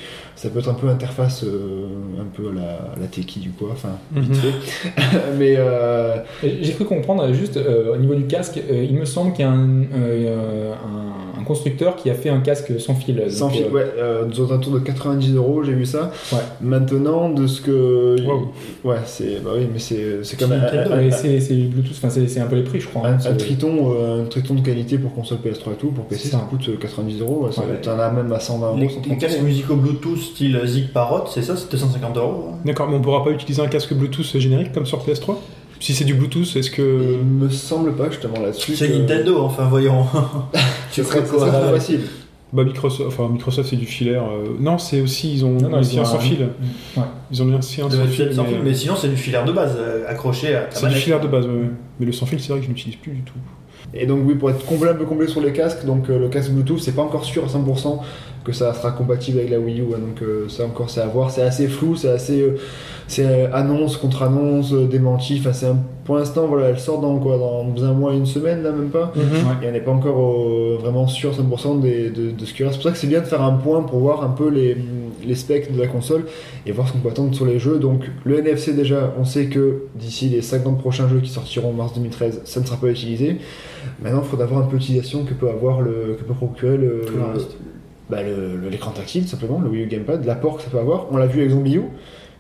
Ça 0.45 0.51
peut 0.51 0.59
être 0.59 0.69
un 0.69 0.75
peu 0.75 0.89
interface, 0.91 1.43
euh, 1.43 1.87
un 2.21 2.27
peu 2.37 2.51
à 2.51 2.53
la, 2.53 2.73
à 2.95 3.01
la 3.01 3.07
Teki 3.07 3.41
du 3.41 3.49
quoi, 3.53 3.71
enfin, 3.73 3.93
vite 4.15 4.29
Mhm. 4.29 4.35
fait. 4.35 4.91
Mais 5.39 5.55
euh, 5.57 6.17
J'ai 6.43 6.75
cru 6.75 6.85
comprendre, 6.85 7.33
juste 7.33 7.57
euh, 7.57 7.95
au 7.95 7.97
niveau 7.97 8.15
du 8.15 8.27
casque, 8.27 8.59
euh, 8.71 8.85
il 8.85 8.95
me 8.95 9.07
semble 9.07 9.33
qu'il 9.33 9.47
y 9.47 9.49
a 9.49 9.53
euh, 9.53 10.75
un 10.75 11.34
constructeur 11.45 11.97
qui 11.97 12.11
a 12.11 12.15
fait 12.15 12.29
un 12.31 12.41
casque 12.41 12.73
sans 12.81 12.95
fil. 12.95 13.23
Sans 13.31 13.47
Donc, 13.47 13.55
fil, 13.57 13.65
euh, 13.67 13.71
ouais, 13.71 13.87
euh, 13.99 14.25
aux 14.39 14.51
alentours 14.53 14.73
de 14.73 14.79
90 14.81 15.35
euros, 15.37 15.63
j'ai 15.63 15.73
vu 15.73 15.87
ça. 15.87 16.11
Ouais. 16.33 16.39
Maintenant, 16.61 17.29
de 17.29 17.47
ce 17.47 17.61
que. 17.61 18.17
Wow. 18.27 18.49
Ouais, 18.85 18.97
c'est. 19.05 19.43
Bah 19.45 19.51
oui, 19.57 19.67
mais 19.73 19.79
c'est 19.79 20.25
c'est 20.25 20.39
comme 20.39 20.51
C'est 20.51 20.77
un, 20.79 20.91
un- 20.93 21.07
un- 21.07 21.11
c'est 21.11 21.41
c'est 21.41 21.55
Bluetooth, 21.55 21.93
enfin 21.97 22.11
c'est 22.11 22.27
c'est 22.29 22.41
un 22.41 22.47
peu 22.47 22.57
les 22.57 22.63
prix, 22.63 22.81
je 22.81 22.89
crois. 22.89 23.07
hein, 23.07 23.15
un- 23.17 23.19
c'est- 23.21 23.29
un 23.29 23.35
triton, 23.35 23.93
euh, 23.95 24.23
un 24.23 24.27
triton 24.27 24.55
de 24.55 24.61
qualité 24.61 24.99
pour 24.99 25.15
console 25.15 25.39
PS3 25.39 25.73
et 25.73 25.77
tout, 25.77 25.89
pour 25.89 26.05
PC, 26.07 26.23
C'est 26.25 26.29
ça 26.31 26.39
ça. 26.39 26.47
coûte 26.49 26.69
euh, 26.69 26.77
90 26.81 27.21
euros. 27.21 27.45
ouais, 27.47 27.53
ça- 27.53 27.61
Ouais. 27.63 27.81
T'en 27.83 27.99
as 27.99 28.11
même 28.11 28.33
à 28.33 28.41
120 28.41 28.69
euros. 28.69 28.77
Les, 28.79 28.89
130 28.89 29.07
les 29.11 29.17
casques 29.19 29.43
musicaux 29.43 29.77
Bluetooth 29.77 30.19
style 30.19 30.61
Zig 30.65 30.89
Parrot, 30.93 31.25
c'est 31.33 31.43
ça, 31.43 31.57
c'était 31.57 31.77
150 31.77 32.17
euros. 32.17 32.51
hein. 32.53 32.57
D'accord, 32.65 32.89
mais 32.89 32.97
on 32.97 33.01
pourra 33.03 33.23
pas 33.25 33.31
utiliser 33.31 33.63
un 33.63 33.67
casque 33.69 33.93
Bluetooth 33.95 34.25
générique 34.39 34.73
comme 34.73 34.87
sur 34.87 34.99
PS3 35.05 35.37
Si 35.81 35.93
c'est 35.95 36.05
du 36.05 36.15
Bluetooth, 36.15 36.57
est-ce 36.57 36.71
que. 36.71 37.17
Il 37.21 37.27
me 37.27 37.49
semble 37.51 37.93
pas 37.95 38.09
justement 38.11 38.41
là-dessus. 38.41 38.75
C'est 38.77 38.89
que- 38.89 38.95
Nintendo, 38.97 39.39
enfin 39.43 39.67
voyons. 39.69 40.05
Tu 40.93 41.03
ce 41.03 41.09
quoi 41.13 41.23
facile. 41.73 42.01
Bah 42.53 42.63
Microsoft, 42.63 43.09
enfin 43.09 43.29
Microsoft 43.29 43.69
c'est 43.69 43.75
du 43.77 43.85
filaire. 43.87 44.23
euh, 44.23 44.55
Non, 44.61 44.79
c'est 44.79 45.01
aussi 45.01 45.33
ils 45.35 45.45
ont 45.45 45.59
Non, 45.61 45.69
non, 45.71 45.79
aussi 45.81 45.95
ils 45.97 45.99
ont 45.99 46.03
un 46.03 46.05
sans 46.05 46.17
un- 46.17 46.21
fil. 46.21 46.49
Ouais. 46.97 47.03
Ils 47.33 47.43
ont 47.43 47.47
mis 47.47 47.55
aussi 47.57 47.83
un 47.83 47.89
De- 47.89 47.97
sans 47.97 48.07
fil. 48.07 48.33
sans 48.33 48.43
mais, 48.45 48.49
fil, 48.51 48.59
mais 48.63 48.75
sinon 48.75 48.95
c'est 48.95 49.09
du 49.09 49.17
filaire 49.17 49.45
de 49.45 49.51
base, 49.51 49.75
euh, 49.77 50.05
accroché 50.09 50.55
à 50.55 50.61
ta 50.63 50.77
C'est 50.77 50.87
du 50.89 50.95
filaire 50.95 51.21
de 51.21 51.27
base, 51.27 51.47
ouais, 51.47 51.53
ouais. 51.53 51.71
Mais 51.99 52.07
le 52.07 52.13
sans 52.13 52.27
fil, 52.27 52.39
c'est 52.39 52.51
vrai 52.51 52.61
que 52.61 52.65
je 52.67 52.71
l'utilise 52.71 52.95
plus 52.97 53.11
du 53.11 53.23
tout. 53.23 53.35
Et 53.93 54.07
donc 54.07 54.21
oui, 54.25 54.35
pour 54.37 54.51
être 54.51 54.65
complet, 54.65 54.91
un 54.91 54.95
peu 54.95 55.05
complet 55.05 55.27
sur 55.27 55.41
les 55.41 55.53
casques, 55.53 55.85
donc 55.85 56.09
euh, 56.11 56.19
le 56.19 56.29
casque 56.29 56.53
Bluetooth, 56.53 56.79
c'est 56.81 56.95
pas 56.95 57.03
encore 57.03 57.25
sûr 57.25 57.43
à 57.45 57.49
100% 57.49 58.01
que 58.45 58.53
ça 58.53 58.75
sera 58.75 58.91
compatible 58.93 59.39
avec 59.39 59.51
la 59.51 59.59
Wii 59.59 59.81
U, 59.81 59.85
hein, 59.95 59.99
donc 59.99 60.23
euh, 60.23 60.49
ça 60.49 60.65
encore 60.67 60.91
c'est 60.91 61.01
à 61.01 61.07
voir, 61.07 61.31
c'est 61.31 61.43
assez 61.43 61.67
flou, 61.67 61.97
c'est 61.97 62.11
assez, 62.11 62.43
euh, 62.43 62.57
c'est 63.09 63.25
euh, 63.27 63.47
annonce 63.55 63.97
contre 63.97 64.23
annonce, 64.23 64.73
euh, 64.75 64.87
démenti, 64.87 65.39
enfin 65.41 65.53
c'est 65.55 65.67
un- 65.67 65.79
pour 66.05 66.17
l'instant 66.17 66.47
voilà, 66.47 66.69
elle 66.69 66.79
sort 66.79 67.01
dans 67.01 67.19
quoi, 67.19 67.39
dans 67.39 67.85
un 67.85 67.93
mois, 67.95 68.13
une 68.13 68.27
semaine 68.27 68.63
là 68.63 68.71
même 68.73 68.91
pas, 68.91 69.13
et 69.63 69.69
on 69.69 69.73
n'est 69.73 69.81
pas 69.81 69.93
encore 69.93 70.19
euh, 70.21 70.77
vraiment 70.79 71.07
sûr 71.09 71.33
100% 71.35 71.81
des- 71.81 72.11
de, 72.11 72.31
de 72.33 72.45
ce 72.45 72.53
qu'il 72.53 72.61
y 72.61 72.63
aura. 72.65 72.73
C'est 72.73 72.79
pour 72.79 72.85
ça 72.85 72.93
que 72.93 72.99
c'est 72.99 73.07
bien 73.07 73.21
de 73.21 73.25
faire 73.27 73.41
un 73.43 73.55
point 73.55 73.83
pour 73.83 73.99
voir 74.01 74.23
un 74.23 74.29
peu 74.29 74.49
les, 74.51 74.77
les 75.27 75.35
specs 75.35 75.73
de 75.75 75.81
la 75.81 75.87
console 75.87 76.27
et 76.67 76.73
voir 76.73 76.87
ce 76.87 76.93
qu'on 76.93 76.99
peut 76.99 77.09
attendre 77.09 77.35
sur 77.35 77.47
les 77.47 77.59
jeux. 77.59 77.79
Donc 77.79 78.05
le 78.25 78.39
NFC 78.41 78.75
déjà, 78.75 79.15
on 79.19 79.25
sait 79.25 79.47
que 79.47 79.85
d'ici 79.95 80.29
les 80.29 80.43
50 80.43 80.79
prochains 80.79 81.09
jeux 81.09 81.21
qui 81.21 81.31
sortiront 81.31 81.71
en 81.71 81.73
mars 81.73 81.95
2013, 81.95 82.43
ça 82.45 82.61
ne 82.61 82.67
sera 82.67 82.77
pas 82.77 82.89
utilisé. 82.89 83.39
Maintenant, 84.03 84.21
il 84.23 84.29
faudra 84.29 84.45
voir 84.45 84.61
un 84.63 84.67
peu 84.67 84.77
l'utilisation 84.77 85.25
que 85.25 85.33
peut 85.33 85.49
avoir 85.49 85.81
le, 85.81 86.17
que 86.19 86.25
peut 86.25 86.35
procurer 86.35 86.77
le, 86.77 87.07
le. 87.33 87.41
Bah, 88.11 88.19
l'écran 88.71 88.91
tactile 88.91 89.27
simplement, 89.29 89.61
le 89.61 89.69
Wii 89.71 89.83
U 89.85 89.87
Gamepad, 89.87 90.25
l'apport 90.25 90.57
que 90.59 90.63
ça 90.63 90.71
peut 90.71 90.79
avoir. 90.79 91.07
On 91.11 91.17
l'a 91.17 91.27
vu 91.27 91.41
avec 91.41 91.51
Zombie 91.53 91.77
U, 91.77 91.83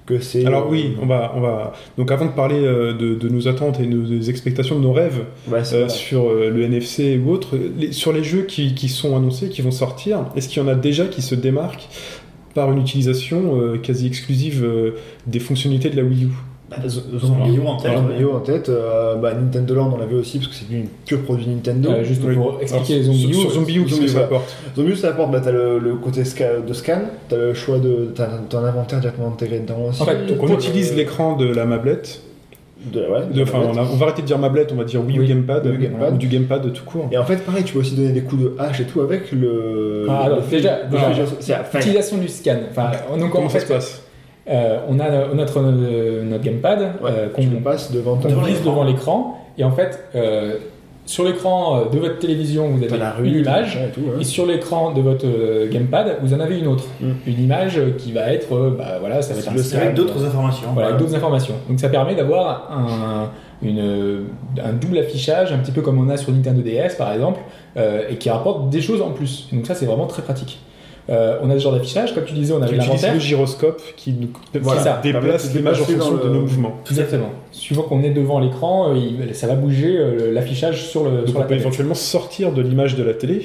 que 0.06 0.20
c'est. 0.20 0.44
Alors 0.44 0.66
euh, 0.66 0.70
oui, 0.70 0.94
on 1.00 1.06
va, 1.06 1.32
on 1.36 1.40
va. 1.40 1.72
Donc 1.96 2.10
avant 2.12 2.26
de 2.26 2.32
parler 2.32 2.60
euh, 2.62 2.92
de, 2.92 3.14
de 3.14 3.28
nos 3.28 3.48
attentes 3.48 3.80
et 3.80 3.86
nos 3.86 4.02
des 4.06 4.28
expectations 4.30 4.76
de 4.78 4.82
nos 4.82 4.92
rêves 4.92 5.24
ouais, 5.48 5.64
c'est 5.64 5.76
euh, 5.76 5.88
sur 5.88 6.28
euh, 6.28 6.50
le 6.50 6.62
NFC 6.64 7.18
ou 7.24 7.30
autre, 7.30 7.56
les- 7.78 7.92
sur 7.92 8.12
les 8.12 8.22
jeux 8.22 8.42
qui, 8.42 8.74
qui 8.74 8.88
sont 8.88 9.16
annoncés, 9.16 9.48
qui 9.48 9.62
vont 9.62 9.70
sortir, 9.70 10.26
est-ce 10.36 10.48
qu'il 10.48 10.62
y 10.62 10.64
en 10.64 10.68
a 10.68 10.74
déjà 10.74 11.06
qui 11.06 11.22
se 11.22 11.34
démarquent 11.34 11.88
par 12.54 12.70
une 12.70 12.80
utilisation 12.80 13.58
euh, 13.60 13.78
quasi 13.78 14.06
exclusive 14.06 14.62
euh, 14.64 14.90
des 15.26 15.40
fonctionnalités 15.40 15.88
de 15.90 15.96
la 15.96 16.02
Wii 16.04 16.24
U? 16.24 16.28
Bah, 16.82 16.88
Z- 16.88 17.02
Zombie 17.18 17.56
U 17.56 17.66
en 17.66 17.76
tête, 17.76 17.92
en 18.34 18.40
tête. 18.40 18.68
euh, 18.68 19.16
bah, 19.16 19.32
Nintendo 19.34 19.74
Land, 19.74 19.92
on 19.94 19.98
l'avait 19.98 20.14
aussi 20.14 20.38
parce 20.38 20.48
que 20.50 20.54
c'est 20.54 20.74
une 20.74 20.86
pure 21.06 21.22
produit 21.22 21.46
Nintendo. 21.46 21.90
Euh, 21.90 22.04
juste 22.04 22.22
Oui. 22.26 22.34
pour 22.34 22.58
expliquer 22.60 22.94
Alors, 23.00 23.12
les 23.12 23.18
sur, 23.18 23.22
Zombie 23.22 23.34
sur 23.34 23.50
U, 23.50 23.54
Zombie 23.54 23.74
U, 23.76 23.84
qu'est-ce 23.84 24.00
que 24.00 24.06
ça 24.08 24.20
apporte 24.20 24.56
Zombie 24.76 24.90
U, 24.92 24.96
ça 24.96 25.08
apporte, 25.08 25.30
bah, 25.30 25.40
t'as 25.42 25.52
le, 25.52 25.78
le 25.78 25.94
côté 25.96 26.22
sca- 26.22 26.64
de 26.66 26.72
scan, 26.72 27.00
t'as 27.28 27.36
le 27.36 27.54
choix 27.54 27.78
de. 27.78 28.10
T'as 28.14 28.26
ton 28.48 28.58
inventaire 28.64 29.00
directement 29.00 29.28
intégré 29.28 29.60
dedans 29.60 29.86
aussi. 29.90 30.02
En 30.02 30.06
fait, 30.06 30.26
Donc 30.26 30.42
on 30.42 30.48
utilise 30.54 30.94
l'écran 30.96 31.36
de 31.36 31.46
la 31.46 31.64
mablette 31.64 32.20
de, 32.92 33.00
ouais, 33.00 33.26
de 33.28 33.32
De- 33.32 33.38
la 33.38 33.42
Enfin, 33.44 33.58
on, 33.64 33.76
a- 33.78 33.82
on 33.82 33.96
va 33.96 34.06
arrêter 34.06 34.20
de 34.22 34.26
dire 34.26 34.38
mablette, 34.38 34.70
on 34.72 34.76
va 34.76 34.84
dire 34.84 35.02
Wii 35.02 35.16
U 35.16 35.20
Oui, 35.20 35.26
Gamepad, 35.28 35.66
ou 35.66 36.16
du 36.18 36.26
Gamepad 36.28 36.70
tout 36.72 36.84
court. 36.84 37.08
Et 37.12 37.16
en 37.16 37.24
fait, 37.24 37.36
pareil, 37.36 37.64
tu 37.64 37.72
peux 37.72 37.78
aussi 37.80 37.94
donner 37.94 38.12
des 38.12 38.20
coups 38.22 38.42
de 38.42 38.54
hache 38.58 38.80
et 38.80 38.84
tout 38.84 39.00
avec 39.00 39.32
le. 39.32 40.06
Ah, 40.08 40.24
le 40.26 40.32
alors, 40.34 40.44
fait- 40.44 40.56
déjà- 40.56 40.84
déjà, 40.84 41.12
c'est- 41.40 41.54
enfin, 41.54 41.78
Utilisation 41.78 42.18
du 42.18 42.28
scan. 42.28 42.56
Enfin, 42.70 42.90
donc 43.18 43.30
Comment 43.30 43.46
en 43.46 43.48
ça 43.48 43.58
fait, 43.60 43.66
se 43.66 43.72
passe 43.72 44.02
euh, 44.48 44.78
on 44.88 44.98
a 45.00 45.04
euh, 45.04 45.34
notre, 45.34 45.60
notre 45.60 46.44
gamepad 46.44 46.80
ouais, 46.80 47.10
euh, 47.10 47.28
qu'on 47.30 47.46
passes 47.62 47.90
devant 47.92 48.84
l'écran. 48.84 49.40
Et 49.56 49.64
en 49.64 49.70
fait, 49.70 50.00
euh, 50.14 50.56
sur 51.06 51.24
l'écran 51.24 51.86
de 51.90 51.98
votre 51.98 52.18
télévision, 52.18 52.68
vous 52.68 52.82
avez 52.82 52.98
la 52.98 53.14
une 53.22 53.38
image. 53.38 53.76
et 53.76 53.90
tout. 53.90 54.02
Et 54.20 54.24
sur 54.24 54.46
l'écran 54.46 54.92
de 54.92 55.00
votre 55.00 55.26
gamepad, 55.70 56.18
vous 56.22 56.34
en 56.34 56.40
avez 56.40 56.58
une 56.58 56.66
autre. 56.66 56.84
Mm. 57.00 57.10
Une 57.26 57.40
image 57.40 57.80
qui 57.98 58.12
va 58.12 58.32
être, 58.32 58.74
bah 58.76 58.98
voilà, 59.00 59.22
ça 59.22 59.34
va 59.34 59.40
être 59.40 59.48
un 59.48 59.80
Avec 59.80 59.94
d'autres 59.94 60.24
informations. 60.24 60.68
Voilà, 60.72 60.88
avec 60.88 61.00
d'autres 61.00 61.14
informations. 61.14 61.54
Donc 61.68 61.80
ça 61.80 61.88
permet 61.88 62.14
d'avoir 62.14 62.70
un, 62.72 63.30
une, 63.62 64.24
un 64.62 64.72
double 64.72 64.98
affichage, 64.98 65.52
un 65.52 65.58
petit 65.58 65.72
peu 65.72 65.82
comme 65.82 65.98
on 65.98 66.10
a 66.10 66.16
sur 66.16 66.32
Nintendo 66.32 66.62
DS 66.62 66.96
par 66.98 67.12
exemple, 67.12 67.40
et 67.76 68.16
qui 68.16 68.28
rapporte 68.28 68.70
des 68.70 68.80
choses 68.80 69.00
en 69.00 69.10
plus. 69.10 69.48
Donc 69.52 69.66
ça 69.66 69.74
c'est 69.74 69.86
vraiment 69.86 70.06
très 70.06 70.22
pratique. 70.22 70.58
Euh, 71.10 71.38
on 71.42 71.50
a 71.50 71.54
ce 71.54 71.58
genre 71.58 71.72
d'affichage, 71.74 72.14
comme 72.14 72.24
tu 72.24 72.32
disais, 72.32 72.54
on 72.54 72.62
avait 72.62 72.76
l'inventaire. 72.76 73.12
le 73.12 73.20
gyroscope 73.20 73.82
qui 73.96 74.12
nous 74.12 74.28
Voilà, 74.62 74.80
ça. 74.82 75.00
déplace 75.02 75.54
l'image 75.54 75.80
en 75.82 75.84
fonction 75.84 76.14
de 76.16 76.28
nos 76.30 76.40
mouvements. 76.40 76.76
Exactement. 76.90 77.30
Suivant 77.52 77.82
qu'on 77.82 78.02
est 78.02 78.10
devant 78.10 78.40
l'écran, 78.40 78.94
euh, 78.94 79.32
ça 79.32 79.46
va 79.46 79.54
bouger 79.54 79.96
euh, 79.98 80.32
l'affichage 80.32 80.82
sur, 80.86 81.04
le, 81.04 81.18
Donc 81.18 81.28
sur 81.28 81.36
on 81.36 81.40
la 81.40 81.44
peut 81.46 81.54
éventuellement 81.54 81.94
sortir 81.94 82.52
de 82.52 82.62
l'image 82.62 82.96
de 82.96 83.02
la 83.02 83.12
télé 83.12 83.42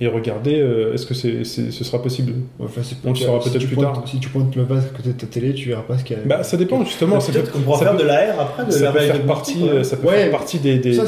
et 0.00 0.06
regarder 0.06 0.60
euh, 0.60 0.94
est-ce 0.94 1.06
que 1.06 1.14
c'est, 1.14 1.44
c'est- 1.44 1.72
ce 1.72 1.82
sera 1.82 2.00
possible? 2.00 2.32
Enfin, 2.62 2.82
c'est 2.84 2.94
On 3.04 3.10
le 3.10 3.16
saura 3.16 3.40
peut-être 3.40 3.66
plus 3.66 3.74
pointes- 3.74 3.94
tard. 3.94 4.02
Si 4.06 4.20
tu 4.20 4.28
pointes 4.28 4.54
le 4.54 4.62
bas 4.64 4.76
à 4.76 4.96
côté 4.96 5.08
de 5.08 5.14
ta 5.18 5.26
télé, 5.26 5.54
tu 5.54 5.70
verras 5.70 5.82
pas 5.82 5.98
ce 5.98 6.04
qu'il 6.04 6.16
y 6.16 6.20
a. 6.20 6.22
Bah 6.24 6.42
ça 6.44 6.56
dépend 6.56 6.84
justement. 6.84 7.18
Ça 7.18 7.32
peut, 7.32 7.38
Peut-être 7.40 7.52
qu'on 7.52 7.60
pourra 7.60 7.78
ça 7.78 7.86
faire 7.86 7.96
peut- 7.96 8.02
de 8.04 8.06
l'AR 8.06 8.38
après, 8.40 8.66
de 8.66 8.70
ça 8.70 8.84
la 8.84 8.92
peut 8.92 8.98
faire 9.00 9.22
partie, 9.22 9.56
ça 9.82 9.96
peut 9.96 10.06
Ouais, 10.06 10.16
faire 10.18 10.30
partie 10.30 10.58
des, 10.58 10.78
des- 10.78 10.92
ça, 10.92 11.02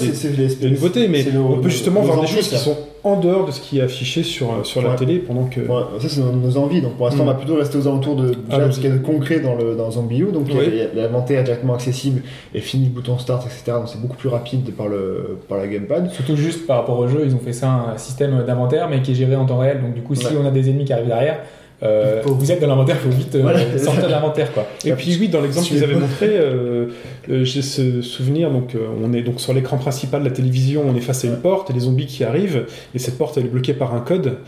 nouveautés, 0.68 1.06
mais 1.08 1.24
on 1.36 1.58
peut 1.60 1.68
justement 1.68 2.00
voir 2.00 2.20
des 2.22 2.26
choses 2.26 2.48
qui 2.48 2.56
ça. 2.56 2.64
sont 2.64 2.76
en 3.02 3.18
dehors 3.18 3.46
de 3.46 3.50
ce 3.50 3.60
qui 3.60 3.78
est 3.78 3.82
affiché 3.82 4.22
sur, 4.22 4.50
euh, 4.50 4.64
sur 4.64 4.82
la 4.82 4.94
télé 4.94 5.18
pendant 5.18 5.44
que. 5.44 5.60
Ouais, 5.60 5.82
ça 6.00 6.08
c'est 6.08 6.20
nos, 6.20 6.32
nos 6.32 6.56
envies, 6.58 6.82
donc 6.82 6.96
pour 6.96 7.06
l'instant 7.06 7.24
Mm. 7.24 7.28
on 7.28 7.30
va 7.30 7.34
plutôt 7.38 7.56
rester 7.56 7.78
aux 7.78 7.86
alentours 7.88 8.16
de, 8.16 8.28
déjà, 8.28 8.38
Ah, 8.50 8.66
de 8.66 8.70
ce 8.70 8.80
qu'il 8.80 8.90
y 8.90 8.92
a 8.92 8.96
de 8.96 9.02
concret 9.02 9.40
dans, 9.40 9.54
le, 9.54 9.74
dans 9.74 9.90
Zombie 9.90 10.18
U, 10.20 10.32
donc 10.32 10.44
il 10.48 10.54
y 10.54 10.58
a- 10.58 10.60
Oui. 10.60 10.68
il 10.70 10.76
y 10.98 11.00
a 11.00 11.02
l'inventaire 11.06 11.42
directement 11.44 11.74
accessible 11.74 12.22
et 12.54 12.60
fini 12.60 12.84
le 12.86 12.90
bouton 12.90 13.18
start, 13.18 13.44
etc. 13.46 13.62
Donc 13.78 13.88
c'est 13.88 14.00
beaucoup 14.00 14.16
plus 14.16 14.28
rapide 14.28 14.70
par, 14.76 14.88
le, 14.88 15.38
par 15.48 15.58
la 15.58 15.66
gamepad. 15.66 16.10
Surtout 16.12 16.36
juste 16.36 16.66
par 16.66 16.76
rapport 16.78 16.98
au 16.98 17.08
jeu, 17.08 17.22
ils 17.24 17.34
ont 17.34 17.38
fait 17.40 17.52
ça 17.52 17.70
un 17.94 17.98
système 17.98 18.44
d'inventaire, 18.46 18.88
mais 18.88 19.00
qui 19.02 19.12
est 19.12 19.14
géré 19.14 19.36
en 19.36 19.46
temps 19.46 19.58
réel. 19.58 19.80
Donc 19.80 19.94
du 19.94 20.02
coup, 20.02 20.14
si 20.14 20.26
Ouais. 20.26 20.32
on 20.42 20.46
a 20.46 20.50
des 20.50 20.68
ennemis 20.68 20.84
qui 20.84 20.92
arrivent 20.92 21.06
derrière, 21.06 21.40
euh, 21.82 22.22
vous 22.26 22.52
êtes 22.52 22.60
dans 22.60 22.66
l'inventaire, 22.66 22.96
il 23.04 23.10
faut 23.10 23.16
vite 23.16 23.34
euh, 23.36 23.42
Voilà. 23.42 23.60
sortir 23.78 24.06
de 24.06 24.10
l'inventaire, 24.12 24.52
quoi. 24.52 24.66
Et 24.84 24.92
puis 24.92 25.16
oui, 25.18 25.28
dans 25.28 25.40
l'exemple 25.40 25.72
es 25.74 25.82
avaient 25.82 25.94
pas- 25.94 26.00
montré, 26.00 26.28
euh, 26.30 26.86
euh, 27.30 27.44
j'ai 27.44 27.62
ce 27.62 28.02
souvenir, 28.02 28.50
donc 28.50 28.74
euh, 28.74 28.80
on 29.02 29.12
est 29.12 29.22
donc 29.22 29.40
sur 29.40 29.52
l'écran 29.54 29.78
principal 29.78 30.22
de 30.22 30.28
la 30.28 30.34
télévision, 30.34 30.84
on 30.86 30.94
est 30.94 31.00
face 31.00 31.24
à 31.24 31.28
une 31.28 31.36
porte 31.38 31.70
et 31.70 31.72
les 31.72 31.80
zombies 31.80 32.06
qui 32.06 32.22
arrivent, 32.24 32.66
et 32.94 32.98
cette 32.98 33.16
porte 33.16 33.38
elle 33.38 33.46
est 33.46 33.48
bloquée 33.48 33.74
par 33.74 33.94
un 33.94 34.00
code. 34.00 34.38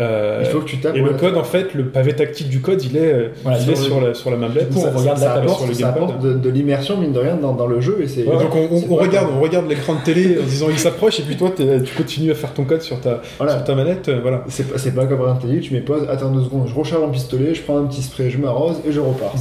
Euh, 0.00 0.40
Il 0.42 0.46
faut 0.50 0.60
que 0.60 0.64
tu 0.64 0.78
tapes. 0.78 0.96
et 0.96 1.00
le 1.00 1.12
code 1.12 1.36
en 1.36 1.44
fait, 1.44 1.74
le 1.74 1.84
pavé 1.84 2.14
tactile 2.16 2.48
du 2.48 2.60
code, 2.62 2.82
il 2.82 2.96
est, 2.96 3.00
euh, 3.12 3.28
Voilà, 3.42 3.58
il 3.58 3.62
sur 3.64 3.72
est 3.72 3.76
le- 3.76 3.82
sur, 3.82 4.00
la, 4.00 4.14
sur 4.14 4.30
la 4.30 4.36
mablette. 4.38 4.70
Du 4.70 4.74
coup, 4.74 4.80
on 4.80 4.84
Ça- 4.84 4.98
regarde 4.98 5.18
ça 5.18 5.24
la 5.26 5.30
apparaît 5.32 5.44
apporte, 5.46 5.58
sur 5.60 5.68
le 5.68 5.74
ça 5.74 5.88
apporte 5.90 6.22
de, 6.22 6.32
de 6.32 6.48
l'immersion, 6.48 6.96
mine 6.96 7.12
de 7.12 7.18
rien, 7.18 7.36
dans, 7.36 7.52
dans 7.52 7.66
le 7.66 7.78
jeu. 7.82 7.98
Et 8.02 8.08
c'est, 8.08 8.22
Et 8.22 8.24
donc 8.24 8.54
on, 8.54 8.94
regarde, 8.96 9.28
on 9.36 9.40
regarde 9.42 9.68
l'écran 9.68 9.94
de 9.96 10.00
télé 10.02 10.38
en 10.40 10.44
disant 10.44 10.68
il 10.70 10.78
s'approche 10.78 11.20
et 11.20 11.22
puis 11.24 11.36
toi 11.36 11.50
tu 11.54 11.94
continues 11.94 12.30
à 12.30 12.34
faire 12.34 12.54
ton 12.54 12.64
code 12.64 12.80
sur 12.80 13.00
ta, 13.00 13.20
Voilà. 13.36 13.52
sur 13.56 13.64
ta 13.64 13.74
manette, 13.74 14.08
euh, 14.08 14.20
voilà. 14.22 14.44
C'est 14.48 14.66
pas, 14.72 14.78
c'est 14.78 14.94
pas 14.94 15.04
comme 15.04 15.20
un 15.28 15.34
télé, 15.34 15.60
tu 15.60 15.74
mets 15.74 15.80
pause, 15.80 16.06
attends 16.08 16.30
deux 16.30 16.42
secondes, 16.44 16.66
je 16.68 16.74
recharge 16.74 17.02
mon 17.02 17.10
pistolet, 17.10 17.52
je 17.54 17.60
prends 17.60 17.76
un 17.76 17.84
petit 17.84 18.00
spray, 18.02 18.30
je 18.30 18.38
m'arrose 18.38 18.76
et 18.88 18.92
je 18.92 19.00
repars. 19.00 19.34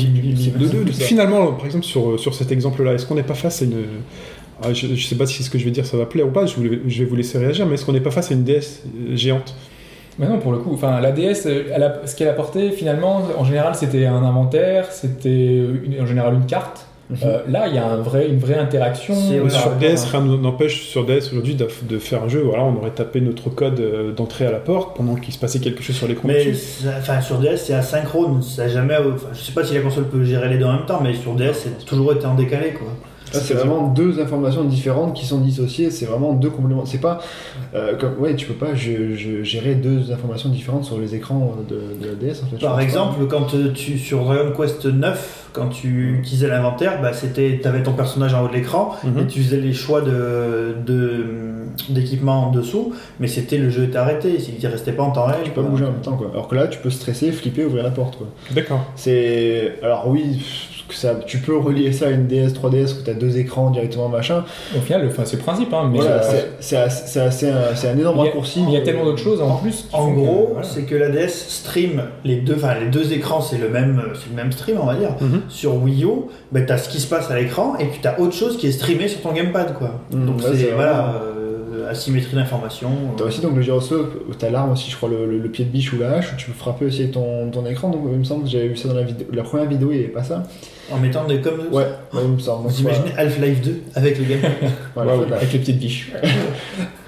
Finalement, 0.92 1.54
par 1.54 1.66
exemple, 1.66 1.86
sur, 1.86 2.20
sur 2.20 2.34
cet 2.36 2.52
exemple-là, 2.52 2.94
est-ce 2.96 3.06
qu'on 3.06 3.16
n'est 3.16 3.24
pas 3.24 3.36
face 3.36 3.62
à 3.62 3.66
une. 3.66 3.76
Ah, 4.64 4.74
je, 4.74 4.88
je 4.96 5.08
sais 5.08 5.16
pas 5.16 5.26
si 5.26 5.42
ce 5.44 5.50
que 5.50 5.58
je 5.58 5.66
vais 5.66 5.72
dire 5.72 5.86
ça 5.88 5.98
va 5.98 6.06
plaire 6.06 6.28
ou 6.28 6.32
pas, 6.32 6.46
je, 6.46 6.54
je 6.88 7.00
vais 7.04 7.10
vous 7.10 7.16
laisser 7.16 7.38
réagir, 7.40 7.66
mais 7.66 7.76
est-ce 7.76 7.86
qu'on 7.86 7.94
n'est 7.94 8.00
pas 8.00 8.12
face 8.12 8.30
à 8.32 8.36
une 8.36 8.44
DS 8.44 8.84
euh, 8.86 9.16
géante? 9.16 9.56
Mais 10.20 10.28
non, 10.28 10.40
pour 10.40 10.52
le 10.52 10.58
coup, 10.60 10.72
enfin, 10.74 11.00
la 11.00 11.12
DS, 11.12 11.46
euh, 11.46 11.64
elle 11.74 11.84
a- 11.84 12.02
ce 12.06 12.16
qu'elle 12.16 12.28
apportait 12.28 12.72
finalement, 12.72 13.22
en 13.38 13.44
général, 13.46 13.76
c'était 13.76 14.06
un 14.06 14.24
inventaire, 14.24 14.92
c'était 14.92 15.58
une- 15.58 15.98
en 16.02 16.06
général 16.06 16.34
une 16.36 16.46
carte. 16.46 16.86
Mhm. 17.10 17.18
Euh, 17.26 17.40
là, 17.50 17.68
il 17.68 17.76
y 17.76 17.78
a 17.78 17.86
un 17.86 17.98
vrai, 17.98 18.30
une 18.30 18.38
vraie 18.40 18.58
interaction. 18.58 19.14
Euh, 19.14 19.50
Sur 19.50 19.72
DS, 19.72 20.06
rien 20.12 20.22
ne 20.22 20.38
n'empêche 20.38 20.84
sur 20.84 21.06
DS 21.06 21.28
aujourd'hui 21.32 21.56
de, 21.56 21.68
de 21.84 22.00
faire 22.00 22.24
un 22.24 22.30
jeu. 22.30 22.40
Voilà, 22.42 22.64
on 22.64 22.76
aurait 22.78 22.92
tapé 22.92 23.20
notre 23.20 23.50
code 23.50 23.80
euh, 23.82 24.14
d'entrée 24.14 24.46
à 24.46 24.52
la 24.52 24.60
porte 24.60 24.96
pendant 24.96 25.16
qu'il 25.16 25.34
se 25.34 25.40
passait 25.40 25.60
quelque 25.60 25.84
chose 25.84 25.96
sur 25.98 26.08
l'écran. 26.08 26.30
Mais 26.30 26.54
enfin, 27.00 27.20
sur 27.20 27.38
DS, 27.40 27.58
c'est 27.58 27.74
asynchrone. 27.74 28.42
Ça 28.42 28.68
jamais. 28.70 28.96
Enfin, 28.96 29.28
je 29.34 29.40
sais 29.42 29.52
pas 29.52 29.64
si 29.66 29.74
la 29.74 29.82
console 29.82 30.06
peut 30.06 30.24
gérer 30.24 30.48
les 30.48 30.58
deux 30.58 30.66
en 30.66 30.74
même 30.74 30.86
temps, 30.86 31.02
mais 31.04 31.14
sur 31.14 31.34
DS, 31.34 31.52
c'est 31.54 31.86
toujours 31.86 32.14
été 32.14 32.26
en 32.26 32.36
décalé, 32.36 32.72
quoi. 32.74 32.88
Là, 33.34 33.40
c'est 33.40 33.54
vraiment 33.54 33.88
deux 33.88 34.20
informations 34.20 34.64
différentes 34.64 35.14
qui 35.16 35.26
sont 35.26 35.40
dissociées. 35.40 35.90
C'est 35.92 36.06
vraiment 36.06 36.34
deux 36.34 36.50
compléments. 36.50 36.86
C'est 36.86 37.00
pas 37.02 37.20
euh, 37.74 37.96
comme 37.98 38.18
ouais, 38.20 38.36
tu 38.36 38.46
peux 38.46 38.54
pas 38.54 38.76
je- 38.76 39.16
je- 39.16 39.44
gérer 39.44 39.76
deux 39.76 40.12
informations 40.12 40.50
différentes 40.50 40.84
sur 40.86 40.98
les 41.00 41.16
écrans 41.16 41.56
de, 41.70 41.76
de 42.02 42.08
la 42.10 42.16
DS 42.16 42.44
en 42.44 42.48
fait. 42.48 42.58
je 42.58 42.66
Par 42.66 42.80
exemple, 42.80 43.26
quand 43.28 43.48
tu 43.74 43.98
sur 43.98 44.24
Dragon 44.26 44.52
Quest 44.56 44.86
9, 44.86 45.50
quand 45.54 45.68
tu 45.68 46.18
utilisais 46.20 46.48
l'inventaire, 46.48 47.02
bah, 47.02 47.14
c'était, 47.14 47.60
t'avais 47.62 47.84
ton 47.84 47.94
personnage 47.94 48.34
en 48.34 48.44
haut 48.46 48.48
de 48.48 48.54
l'écran 48.54 48.96
Mhm. 49.04 49.20
et 49.20 49.28
tu 49.28 49.42
faisais 49.42 49.58
les 49.60 49.74
choix 49.74 50.02
de, 50.02 50.76
de 50.86 51.26
d'équipement 51.90 52.48
en 52.48 52.52
dessous, 52.52 52.94
mais 53.22 53.28
c'était 53.28 53.58
le 53.58 53.70
jeu 53.70 53.86
était 53.86 53.98
arrêté, 53.98 54.38
il 54.62 54.68
restait 54.68 54.92
pas 54.92 55.04
en 55.04 55.12
temps 55.12 55.26
réel. 55.26 55.40
pas. 55.40 55.46
Tu 55.46 55.52
peux 55.52 55.62
quoi. 55.62 55.70
bouger 55.70 55.86
en 55.86 55.92
même 55.92 56.02
temps 56.02 56.18
quoi. 56.18 56.30
Alors 56.34 56.48
que 56.50 56.56
là, 56.56 56.68
tu 56.68 56.80
peux 56.80 56.90
stresser, 56.90 57.32
flipper, 57.32 57.64
ouvrir 57.64 57.84
la 57.84 57.92
porte 57.92 58.18
quoi. 58.18 58.28
D'accord. 58.52 58.86
C'est 58.96 59.76
alors 59.82 60.08
oui. 60.10 60.42
Que 60.92 60.98
Ça, 60.98 61.16
tu 61.26 61.38
peux 61.40 61.58
relier 61.58 61.92
ça 61.94 62.08
à 62.08 62.10
une 62.10 62.28
DS 62.28 62.54
3DS 62.54 62.94
où 63.00 63.04
tu 63.04 63.10
as 63.10 63.14
deux 63.14 63.38
écrans 63.38 63.70
directement 63.72 64.10
machin. 64.10 64.44
Au 64.78 64.82
final, 64.82 65.04
le- 65.04 65.08
enfin, 65.10 65.24
c'est 65.26 65.38
le 65.38 65.42
principe, 65.44 65.74
hein, 65.74 65.90
mais 65.92 66.00
Voilà, 66.00 66.16
euh, 66.24 66.42
c'est- 66.60 66.76
assez- 66.78 67.04
c'est 67.08 67.20
assez 67.22 67.50
un, 67.50 67.74
c'est 67.76 67.88
un 67.90 67.98
énorme 67.98 68.20
a- 68.20 68.24
raccourci. 68.24 68.62
il 68.68 68.74
y 68.74 68.78
a 68.78 68.82
tellement 68.82 69.06
d'autres 69.06 69.24
choses 69.24 69.42
en 69.42 69.56
plus. 69.56 69.88
En 69.94 70.10
gros, 70.12 70.50
voilà. 70.54 70.68
c'est 70.68 70.84
que 70.84 70.96
la 70.96 71.10
DS 71.10 71.30
stream 71.48 72.04
les 72.26 72.36
deux, 72.38 72.56
enfin 72.56 72.76
les 72.80 72.88
deux 72.88 73.14
écrans, 73.14 73.42
c'est 73.42 73.58
le 73.58 73.70
même, 73.70 74.02
c'est 74.16 74.30
le 74.30 74.36
même 74.36 74.52
stream, 74.52 74.78
on 74.82 74.86
va 74.86 74.96
dire. 74.96 75.16
Mhm. 75.22 75.42
Sur 75.50 75.76
Wii 75.82 76.04
U, 76.04 76.08
ben, 76.52 76.66
t'as 76.66 76.78
ce 76.78 76.90
qui 76.90 77.00
se 77.00 77.08
passe 77.08 77.32
à 77.32 77.40
l'écran 77.40 77.76
et 77.80 77.86
puis 77.86 78.00
t'as 78.02 78.18
autre 78.20 78.34
chose 78.34 78.58
qui 78.58 78.68
est 78.68 78.72
streamé 78.72 79.08
sur 79.08 79.22
ton 79.22 79.32
gamepad, 79.32 79.74
quoi. 79.78 80.02
Mhm, 80.14 80.26
Donc 80.26 80.36
c'est 80.42 80.72
voilà, 80.76 81.16
euh, 81.16 81.31
asymétrie 81.92 82.36
d'information. 82.36 82.90
T'as 83.18 83.26
aussi 83.26 83.40
donc 83.42 83.56
le 83.56 83.62
gyroscope 83.62 84.36
t'as 84.40 84.50
l'arme 84.50 84.72
aussi, 84.72 84.90
je 84.92 84.96
crois, 84.98 85.10
le, 85.10 85.26
le- 85.26 85.38
le 85.40 85.50
pied 85.50 85.64
de 85.66 85.70
biche 85.70 85.94
ou 85.94 86.00
la 86.00 86.14
hache, 86.14 86.34
où 86.34 86.36
tu 86.38 86.48
peux 86.48 86.58
frapper 86.58 86.86
aussi 86.86 87.02
avec 87.02 87.12
ton, 87.14 87.50
ton 87.52 87.66
écran. 87.66 87.90
Donc 87.90 88.02
il 88.12 88.18
me 88.18 88.24
semble 88.24 88.44
que 88.46 88.50
j'avais 88.50 88.68
vu 88.70 88.76
ça 88.78 88.88
dans 88.90 88.96
la 88.96 89.04
vidéo. 89.04 89.28
La 89.34 89.44
première 89.44 89.68
vidéo, 89.68 89.90
il 89.92 89.98
n'y 90.00 90.04
avait 90.04 90.14
pas 90.14 90.24
ça. 90.24 90.44
En 90.92 90.98
mettant 90.98 91.24
des 91.26 91.40
comme 91.40 91.60
Ouais, 91.72 91.84
ouais, 92.14 92.22
il 92.26 92.32
me 92.32 92.40
semble. 92.40 92.64
Donc, 92.64 92.72
Vous 92.74 92.82
imaginez 92.82 93.12
Half-Life 93.18 93.62
2 93.62 93.80
avec 93.96 94.18
le 94.18 94.26
gamepad 94.26 94.52
voilà, 94.96 95.12
Waouh. 95.12 95.22
voilà. 95.22 95.38
Avec 95.38 95.54
les 95.54 95.60
pieds 95.60 95.74
de 95.74 95.80
biche. 95.80 96.12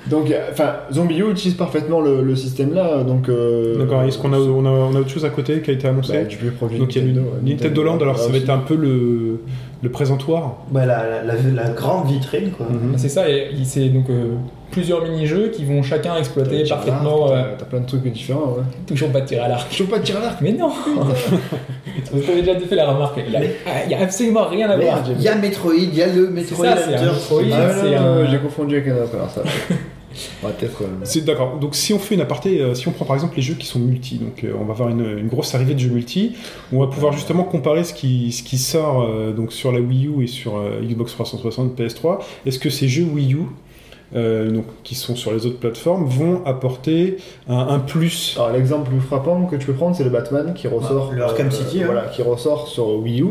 Donc, 0.10 0.30
euh, 0.32 0.48
enfin, 0.52 0.74
Zombie 0.92 1.18
U 1.20 1.32
utilise 1.32 1.56
parfaitement 1.56 2.02
le, 2.02 2.22
le 2.24 2.36
système 2.36 2.74
là. 2.74 3.04
Donc, 3.04 3.30
euh, 3.30 3.78
D'accord. 3.78 4.04
Est-ce 4.04 4.18
qu'on 4.18 4.34
a, 4.34 4.38
on 4.38 4.66
a, 4.66 4.70
on 4.70 4.96
a 4.96 5.00
autre 5.00 5.10
chose 5.10 5.24
à 5.24 5.30
côté 5.30 5.62
qui 5.62 5.72
a 5.72 5.74
été 5.74 5.88
annoncé 5.88 6.12
bah, 6.14 6.24
du 6.26 6.36
plus 6.36 6.52
produit 6.52 6.78
Donc 6.80 6.94
il 6.96 7.14
y 7.14 7.18
a 7.18 7.22
ouais, 7.22 7.28
Nintendo 7.42 7.84
Land, 7.84 7.98
alors 8.00 8.18
ça 8.18 8.26
va 8.28 8.32
aussi. 8.34 8.44
être 8.44 8.50
un 8.50 8.58
peu 8.60 8.76
le, 8.76 9.40
le 9.84 9.90
présentoir. 9.92 10.56
bah, 10.72 10.86
la, 10.86 11.04
la, 11.04 11.24
la- 11.24 11.64
la 11.64 11.70
grande 11.70 12.08
vitrine, 12.08 12.52
quoi. 12.52 12.66
Mhm. 12.70 12.94
C'est 12.98 13.10
ça, 13.10 13.30
et 13.30 13.50
c'est 13.66 13.90
donc 13.90 14.10
euh, 14.10 14.36
plusieurs 14.72 15.04
mini-jeux 15.04 15.50
qui 15.54 15.66
vont 15.66 15.84
chacun 15.84 16.16
exploiter 16.16 16.64
parfaitement. 16.68 17.28
T'as 17.28 17.34
euh, 17.36 17.44
t'as 17.58 17.66
plein 17.66 17.80
de 17.82 17.86
trucs 17.86 18.04
différents, 18.12 18.54
ouais. 18.58 18.64
toujours 18.88 19.10
pas 19.12 19.22
de 19.22 19.26
tir 19.28 19.44
à 19.44 19.50
l'arc. 19.50 19.68
Peux 19.78 19.84
pas 19.84 20.00
tirer 20.00 20.20
à 20.20 20.22
l'arc. 20.22 20.38
Mais 20.42 20.54
non 20.54 20.70
Vous 22.12 22.32
avez 22.32 22.42
déjà 22.42 22.60
fait 22.60 22.76
la 22.76 22.90
remarque. 22.92 23.20
Il 23.28 23.32
y 23.34 23.36
a, 23.36 23.42
ah, 23.68 23.70
il 23.86 23.92
y 23.92 23.96
a 23.96 24.00
absolument 24.02 24.46
rien 24.48 24.70
à 24.70 24.78
voir. 24.78 25.04
Il 25.18 25.22
y 25.22 25.28
a 25.28 25.36
Metroid, 25.36 25.74
il 25.76 25.94
y 25.96 26.02
a 26.02 26.08
le 26.08 26.28
Metroid 26.30 26.66
ça, 26.66 26.78
c'est 26.78 26.96
un 26.96 26.98
Hunter. 26.98 27.06
Metroid. 27.14 27.42
Ah, 27.54 27.70
c'est 27.82 27.96
un- 27.96 28.26
J'ai 28.32 28.38
confondu 28.40 28.76
avec 28.78 28.88
un 28.88 28.96
autre, 29.04 29.16
alors 29.16 29.30
ça. 29.30 29.42
Ouais, 30.44 30.52
peut-être. 30.58 30.84
C'est 31.04 31.26
d'accord. 31.26 31.58
Donc 31.60 31.76
si 31.76 31.94
on 31.94 32.00
fait 32.00 32.16
une 32.16 32.22
aparté, 32.22 32.62
euh, 32.62 32.74
si 32.74 32.88
on 32.88 32.92
prend 32.92 33.06
par 33.06 33.16
exemple 33.16 33.36
les 33.36 33.42
jeux 33.42 33.56
qui 33.56 33.66
sont 33.66 33.80
multi, 33.80 34.18
donc 34.18 34.44
euh, 34.44 34.54
on 34.60 34.66
va 34.66 34.74
avoir 34.74 34.90
une, 34.90 35.28
grosse 35.28 35.56
arrivée 35.56 35.74
de 35.74 35.80
jeux 35.80 35.90
multi, 35.90 36.36
on 36.72 36.80
va 36.80 36.88
pouvoir 36.88 37.14
justement 37.14 37.44
comparer 37.44 37.84
ce 37.84 37.94
qui, 37.94 38.32
sort 38.58 39.02
euh, 39.02 39.34
donc 39.34 39.52
sur 39.52 39.72
la 39.72 39.80
Wii 39.80 40.08
U 40.08 40.24
et 40.24 40.28
sur 40.28 40.62
Xbox 40.82 41.14
360, 41.14 41.80
PS3. 41.80 42.20
Est-ce 42.46 42.60
que 42.60 42.70
ces 42.70 42.88
jeux 42.88 43.06
Wii 43.06 43.34
U 43.34 43.40
euh, 44.16 44.52
donc, 44.52 44.66
qui 44.84 44.96
sont 44.96 45.16
sur 45.16 45.32
les 45.34 45.46
autres 45.46 45.60
plateformes 45.60 46.06
vont 46.06 46.42
apporter 46.46 47.18
un, 47.48 47.58
un 47.58 47.80
plus 47.80 48.36
Alors 48.38 48.52
l'exemple 48.52 48.92
le 48.92 48.98
plus 48.98 49.08
frappant 49.08 49.46
que 49.46 49.56
tu 49.56 49.66
peux 49.66 49.74
prendre, 49.74 49.96
c'est 49.96 50.04
le 50.04 50.10
Batman 50.10 50.54
qui 50.54 50.68
ressort. 50.68 51.10
Ah, 51.12 51.16
le 51.16 51.24
Arkham 51.24 51.52
City, 51.52 51.82
hein. 51.82 51.86
Voilà, 51.86 52.04
qui 52.06 52.22
ressort 52.22 52.68
sur 52.68 53.00
Wii 53.00 53.22
U 53.22 53.28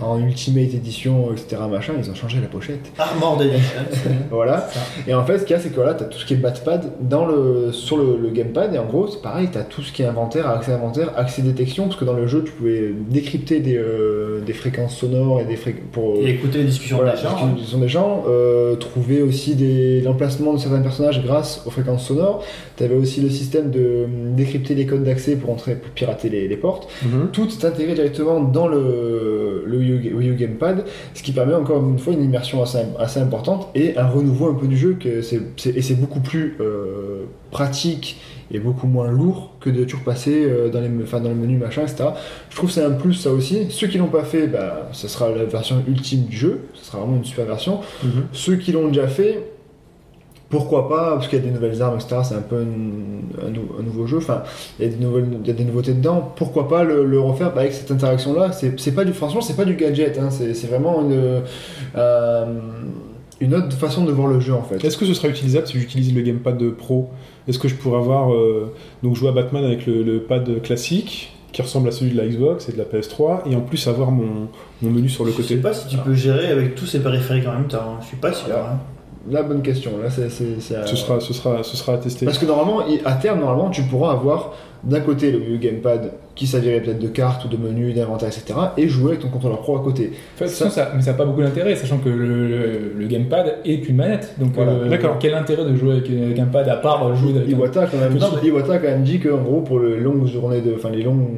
en 0.00 0.18
Ultimate 0.18 0.74
Edition, 0.74 1.32
etc. 1.32 1.62
Machin. 1.70 1.92
Ils 1.98 2.10
ont 2.10 2.14
changé 2.14 2.40
la 2.40 2.48
pochette. 2.48 2.92
Armored 2.98 3.42
Edition. 3.42 3.80
Voilà. 4.30 4.68
Et 5.06 5.14
en 5.14 5.24
fait, 5.24 5.38
ce 5.38 5.44
qu'il 5.44 5.54
y 5.54 5.58
a, 5.58 5.62
c'est 5.62 5.68
que 5.70 5.76
voilà, 5.76 5.94
t'as 5.94 6.06
tout 6.06 6.18
ce 6.18 6.26
qui 6.26 6.34
est 6.34 6.38
Batpad 6.38 6.92
dans 7.00 7.24
le, 7.26 7.70
sur 7.72 7.96
le, 7.96 8.18
le 8.20 8.30
gamepad. 8.30 8.74
Et 8.74 8.78
en 8.78 8.86
gros, 8.86 9.06
c'est 9.06 9.22
pareil, 9.22 9.48
t'as 9.52 9.62
tout 9.62 9.82
ce 9.82 9.92
qui 9.92 10.02
est 10.02 10.06
inventaire, 10.06 10.48
accès 10.48 10.72
inventaire, 10.72 11.12
accès 11.16 11.42
détection. 11.42 11.84
Parce 11.84 11.96
que 11.96 12.04
dans 12.04 12.12
le 12.14 12.26
jeu, 12.26 12.42
tu 12.44 12.50
pouvais 12.52 12.92
décrypter 13.08 13.60
des, 13.60 13.76
euh, 13.76 14.40
des 14.44 14.52
fréquences 14.52 14.96
sonores 14.96 15.40
et 15.40 15.44
des 15.44 15.56
fréquences 15.56 15.84
pour. 15.92 16.16
Et 16.16 16.30
écouter 16.30 16.58
les 16.58 16.64
discussions 16.64 16.96
Voilà, 16.96 17.14
des 17.14 17.22
gens. 17.22 17.46
discussion 17.54 17.78
des 17.78 17.88
gens, 17.88 18.24
euh, 18.28 18.74
trouver 18.76 19.22
aussi 19.22 19.54
des 19.54 20.00
l'emplacement 20.00 20.23
de 20.26 20.58
certains 20.58 20.80
personnages 20.80 21.22
grâce 21.24 21.62
aux 21.66 21.70
fréquences 21.70 22.06
sonores. 22.06 22.44
Tu 22.76 22.84
avais 22.84 22.94
aussi 22.94 23.20
le 23.20 23.30
système 23.30 23.70
de 23.70 23.80
euh, 23.80 24.06
décrypter 24.36 24.74
les 24.74 24.86
codes 24.86 25.04
d'accès 25.04 25.36
pour 25.36 25.50
entrer, 25.50 25.76
pour 25.76 25.90
pirater 25.90 26.28
les, 26.28 26.48
les 26.48 26.56
portes. 26.56 26.88
Mhm. 27.02 27.28
Tout 27.32 27.48
est 27.48 27.64
intégré 27.64 27.94
directement 27.94 28.40
dans 28.40 28.68
le, 28.68 29.64
le 29.66 29.78
Wii, 29.78 29.90
U, 29.90 30.14
Wii 30.14 30.28
U 30.30 30.34
Gamepad, 30.34 30.84
ce 31.14 31.22
qui 31.22 31.32
permet 31.32 31.54
encore 31.54 31.82
une 31.82 31.98
fois 31.98 32.12
une 32.12 32.22
immersion 32.22 32.62
assez, 32.62 32.78
assez 32.98 33.20
importante 33.20 33.68
et 33.74 33.96
un 33.96 34.06
renouveau 34.06 34.48
un 34.48 34.54
peu 34.54 34.66
du 34.66 34.76
jeu. 34.76 34.96
Que 34.98 35.20
et 35.20 35.82
c'est 35.82 35.94
beaucoup 35.94 36.20
plus 36.20 36.56
euh, 36.60 37.24
pratique 37.50 38.20
et 38.50 38.58
beaucoup 38.58 38.86
moins 38.86 39.10
lourd 39.10 39.52
que 39.60 39.70
de 39.70 39.84
toujours 39.84 40.04
passer 40.04 40.44
euh, 40.44 40.68
dans, 40.68 40.80
les, 40.80 40.90
enfin, 41.02 41.20
dans 41.20 41.30
le 41.30 41.34
menu 41.34 41.56
machin, 41.56 41.82
etc. 41.82 42.04
Je 42.50 42.56
trouve 42.56 42.68
que 42.68 42.74
c'est 42.74 42.84
un 42.84 42.90
plus 42.90 43.14
ça 43.14 43.30
aussi. 43.30 43.66
Ceux 43.70 43.86
qui 43.86 43.98
l'ont 43.98 44.08
pas 44.08 44.24
fait, 44.24 44.46
bah, 44.46 44.88
ça 44.92 45.08
sera 45.08 45.30
la 45.30 45.44
version 45.44 45.82
ultime 45.88 46.24
du 46.24 46.36
jeu, 46.36 46.60
ce 46.74 46.84
sera 46.84 46.98
vraiment 46.98 47.16
une 47.16 47.24
super 47.24 47.46
version. 47.46 47.80
Mhm. 48.02 48.26
Ceux 48.32 48.56
qui 48.56 48.72
l'ont 48.72 48.88
déjà 48.88 49.08
fait, 49.08 49.42
pourquoi 50.50 50.88
pas 50.88 51.12
Parce 51.14 51.26
qu'il 51.28 51.38
y 51.38 51.42
a 51.42 51.44
des 51.44 51.50
nouvelles 51.50 51.80
armes, 51.82 51.96
etc. 51.96 52.16
C'est 52.22 52.34
un 52.34 52.40
peu 52.42 52.56
un, 52.56 53.46
un 53.46 53.50
nou- 53.50 53.72
un 53.78 53.82
nouveau 53.82 54.06
jeu. 54.06 54.18
Enfin, 54.18 54.42
il 54.78 54.84
y, 54.84 54.88
a 54.88 54.92
des 54.92 55.02
nouvelles, 55.04 55.26
il 55.42 55.46
y 55.46 55.50
a 55.50 55.54
des 55.54 55.64
nouveautés 55.64 55.94
dedans. 55.94 56.32
Pourquoi 56.36 56.68
pas 56.68 56.84
le, 56.84 57.04
le 57.04 57.18
refaire 57.20 57.52
bah, 57.52 57.62
avec 57.62 57.72
cette 57.72 57.90
interaction-là 57.90 58.52
C'est 58.52 58.78
c'est 58.78 58.92
pas 58.92 59.04
du, 59.04 59.12
franchement, 59.12 59.40
c'est 59.40 59.56
pas 59.56 59.64
du 59.64 59.74
gadget. 59.74 60.18
hein. 60.18 60.28
C'est 60.30 60.66
vraiment 60.68 61.00
une, 61.02 61.42
euh, 61.96 62.46
une 63.40 63.54
autre 63.54 63.72
façon 63.76 64.04
de 64.04 64.12
voir 64.12 64.28
le 64.28 64.38
jeu 64.40 64.54
en 64.54 64.62
fait. 64.62 64.84
Est-ce 64.84 64.96
que 64.96 65.06
ce 65.06 65.14
sera 65.14 65.28
utilisable 65.28 65.66
si 65.66 65.78
j'utilise 65.78 66.14
le 66.14 66.22
gamepad 66.22 66.70
Pro? 66.72 67.10
Est-ce 67.48 67.58
que 67.58 67.68
je 67.68 67.74
pourrais 67.74 67.98
avoir 67.98 68.32
euh, 68.32 68.72
donc 69.02 69.16
jouer 69.16 69.28
à 69.30 69.32
Batman 69.32 69.64
avec 69.64 69.86
le, 69.86 70.02
le 70.02 70.20
pad 70.20 70.62
classique 70.62 71.32
qui 71.52 71.62
ressemble 71.62 71.88
à 71.88 71.92
celui 71.92 72.12
de 72.12 72.16
la 72.16 72.26
Xbox 72.26 72.68
et 72.68 72.72
de 72.72 72.78
la 72.78 72.84
PS3 72.84 73.42
et 73.50 73.54
en 73.54 73.60
plus 73.60 73.86
avoir 73.86 74.10
mon, 74.10 74.48
mon 74.82 74.90
menu 74.90 75.08
sur 75.08 75.24
le 75.24 75.30
Je 75.30 75.36
sais 75.36 75.42
côté 75.42 75.56
pas 75.56 75.72
si 75.72 75.86
tu 75.88 75.96
peux 75.98 76.14
gérer 76.14 76.46
avec 76.48 76.74
tous 76.74 76.86
ces 76.86 77.00
périphériques 77.00 77.46
en 77.46 77.52
même 77.52 77.68
temps. 77.68 77.78
hein. 77.96 77.98
Je 78.02 78.06
suis 78.06 78.16
pas 78.16 78.32
sûr. 78.32 78.54
hein. 78.56 78.78
La 79.30 79.42
bonne 79.42 79.62
question. 79.62 79.92
Là, 80.02 80.10
c'est 80.10 80.26
à- 80.76 80.86
Ce 80.86 80.96
sera, 80.96 81.18
ce 81.20 81.32
sera, 81.32 81.62
ce 81.62 81.76
sera 81.76 81.94
à 81.94 81.98
tester. 81.98 82.26
Parce 82.26 82.38
que 82.38 82.44
normalement, 82.46 82.82
à 83.04 83.12
terme, 83.14 83.40
normalement, 83.40 83.70
tu 83.70 83.82
pourras 83.82 84.12
avoir 84.12 84.54
d'un 84.82 85.00
côté 85.00 85.32
le 85.32 85.56
Gamepad 85.56 86.12
qui 86.34 86.46
servirait 86.46 86.80
peut-être 86.80 86.98
de 86.98 87.06
carte 87.08 87.44
ou 87.44 87.48
de 87.48 87.56
menu, 87.56 87.92
d'inventaire, 87.92 88.28
etc. 88.28 88.58
et 88.76 88.88
jouer 88.88 89.10
avec 89.10 89.20
ton 89.20 89.28
contrôleur 89.28 89.60
pro 89.60 89.76
à 89.76 89.82
côté. 89.82 90.12
Enfin, 90.34 90.46
Ça- 90.48 90.68
ça, 90.70 90.92
mais 90.96 91.00
ça 91.02 91.12
n'a 91.12 91.16
pas 91.16 91.24
beaucoup 91.24 91.42
d'intérêt, 91.42 91.76
sachant 91.76 91.98
que 91.98 92.08
le, 92.08 92.48
le- 92.48 92.92
le 92.98 93.06
gamepad 93.06 93.54
est 93.64 93.88
une 93.88 93.96
manette. 93.96 94.34
Donc, 94.38 94.50
Voilà. 94.54 94.72
euh, 94.72 94.88
D'accord. 94.88 95.16
quel 95.20 95.34
intérêt 95.34 95.64
de 95.64 95.76
jouer 95.76 95.92
avec 95.92 96.10
un 96.10 96.32
gamepad 96.32 96.68
à 96.68 96.76
part 96.76 97.14
jouer 97.14 97.30
avec 97.36 97.48
un- 97.48 97.50
Iwata 97.52 97.82
a 97.82 97.86
quand 97.86 97.98
même, 97.98 98.14
Non, 98.18 98.26
dit- 98.42 98.48
Iwata 98.48 98.72
a 98.74 98.78
quand 98.78 98.88
même 98.88 99.02
dit 99.04 99.20
qu'en 99.20 99.38
gros, 99.42 99.60
pour 99.60 99.78
les 99.80 100.00
longues 100.00 100.26
journées, 100.26 100.60
de, 100.60 100.74
enfin 100.74 100.90
les 100.90 101.02
longs 101.04 101.28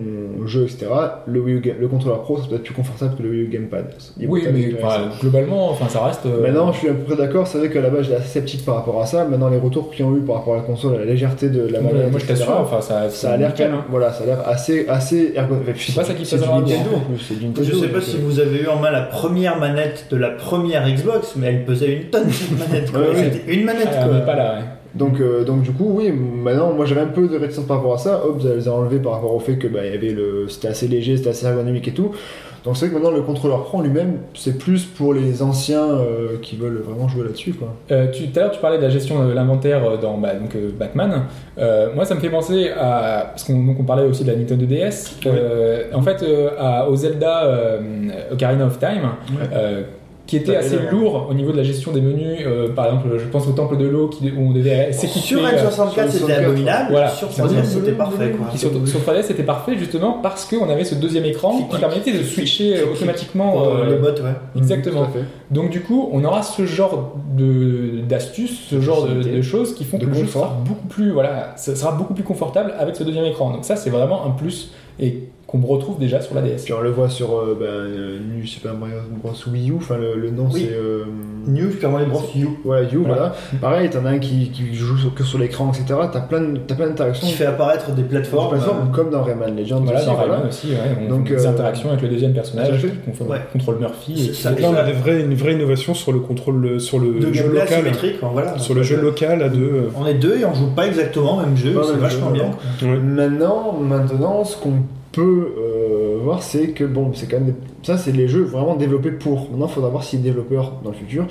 jeux, 0.46 0.62
etc., 0.62 0.86
le, 1.26 1.40
Wii 1.40 1.56
U 1.56 1.74
le 1.80 1.88
contrôleur 1.88 2.22
pro, 2.22 2.38
ça 2.38 2.44
peut 2.48 2.54
être 2.54 2.62
plus 2.62 2.74
confortable 2.74 3.16
que 3.16 3.22
le 3.22 3.30
Wii 3.30 3.40
U 3.42 3.48
Gamepad. 3.48 3.86
Iwata 4.18 4.32
Oui, 4.32 4.46
a 4.46 4.50
mais 4.52 4.72
globalement, 5.20 5.70
enfin, 5.70 5.88
ça 5.88 6.04
reste. 6.04 6.26
euh, 6.26 6.42
Maintenant, 6.42 6.72
je 6.72 6.78
suis 6.78 6.88
à 6.88 6.92
peu 6.92 7.02
près 7.14 7.16
d'accord. 7.16 7.46
C'est 7.46 7.58
vrai 7.58 7.68
qu'à 7.70 7.80
la 7.80 7.90
base, 7.90 8.04
j'étais 8.04 8.16
assez 8.16 8.28
sceptique 8.28 8.64
par 8.64 8.76
rapport 8.76 9.00
à 9.02 9.06
ça. 9.06 9.24
Maintenant, 9.24 9.48
les 9.48 9.58
retours 9.58 9.90
qu'ils 9.90 10.04
ont 10.04 10.16
eu 10.16 10.20
par 10.20 10.36
rapport 10.36 10.54
à 10.54 10.58
la 10.58 10.62
console, 10.62 10.94
à 10.94 10.98
la 10.98 11.04
légèreté 11.04 11.48
de 11.48 11.66
la 11.68 11.80
manette, 11.80 12.10
moi, 12.10 12.20
je 12.20 12.24
etc., 12.24 12.34
t'assure, 12.38 12.60
enfin, 12.60 12.80
ça, 12.80 13.08
ça 13.10 13.32
a 13.32 13.36
l'air 13.36 13.52
quand 13.56 13.64
même, 13.64 13.74
hein. 13.74 13.84
voilà, 13.90 14.12
ça 14.12 14.22
a 14.24 14.26
l'air 14.26 14.38
assez, 14.48 14.85
assez 14.88 15.32
ergonomique. 15.34 15.76
C'est 15.78 15.94
pas 15.94 16.04
ça 16.04 16.14
qui 16.14 16.22
du 16.22 16.30
dans 16.40 16.60
Nintendo 16.60 16.84
balance. 16.90 16.94
en 16.94 17.00
plus, 17.12 17.18
c'est 17.26 17.38
du 17.38 17.46
Nintendo. 17.46 17.68
Je 17.72 17.76
sais 17.78 17.88
pas 17.88 18.00
si 18.00 18.16
euh, 18.16 18.20
vous 18.22 18.40
avez 18.40 18.62
eu 18.62 18.66
en 18.68 18.76
main 18.76 18.90
la 18.90 19.02
première 19.02 19.58
manette 19.58 20.06
de 20.10 20.16
la 20.16 20.30
première 20.30 20.88
Xbox, 20.88 21.34
mais 21.36 21.46
elle 21.48 21.64
pesait 21.64 21.92
une 21.92 22.04
tonne 22.04 22.30
cette 22.30 22.58
manette. 22.68 22.90
quoi. 22.90 23.00
Ouais, 23.00 23.08
ouais. 23.08 23.30
C'était 23.32 23.52
une 23.54 23.64
manette 23.64 23.88
Ah, 23.92 24.06
quoi. 24.08 24.18
pas 24.20 24.36
là, 24.36 24.54
ouais. 24.54 24.64
Donc, 24.94 25.20
euh, 25.20 25.44
donc 25.44 25.62
du 25.62 25.72
coup, 25.72 25.90
oui, 25.94 26.10
maintenant, 26.10 26.72
moi 26.72 26.86
j'avais 26.86 27.02
un 27.02 27.06
peu 27.08 27.28
de 27.28 27.36
réticence 27.36 27.66
par 27.66 27.76
rapport 27.78 27.94
à 27.94 27.98
ça. 27.98 28.22
Hop, 28.24 28.40
les 28.42 28.66
a 28.66 28.72
enlevé 28.72 28.98
par 28.98 29.12
rapport 29.12 29.34
au 29.34 29.40
fait 29.40 29.58
que 29.58 29.66
bah, 29.68 29.80
il 29.84 29.92
y 29.92 29.94
avait 29.94 30.10
le, 30.12 30.46
c'était 30.48 30.68
assez 30.68 30.88
léger, 30.88 31.18
c'était 31.18 31.28
assez 31.30 31.44
ergonomique 31.46 31.86
et 31.88 31.92
tout. 31.92 32.12
Donc 32.66 32.76
c'est 32.76 32.86
vrai 32.86 32.94
que 32.96 33.00
maintenant 33.00 33.16
le 33.16 33.22
contrôleur 33.22 33.62
pro 33.64 33.78
en 33.78 33.80
lui-même, 33.80 34.18
c'est 34.34 34.58
plus 34.58 34.84
pour 34.84 35.14
les 35.14 35.40
anciens 35.42 35.84
euh, 35.88 36.36
qui 36.42 36.56
veulent 36.56 36.82
vraiment 36.86 37.08
jouer 37.08 37.22
là-dessus, 37.24 37.52
quoi. 37.54 37.68
Euh, 37.92 38.08
tu- 38.10 38.26
Tout 38.28 38.38
à 38.38 38.42
l'heure, 38.42 38.50
tu 38.50 38.60
parlais 38.60 38.76
de 38.76 38.82
la 38.82 38.90
gestion 38.90 39.24
de 39.26 39.32
l'inventaire 39.32 39.82
euh, 39.88 39.96
dans 39.96 40.18
bah, 40.18 40.34
donc, 40.34 40.54
euh, 40.56 40.70
Batman. 40.78 41.22
Moi, 41.94 42.04
ça 42.04 42.14
me 42.16 42.20
fait 42.20 42.28
penser 42.28 42.70
à. 42.70 43.28
Parce 43.30 43.44
qu'on 43.44 43.64
donc, 43.64 43.76
on 43.80 43.84
parlait 43.84 44.04
aussi 44.04 44.24
de 44.24 44.30
la 44.32 44.36
Nintendo 44.36 44.66
DS. 44.66 45.16
En 45.94 46.02
fait, 46.02 46.22
à- 46.58 46.88
au 46.90 46.96
Zelda 46.96 47.78
Ocarina 48.32 48.66
of 48.66 48.78
Time, 48.78 49.10
euh, 49.52 49.82
qui 50.26 50.36
était 50.36 50.52
Ça 50.54 50.58
assez 50.58 50.76
l'air, 50.76 50.90
lourd 50.92 51.28
au 51.30 51.34
niveau 51.34 51.52
de 51.52 51.56
la 51.56 51.62
gestion 51.62 51.92
des 51.92 52.00
menus. 52.00 52.40
euh, 52.44 52.68
par 52.74 52.86
exemple, 52.86 53.08
je 53.16 53.24
pense 53.26 53.46
au 53.46 53.52
Temple 53.52 53.76
de 53.76 53.86
l'eau 53.86 54.08
qui- 54.08 54.30
où 54.30 54.40
on 54.48 54.52
devait 54.52 54.92
s'équiper. 54.92 55.20
Sur 55.26 55.44
euh, 55.44 55.48
N64 55.50 55.70
sur 55.70 55.92
c'était 55.92 56.18
64, 56.18 56.44
abominable, 56.44 56.86
voilà. 56.90 57.10
sur 57.10 57.30
C'est 57.30 57.42
3DS 57.42 57.58
un 57.58 57.64
c'était 57.64 57.92
parfait 57.92 58.30
quoi. 58.32 58.46
sur, 58.56 58.70
sur 58.88 59.00
3DS 59.00 59.22
c'était 59.22 59.42
parfait 59.44 59.76
justement 59.78 60.18
parce 60.22 60.44
qu'on 60.44 60.68
avait 60.68 60.84
ce 60.84 60.96
deuxième 60.96 61.24
écran 61.24 61.68
qui 61.70 61.78
permettait 61.78 62.12
de 62.12 62.22
switcher 62.24 62.76
euh, 62.78 62.92
automatiquement. 62.92 63.62
Euh, 63.64 63.84
euh, 63.84 63.90
les 63.90 63.96
bots, 63.96 64.08
ouais. 64.08 64.34
Exactement. 64.56 65.04
À 65.04 65.08
fait. 65.08 65.24
Donc 65.50 65.70
du 65.70 65.80
coup, 65.82 66.08
on 66.12 66.24
aura 66.24 66.42
ce 66.42 66.66
genre 66.66 67.14
de 67.36 68.00
d'astuces, 68.08 68.58
ce 68.68 68.80
genre 68.80 69.06
de, 69.06 69.42
choses 69.42 69.74
qui 69.74 69.84
font 69.84 69.98
De 69.98 70.04
que 70.06 70.10
le 70.10 70.16
jeu 70.16 70.26
sera 70.26 70.58
beaucoup 70.66 70.88
plus 70.88 71.10
voilà, 71.12 71.52
ça 71.56 71.76
sera 71.76 71.92
beaucoup 71.92 72.14
plus 72.14 72.24
confortable 72.24 72.74
avec 72.78 72.96
ce 72.96 73.04
deuxième 73.04 73.24
écran. 73.26 73.50
Donc 73.52 73.64
ça, 73.64 73.76
c'est 73.76 73.90
vraiment 73.90 74.26
un 74.26 74.30
plus 74.30 74.72
et 74.98 75.28
qu'on 75.46 75.60
retrouve 75.60 75.98
déjà 76.00 76.20
sur 76.20 76.34
la 76.34 76.42
DS. 76.42 76.64
Puis 76.64 76.72
on 76.72 76.80
le 76.80 76.90
voit 76.90 77.08
sur 77.08 77.36
euh, 77.38 77.56
ben, 77.58 77.66
euh, 77.66 78.18
New 78.34 78.44
Super 78.44 78.74
Mario 78.74 78.96
Bros 79.22 79.32
Wii 79.46 79.70
U, 79.70 79.74
enfin 79.76 79.96
le, 79.96 80.16
le 80.18 80.30
nom 80.30 80.48
Oui. 80.52 80.66
c'est. 80.68 80.74
euh, 80.74 81.04
New 81.46 81.70
Super 81.70 81.90
Mario 81.90 82.06
Bros. 82.08 82.22
U. 82.34 82.48
Voilà, 82.64 82.82
You, 82.88 83.04
Voilà. 83.04 83.14
voilà. 83.14 83.34
Pareil, 83.60 83.88
t'en 83.88 84.04
as 84.06 84.10
un 84.10 84.18
qui, 84.18 84.50
qui 84.50 84.74
joue 84.74 84.96
sur- 84.98 85.14
que 85.14 85.22
sur 85.22 85.38
l'écran, 85.38 85.70
etc. 85.72 86.00
T'as 86.12 86.20
plein, 86.22 86.40
de- 86.40 86.56
t'as 86.58 86.74
plein 86.74 86.88
d'interactions. 86.88 87.28
Qui 87.28 87.32
fait 87.34 87.46
apparaître 87.46 87.92
des 87.92 88.02
plateformes. 88.02 88.50
plateformes, 88.56 88.88
euh, 88.88 88.92
comme 88.92 89.10
dans 89.10 89.22
Rayman 89.22 89.56
Legends 89.56 89.80
Voilà, 89.82 89.98
aussi, 90.00 90.06
dans 90.08 90.14
voilà. 90.14 90.32
Rayman 90.34 90.48
aussi, 90.48 90.66
ouais, 90.70 90.76
on 91.06 91.08
Donc, 91.08 91.28
fait 91.28 91.36
des 91.36 91.46
euh, 91.46 91.50
interactions 91.50 91.88
avec 91.90 92.02
le 92.02 92.08
deuxième 92.08 92.32
personnage, 92.32 92.84
contrôle, 93.04 93.28
Ouais. 93.28 93.38
contrôle 93.52 93.78
Murphy. 93.78 94.12
Et 94.14 94.16
C'est 94.32 94.42
ça. 94.42 94.50
Donc 94.50 94.58
là, 94.60 94.84
on 94.88 95.00
vrais, 95.00 95.20
une 95.20 95.34
vraie 95.34 95.52
innovation 95.52 95.94
sur 95.94 96.10
le 96.10 96.18
contrôle, 96.18 96.80
sur 96.80 96.98
le 96.98 97.20
de 97.20 97.32
jeu 97.32 97.48
local. 97.52 97.84
hein, 97.86 98.28
voilà. 98.32 98.58
Sur 98.58 98.74
le 98.74 98.82
jeu 98.82 99.00
local 99.00 99.40
à 99.42 99.48
deux. 99.48 99.90
On 99.96 100.04
est 100.06 100.14
deux 100.14 100.38
et 100.40 100.44
on 100.44 100.54
joue 100.54 100.70
pas 100.74 100.88
exactement 100.88 101.36
au 101.36 101.40
même 101.40 101.56
jeu, 101.56 101.72
c'est 101.84 101.98
vachement 102.00 102.30
bien. 102.32 102.50
Maintenant, 103.00 103.72
maintenant, 103.80 104.44
ce 104.44 104.56
qu'on 104.56 104.72
peut 105.16 105.48
euh, 105.58 106.18
voir, 106.22 106.42
c'est 106.42 106.68
que 106.68 106.84
bon, 106.84 107.10
c'est 107.14 107.26
quand 107.28 107.38
même 107.38 107.46
des- 107.46 107.54
ça, 107.82 107.98
c'est 107.98 108.12
les 108.12 108.28
jeux 108.28 108.44
vraiment 108.44 108.76
développés 108.76 109.10
pour. 109.10 109.50
Maintenant, 109.50 109.66
il 109.66 109.72
faudra 109.72 109.90
voir 109.90 110.04
si 110.04 110.16
les 110.16 110.22
développeurs 110.22 110.74
dans 110.84 110.90
le 110.90 110.96
futur 110.96 111.26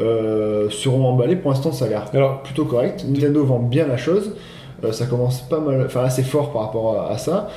euh, 0.00 0.70
seront 0.70 1.06
emballés. 1.06 1.36
Pour 1.36 1.50
l'instant, 1.50 1.72
ça 1.72 1.84
a 1.84 1.88
l'air 1.88 2.06
Alors, 2.14 2.42
plutôt 2.42 2.64
correct. 2.64 3.04
Nintendo 3.08 3.44
vend 3.44 3.58
bien 3.58 3.86
la 3.86 3.96
chose. 3.96 4.34
Euh, 4.82 4.92
ça 4.92 5.06
commence 5.06 5.42
pas 5.48 5.60
mal, 5.60 5.82
enfin 5.86 6.02
assez 6.04 6.22
fort 6.22 6.52
par 6.52 6.62
rapport 6.62 6.98
à, 7.00 7.10
à 7.10 7.18
ça. 7.18 7.50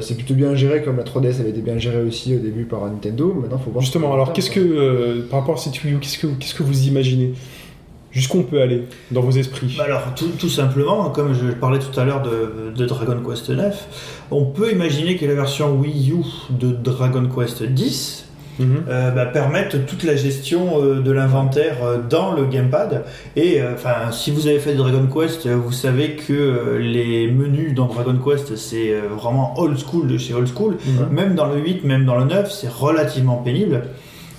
C'est 0.00 0.14
plutôt 0.14 0.32
bien 0.34 0.54
géré, 0.54 0.82
comme 0.82 0.96
la 0.96 1.02
3DS 1.02 1.40
avait 1.40 1.50
été 1.50 1.60
bien 1.60 1.76
gérée 1.76 2.00
aussi 2.00 2.34
au 2.34 2.38
début 2.38 2.64
par 2.64 2.86
Nintendo. 2.86 3.34
Maintenant, 3.34 3.58
faut 3.58 3.70
voir. 3.70 3.82
justement, 3.82 4.14
alors 4.14 4.32
qu'est-ce 4.32 4.50
que, 4.50 5.20
par 5.30 5.40
rapport 5.40 5.56
à 5.56 5.58
cette 5.58 5.82
Wii 5.84 5.94
U, 5.94 5.98
qu'est-ce 5.98 6.18
que, 6.18 6.28
qu'est-ce 6.28 6.54
que 6.54 6.62
vous 6.62 6.86
imaginez? 6.88 7.32
Jusqu'où 8.12 8.38
on 8.40 8.42
peut 8.42 8.60
aller 8.60 8.82
dans 9.10 9.22
vos 9.22 9.30
esprits? 9.30 9.74
Bah 9.78 9.84
alors, 9.86 10.02
tout, 10.14 10.28
tout 10.38 10.50
simplement, 10.50 11.08
comme 11.10 11.34
je 11.34 11.50
parlais 11.52 11.78
tout 11.78 11.98
à 11.98 12.04
l'heure 12.04 12.22
de, 12.22 12.70
de 12.76 12.86
Dragon 12.86 13.16
Quest 13.26 13.48
9, 13.50 14.26
on 14.30 14.44
peut 14.44 14.70
imaginer 14.70 15.16
que 15.16 15.24
la 15.26 15.34
version 15.34 15.74
Wii 15.74 16.10
U 16.12 16.16
de 16.50 16.72
Dragon 16.72 17.26
Quest 17.34 17.62
10 17.62 18.26
Mhm. 18.58 18.82
euh, 18.90 19.10
bah, 19.12 19.24
permette 19.24 19.86
toute 19.86 20.02
la 20.04 20.14
gestion 20.14 20.82
euh, 20.82 21.00
de 21.00 21.10
l'inventaire 21.10 21.78
euh, 21.82 21.96
dans 22.06 22.34
le 22.34 22.44
gamepad. 22.44 23.02
Et 23.34 23.62
euh, 23.62 23.72
enfin, 23.72 24.12
si 24.12 24.30
vous 24.30 24.46
avez 24.46 24.58
fait 24.58 24.74
Dragon 24.74 25.06
Quest, 25.06 25.48
vous 25.48 25.72
savez 25.72 26.16
que 26.16 26.76
les 26.78 27.30
menus 27.30 27.74
dans 27.74 27.86
Dragon 27.86 28.14
Quest, 28.22 28.56
c'est 28.56 28.92
vraiment 29.18 29.58
old 29.58 29.78
school 29.78 30.06
de 30.06 30.18
chez 30.18 30.34
old 30.34 30.48
school. 30.54 30.74
Mhm. 30.84 31.08
Même 31.14 31.34
dans 31.34 31.46
le 31.46 31.58
8, 31.62 31.84
même 31.84 32.04
dans 32.04 32.18
le 32.18 32.26
9, 32.26 32.52
c'est 32.52 32.68
relativement 32.70 33.36
pénible. 33.36 33.84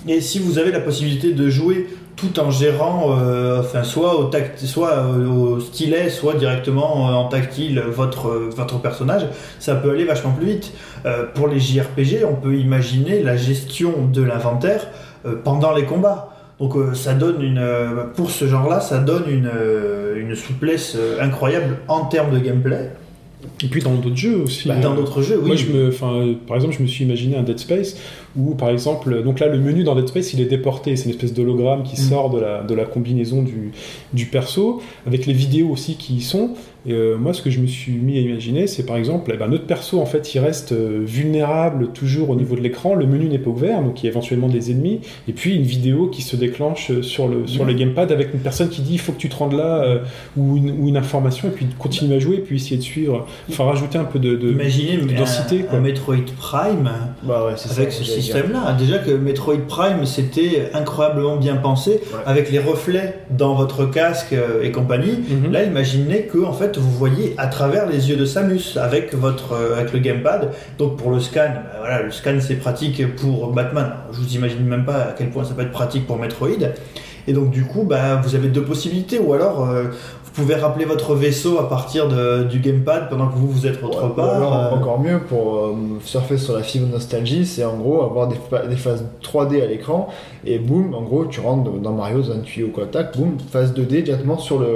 Et 0.06 0.20
si 0.20 0.38
vous 0.38 0.58
avez 0.58 0.70
la 0.70 0.80
possibilité 0.80 1.32
de 1.32 1.50
jouer 1.50 1.88
tout 2.16 2.38
en 2.38 2.50
gérant, 2.50 3.16
euh, 3.18 3.62
soit 3.82 4.18
au 4.18 4.24
tact, 4.24 4.58
soit 4.60 4.92
euh, 4.92 5.28
au 5.28 5.60
stylet, 5.60 6.08
soit 6.10 6.34
directement 6.34 7.08
euh, 7.08 7.12
en 7.12 7.28
tactile 7.28 7.80
votre 7.80 8.30
votre 8.30 8.78
personnage, 8.80 9.26
ça 9.58 9.74
peut 9.74 9.90
aller 9.90 10.04
vachement 10.04 10.32
plus 10.32 10.46
vite. 10.46 10.72
Pour 11.34 11.48
les 11.48 11.60
JRPG, 11.60 12.24
on 12.24 12.34
peut 12.34 12.54
imaginer 12.54 13.22
la 13.22 13.36
gestion 13.36 14.06
de 14.10 14.22
l'inventaire 14.22 14.86
pendant 15.44 15.74
les 15.74 15.84
combats. 15.84 16.30
Donc 16.58 16.74
ça 16.94 17.12
donne 17.12 17.42
une, 17.42 17.62
pour 18.16 18.30
ce 18.30 18.46
genre-là, 18.46 18.80
ça 18.80 18.98
donne 18.98 19.24
une, 19.28 19.50
une 20.16 20.34
souplesse 20.34 20.96
incroyable 21.20 21.76
en 21.88 22.06
termes 22.06 22.30
de 22.30 22.38
gameplay. 22.38 22.90
Et 23.62 23.68
puis 23.68 23.82
dans 23.82 23.94
d'autres 23.94 24.16
jeux 24.16 24.42
aussi. 24.42 24.68
Bah, 24.68 24.74
euh, 24.78 24.82
dans 24.82 24.94
d'autres 24.94 25.22
jeux, 25.22 25.38
oui. 25.40 25.48
Moi, 25.48 25.56
je 25.56 25.66
me, 25.66 25.90
euh, 25.90 26.34
par 26.46 26.56
exemple, 26.56 26.74
je 26.76 26.82
me 26.82 26.86
suis 26.86 27.04
imaginé 27.04 27.36
un 27.36 27.42
Dead 27.42 27.58
Space 27.58 27.96
où, 28.36 28.54
par 28.54 28.70
exemple, 28.70 29.22
donc 29.22 29.40
là, 29.40 29.48
le 29.48 29.58
menu 29.58 29.84
dans 29.84 29.94
Dead 29.94 30.08
Space, 30.08 30.32
il 30.34 30.40
est 30.40 30.46
déporté. 30.46 30.96
C'est 30.96 31.04
une 31.04 31.10
espèce 31.10 31.32
d'hologramme 31.34 31.82
qui 31.82 32.00
Mm. 32.00 32.04
sort 32.08 32.30
de 32.30 32.40
la, 32.40 32.62
de 32.62 32.74
la 32.74 32.84
combinaison 32.84 33.42
du, 33.42 33.72
du 34.12 34.26
perso, 34.26 34.82
avec 35.06 35.26
les 35.26 35.32
vidéos 35.32 35.68
aussi 35.68 35.94
qui 35.96 36.14
y 36.16 36.20
sont. 36.20 36.50
Et 36.86 36.92
euh, 36.92 37.16
moi, 37.16 37.32
ce 37.32 37.40
que 37.40 37.50
je 37.50 37.60
me 37.60 37.66
suis 37.66 37.92
mis 37.92 38.18
à 38.18 38.20
imaginer, 38.20 38.66
c'est 38.66 38.84
par 38.84 38.96
exemple, 38.96 39.30
eh 39.34 39.38
ben, 39.38 39.48
notre 39.48 39.64
perso, 39.64 40.00
en 40.00 40.06
fait, 40.06 40.34
il 40.34 40.38
reste 40.38 40.72
euh, 40.72 41.00
vulnérable 41.02 41.88
toujours 41.92 42.30
au 42.30 42.36
niveau 42.36 42.56
de 42.56 42.60
l'écran. 42.60 42.94
Le 42.94 43.06
menu 43.06 43.26
n'est 43.26 43.38
pas 43.38 43.50
ouvert, 43.50 43.82
donc 43.82 44.02
il 44.02 44.06
y 44.06 44.08
a 44.08 44.10
éventuellement 44.10 44.48
des 44.48 44.70
ennemis. 44.70 45.00
Et 45.26 45.32
puis 45.32 45.54
une 45.54 45.62
vidéo 45.62 46.08
qui 46.08 46.20
se 46.20 46.36
déclenche 46.36 46.90
euh, 46.90 47.02
sur 47.02 47.26
le, 47.26 47.46
sur 47.46 47.64
le 47.64 47.72
gamepad 47.72 48.12
avec 48.12 48.34
une 48.34 48.40
personne 48.40 48.68
qui 48.68 48.82
dit 48.82 48.94
il 48.94 49.00
faut 49.00 49.12
que 49.12 49.18
tu 49.18 49.30
te 49.30 49.36
rendes 49.36 49.54
là, 49.54 49.82
euh, 49.82 49.98
ou, 50.36 50.56
une, 50.56 50.70
ou 50.78 50.88
une 50.88 50.98
information, 50.98 51.48
et 51.48 51.52
puis 51.52 51.66
continue 51.78 52.14
à 52.14 52.18
jouer, 52.18 52.36
et 52.36 52.40
puis 52.40 52.56
essayer 52.56 52.76
de 52.76 52.82
suivre. 52.82 53.26
Enfin, 53.48 53.64
rajouter 53.64 53.96
un 53.96 54.04
peu 54.04 54.18
de, 54.18 54.36
de, 54.36 54.50
Imaginez 54.50 54.98
de 54.98 55.16
densité, 55.16 55.60
un, 55.60 55.70
quoi. 55.70 55.80
Metroid 55.80 56.16
Prime 56.38 56.90
Bah 57.22 57.46
ouais, 57.46 57.52
c'est 57.56 57.70
avec 57.78 57.92
ça, 57.92 57.98
ce 57.98 58.04
système-là. 58.04 58.76
Déjà 58.78 58.98
que 58.98 59.10
Metroid 59.10 59.66
Prime, 59.66 60.04
c'était 60.04 60.68
incroyablement 60.74 61.36
bien 61.36 61.56
pensé, 61.56 62.00
avec 62.26 62.50
les 62.50 62.58
reflets 62.58 63.20
dans 63.30 63.54
votre 63.54 63.86
casque 63.86 64.34
et 64.62 64.70
compagnie. 64.70 65.18
Mhm. 65.28 65.50
Là, 65.52 65.64
imaginez 65.64 66.22
que 66.22 66.44
en 66.44 66.52
fait, 66.52 66.73
vous 66.78 66.90
voyez 66.90 67.34
à 67.38 67.46
travers 67.46 67.86
les 67.86 68.10
yeux 68.10 68.16
de 68.16 68.24
Samus 68.24 68.76
avec 68.76 69.14
votre 69.14 69.52
euh, 69.52 69.76
avec 69.76 69.92
le 69.92 69.98
gamepad. 69.98 70.50
Donc 70.78 70.96
pour 70.96 71.10
le 71.10 71.20
scan, 71.20 71.52
voilà, 71.78 72.02
le 72.02 72.10
scan 72.10 72.36
c'est 72.40 72.56
pratique 72.56 73.16
pour 73.16 73.52
Batman. 73.52 73.92
Je 74.12 74.18
vous 74.18 74.34
imagine 74.34 74.64
même 74.64 74.84
pas 74.84 74.96
à 74.96 75.14
quel 75.16 75.30
point 75.30 75.44
ça 75.44 75.54
peut 75.54 75.62
être 75.62 75.72
pratique 75.72 76.06
pour 76.06 76.18
Metroid. 76.18 76.48
Et 77.26 77.32
donc 77.32 77.50
du 77.50 77.64
coup, 77.64 77.84
bah, 77.84 78.20
vous 78.22 78.34
avez 78.34 78.48
deux 78.48 78.64
possibilités, 78.64 79.18
ou 79.18 79.32
alors 79.32 79.68
euh, 79.68 79.84
pouvez 80.34 80.54
rappeler 80.56 80.84
votre 80.84 81.14
vaisseau 81.14 81.58
à 81.58 81.68
partir 81.68 82.08
de- 82.08 82.44
du 82.44 82.58
gamepad 82.58 83.08
pendant 83.08 83.28
que 83.28 83.36
vous 83.36 83.48
vous 83.48 83.66
êtes 83.66 83.82
autre 83.82 84.02
Ouais, 84.02 84.10
ou 84.10 84.14
part. 84.14 84.34
alors, 84.34 84.54
euh, 84.56 84.70
encore 84.76 85.00
mieux 85.00 85.20
pour 85.20 85.56
euh, 85.56 85.74
surfer 86.04 86.36
sur 86.38 86.54
la 86.54 86.62
fibre 86.62 86.86
nostalgie, 86.88 87.46
c'est 87.46 87.64
en 87.64 87.76
gros 87.76 88.02
avoir 88.02 88.28
des, 88.28 88.36
phases 88.76 89.04
3D 89.22 89.62
à 89.62 89.66
l'écran 89.66 90.08
et 90.44 90.58
boum, 90.58 90.92
en 90.94 91.02
gros, 91.02 91.24
tu 91.26 91.40
rentres 91.40 91.70
dans 91.70 91.92
Mario 91.92 92.20
dans 92.22 92.32
un 92.32 92.38
tuyau 92.40 92.68
quoi, 92.68 92.86
tac, 92.86 93.16
boum, 93.16 93.36
phase 93.50 93.72
2D 93.74 94.02
directement 94.02 94.38
sur 94.38 94.58
le 94.58 94.66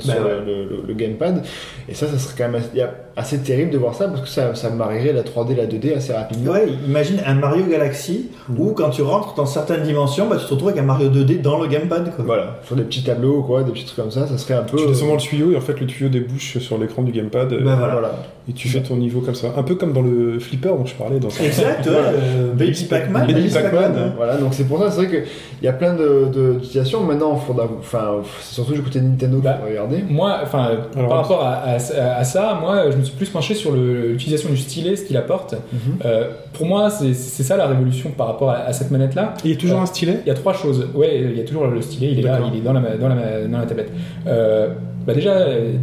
sur 0.00 0.12
Bah 0.14 0.20
ouais. 0.22 0.30
le, 0.46 0.64
le- 0.64 0.82
le 0.86 0.94
gamepad. 0.94 1.42
Et 1.88 1.94
ça, 1.94 2.06
ça 2.06 2.18
serait 2.18 2.34
quand 2.36 2.50
même 2.50 2.56
assez, 2.62 2.78
assez 3.16 3.38
terrible 3.38 3.70
de 3.70 3.78
voir 3.78 3.94
ça 3.94 4.08
parce 4.08 4.20
que 4.20 4.28
ça, 4.28 4.54
ça 4.54 4.68
marierait 4.70 5.12
la 5.12 5.22
3D 5.22 5.52
et 5.52 5.54
la 5.54 5.66
2D 5.66 5.96
assez 5.96 6.12
rapidement. 6.12 6.52
Ouais, 6.52 6.68
imagine 6.86 7.20
un 7.26 7.34
Mario 7.34 7.64
Galaxy 7.66 8.30
où 8.58 8.72
quand 8.72 8.90
tu 8.90 9.02
rentres 9.02 9.34
dans 9.34 9.46
certaines 9.46 9.82
dimensions, 9.84 10.28
bah, 10.28 10.36
tu 10.38 10.44
te 10.46 10.50
retrouves 10.50 10.68
avec 10.68 10.80
un 10.80 10.84
Mario 10.84 11.08
2D 11.08 11.40
dans 11.40 11.58
le 11.58 11.66
gamepad. 11.66 12.14
Quoi. 12.14 12.24
Voilà, 12.26 12.60
sur 12.64 12.76
des 12.76 12.82
petits 12.82 13.02
tableaux 13.02 13.42
quoi, 13.42 13.62
des 13.62 13.72
petits 13.72 13.84
trucs 13.86 13.96
comme 13.96 14.10
ça, 14.10 14.26
ça 14.26 14.36
serait 14.36 14.54
un 14.54 14.62
peu. 14.64 14.76
Tu 14.76 14.86
descends 14.86 15.06
dans 15.08 15.14
le 15.14 15.20
tuyau 15.20 15.50
et 15.52 15.56
en 15.56 15.60
fait 15.60 15.80
le 15.80 15.86
tuyau 15.86 16.08
débouche 16.10 16.58
sur 16.58 16.78
l'écran 16.78 17.02
du 17.02 17.12
gamepad 17.12 17.52
euh, 17.52 17.60
Bah, 17.64 17.76
voilà. 17.76 17.92
voilà. 17.94 18.12
Et 18.48 18.52
tu 18.52 18.68
fais 18.68 18.80
ton 18.80 18.96
niveau 18.96 19.20
comme 19.20 19.34
ça. 19.34 19.48
Un 19.56 19.62
peu 19.64 19.74
comme 19.74 19.92
dans 19.92 20.02
le 20.02 20.38
flipper 20.38 20.68
dont 20.68 20.86
je 20.86 20.94
parlais 20.94 21.18
dans 21.18 21.28
Exact, 21.28 21.86
euh, 21.88 22.52
Baby 22.54 22.84
Pac-Man. 22.88 23.26
Baby 23.26 23.48
Pac-Man. 23.48 24.12
Voilà, 24.16 24.36
donc 24.36 24.54
c'est 24.54 24.64
pour 24.68 24.78
ça, 24.78 24.90
c'est 24.90 25.04
vrai 25.04 25.08
qu'il 25.08 25.64
y 25.64 25.68
a 25.68 25.72
plein 25.72 25.94
de- 25.94 26.28
de- 26.32 26.52
d'utilisations. 26.54 27.02
Maintenant, 27.02 27.32
enfin, 27.32 28.16
c'est 28.40 28.54
surtout 28.54 28.72
du 28.74 28.82
côté 28.82 29.00
de 29.00 29.04
Nintendo 29.06 29.36
qu'il 29.38 29.44
Bah, 29.44 29.58
faut 29.60 29.68
regarder. 29.68 30.04
Moi, 30.08 30.38
enfin, 30.42 30.70
Alors, 30.96 31.08
par 31.08 31.18
rapport 31.22 31.42
à, 31.42 31.54
à- 31.54 32.18
à 32.18 32.24
ça, 32.24 32.58
moi, 32.60 32.90
je 32.90 32.96
me 32.96 33.02
suis 33.02 33.16
plus 33.16 33.28
penché 33.28 33.54
sur 33.54 33.72
l'utilisation 33.72 34.48
du 34.50 34.56
stylet, 34.56 34.94
ce 34.96 35.04
qu'il 35.04 35.16
apporte. 35.16 35.54
Mhm. 35.54 35.78
Euh, 36.04 36.28
pour 36.52 36.66
moi, 36.66 36.88
c'est 36.90 37.14
ça 37.14 37.56
la 37.56 37.66
révolution 37.66 38.10
par 38.10 38.28
rapport 38.28 38.50
à, 38.50 38.58
à 38.58 38.72
cette 38.72 38.90
manette-là. 38.90 39.34
Il 39.44 39.50
y 39.50 39.54
a 39.54 39.56
toujours 39.56 39.78
Euh, 39.80 39.82
un 39.82 39.86
stylet? 39.86 40.20
Il 40.24 40.28
y 40.28 40.30
a 40.30 40.34
trois 40.34 40.52
choses. 40.54 40.86
Ouais, 40.94 41.20
il 41.20 41.36
y 41.36 41.40
a 41.40 41.44
toujours 41.44 41.66
le 41.66 41.82
stylet, 41.82 42.12
il 42.12 42.20
est 42.20 42.22
là, 42.22 42.38
il 42.52 42.58
est 42.58 42.62
dans 42.62 42.72
la, 42.72 42.80
dans 42.96 43.08
la, 43.08 43.46
dans 43.48 43.58
la 43.58 43.66
tablette. 43.66 43.90
Euh, 44.26 44.68
bah 45.06 45.14
déjà, 45.14 45.34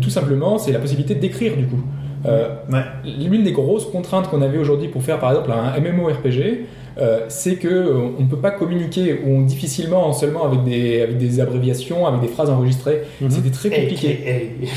tout 0.02 0.10
simplement, 0.10 0.58
c'est 0.58 0.72
la 0.72 0.80
possibilité 0.80 1.16
d'écrire 1.16 1.56
du 1.56 1.66
coup. 1.66 1.80
Euh, 2.26 2.50
Ouais. 2.72 2.82
L'une 3.04 3.44
des 3.44 3.52
grosses 3.52 3.86
contraintes 3.86 4.30
qu'on 4.30 4.42
avait 4.42 4.58
aujourd'hui 4.58 4.88
pour 4.88 5.04
faire 5.04 5.20
par 5.20 5.32
exemple 5.32 5.52
un 5.52 5.80
MMORPG, 5.80 6.66
euh, 7.00 7.22
c'est 7.28 7.56
que 7.56 7.68
euh, 7.68 7.94
on 8.18 8.24
ne 8.24 8.28
peut 8.28 8.38
pas 8.38 8.52
communiquer 8.52 9.22
ou 9.26 9.44
difficilement 9.46 10.14
seulement 10.14 10.46
avec 10.46 10.64
des, 10.64 11.02
avec 11.02 11.18
des 11.18 11.40
abréviations, 11.40 12.06
avec 12.08 12.22
des 12.22 12.28
phrases 12.28 12.50
enregistrées. 12.50 13.02
Mhm. 13.22 13.30
C'était 13.32 13.50
très 13.50 13.70
compliqué. 13.70 14.20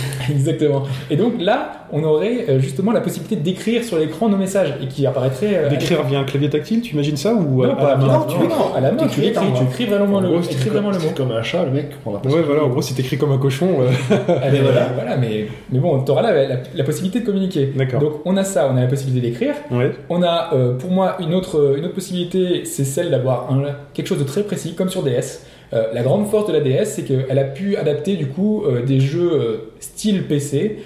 Exactement. 0.30 0.82
Et 1.10 1.16
donc 1.16 1.34
là, 1.40 1.86
on 1.92 2.02
aurait 2.02 2.46
euh, 2.48 2.58
justement 2.60 2.92
la 2.92 3.00
possibilité 3.00 3.36
d'écrire 3.36 3.84
sur 3.84 3.98
l'écran 3.98 4.28
nos 4.28 4.36
messages 4.36 4.74
et 4.82 4.86
qui 4.88 5.06
apparaîtrait. 5.06 5.54
euh, 5.56 5.68
D'écrire 5.68 6.02
via 6.04 6.18
un 6.18 6.24
clavier 6.24 6.50
tactile, 6.50 6.80
tu 6.80 6.94
imagines 6.94 7.16
ça 7.16 7.32
ou 7.34 7.62
Non, 7.62 7.70
à- 7.70 7.72
à 7.72 7.76
pas 7.76 7.88
la 7.90 7.96
main 7.96 8.06
non, 8.06 8.24
tu 8.28 8.36
non, 8.36 8.44
écris. 8.44 8.48
non, 8.58 8.74
à 8.74 8.80
la 8.80 8.92
main, 8.92 9.06
tu 9.06 9.20
T'écris 9.20 9.32
dans- 9.32 9.52
tu 9.52 9.64
écris 9.64 9.86
vraiment 9.86 10.16
En 10.16 10.20
le, 10.20 10.28
gros, 10.28 10.40
écris 10.40 10.68
vraiment 10.70 10.90
le 10.90 10.98
mot. 10.98 11.10
comme 11.16 11.30
un 11.32 11.42
chat, 11.42 11.64
le 11.64 11.70
mec. 11.70 11.90
On 12.04 12.12
Ouais, 12.12 12.42
voilà, 12.44 12.64
en 12.64 12.68
gros, 12.68 12.82
c'est 12.82 12.98
écrit 12.98 13.18
comme 13.18 13.32
un 13.32 13.38
cochon. 13.38 13.68
mais 13.78 14.58
voilà, 14.62 14.88
voilà, 14.94 15.16
mais, 15.16 15.46
mais 15.70 15.78
bon, 15.78 16.02
tu 16.02 16.10
auras 16.10 16.22
la, 16.22 16.32
la- 16.46 16.56
la 16.74 16.84
possibilité 16.84 17.20
de 17.20 17.26
communiquer. 17.26 17.72
D'accord. 17.76 18.00
Donc 18.00 18.12
on 18.24 18.36
a 18.36 18.44
ça, 18.44 18.68
on 18.72 18.76
a 18.76 18.80
la 18.80 18.86
possibilité 18.86 19.28
d'écrire. 19.28 19.54
Ouais. 19.70 19.92
On 20.08 20.22
a, 20.22 20.50
euh, 20.54 20.76
pour 20.76 20.90
moi, 20.90 21.16
une 21.20 21.34
autre, 21.34 21.74
une 21.78 21.84
autre 21.84 21.94
possibilité, 21.94 22.05
c'est 22.64 22.84
celle 22.84 23.10
d'avoir 23.10 23.48
quelque 23.94 24.06
chose 24.06 24.18
de 24.18 24.24
très 24.24 24.42
précis, 24.42 24.74
comme 24.74 24.88
sur 24.88 25.02
DS. 25.02 25.46
Euh, 25.72 25.92
la 25.92 26.02
grande 26.02 26.28
force 26.28 26.46
de 26.46 26.52
la 26.52 26.60
DS, 26.60 26.84
c'est 26.84 27.02
qu'elle 27.02 27.38
a 27.38 27.44
pu 27.44 27.76
adapter 27.76 28.16
du 28.16 28.26
coup 28.28 28.64
euh, 28.64 28.82
des 28.84 29.00
jeux 29.00 29.32
euh, 29.32 29.56
style 29.80 30.24
PC, 30.26 30.78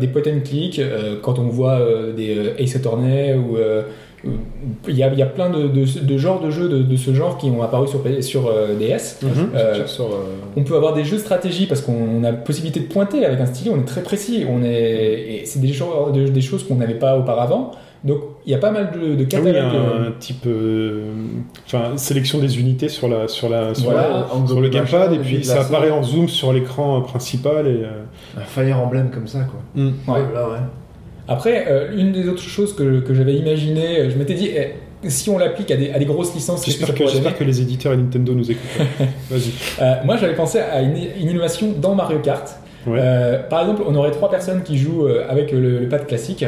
des 0.00 0.08
point 0.08 0.22
and 0.26 0.40
click, 0.44 0.80
quand 1.22 1.38
on 1.38 1.48
voit 1.48 1.80
des 2.16 2.52
Ace 2.58 2.76
Attorney 2.76 3.34
ou 3.34 3.56
il 4.88 4.94
y, 4.96 5.02
a, 5.02 5.12
il 5.12 5.18
y 5.18 5.22
a 5.22 5.26
plein 5.26 5.50
de, 5.50 5.68
de, 5.68 5.84
de 6.00 6.18
genres 6.18 6.40
de 6.40 6.50
jeux 6.50 6.68
de, 6.68 6.82
de 6.82 6.96
ce 6.96 7.12
genre 7.14 7.36
qui 7.38 7.46
ont 7.50 7.62
apparu 7.62 7.86
sur, 7.88 8.00
euh, 8.46 8.74
DS. 8.78 9.18
Mhm. 9.22 9.30
Euh, 9.54 9.86
sur, 9.86 10.04
euh, 10.06 10.36
on 10.56 10.62
peut 10.64 10.76
avoir 10.76 10.94
des 10.94 11.04
jeux 11.04 11.16
de 11.16 11.22
stratégie 11.22 11.66
parce 11.66 11.80
qu'on 11.82 12.24
a 12.24 12.30
la 12.30 12.36
possibilité 12.36 12.80
de 12.80 12.86
pointer 12.86 13.24
avec 13.24 13.40
un 13.40 13.46
stylet, 13.46 13.70
on 13.74 13.80
est 13.80 13.84
très 13.84 14.02
précis, 14.02 14.44
on 14.48 14.62
est, 14.62 15.42
et 15.42 15.42
c'est 15.46 15.60
des, 15.60 15.72
des 16.30 16.40
choses 16.40 16.64
qu'on 16.66 16.76
n'avait 16.76 16.94
pas 16.98 17.18
auparavant. 17.18 17.72
Donc 18.04 18.18
il 18.44 18.52
y 18.52 18.54
a 18.54 18.58
pas 18.58 18.70
mal 18.70 18.90
de, 18.92 18.98
de 19.00 19.06
Ah 19.12 19.14
oui, 19.14 19.26
catalogues. 19.26 19.54
euh, 19.74 20.08
un 20.08 20.12
type, 20.18 20.44
euh, 20.46 21.04
enfin, 21.66 21.96
sélection 21.96 22.38
des 22.38 22.60
unités 22.60 22.90
sur 22.90 23.08
la, 23.08 23.28
sur 23.28 23.48
la, 23.48 23.74
sur, 23.74 23.90
Voilà, 23.90 24.26
la- 24.30 24.46
sur 24.46 24.60
le 24.60 24.68
gamepad 24.68 25.12
et 25.14 25.18
puis 25.18 25.42
ça 25.42 25.62
apparaît 25.62 25.90
en 25.90 26.02
zoom 26.02 26.28
sur 26.28 26.52
l'écran 26.52 27.00
principal 27.00 27.66
et. 27.66 27.70
euh, 27.82 28.02
Un 28.36 28.40
Fire 28.42 28.78
Emblem 28.78 29.10
comme 29.10 29.26
ça, 29.26 29.40
quoi. 29.40 29.60
ouais. 29.82 30.20
Ouais. 30.20 30.58
Après, 31.28 31.66
euh, 31.68 31.96
une 31.96 32.12
des 32.12 32.28
autres 32.28 32.42
choses 32.42 32.74
que, 32.74 33.00
que 33.00 33.14
j'avais 33.14 33.34
imaginé, 33.34 33.98
euh, 34.00 34.10
je 34.10 34.16
m'étais 34.16 34.34
dit, 34.34 34.50
eh, 34.54 35.08
si 35.08 35.30
on 35.30 35.38
l'applique 35.38 35.70
à 35.70 35.76
des, 35.76 35.90
à 35.90 35.98
des 35.98 36.04
grosses 36.04 36.34
licences, 36.34 36.64
J'espère 36.64 36.94
que, 36.94 37.04
donner 37.04 37.32
que 37.32 37.44
les 37.44 37.60
éditeurs 37.60 37.92
et 37.92 37.96
Nintendo 37.96 38.34
nous 38.34 38.50
écoutent. 38.50 38.86
Vas-y. 39.30 39.50
Euh, 39.82 39.94
Moi, 40.04 40.16
j'avais 40.16 40.34
pensé 40.34 40.58
à 40.58 40.80
une, 40.82 40.96
une 40.96 41.30
innovation 41.30 41.72
dans 41.80 41.94
Mario 41.94 42.18
Kart. 42.18 42.48
Ouais. 42.86 42.98
Euh, 43.00 43.42
par 43.48 43.62
exemple, 43.62 43.82
on 43.86 43.94
aurait 43.94 44.10
trois 44.10 44.30
personnes 44.30 44.62
qui 44.62 44.76
jouent 44.76 45.06
avec 45.06 45.50
le, 45.52 45.78
le 45.80 45.88
pad 45.88 46.06
classique 46.06 46.44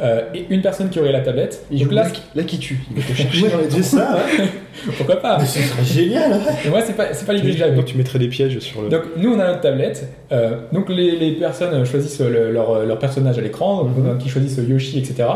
euh, 0.00 0.22
et 0.34 0.46
une 0.50 0.62
personne 0.62 0.88
qui 0.90 0.98
aurait 1.00 1.12
la 1.12 1.20
tablette. 1.20 1.64
Il 1.70 1.80
Donc 1.84 1.92
là, 1.92 2.04
qui 2.44 2.58
tue. 2.58 2.80
Il 2.94 3.02
va 3.02 3.08
te 3.08 3.12
chercher 3.16 3.48
dans 3.48 3.58
les 3.76 3.82
ça, 3.82 4.16
ouais. 4.16 4.44
pourquoi 4.96 5.16
pas 5.16 5.38
Mais 5.38 5.44
ce 5.46 5.60
serait 5.60 5.84
génial, 5.84 6.40
moi, 6.70 6.80
c'est 6.82 6.94
pas, 6.96 7.12
c'est 7.12 7.26
pas 7.26 7.32
l'idée 7.34 7.52
que 7.52 7.56
j'avais. 7.58 7.76
Donc 7.76 7.84
tu 7.84 7.96
mettrais 7.96 8.18
des 8.18 8.28
pièges 8.28 8.58
sur 8.60 8.82
le. 8.82 8.88
Donc 8.88 9.02
nous 9.16 9.32
on 9.34 9.38
a 9.38 9.46
notre 9.48 9.60
tablette, 9.60 10.08
euh, 10.32 10.56
donc 10.72 10.88
les, 10.88 11.16
les 11.16 11.32
personnes 11.32 11.84
choisissent 11.84 12.20
le- 12.20 12.50
leur, 12.52 12.84
leur 12.86 12.98
personnage 12.98 13.38
à 13.38 13.42
l'écran, 13.42 13.84
donc 13.84 13.96
Mhm. 13.96 14.18
qui 14.18 14.28
choisissent 14.28 14.58
Yoshi, 14.66 14.98
etc. 14.98 15.28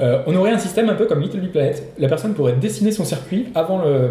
Euh, 0.00 0.20
on 0.26 0.34
aurait 0.36 0.52
un 0.52 0.58
système 0.58 0.88
un 0.88 0.94
peu 0.94 1.06
comme 1.06 1.20
Little 1.20 1.40
Big 1.40 1.50
Planet. 1.50 1.82
La 1.98 2.08
personne 2.08 2.34
pourrait 2.34 2.54
dessiner 2.54 2.92
son 2.92 3.04
circuit 3.04 3.46
avant, 3.54 3.78
le, 3.82 3.86
euh, 3.88 4.10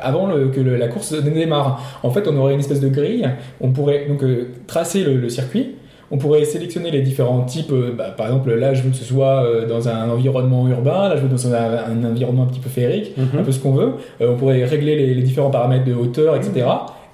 avant 0.00 0.26
le- 0.26 0.48
que 0.48 0.60
le- 0.60 0.76
la 0.76 0.88
course 0.88 1.12
ne 1.12 1.20
démarre. 1.30 1.98
En 2.02 2.10
fait, 2.10 2.26
on 2.28 2.36
aurait 2.36 2.54
une 2.54 2.60
espèce 2.60 2.80
de 2.80 2.88
grille. 2.88 3.28
On 3.60 3.70
pourrait 3.72 4.06
donc 4.08 4.22
euh, 4.22 4.48
tracer 4.66 5.02
le, 5.04 5.16
le 5.16 5.28
circuit. 5.28 5.74
On 6.14 6.18
pourrait 6.18 6.44
sélectionner 6.44 6.90
les 6.92 7.00
différents 7.00 7.42
types. 7.42 7.72
euh, 7.72 7.90
bah, 7.96 8.14
par 8.16 8.26
exemple, 8.26 8.52
là, 8.54 8.74
je 8.74 8.82
veux 8.82 8.90
que 8.90 8.96
ce 8.96 9.04
soit 9.04 9.44
euh, 9.44 9.66
dans 9.66 9.88
un 9.88 10.08
environnement 10.10 10.68
urbain. 10.68 11.08
Là, 11.08 11.16
je 11.16 11.22
veux 11.22 11.28
dans 11.28 11.46
un, 11.46 11.54
un 11.54 12.04
environnement 12.08 12.42
un 12.44 12.46
petit 12.46 12.60
peu 12.60 12.68
féerique 12.68 13.16
Mhm. 13.16 13.40
un 13.40 13.42
peu 13.42 13.50
ce 13.50 13.58
qu'on 13.58 13.72
veut. 13.72 13.92
Euh, 14.20 14.32
on 14.32 14.36
pourrait 14.36 14.62
régler 14.64 14.94
les, 14.96 15.14
les 15.14 15.22
différents 15.22 15.50
paramètres 15.50 15.86
de 15.86 15.94
hauteur, 15.94 16.36
etc. 16.36 16.66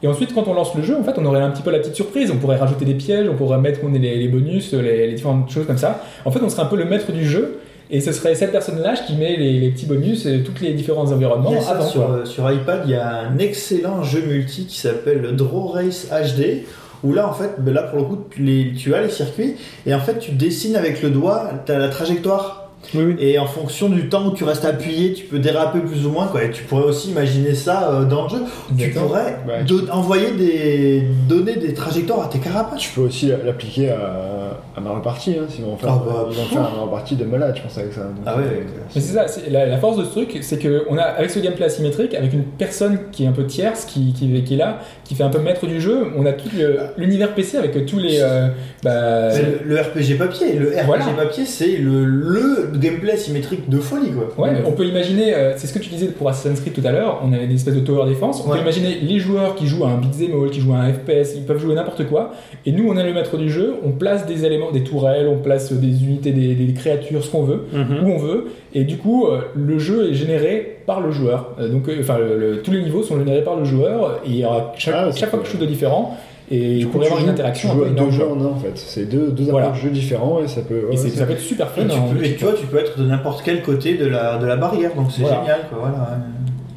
Et 0.02 0.06
ensuite, 0.08 0.34
quand 0.34 0.46
on 0.48 0.54
lance 0.54 0.74
le 0.76 0.82
jeu, 0.82 0.96
en 0.98 1.02
fait, 1.04 1.14
on 1.16 1.24
aurait 1.24 1.40
un 1.40 1.50
petit 1.50 1.62
peu 1.62 1.70
la 1.70 1.78
petite 1.78 1.94
surprise. 1.94 2.30
On 2.32 2.36
pourrait 2.38 2.56
rajouter 2.56 2.84
des 2.84 2.94
pièges, 2.94 3.28
on 3.28 3.34
pourrait 3.36 3.58
mettre 3.58 3.80
on 3.84 3.94
est 3.94 3.98
les, 3.98 4.16
les 4.16 4.28
bonus, 4.28 4.72
les, 4.72 5.06
les 5.06 5.12
différentes 5.14 5.48
choses 5.50 5.66
comme 5.66 5.78
ça. 5.78 6.02
En 6.24 6.30
fait, 6.30 6.40
on 6.42 6.48
serait 6.48 6.62
un 6.62 6.66
peu 6.66 6.76
le 6.76 6.84
maître 6.84 7.10
du 7.12 7.24
jeu. 7.24 7.60
Et 7.90 8.00
ce 8.00 8.12
serait 8.12 8.34
cette 8.34 8.52
personne-là 8.52 8.94
qui 9.06 9.14
met 9.16 9.36
les, 9.36 9.60
les 9.60 9.70
petits 9.70 9.86
bonus 9.86 10.26
et 10.26 10.42
tous 10.42 10.60
les 10.62 10.74
différents 10.74 11.10
environnements 11.10 11.50
Il 11.52 11.54
y 11.54 11.58
a 11.58 11.62
ça 11.62 11.70
avant. 11.70 11.86
sur, 11.86 12.26
sur 12.26 12.50
iPad, 12.52 12.82
il 12.84 12.90
y 12.90 12.94
a 12.94 13.20
un 13.20 13.38
excellent 13.38 14.02
jeu 14.02 14.20
multi 14.28 14.66
qui 14.66 14.78
s'appelle 14.78 15.34
Draw 15.34 15.68
Race 15.68 16.06
HD. 16.10 16.64
Où 17.04 17.12
là, 17.12 17.28
en 17.28 17.32
fait, 17.32 17.52
ben 17.58 17.76
pour 17.90 17.98
le 17.98 18.04
coup, 18.04 18.24
tu, 18.30 18.94
as 18.94 19.02
les 19.02 19.10
circuits 19.10 19.56
et 19.86 19.94
en 19.94 20.00
fait, 20.00 20.18
tu 20.18 20.32
dessines 20.32 20.76
avec 20.76 21.02
le 21.02 21.10
doigt, 21.10 21.50
la 21.68 21.88
trajectoire. 21.88 22.68
Oui, 22.94 23.05
oui. 23.05 23.16
Et 23.19 23.39
en 23.39 23.47
fonction 23.47 23.89
du 23.89 24.09
temps 24.09 24.27
où 24.28 24.32
tu 24.32 24.44
restes 24.44 24.65
appuyé, 24.65 25.12
tu 25.12 25.24
peux 25.24 25.39
déraper 25.39 25.81
plus 25.81 26.06
ou 26.06 26.10
moins. 26.10 26.27
Quoi. 26.28 26.44
Et 26.44 26.51
tu 26.51 26.65
pourrais 26.65 26.85
aussi 26.85 27.10
imaginer 27.10 27.55
ça 27.55 27.90
euh, 27.93 28.05
dans 28.05 28.24
le 28.24 28.28
jeu. 28.31 28.36
Tu 28.78 28.90
pourrais 28.90 29.36
Ouais, 29.47 29.62
do- 29.66 29.89
envoyer 29.90 30.31
des 30.32 31.02
donner 31.28 31.56
des 31.56 31.74
trajectoires 31.74 32.24
à 32.27 32.28
tes 32.28 32.39
carapaces. 32.39 32.81
Tu 32.81 32.90
peux 32.94 33.02
aussi 33.02 33.31
l'appliquer 33.44 33.90
à, 33.90 34.59
à 34.77 34.81
Mario 34.81 35.01
Party, 35.02 35.36
hein, 35.39 35.44
s'ils 35.48 35.65
vont 35.65 35.77
faire, 35.77 35.90
Ah 35.93 36.02
bah, 36.06 36.27
ils 36.31 36.36
vont 36.36 36.44
faire 36.44 36.60
un 36.60 36.70
Mario 36.77 36.86
Party 36.90 37.16
de 37.16 37.24
malade, 37.24 37.55
je 37.56 37.62
pense, 37.62 37.77
avec 37.78 37.93
ça. 37.93 38.01
Donc, 38.02 38.10
Ah 38.27 38.36
ouais, 38.36 38.43
euh, 38.44 38.60
Mais 38.94 39.01
c'est 39.01 39.15
ça, 39.15 39.27
la, 39.51 39.66
la 39.66 39.77
force 39.78 39.97
de 39.98 40.05
ce 40.05 40.10
truc, 40.10 40.39
c'est 40.40 40.59
que 40.59 40.85
on 40.89 40.97
a 40.97 41.02
avec 41.02 41.31
ce 41.31 41.39
gameplay 41.40 41.66
asymétrique, 41.66 42.15
avec 42.15 42.32
une 42.32 42.44
personne 42.44 42.98
qui 43.12 43.24
est 43.24 43.27
un 43.27 43.32
peu 43.32 43.44
tierce, 43.47 43.85
qui, 43.85 44.12
qui, 44.12 44.43
qui 44.43 44.55
est 44.55 44.56
là, 44.56 44.78
qui 45.05 45.15
fait 45.15 45.24
un 45.24 45.28
peu 45.31 45.40
maître 45.40 45.66
du 45.66 45.81
jeu, 45.81 46.06
on 46.16 46.24
a 46.27 46.32
tout 46.32 46.48
le- 46.56 46.78
l'univers 46.97 47.35
PC 47.35 47.59
avec 47.59 47.85
tous 47.86 47.98
les. 47.98 48.19
euh, 48.20 48.48
bah, 48.82 49.31
C'est 49.31 49.43
le, 49.43 49.60
le 49.65 49.81
RPG 49.81 50.16
papier. 50.19 50.55
Le 50.55 50.69
RPG 50.69 50.86
Voilà. 50.86 51.05
papier, 51.16 51.44
c'est 51.44 51.77
le, 51.77 52.05
le 52.05 52.70
gameplay 52.80 53.16
symétrique 53.16 53.68
de 53.68 53.78
folie. 53.78 54.10
Quoi. 54.12 54.44
Ouais, 54.46 54.52
on 54.66 54.72
peut 54.72 54.86
imaginer, 54.86 55.34
euh, 55.34 55.52
c'est 55.56 55.66
ce 55.66 55.72
que 55.74 55.78
tu 55.78 55.88
disais 55.90 56.06
pour 56.09 56.28
Assassin's 56.28 56.60
Creed 56.60 56.72
tout 56.74 56.86
à 56.86 56.92
l'heure, 56.92 57.20
on 57.24 57.32
avait 57.32 57.46
des 57.46 57.55
espèces 57.55 57.74
de 57.74 57.80
tower 57.80 58.09
defense, 58.09 58.42
on 58.44 58.50
Ouais. 58.50 58.56
peut 58.56 58.62
imaginer 58.62 58.98
les 59.02 59.18
joueurs 59.18 59.55
qui 59.55 59.66
jouent 59.66 59.84
à 59.84 59.88
un 59.88 59.96
beat'em 59.98 60.32
all, 60.42 60.50
qui 60.50 60.60
jouent 60.60 60.74
à 60.74 60.78
un 60.78 60.92
FPS, 60.92 61.34
ils 61.36 61.42
peuvent 61.44 61.60
jouer 61.60 61.74
n'importe 61.74 62.06
quoi, 62.06 62.32
et 62.66 62.72
nous 62.72 62.88
on 62.88 62.96
est 62.96 63.05
le 63.05 63.12
maître 63.12 63.36
du 63.36 63.50
jeu, 63.50 63.74
on 63.84 63.90
place 63.90 64.26
des 64.26 64.44
éléments, 64.44 64.70
des 64.70 64.82
tourelles, 64.84 65.28
on 65.28 65.38
place 65.38 65.72
des 65.72 66.05
unités, 66.05 66.32
des, 66.32 66.55
des 66.55 66.72
créatures, 66.72 67.24
ce 67.24 67.30
qu'on 67.30 67.42
veut, 67.42 67.64
Mhm. 67.72 68.05
où 68.05 68.10
on 68.12 68.18
veut, 68.18 68.46
et 68.74 68.84
du 68.84 68.96
coup 68.96 69.26
euh, 69.26 69.38
le 69.55 69.78
jeu 69.78 70.10
est 70.10 70.14
généré 70.14 70.76
par 70.86 71.00
le 71.00 71.10
joueur. 71.10 71.55
Euh, 71.60 71.68
donc, 71.68 71.86
euh, 71.88 71.96
enfin, 72.00 72.16
le- 72.18 72.38
le- 72.38 72.62
tous 72.62 72.70
les 72.70 72.80
niveaux 72.82 73.02
sont 73.02 73.18
générés 73.18 73.42
par 73.42 73.56
le 73.56 73.64
joueur, 73.64 74.20
et 74.24 74.28
il 74.30 74.36
y 74.36 74.44
aura 74.44 74.72
chaque, 74.78 74.94
Ah, 74.96 75.10
chaque 75.14 75.28
fois 75.30 75.38
quelque 75.40 75.50
chose 75.50 75.60
de 75.60 75.66
différent, 75.66 76.16
et 76.50 76.58
Du 76.58 76.66
il 76.78 76.86
coup, 76.86 76.92
pourrait 76.92 77.04
y 77.06 77.08
tu 77.08 77.12
avoir 77.14 77.24
une 77.26 77.30
interaction 77.32 77.68
tu 77.70 77.76
joues 77.76 77.84
à 77.84 77.88
deux 77.90 78.10
jeux 78.10 78.26
en 78.26 78.40
un, 78.40 78.46
en 78.46 78.56
fait. 78.56 78.72
C'est 78.76 79.04
deux, 79.08 79.28
deux 79.30 79.44
Voilà. 79.44 79.66
approches 79.66 79.82
de 79.84 79.88
jeux 79.88 79.94
différents 79.94 80.42
et 80.42 80.48
ça 80.48 80.62
peut. 80.62 80.86
ouais, 80.88 80.94
Et 80.94 80.96
ça 80.96 81.26
peut 81.26 81.32
être 81.32 81.40
super 81.40 81.68
fun. 81.70 81.82
Et 81.82 81.88
tu, 81.88 81.92
hein. 81.96 82.02
peux, 82.16 82.24
et 82.24 82.34
tu 82.36 82.44
vois, 82.44 82.54
tu 82.54 82.66
peux 82.66 82.78
être 82.78 82.98
de 82.98 83.04
n'importe 83.06 83.42
quel 83.44 83.62
côté 83.62 83.94
de 83.96 84.06
la, 84.06 84.38
de 84.38 84.46
la 84.46 84.56
barrière, 84.56 84.94
donc 84.94 85.08
c'est 85.12 85.22
Voilà. 85.22 85.40
génial. 85.40 85.60
Quoi, 85.68 85.78
voilà, 85.80 85.98
ouais. 85.98 86.24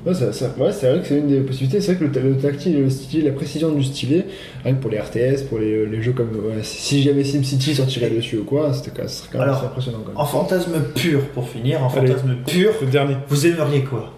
Ouais, 0.03 0.15
ça- 0.15 0.33
ça- 0.33 0.49
ouais, 0.57 0.71
c'est 0.71 0.89
vrai 0.89 0.99
que 0.99 1.05
c'est 1.05 1.19
une 1.19 1.27
des 1.27 1.41
possibilités. 1.41 1.79
C'est 1.79 1.93
vrai 1.93 2.07
que 2.09 2.19
le, 2.19 2.29
le 2.29 2.35
tactile 2.37 2.81
le 2.81 2.89
stylet, 2.89 3.23
la 3.29 3.35
précision 3.35 3.71
du 3.71 3.83
stylet, 3.83 4.25
rien 4.63 4.73
que 4.73 4.81
pour 4.81 4.89
les 4.89 4.99
RTS, 4.99 5.43
pour 5.47 5.59
les, 5.59 5.85
les 5.85 6.01
jeux 6.01 6.13
comme. 6.13 6.29
ouais, 6.31 6.63
si 6.63 6.81
si 6.81 7.03
jamais 7.03 7.23
SimCity 7.23 7.75
sortirait 7.75 8.09
dessus 8.09 8.39
ou 8.39 8.43
quoi, 8.43 8.73
c'était 8.73 8.89
quand- 8.99 9.07
serait 9.07 9.29
quand 9.31 9.37
même 9.37 9.47
Alors, 9.47 9.57
assez 9.59 9.67
impressionnant 9.67 9.99
quand 10.03 10.09
même. 10.09 10.17
En 10.19 10.25
fantasme 10.25 10.71
pur, 10.95 11.21
pour 11.35 11.47
finir, 11.47 11.83
en 11.83 11.89
Allez. 11.95 12.07
fantasme 12.07 12.35
pur, 12.47 12.71
Le 12.81 12.87
dernier. 12.87 13.15
vous 13.29 13.45
aimeriez 13.45 13.81
quoi? 13.83 14.11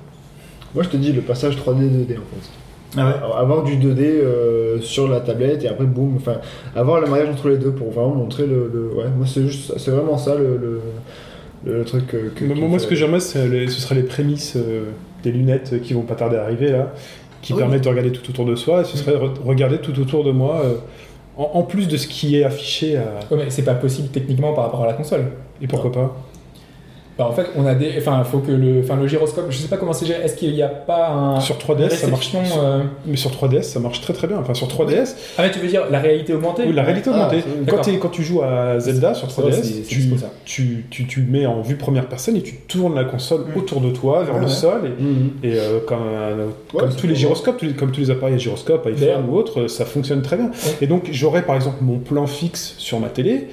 Moi 0.74 0.84
je 0.86 0.90
te 0.90 0.96
dis 0.98 1.12
le 1.12 1.20
passage 1.22 1.58
3D 1.58 1.82
2D 1.90 2.14
en 2.14 2.26
fait. 2.32 2.50
Ah 2.98 3.08
ouais 3.08 3.14
Alors, 3.18 3.38
Avoir 3.38 3.64
du 3.64 3.76
2D 3.78 4.00
euh, 4.02 4.80
sur 4.82 5.08
la 5.08 5.20
tablette 5.20 5.64
et 5.64 5.68
après 5.68 5.86
boum, 5.86 6.16
enfin 6.18 6.38
avoir 6.76 7.02
le 7.02 7.08
mariage 7.08 7.30
entre 7.30 7.50
les 7.50 7.58
deux 7.58 7.72
pour 7.72 7.92
vraiment 7.92 8.14
montrer 8.16 8.46
le. 8.46 8.70
le- 8.74 8.90
ouais, 8.96 9.06
moi 9.18 9.26
c'est 9.28 9.44
juste, 9.48 9.74
c'est 9.78 9.92
vraiment 9.92 10.18
ça 10.18 10.36
le, 10.36 10.82
le, 11.66 11.84
truc 11.86 12.14
euh, 12.14 12.30
que. 12.36 12.46
Moi, 12.46 12.78
ce 12.80 12.88
que 12.88 12.96
j'aimerais, 12.96 13.20
ce 13.20 13.40
seraient 13.70 13.96
les 13.96 14.04
prémices 14.04 14.56
euh, 14.58 14.86
des 15.24 15.32
lunettes 15.32 15.82
qui 15.82 15.94
vont 15.94 16.02
pas 16.02 16.16
tarder 16.16 16.38
à 16.38 16.44
arriver 16.44 16.72
là, 16.72 16.94
qui 17.42 17.54
Oui. 17.54 17.60
permettent 17.60 17.84
de 17.84 17.90
regarder 17.90 18.12
tout 18.12 18.30
autour 18.30 18.46
de 18.46 18.56
soi. 18.56 18.82
Et 18.82 18.84
ce 18.86 18.98
serait 18.98 19.16
re- 19.16 19.42
regarder 19.44 19.78
tout 19.80 19.98
autour 20.00 20.24
de 20.24 20.32
moi, 20.32 20.62
euh, 20.64 20.74
en, 21.38 21.52
en 21.56 21.64
plus 21.64 21.88
de 21.88 21.98
ce 21.98 22.08
qui 22.08 22.38
est 22.38 22.44
affiché. 22.44 22.98
à- 22.98 23.20
Ouais, 23.32 23.38
mais 23.46 23.50
c'est 23.50 23.64
pas 23.64 23.74
possible 23.76 24.10
techniquement 24.10 24.54
par 24.54 24.66
rapport 24.66 24.84
à 24.84 24.88
la 24.88 24.94
console. 24.94 25.26
Et 25.62 25.68
pourquoi 25.68 25.92
pas 25.92 26.16
Bah, 27.18 27.28
en 27.28 27.32
fait, 27.32 27.46
on 27.56 27.66
a 27.68 27.76
des. 27.76 27.94
Enfin, 28.00 28.24
faut 28.24 28.40
que 28.40 28.52
le, 28.52 28.80
enfin, 28.84 28.96
le 28.96 29.08
gyroscope. 29.08 29.46
Je 29.52 29.58
sais 29.58 29.68
pas 29.68 29.78
comment 29.78 29.94
c'est 29.94 30.08
géré. 30.08 30.24
Est-ce 30.24 30.36
qu'il 30.36 30.52
n'y 30.52 30.64
a 30.64 30.68
pas 30.68 31.10
un. 31.12 31.40
Sur 31.40 31.58
3DS, 31.58 31.90
ça 31.92 32.08
marche. 32.08 32.32
réception, 32.34 32.60
euh, 32.64 32.84
Mais 33.06 33.18
sur 33.18 33.30
3DS, 33.30 33.62
ça 33.64 33.80
marche 33.80 34.02
très 34.02 34.14
très 34.14 34.26
bien. 34.28 34.38
Enfin, 34.40 34.56
sur 34.56 34.68
3DS, 34.68 35.16
Ah, 35.38 35.44
mais 35.44 35.52
tu 35.52 35.60
veux 35.60 35.68
dire 35.68 35.84
la 35.92 36.00
réalité 36.00 36.34
augmentée? 36.34 36.64
Oui, 36.66 36.74
la 36.74 36.82
réalité 36.84 37.12
Ah, 37.14 37.28
augmentée. 37.28 37.44
quand, 37.68 38.00
quand 38.00 38.10
tu 38.10 38.24
joues 38.24 38.42
à 38.42 38.80
Zelda 38.80 39.14
sur 39.14 39.30
Ça 39.30 39.42
va, 39.44 39.50
3DS, 39.50 39.62
c'est- 39.64 39.74
c'est 39.74 39.82
tu, 39.84 40.10
tu, 40.46 40.86
tu, 40.90 41.06
tu 41.08 41.22
le 41.22 41.32
mets 41.32 41.46
en 41.46 41.62
vue 41.62 41.76
première 41.76 42.08
personne 42.08 42.36
et 42.36 42.42
tu 42.42 42.56
tournes 42.68 42.96
la 42.96 43.04
console 43.04 43.42
Mm. 43.54 43.60
autour 43.60 43.82
de 43.82 43.92
toi, 43.92 44.24
vers 44.24 44.38
le 44.40 44.46
ouais. 44.46 44.50
sol. 44.50 44.82
Et, 45.44 45.48
et, 45.50 45.54
euh, 45.56 45.80
comme, 45.86 46.00
euh, 46.12 46.48
Ouais, 46.74 46.80
comme 46.80 46.92
c'est 46.92 46.98
tous 46.98 47.08
les 47.08 47.16
gyroscopes, 47.16 47.58
tous 47.58 47.66
les- 47.66 47.74
comme 47.74 47.92
tous 47.92 48.02
les 48.02 48.10
appareils 48.10 48.36
à 48.36 48.38
gyroscope, 48.40 48.88
iPhone 48.88 49.26
ou 49.30 49.36
autre, 49.36 49.68
ça 49.68 49.86
fonctionne 49.86 50.24
très 50.24 50.38
bien. 50.38 50.50
Et 50.82 50.88
donc 50.88 51.10
j'aurais 51.12 51.44
par 51.44 51.56
exemple 51.56 51.78
mon 51.82 52.00
plan 52.00 52.26
fixe 52.26 52.74
sur 52.80 53.00
ma 53.00 53.10
télé. 53.10 53.50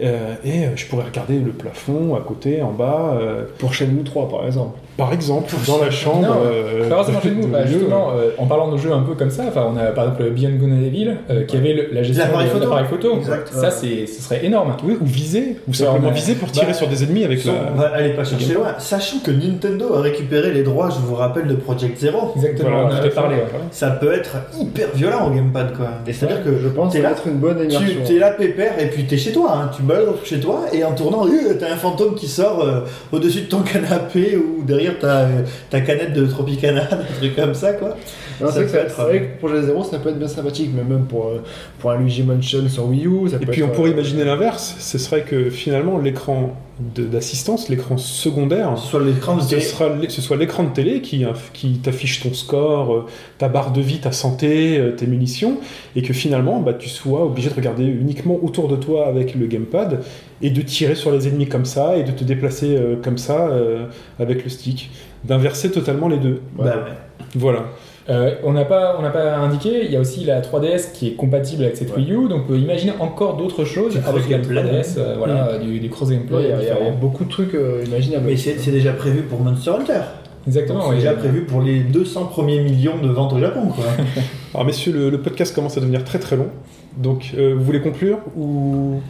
Euh, 0.00 0.36
et 0.44 0.64
euh, 0.64 0.76
je 0.76 0.86
pourrais 0.86 1.04
regarder 1.04 1.38
le 1.38 1.52
plafond 1.52 2.14
à 2.14 2.20
côté, 2.20 2.62
en 2.62 2.72
bas, 2.72 3.14
euh, 3.20 3.44
Pour 3.58 3.74
Shenmue 3.74 4.04
3 4.04 4.28
par 4.28 4.46
exemple. 4.46 4.78
Par 4.96 5.12
exemple, 5.12 5.54
dans 5.66 5.78
la 5.82 5.90
chambre. 5.90 6.20
Non, 6.22 6.34
euh, 6.46 6.88
Pas 6.88 6.96
forcément 6.96 7.20
chez 7.20 7.30
nous, 7.30 7.46
bah, 7.48 7.64
justement, 7.66 8.10
euh, 8.16 8.30
en 8.38 8.46
parlant 8.46 8.70
de 8.70 8.76
jeux 8.76 8.92
un 8.92 9.00
peu 9.00 9.14
comme 9.14 9.30
ça, 9.30 9.44
enfin, 9.48 9.66
on 9.72 9.76
a 9.76 9.84
par 9.86 10.04
exemple 10.04 10.30
Beyond 10.30 10.56
Good 10.58 10.70
and 10.70 10.82
Evil, 10.86 11.10
euh, 11.30 11.44
qui 11.44 11.56
avait 11.56 11.72
le- 11.72 11.88
la 11.92 12.02
gestion 12.02 12.24
L'appareil 12.26 12.48
de 12.48 12.52
photo. 12.52 12.64
l'appareil 12.64 12.86
photo. 12.90 13.16
Exact. 13.16 13.48
Ça, 13.52 13.70
c'est, 13.70 14.06
ce 14.06 14.22
serait 14.22 14.44
énorme. 14.44 14.76
Oui, 14.84 14.96
ou 15.00 15.04
viser, 15.04 15.56
ou 15.66 15.70
Ouais, 15.70 15.76
simplement 15.76 16.08
on 16.08 16.10
a- 16.10 16.14
viser 16.14 16.34
pour 16.34 16.50
tirer 16.50 16.66
bah, 16.66 16.72
sur 16.74 16.88
des 16.88 17.02
ennemis 17.04 17.24
avec 17.24 17.40
Son- 17.40 17.52
la. 17.52 17.70
va- 17.88 17.94
allez 17.94 18.10
pas 18.10 18.24
chercher 18.24 18.54
loin. 18.54 18.74
Sachant 18.78 19.18
que 19.24 19.30
Nintendo 19.30 19.94
a 19.94 20.00
récupéré 20.00 20.52
les 20.52 20.62
droits, 20.62 20.90
je 20.90 20.98
vous 21.06 21.14
rappelle, 21.14 21.46
de 21.46 21.54
Project 21.54 21.98
Zero. 21.98 22.32
Exactement, 22.36 22.70
Voilà, 22.70 22.84
on 22.86 22.92
en 22.92 22.96
avait 22.96 23.10
parlé. 23.10 23.36
ouais. 23.36 23.42
Ça 23.70 23.90
peut 23.90 24.12
être 24.12 24.36
hyper 24.60 24.88
violent 24.94 25.28
au 25.28 25.34
gamepad 25.34 25.74
quoi. 25.76 25.86
C'est-à-dire 26.04 26.44
que 26.44 26.58
je 26.58 26.68
pense 26.68 26.92
t'es 26.92 27.00
là, 27.00 27.12
être 27.12 27.26
une 27.26 27.38
bonne 27.38 27.66
tu 27.68 27.94
t'es 28.06 28.18
là 28.18 28.30
pépère 28.32 28.72
et 28.78 28.86
puis 28.86 29.04
t'es 29.06 29.16
chez 29.16 29.32
toi, 29.32 29.52
hein. 29.56 29.70
tu 29.74 29.82
balades 29.82 30.02
chez 30.24 30.40
toi 30.40 30.64
et 30.72 30.84
en 30.84 30.92
tournant, 30.92 31.26
euh, 31.26 31.54
t'as 31.58 31.72
un 31.72 31.76
fantôme 31.76 32.14
qui 32.14 32.28
sort 32.28 32.64
au-dessus 33.12 33.42
de 33.42 33.46
ton 33.46 33.60
canapé 33.62 34.36
ou 34.36 34.62
derrière 34.64 34.81
ta, 34.90 35.28
ta 35.70 35.80
canette 35.80 36.12
de 36.12 36.26
Tropicana, 36.26 36.82
un 36.92 37.18
truc 37.18 37.36
comme 37.36 37.54
ça 37.54 37.72
quoi. 37.72 37.96
C'est 38.38 38.44
vrai 38.44 38.66
que 38.66 38.76
être, 38.76 39.02
vrai 39.02 39.20
que 39.20 39.38
Projet 39.38 39.62
Zero 39.62 39.84
ça 39.84 39.98
peut 39.98 40.08
être 40.10 40.18
bien 40.18 40.28
sympathique, 40.28 40.70
mais 40.74 40.82
même 40.82 41.04
pour, 41.04 41.28
euh, 41.28 41.42
pour 41.78 41.90
un 41.92 41.98
Luigi 41.98 42.22
Mansion 42.22 42.68
sur 42.68 42.86
Wii 42.86 43.06
U, 43.06 43.28
ça 43.28 43.36
Et 43.36 43.46
peut 43.46 43.52
puis 43.52 43.62
être, 43.62 43.68
on 43.70 43.72
pourrait 43.72 43.90
euh, 43.90 43.94
imaginer 43.94 44.24
l'inverse, 44.24 44.76
ce 44.78 44.98
serait 44.98 45.22
que 45.22 45.50
finalement 45.50 45.98
l'écran 45.98 46.56
d'assistance, 46.80 47.68
l'écran 47.68 47.96
secondaire, 47.98 48.72
Que 48.74 48.80
ce 48.80 48.86
soit 48.86 49.00
l'écran 49.04 49.36
de 49.36 49.42
ce, 49.42 49.48
télé. 49.50 49.60
sera 49.60 49.88
l'é- 49.90 50.08
ce 50.08 50.22
soit 50.22 50.36
l'écran 50.36 50.64
de 50.64 50.70
télé 50.70 51.00
qui, 51.00 51.18
inf- 51.24 51.52
qui 51.52 51.74
t'affiche 51.78 52.22
ton 52.22 52.32
score, 52.34 52.94
euh, 52.94 53.06
ta 53.38 53.48
barre 53.48 53.72
de 53.72 53.80
vie, 53.80 53.98
ta 53.98 54.10
santé, 54.12 54.78
euh, 54.78 54.92
tes 54.92 55.06
munitions, 55.06 55.58
et 55.96 56.02
que 56.02 56.12
finalement 56.12 56.60
bah, 56.60 56.72
tu 56.74 56.88
sois 56.88 57.24
obligé 57.26 57.50
de 57.50 57.54
regarder 57.54 57.84
uniquement 57.84 58.38
autour 58.42 58.68
de 58.68 58.76
toi 58.76 59.06
avec 59.06 59.34
le 59.34 59.46
gamepad 59.46 60.00
et 60.40 60.50
de 60.50 60.62
tirer 60.62 60.94
sur 60.94 61.12
les 61.12 61.28
ennemis 61.28 61.46
comme 61.46 61.66
ça 61.66 61.96
et 61.96 62.04
de 62.04 62.10
te 62.10 62.24
déplacer 62.24 62.74
euh, 62.74 62.96
comme 63.02 63.18
ça 63.18 63.48
euh, 63.48 63.86
avec 64.18 64.42
le 64.42 64.50
stick, 64.50 64.90
d'inverser 65.24 65.70
totalement 65.70 66.08
les 66.08 66.18
deux. 66.18 66.40
Bah 66.56 66.64
ouais. 66.64 66.92
Voilà. 67.34 67.64
Euh, 68.10 68.34
on 68.42 68.52
n'a 68.52 68.64
pas, 68.64 68.96
on 68.98 69.02
n'a 69.02 69.10
pas 69.10 69.36
indiqué, 69.36 69.84
il 69.84 69.92
y 69.92 69.96
a 69.96 70.00
aussi 70.00 70.24
la 70.24 70.40
3DS 70.40 70.92
qui 70.92 71.08
est 71.08 71.12
compatible 71.12 71.62
avec 71.62 71.76
cette 71.76 71.90
Ouais. 71.96 72.02
Wii 72.02 72.12
U, 72.12 72.28
donc 72.28 72.42
on 72.44 72.48
peut 72.48 72.58
imaginer 72.58 72.92
encore 72.98 73.36
d'autres 73.36 73.64
choses 73.64 73.92
Du 73.92 73.98
avec 73.98 74.28
la 74.28 74.38
cross-gameplay, 74.38 74.62
3DS, 74.82 74.94
euh, 74.98 75.14
voilà, 75.18 75.48
euh, 75.50 75.58
du, 75.60 75.78
du 75.78 75.88
cross 75.88 76.10
gameplay. 76.10 76.36
ouais, 76.36 76.42
il 76.44 76.48
y, 76.50 76.52
a- 76.52 76.56
il 76.62 76.64
y 76.64 76.70
a 76.70 76.74
différent. 76.74 76.90
beaucoup 77.00 77.24
de 77.24 77.30
trucs 77.30 77.54
euh, 77.54 77.84
imaginables. 77.86 78.24
Mais 78.26 78.36
c'est 78.36 78.58
c'est 78.58 78.72
déjà 78.72 78.92
prévu 78.92 79.22
pour 79.22 79.38
Monster 79.40 79.70
Hunter. 79.70 80.00
Exactement, 80.48 80.88
C'est 80.90 80.96
déjà 80.96 81.12
prévu 81.12 81.42
pour 81.42 81.62
les 81.62 81.78
200 81.80 82.24
premiers 82.24 82.60
millions 82.60 82.98
de 83.00 83.08
ventes 83.08 83.32
au 83.34 83.38
Japon 83.38 83.68
quoi. 83.68 83.84
Alors 84.54 84.66
messieurs, 84.66 84.92
le, 84.92 85.08
le 85.08 85.20
podcast 85.20 85.54
commence 85.54 85.76
à 85.76 85.80
devenir 85.80 86.02
très 86.02 86.18
très 86.18 86.34
long. 86.36 86.48
Donc 86.96 87.30
euh, 87.38 87.54
vous 87.56 87.62
voulez 87.62 87.80
conclure 87.80 88.18
ou 88.36 89.00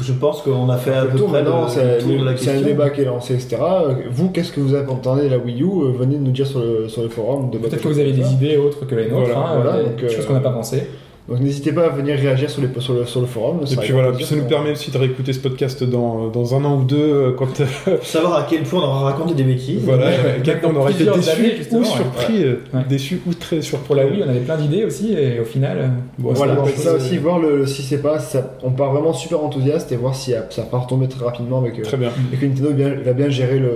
Je 0.00 0.12
pense 0.12 0.42
qu'on 0.42 0.68
a 0.68 0.76
fait 0.76 0.92
à 0.94 1.04
peu 1.04 1.18
tour, 1.18 1.28
près 1.28 1.42
maintenant, 1.42 1.68
c'est 1.68 2.50
un 2.50 2.60
débat 2.62 2.90
qui 2.90 3.02
est 3.02 3.04
lancé, 3.04 3.34
etc. 3.34 3.56
Euh, 3.60 3.94
Vous, 4.10 4.30
qu'est-ce 4.30 4.52
que 4.52 4.60
vous 4.60 4.74
attendez 4.74 5.24
de 5.24 5.28
la 5.28 5.38
Wii 5.38 5.62
U 5.62 5.66
Euh, 5.66 5.92
Venez 5.98 6.18
nous 6.18 6.30
dire 6.30 6.46
sur 6.46 6.60
le, 6.60 6.88
sur 6.88 7.02
le 7.02 7.08
forum. 7.08 7.50
de 7.50 7.58
Peut-être 7.58 7.82
que 7.82 7.88
vous 7.88 7.98
avez 7.98 8.12
des 8.12 8.32
idées 8.32 8.56
autres 8.56 8.86
que 8.86 8.94
les 8.94 9.08
nôtres, 9.08 9.26
Voilà, 9.32 9.38
hein, 9.38 9.60
voilà, 9.62 9.82
des 9.82 10.08
choses 10.08 10.24
euh, 10.24 10.26
qu'on 10.28 10.34
n'a 10.34 10.40
pas 10.40 10.50
pensé. 10.50 10.82
Donc 11.28 11.40
n'hésitez 11.40 11.72
pas 11.72 11.84
à 11.84 11.88
venir 11.90 12.16
réagir 12.18 12.48
sur, 12.48 12.62
les, 12.62 12.68
sur, 12.80 12.94
le, 12.94 13.04
sur 13.04 13.20
le 13.20 13.26
forum. 13.26 13.60
Et 13.70 13.76
puis 13.76 13.92
voilà, 13.92 14.18
ça 14.18 14.34
nous 14.34 14.44
permet 14.44 14.70
aussi 14.70 14.90
de 14.90 14.96
réécouter 14.96 15.34
ce 15.34 15.40
podcast 15.40 15.84
dans, 15.84 16.28
dans 16.28 16.54
un 16.54 16.64
an 16.64 16.78
ou 16.80 16.84
deux 16.84 16.96
euh, 16.96 17.32
quand 17.36 17.46
Pour 17.84 18.02
savoir 18.06 18.34
à 18.38 18.46
quel 18.48 18.62
point 18.62 18.80
on 18.80 18.84
aura 18.84 19.00
raconté 19.10 19.34
des 19.34 19.42
bêtises. 19.42 19.82
voilà, 19.84 20.06
Ouais, 20.06 20.12
ouais, 20.46 20.58
quand 20.62 20.70
on 20.72 20.76
aura 20.76 20.90
été 20.90 21.04
déçu 21.04 21.66
ou 21.72 21.84
surpris, 21.84 22.44
euh, 22.44 22.54
Ouais. 22.72 22.80
déçu 22.88 23.20
ou 23.26 23.34
très 23.34 23.60
surpris. 23.60 23.86
Pour 23.86 23.94
la 23.96 24.06
Wii, 24.06 24.22
on 24.26 24.28
avait 24.30 24.40
plein 24.40 24.56
d'idées 24.56 24.84
aussi, 24.84 25.12
et 25.12 25.38
au 25.40 25.44
final, 25.44 25.78
euh, 25.78 25.86
Bon, 26.18 26.32
Voilà, 26.32 26.56
ça 26.64 26.70
c'est- 26.76 26.88
aussi, 26.90 27.18
voir 27.18 27.38
le, 27.38 27.66
si 27.66 27.82
c'est 27.82 28.02
pas, 28.02 28.18
ça, 28.18 28.56
on 28.62 28.70
part 28.70 28.92
vraiment 28.92 29.12
super 29.12 29.42
enthousiaste 29.44 29.92
et 29.92 29.96
voir 29.96 30.14
si 30.14 30.32
euh, 30.34 30.40
ça 30.50 30.62
part 30.62 30.86
tomber 30.86 31.08
très 31.08 31.24
rapidement 31.24 31.58
avec, 31.58 31.78
euh, 31.78 31.82
Très 31.82 31.96
bien, 31.98 32.10
et 32.32 32.36
que 32.36 32.44
Nintendo 32.46 32.70
bien- 32.72 32.94
va 33.04 33.12
bien 33.12 33.28
gérer 33.28 33.58
le, 33.58 33.70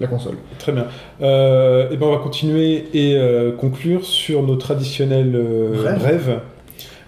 la 0.00 0.06
console. 0.06 0.34
très 0.58 0.72
bien. 0.72 0.86
Euh, 1.22 1.90
et 1.90 1.96
ben 1.96 2.06
on 2.06 2.12
va 2.12 2.18
continuer 2.22 2.84
et 2.94 3.16
euh, 3.16 3.52
conclure 3.52 4.04
sur 4.04 4.42
nos 4.42 4.56
traditionnels 4.56 5.34
euh, 5.36 5.72
Rêves. 6.02 6.38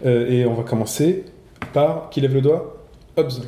Euh, 0.05 0.29
et 0.29 0.45
on 0.45 0.55
va 0.55 0.63
commencer 0.63 1.25
par 1.73 2.11
qui 2.11 2.21
lève 2.21 2.35
le 2.35 2.41
doigt? 2.43 2.77
Hobbs. 3.17 3.43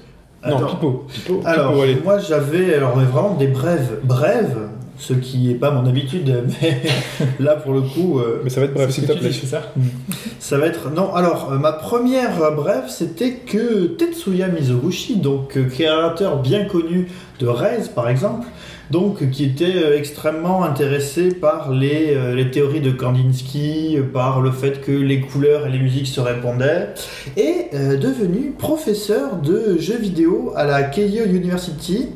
Non, 0.47 0.57
Attends. 0.57 0.67
Pipo. 0.67 1.07
Pipo. 1.13 1.41
Alors, 1.45 1.83
Pipo, 1.83 2.05
moi 2.05 2.19
j'avais 2.19 2.75
alors 2.75 2.99
vraiment 2.99 3.35
des 3.35 3.49
brèves, 3.49 3.99
brèves, 4.05 4.57
ce 4.99 5.13
qui 5.13 5.51
est 5.51 5.55
pas 5.55 5.71
mon 5.71 5.87
habitude, 5.87 6.45
mais 6.63 6.83
là 7.41 7.57
pour 7.57 7.73
le 7.73 7.83
coup, 7.83 8.19
euh, 8.19 8.41
Mais 8.45 8.51
ça 8.51 8.61
va 8.61 8.67
être 8.67 8.75
bref, 8.75 8.91
s'il 8.91 9.07
te 9.07 9.13
plaît. 9.13 9.33
ça 9.33 9.63
ça 10.39 10.59
va 10.59 10.67
être. 10.67 10.91
Non, 10.91 11.15
alors 11.15 11.51
euh, 11.53 11.59
ma 11.59 11.73
première 11.73 12.43
euh, 12.43 12.51
brève 12.53 12.85
c'était 12.89 13.33
que 13.33 13.87
Tetsuya 13.87 14.49
Mizoguchi, 14.49 15.17
donc 15.17 15.59
créateur 15.71 16.41
bien 16.41 16.65
connu 16.67 17.09
de 17.41 17.47
Rez 17.47 17.89
par 17.95 18.09
exemple, 18.09 18.47
donc 18.91 19.31
qui 19.31 19.45
était 19.45 19.77
euh, 19.77 19.99
extrêmement 19.99 20.65
intéressé 20.65 21.29
par 21.29 21.73
les, 21.73 22.15
euh, 22.15 22.35
les 22.35 22.51
théories 22.51 22.81
de 22.81 22.91
Kandinsky, 22.91 23.97
euh, 23.99 24.03
par 24.03 24.41
le 24.41 24.51
fait 24.51 24.81
que 24.81 24.93
les 24.93 25.21
couleurs 25.21 25.67
et 25.67 25.71
les 25.71 25.79
musiques 25.79 26.07
se 26.07 26.21
répondaient, 26.21 26.89
est 27.37 27.75
euh, 27.75 27.97
devenu 27.97 28.53
professeur 28.57 29.37
de 29.37 29.77
jeux 29.79 29.99
vidéo 29.99 30.53
à 30.57 30.65
la 30.65 30.83
Keio 30.85 31.25
University, 31.27 32.09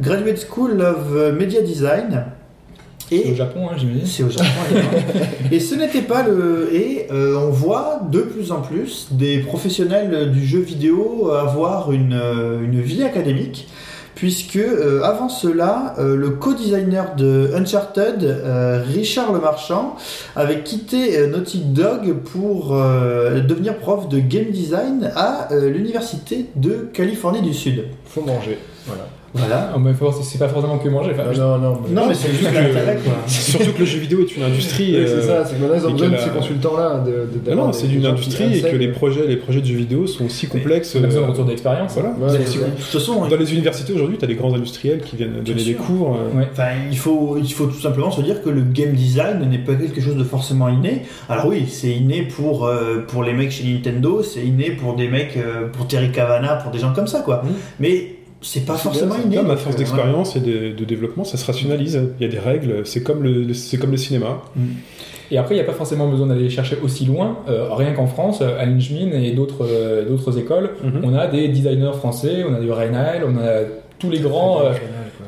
Graduate 0.00 0.46
School 0.50 0.80
of 0.82 1.32
Media 1.38 1.62
Design. 1.62 2.24
C'est 3.08 3.14
Et 3.14 3.32
au 3.32 3.34
Japon, 3.36 3.68
hein, 3.70 3.76
j'imagine. 3.78 4.04
c'est 4.04 4.24
au 4.24 4.30
Japon. 4.30 4.48
et 5.52 5.60
ce 5.60 5.76
n'était 5.76 6.02
pas 6.02 6.24
le. 6.24 6.74
Et 6.74 7.06
euh, 7.12 7.38
on 7.38 7.50
voit 7.50 8.00
de 8.10 8.20
plus 8.20 8.50
en 8.50 8.62
plus 8.62 9.08
des 9.12 9.38
professionnels 9.38 10.32
du 10.32 10.44
jeu 10.44 10.58
vidéo 10.58 11.30
avoir 11.30 11.92
une, 11.92 12.20
une 12.64 12.80
vie 12.80 13.04
académique. 13.04 13.68
Puisque 14.16 14.56
euh, 14.56 15.02
avant 15.02 15.28
cela, 15.28 15.94
euh, 15.98 16.16
le 16.16 16.30
co-designer 16.30 17.14
de 17.16 17.50
Uncharted, 17.54 18.24
euh, 18.24 18.82
Richard 18.82 19.30
Le 19.30 19.40
Marchand, 19.40 19.94
avait 20.34 20.62
quitté 20.62 21.26
Naughty 21.28 21.58
Dog 21.60 22.14
pour 22.32 22.70
devenir 22.70 23.76
prof 23.76 24.08
de 24.08 24.18
game 24.18 24.50
design 24.50 25.12
à 25.14 25.48
l'université 25.52 26.46
de 26.56 26.88
Californie 26.92 27.42
du 27.42 27.52
Sud. 27.52 27.84
Faut 28.06 28.22
manger. 28.22 28.58
Voilà. 28.86 29.06
Voilà. 29.36 29.72
Ah, 29.74 29.78
mais 29.78 29.92
faut- 29.92 30.12
c'est 30.22 30.38
pas 30.38 30.48
forcément 30.48 30.78
que 30.78 30.88
manger. 30.88 31.12
enfin, 31.14 31.24
Non, 31.38 31.58
non, 31.58 31.58
non. 31.58 31.80
mais- 31.88 31.94
Non, 31.94 32.06
mais 32.08 32.14
c'est 32.14 32.30
juste 32.30 32.44
l'intérêt, 32.52 32.98
quoi. 33.04 33.12
Surtout 33.26 33.72
que 33.72 33.78
le 33.80 33.84
jeu 33.86 33.98
vidéo 33.98 34.20
est 34.20 34.36
une 34.36 34.42
industrie. 34.42 34.92
Oui, 34.96 34.96
euh, 34.96 35.20
c'est 35.20 35.26
ça, 35.26 35.44
c'est 35.44 35.56
que 35.56 35.60
maintenant 35.60 35.76
ils 35.76 35.86
ont 35.86 35.92
besoin 35.92 36.08
de 36.10 36.16
ces 36.16 36.30
consultants-là. 36.30 37.04
De, 37.06 37.38
de- 37.50 37.54
Non, 37.54 37.72
c'est 37.72 37.86
qui 37.86 38.06
industrie 38.06 38.58
et 38.58 38.62
que 38.62 38.76
les 38.76 38.88
projets, 38.88 39.26
les 39.26 39.36
projets 39.36 39.60
de 39.60 39.66
jeux 39.66 39.76
vidéo 39.76 40.06
sont 40.06 40.24
aussi 40.26 40.46
complexes. 40.46 40.96
on 40.98 41.02
a 41.04 41.06
besoin 41.06 41.22
de 41.22 41.30
retour 41.30 41.44
d'expérience. 41.44 41.92
Voilà. 41.94 42.10
Ouais, 42.10 42.28
C'est- 42.30 42.38
c'est 42.46 42.58
c'est-. 42.58 42.64
De 42.64 42.70
toute 42.70 42.84
façon, 42.84 43.26
Dans 43.26 43.36
les 43.36 43.52
universités 43.52 43.92
aujourd'hui, 43.92 44.18
tu 44.18 44.24
as 44.24 44.28
des 44.28 44.34
grands 44.34 44.54
industriels 44.54 45.00
qui 45.00 45.16
viennent 45.16 45.42
donner 45.44 45.62
des 45.64 45.74
cours. 45.74 46.16
euh, 46.16 46.38
Ouais. 46.38 46.48
Enfin, 46.52 46.68
il 46.90 46.96
faut, 46.98 47.36
il 47.42 47.52
faut 47.52 47.66
tout 47.66 47.80
simplement 47.80 48.10
se 48.10 48.20
dire 48.20 48.42
que 48.42 48.48
le 48.50 48.62
game 48.62 48.92
design 48.92 49.46
n'est 49.48 49.58
pas 49.58 49.74
quelque 49.74 50.00
chose 50.00 50.16
de 50.16 50.24
forcément 50.24 50.68
inné. 50.68 51.02
Alors 51.28 51.46
oui, 51.46 51.64
c'est 51.68 51.90
inné 51.90 52.22
pour, 52.22 52.66
euh, 52.66 53.04
pour 53.06 53.22
les 53.22 53.32
mecs 53.32 53.50
chez 53.50 53.64
Nintendo, 53.64 54.22
c'est 54.22 54.44
inné 54.44 54.70
pour 54.70 54.94
des 54.96 55.08
mecs, 55.08 55.36
euh, 55.36 55.68
pour 55.72 55.86
Terry 55.86 56.10
Cavana, 56.10 56.54
pour 56.56 56.70
des 56.72 56.78
gens 56.78 56.92
comme 56.92 57.06
ça, 57.06 57.20
quoi. 57.20 57.42
Mhm. 57.44 57.50
Mais 57.80 58.15
c'est 58.46 58.64
pas 58.64 58.76
forcément 58.76 59.16
inné. 59.24 59.36
Comme 59.36 59.50
à 59.50 59.56
force 59.56 59.74
euh, 59.74 59.78
d'expérience 59.78 60.36
et 60.36 60.40
de, 60.40 60.72
de 60.72 60.84
développement, 60.84 61.24
ça 61.24 61.36
se 61.36 61.44
rationalise. 61.46 62.00
Il 62.20 62.26
y 62.26 62.28
a 62.28 62.32
des 62.32 62.38
règles, 62.38 62.86
c'est 62.86 63.02
comme 63.02 63.22
le, 63.22 63.52
c'est 63.54 63.76
comme 63.78 63.90
le 63.90 63.96
cinéma. 63.96 64.42
Et 65.30 65.38
après, 65.38 65.54
il 65.54 65.58
n'y 65.58 65.62
a 65.64 65.66
pas 65.66 65.72
forcément 65.72 66.06
besoin 66.08 66.28
d'aller 66.28 66.48
chercher 66.48 66.76
aussi 66.84 67.04
loin. 67.04 67.38
Euh, 67.48 67.66
rien 67.74 67.92
qu'en 67.94 68.06
France, 68.06 68.42
à 68.42 68.64
Linchmin 68.64 69.10
et 69.12 69.32
d'autres 69.32 69.66
euh, 69.68 70.08
d'autres 70.08 70.38
écoles, 70.38 70.70
Mhm. 70.84 71.00
on 71.02 71.14
a 71.14 71.26
des 71.26 71.48
designers 71.48 71.96
français, 71.98 72.44
on 72.48 72.54
a 72.54 72.60
du 72.60 72.70
Reynal, 72.70 73.22
on 73.26 73.36
a 73.36 73.62
tous 73.98 74.10
les 74.10 74.20
grands, 74.20 74.60
euh, 74.60 74.72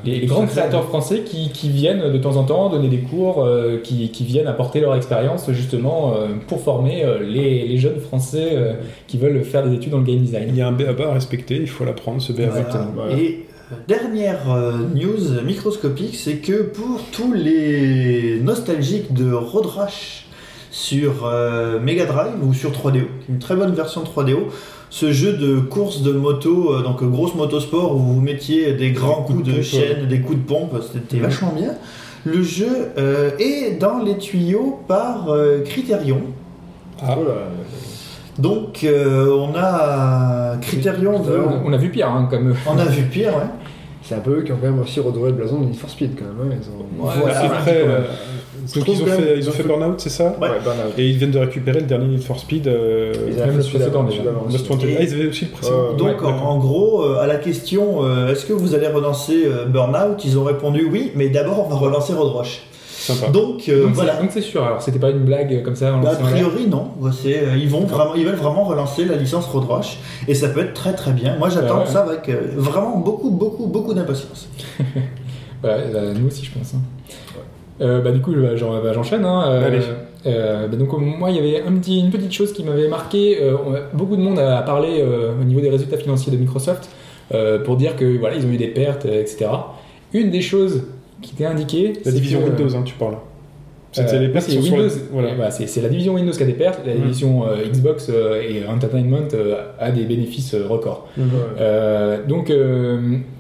les, 0.09 0.21
les 0.21 0.27
grands 0.27 0.47
créateurs 0.47 0.85
français 0.85 1.21
qui, 1.25 1.51
qui 1.51 1.69
viennent 1.71 2.11
de 2.13 2.19
temps 2.19 2.37
en 2.37 2.45
temps 2.45 2.69
donner 2.71 2.89
des 2.89 2.99
cours, 2.99 3.45
euh, 3.45 3.79
qui, 3.83 4.11
qui 4.11 4.25
viennent 4.25 4.47
apporter 4.47 4.81
leur 4.81 4.95
expérience 4.95 5.51
justement 5.53 6.15
euh, 6.15 6.29
pour 6.47 6.61
former 6.61 7.05
euh, 7.05 7.19
les, 7.23 7.67
les 7.67 7.79
jeunes 7.79 8.01
français 8.01 8.51
euh, 8.53 8.73
qui 9.07 9.19
veulent 9.19 9.45
faire 9.45 9.67
des 9.69 9.75
études 9.75 9.93
dans 9.93 9.99
le 9.99 10.05
game 10.05 10.17
Il 10.17 10.23
design. 10.23 10.57
y 10.57 10.61
a 10.63 10.69
un 10.69 10.73
BABA 10.73 11.09
à 11.09 11.13
respecter, 11.15 11.57
il 11.57 11.69
faut 11.69 11.85
l'apprendre, 11.85 12.21
ce 12.21 12.33
BABA. 12.33 12.51
Voilà. 12.51 12.89
Voilà. 12.95 13.19
Et 13.19 13.47
dernière 13.87 14.51
euh, 14.53 14.73
news 14.95 15.43
microscopique, 15.45 16.17
c'est 16.17 16.37
que 16.37 16.63
pour 16.63 17.03
tous 17.13 17.33
les 17.33 18.41
nostalgiques 18.43 19.13
de 19.13 19.33
Road 19.33 19.67
Rash 19.67 20.27
sur 20.71 21.27
euh, 21.27 21.81
Mega 21.81 22.05
Drive 22.07 22.35
ou 22.43 22.55
sur 22.55 22.71
3DO, 22.71 23.03
une 23.29 23.39
très 23.39 23.57
bonne 23.57 23.75
version 23.75 24.03
3DO, 24.05 24.39
ce 24.91 25.13
jeu 25.13 25.35
de 25.35 25.59
course 25.61 26.03
de 26.03 26.13
moto, 26.13 26.73
euh, 26.75 26.83
donc 26.83 27.03
grosse 27.05 27.35
motosport 27.35 27.95
où 27.95 27.99
vous 27.99 28.21
mettiez 28.21 28.73
des 28.73 28.93
grands 28.93 29.23
coups 29.23 29.45
de 29.45 29.53
pompe, 29.53 29.63
chaîne, 29.63 30.07
des 30.09 30.21
coups 30.21 30.39
de 30.39 30.45
pompe, 30.45 30.75
c'était 30.93 31.19
vachement 31.19 31.53
bien. 31.55 31.73
Le 32.25 32.43
jeu 32.43 32.69
euh, 32.99 33.31
est 33.39 33.79
dans 33.79 33.99
les 34.03 34.19
tuyaux 34.19 34.81
par 34.89 35.29
euh, 35.31 35.61
Criterion. 35.65 36.21
Ah. 37.03 37.17
Oh 37.19 37.25
Donc 38.39 38.83
euh, 38.85 39.31
on 39.37 39.53
a 39.57 40.57
Criterion 40.61 41.21
veut- 41.23 41.41
On 41.65 41.73
a 41.73 41.77
vu 41.77 41.91
pire, 41.91 42.09
hein, 42.11 42.27
comme 42.31 42.55
On 42.67 42.79
a 42.79 42.85
vu 42.85 43.03
pire, 43.05 43.35
ouais. 43.37 43.43
C'est 44.03 44.15
un 44.15 44.21
peu 44.21 44.39
eux 44.39 44.43
qui 44.43 44.53
ont 44.53 44.57
quand 44.61 44.71
même 44.71 44.81
aussi 44.81 45.01
redoré 45.01 45.31
le 45.31 45.37
blason 45.37 45.61
de 45.61 45.67
Need 45.67 45.77
for 45.77 45.91
Speed 45.91 46.13
quand 46.19 46.25
même. 46.25 46.53
hein, 46.53 46.57
Ils 46.61 46.69
ont... 46.71 47.07
Ouais, 47.07 47.13
Voilà, 47.21 47.41
c'est 47.41 47.47
après, 47.47 47.83
vrai. 47.85 48.01
Euh, 48.77 48.81
donc 48.81 48.89
ils 48.89 49.03
ont 49.03 49.07
fait, 49.07 49.35
ils 49.39 49.49
ont 49.49 49.53
fait 49.53 49.63
Burnout, 49.63 50.01
c'est 50.01 50.09
ça 50.11 50.37
Ouais. 50.41 50.49
Burnout. 50.63 50.99
Et 50.99 51.09
ils 51.09 51.17
viennent 51.17 51.31
de 51.31 51.39
récupérer 51.39 51.81
le 51.81 51.87
dernier 51.87 52.07
Need 52.07 52.23
for 52.23 52.39
Speed. 52.39 52.67
Euh, 52.69 53.13
Ils 53.29 53.35
même 53.35 53.43
avaient 53.43 53.57
le 53.57 53.63
précédent, 53.65 54.03
déjà. 54.05 54.23
Ah, 54.27 55.03
ils 55.03 55.15
avaient 55.15 55.27
aussi 55.29 55.45
le 55.47 55.51
précédent. 55.51 55.77
Ouais. 55.91 55.97
Donc 55.97 56.23
Ouais, 56.23 56.29
en, 56.29 56.59
gros, 56.59 57.03
euh, 57.05 57.21
à 57.21 57.27
la 57.27 57.37
question 57.37 58.05
euh, 58.05 58.31
est-ce 58.33 58.45
que 58.47 58.53
vous 58.53 58.75
allez 58.75 58.89
relancer 58.89 59.45
euh, 59.47 59.65
Burnout 59.67 60.25
Ils 60.25 60.39
ont 60.39 60.45
répondu 60.45 60.89
oui, 60.91 61.13
mais 61.15 61.29
d'abord 61.29 61.65
on 61.67 61.69
va 61.69 61.77
relancer 61.77 62.13
Road 62.13 62.33
Rush. 62.37 62.63
Sympa. 63.01 63.29
Donc 63.31 63.69
euh, 63.69 63.87
voilà. 63.93 64.17
donc 64.17 64.31
c'est 64.33 64.41
sûr. 64.43 64.63
Alors 64.65 64.83
c'était 64.83 64.99
pas 64.99 65.11
une 65.11 65.21
blague 65.25 65.63
comme 65.63 65.77
ça. 65.77 65.95
en 65.95 66.01
Bah, 66.01 66.11
a 66.13 66.17
priori 66.17 66.67
non, 66.67 66.89
euh, 67.03 67.57
ils, 67.57 67.69
vont 67.69 67.87
vraiment, 67.87 68.15
ils 68.17 68.27
veulent 68.27 68.35
vraiment 68.35 68.65
relancer 68.65 69.05
la 69.05 69.15
licence 69.15 69.47
Road 69.47 69.65
Rush 69.69 69.99
et 70.27 70.35
ça 70.35 70.49
peut 70.49 70.61
être 70.61 70.75
très 70.75 70.93
très 70.95 71.13
bien. 71.13 71.37
Moi 71.39 71.49
j'attends 71.49 71.79
Ouais, 71.79 71.85
ouais. 71.87 71.91
ça 71.93 72.01
avec 72.03 72.29
euh, 72.29 72.41
vraiment 72.57 72.99
beaucoup 72.99 73.31
beaucoup 73.31 73.67
beaucoup 73.67 73.95
d'impatience. 73.95 74.49
Euh, 75.65 76.15
nous 76.15 76.29
aussi, 76.29 76.45
je 76.45 76.53
pense. 76.57 76.75
hein. 76.75 76.81
Euh, 77.81 78.01
bah, 78.01 78.11
du 78.13 78.21
coup, 78.21 78.33
bah, 78.33 78.51
bah, 78.83 78.93
j'enchaîne. 78.93 79.25
hein. 79.25 79.45
Euh, 79.49 79.67
Allez. 79.67 79.79
euh, 80.27 80.67
bah, 80.69 80.77
donc, 80.77 80.93
moi, 80.99 81.31
il 81.31 81.37
y 81.37 81.39
avait 81.39 81.63
un 81.67 81.73
petit, 81.75 82.01
une 82.01 82.11
petite 82.11 82.33
chose 82.33 82.53
qui 82.53 82.65
m'avait 82.65 82.89
marqué. 82.89 83.39
Beaucoup 83.93 84.17
de 84.17 84.23
monde 84.23 84.39
a 84.39 84.63
parlé 84.63 85.03
au 85.41 85.45
niveau 85.45 85.61
des 85.61 85.71
résultats 85.71 85.97
financiers 85.97 86.33
de 86.33 86.37
Microsoft 86.39 86.89
pour 87.65 87.77
dire 87.77 87.97
que 87.97 88.19
voilà, 88.19 88.37
ils 88.37 88.45
ont 88.47 88.51
eu 88.51 88.57
des 88.57 88.69
pertes, 88.69 89.05
etc. 89.07 89.47
Une 90.13 90.31
des 90.31 90.41
choses 90.41 90.85
qui 91.21 91.35
était 91.35 91.45
indiquée, 91.45 91.93
La 92.05 92.13
division 92.13 92.41
Windows, 92.45 92.77
hein, 92.77 92.83
tu 92.85 92.95
parles. 92.95 93.17
C'était 93.91 94.17
euh, 94.17 94.21
les 94.21 94.29
pertes 94.29 94.45
c'est 94.45 94.61
sur 94.61 94.63
Windows. 94.75 94.83
la- 94.87 95.03
Voilà. 95.13 95.35
Voilà, 95.35 95.51
c'est 95.51 95.67
c'est 95.67 95.81
la 95.81 95.89
division 95.89 96.15
Windows 96.15 96.33
qui 96.33 96.43
a 96.43 96.47
des 96.47 96.53
pertes. 96.53 96.81
La 96.87 96.95
Mhm. 96.95 97.01
division 97.03 97.47
euh, 97.49 97.67
Xbox 97.71 98.11
euh, 98.11 98.41
et 98.43 98.67
Entertainment 98.69 99.29
euh, 99.35 99.55
a 99.81 99.91
des 99.91 100.05
bénéfices 100.05 100.55
records. 100.55 101.07
Euh, 101.59 102.19
donc, 102.27 102.53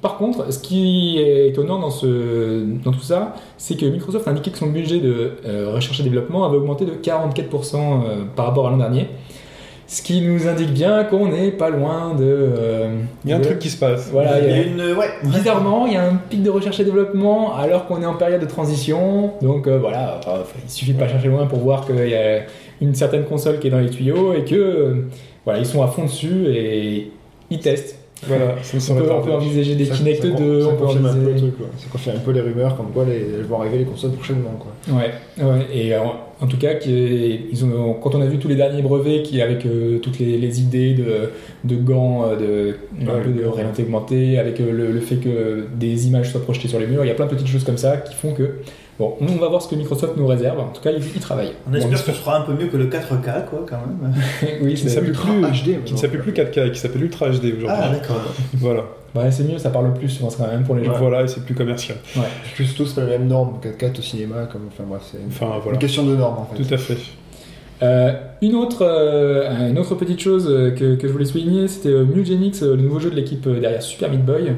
par 0.00 0.16
contre, 0.16 0.52
ce 0.52 0.58
qui 0.58 1.18
est 1.18 1.48
étonnant 1.48 1.78
dans, 1.78 1.90
ce, 1.90 2.64
dans 2.84 2.92
tout 2.92 3.00
ça, 3.00 3.34
c'est 3.56 3.76
que 3.76 3.86
Microsoft 3.86 4.26
a 4.26 4.30
indiqué 4.30 4.50
que 4.50 4.58
son 4.58 4.68
budget 4.68 4.98
de 5.00 5.32
recherche 5.66 6.00
et 6.00 6.02
développement 6.02 6.44
avait 6.46 6.56
augmenté 6.56 6.84
de 6.86 6.92
44% 6.92 7.76
euh, 7.76 8.24
par 8.34 8.46
rapport 8.46 8.66
à 8.66 8.70
l'an 8.70 8.78
dernier. 8.78 9.06
Ce 9.90 10.02
qui 10.02 10.20
nous 10.20 10.46
indique 10.46 10.72
bien 10.74 11.04
qu'on 11.04 11.28
n'est 11.28 11.50
pas 11.50 11.70
loin 11.70 12.14
de. 12.14 12.22
euh, 12.24 12.90
Il 13.24 13.30
y 13.30 13.32
a 13.32 13.36
un 13.36 13.38
de- 13.38 13.44
truc 13.46 13.58
qui 13.58 13.70
se 13.70 13.78
passe. 13.78 14.10
Voilà, 14.12 14.38
il 14.38 14.50
y 14.50 14.52
a- 14.52 14.62
une 14.62 14.80
ouais. 14.96 15.06
Bizarrement, 15.24 15.86
il 15.86 15.94
y 15.94 15.96
a 15.96 16.04
un 16.06 16.16
pic 16.16 16.42
de 16.42 16.50
recherche 16.50 16.78
et 16.80 16.84
développement 16.84 17.56
alors 17.56 17.86
qu'on 17.86 18.02
est 18.02 18.06
en 18.06 18.14
période 18.14 18.42
de 18.42 18.46
transition. 18.46 19.32
Donc 19.40 19.66
euh, 19.66 19.78
voilà, 19.78 20.20
euh, 20.28 20.42
il 20.62 20.70
suffit 20.70 20.92
de 20.92 20.98
pas 20.98 21.08
chercher 21.08 21.28
loin 21.28 21.46
pour 21.46 21.60
voir 21.60 21.86
qu'il 21.86 22.06
y 22.06 22.14
a 22.14 22.40
une 22.82 22.94
certaine 22.94 23.24
console 23.24 23.58
qui 23.60 23.68
est 23.68 23.70
dans 23.70 23.78
les 23.80 23.88
tuyaux 23.88 24.34
et 24.34 24.44
que 24.44 24.54
euh, 24.54 24.94
voilà, 25.46 25.58
ils 25.60 25.66
sont 25.66 25.82
à 25.82 25.86
fond 25.86 26.04
dessus 26.04 26.46
et 26.48 27.10
ils 27.50 27.58
testent. 27.58 27.97
Voilà, 28.26 28.56
ça 28.62 28.76
me 28.76 28.80
On 28.80 28.84
semble 28.84 29.02
peut, 29.04 29.12
on 29.12 29.22
peut 29.22 29.30
envisager 29.32 29.74
des 29.76 29.84
Ça- 29.84 29.94
Kinect 29.94 30.22
ça 30.22 30.28
2, 30.28 30.60
ça 30.62 30.68
on 30.68 30.70
peut 30.76 30.84
confirme 30.86 31.06
un 31.06 31.12
peu 31.12 31.18
le 31.18 31.22
envisager... 31.30 31.38
truc, 31.46 31.56
quoi. 31.58 31.66
Ça 31.78 31.86
confirme 31.90 32.16
un 32.16 32.20
peu 32.20 32.30
les 32.32 32.40
rumeurs 32.40 32.76
comme 32.76 32.90
quoi 32.90 33.04
les, 33.04 33.14
elles 33.38 33.44
vont 33.44 33.60
arriver 33.60 33.78
les 33.78 33.84
consoles 33.84 34.10
prochainement. 34.12 34.58
Quoi. 34.58 34.96
Ouais, 34.96 35.12
ouais, 35.44 35.66
et 35.72 35.94
euh, 35.94 36.00
en 36.40 36.46
tout 36.46 36.56
cas, 36.58 36.74
qui- 36.74 37.40
ils 37.52 37.64
ont, 37.64 37.94
quand 37.94 38.14
on 38.16 38.20
a 38.20 38.26
vu 38.26 38.38
tous 38.38 38.48
les 38.48 38.56
derniers 38.56 38.82
brevets 38.82 39.22
qui 39.22 39.40
avec 39.40 39.64
euh, 39.66 39.98
toutes 39.98 40.18
les, 40.18 40.36
les 40.38 40.60
idées 40.60 40.94
de, 40.94 41.30
de 41.64 41.76
gants, 41.80 42.24
euh, 42.24 42.36
de, 42.36 42.76
un 43.08 43.14
Ouais, 43.14 43.22
peu 43.22 43.30
de 43.30 43.46
réalité 43.46 43.82
augmentée, 43.84 44.38
avec 44.38 44.60
euh, 44.60 44.72
le, 44.72 44.90
le 44.90 45.00
fait 45.00 45.16
que 45.16 45.66
des 45.76 46.08
images 46.08 46.30
soient 46.32 46.42
projetées 46.42 46.68
sur 46.68 46.80
les 46.80 46.86
murs, 46.86 47.04
il 47.04 47.08
y 47.08 47.12
a 47.12 47.14
plein 47.14 47.26
de 47.26 47.30
petites 47.30 47.46
choses 47.48 47.64
comme 47.64 47.78
ça 47.78 47.98
qui 47.98 48.14
font 48.14 48.32
que. 48.32 48.50
Bon, 48.98 49.14
nous, 49.20 49.32
on 49.32 49.36
va 49.38 49.48
voir 49.48 49.62
ce 49.62 49.68
que 49.68 49.76
Microsoft 49.76 50.16
nous 50.16 50.26
réserve. 50.26 50.58
En 50.58 50.68
tout 50.68 50.82
cas, 50.82 50.90
ils, 50.90 51.02
ils 51.14 51.20
travaillent. 51.20 51.52
On 51.70 51.74
espère 51.74 51.90
Bon, 51.90 51.96
que 51.96 52.02
ce 52.02 52.12
sera 52.12 52.38
un 52.38 52.40
peu 52.40 52.52
mieux 52.52 52.66
que 52.66 52.76
le 52.76 52.86
4K 52.86 53.44
quoi 53.48 53.64
quand 53.68 53.76
même. 53.76 54.12
oui, 54.62 54.74
Qui 54.74 54.84
ne 54.84 54.88
c'est 54.88 54.94
s'appelle 54.96 55.10
Ultra 55.10 55.28
plus, 55.28 55.42
HD, 55.42 55.84
qui 55.84 55.92
ne 55.92 55.98
s'appelle 55.98 56.20
plus 56.20 56.32
4K, 56.32 56.72
qui 56.72 56.78
s'appelle 56.80 57.04
Ultra 57.04 57.28
HD 57.28 57.44
aujourd'hui. 57.44 57.68
Ah 57.68 57.90
d'accord. 57.90 58.16
voilà. 58.54 58.84
ouais, 59.14 59.30
c'est 59.30 59.44
mieux, 59.44 59.58
ça 59.58 59.70
parle 59.70 59.94
plus, 59.94 60.08
je 60.08 60.18
pense, 60.18 60.34
quand 60.34 60.48
même, 60.48 60.64
pour 60.64 60.74
les 60.74 60.84
gens. 60.84 60.94
Voilà, 60.98 61.22
et 61.22 61.28
c'est 61.28 61.44
plus 61.44 61.54
commercial. 61.54 61.98
Puis 62.54 62.66
surtout, 62.66 62.86
c'est 62.86 62.96
pas 62.96 63.02
la 63.02 63.18
même 63.18 63.28
norme 63.28 63.60
4K 63.62 63.98
au 63.98 64.02
cinéma. 64.02 64.48
Comme... 64.50 64.62
Enfin 64.72 64.84
bref, 64.88 65.02
c'est 65.12 65.18
une... 65.18 65.28
Enfin, 65.28 65.54
une 65.54 65.62
voilà. 65.62 65.78
question 65.78 66.04
de 66.04 66.16
norme 66.16 66.38
en 66.38 66.46
fait. 66.46 66.60
Tout 66.62 66.74
à 66.74 66.78
fait. 66.78 66.96
Euh, 67.80 68.12
une, 68.42 68.56
autre, 68.56 68.82
euh, 68.82 69.68
une 69.70 69.78
autre 69.78 69.94
petite 69.94 70.18
chose 70.20 70.48
euh, 70.50 70.72
que, 70.72 70.96
que 70.96 71.06
je 71.06 71.12
voulais 71.12 71.24
souligner, 71.24 71.68
c'était 71.68 71.90
euh, 71.90 72.04
Mugenics, 72.04 72.60
euh, 72.62 72.74
le 72.74 72.82
nouveau 72.82 72.98
jeu 72.98 73.10
de 73.10 73.14
l'équipe 73.14 73.48
derrière 73.48 73.82
Super 73.82 74.10
Meat 74.10 74.24
Boy. 74.24 74.52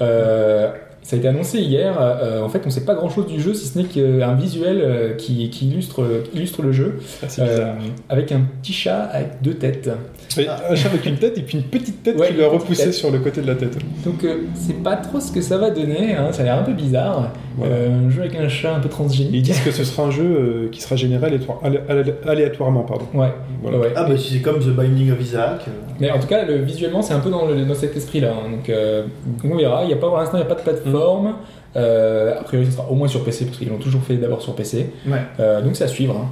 Euh, 0.00 0.72
ça 1.04 1.14
a 1.14 1.18
été 1.20 1.28
annoncé 1.28 1.60
hier. 1.60 1.96
euh, 2.00 2.42
en 2.42 2.48
fait, 2.48 2.60
on 2.64 2.66
ne 2.66 2.70
sait 2.72 2.84
pas 2.84 2.94
grand 2.94 3.10
chose 3.10 3.26
du 3.26 3.40
jeu, 3.40 3.54
si 3.54 3.66
ce 3.68 3.78
n'est 3.78 3.84
qu'un 3.84 4.34
visuel 4.34 4.80
euh, 4.80 5.14
qui, 5.14 5.48
qui 5.50 5.68
illustre, 5.68 6.02
qui 6.30 6.38
illustre 6.38 6.62
le 6.62 6.72
jeu, 6.72 6.98
Ah, 7.22 7.26
euh, 7.40 7.72
avec 8.08 8.32
un 8.32 8.40
petit 8.60 8.72
chat 8.72 9.02
avec 9.12 9.40
deux 9.42 9.54
têtes. 9.54 9.90
Un 10.38 10.74
chat 10.74 10.88
avec 10.88 11.06
une 11.06 11.16
tête 11.16 11.38
et 11.38 11.42
puis 11.42 11.58
une 11.58 11.64
petite 11.64 12.02
tête 12.02 12.18
Ouais, 12.18 12.28
qui 12.28 12.34
lui 12.34 12.42
a 12.42 12.46
une 12.46 12.50
petite 12.52 12.62
repoussé 12.62 12.84
tête. 12.86 12.94
sur 12.94 13.10
le 13.12 13.18
côté 13.20 13.40
de 13.42 13.46
la 13.46 13.54
tête. 13.54 13.76
Donc, 14.04 14.24
euh, 14.24 14.38
c'est 14.54 14.82
pas 14.82 14.96
trop 14.96 15.20
ce 15.20 15.30
que 15.30 15.40
ça 15.40 15.58
va 15.58 15.70
donner, 15.70 16.14
hein, 16.16 16.32
ça 16.32 16.42
a 16.42 16.44
l'air 16.46 16.58
un 16.58 16.62
peu 16.64 16.72
bizarre. 16.72 17.30
Voilà. 17.56 17.74
Euh, 17.74 18.06
un 18.06 18.10
jeu 18.10 18.20
avec 18.22 18.34
un 18.36 18.48
chat 18.48 18.74
un 18.74 18.80
peu 18.80 18.88
transgénique. 18.88 19.32
Ils 19.34 19.42
disent 19.42 19.60
que 19.60 19.70
ce 19.70 19.84
sera 19.84 20.04
un 20.08 20.10
jeu 20.10 20.24
euh, 20.24 20.68
qui 20.70 20.80
sera 20.80 20.96
généré 20.96 21.26
aléatoire- 21.26 21.60
alé- 21.62 21.80
alé- 21.88 22.14
aléatoirement. 22.26 22.82
Pardon. 22.82 23.06
Ouais, 23.14 23.28
Voilà. 23.62 23.78
ouais. 23.78 23.92
Ah 23.94 24.04
bah 24.04 24.16
si 24.16 24.34
c'est 24.34 24.40
comme 24.40 24.58
The 24.58 24.68
Binding 24.70 25.12
of 25.12 25.20
Isaac. 25.20 25.60
euh, 25.68 25.70
Mais 26.00 26.10
en 26.10 26.18
tout 26.18 26.26
cas, 26.26 26.44
le, 26.44 26.56
visuellement, 26.56 27.02
c'est 27.02 27.14
un 27.14 27.20
peu 27.20 27.30
dans, 27.30 27.46
le- 27.46 27.64
dans 27.64 27.74
cet 27.74 27.96
esprit-là. 27.96 28.32
hein. 28.32 28.50
Donc, 28.50 28.68
euh, 28.68 29.04
on 29.44 29.56
verra. 29.56 29.84
Il 29.84 29.90
y 29.90 29.92
a 29.92 29.96
pas, 29.96 30.08
pour 30.08 30.16
l'instant, 30.18 30.38
il 30.38 30.40
n'y 30.40 30.46
a 30.46 30.54
pas 30.54 30.60
de 30.60 30.62
plateforme. 30.64 31.34
Euh, 31.76 32.38
a 32.38 32.42
priori, 32.44 32.66
ce 32.66 32.72
sera 32.72 32.88
au 32.90 32.94
moins 32.94 33.08
sur 33.08 33.24
PC, 33.24 33.44
parce 33.46 33.58
qu'ils 33.58 33.68
l'ont 33.68 33.78
toujours 33.78 34.02
fait 34.02 34.16
d'abord 34.16 34.42
sur 34.42 34.54
PC. 34.54 34.90
Ouais. 35.06 35.18
Euh, 35.40 35.60
donc, 35.62 35.76
c'est 35.76 35.84
à 35.84 35.88
suivre. 35.88 36.16
hein. 36.16 36.28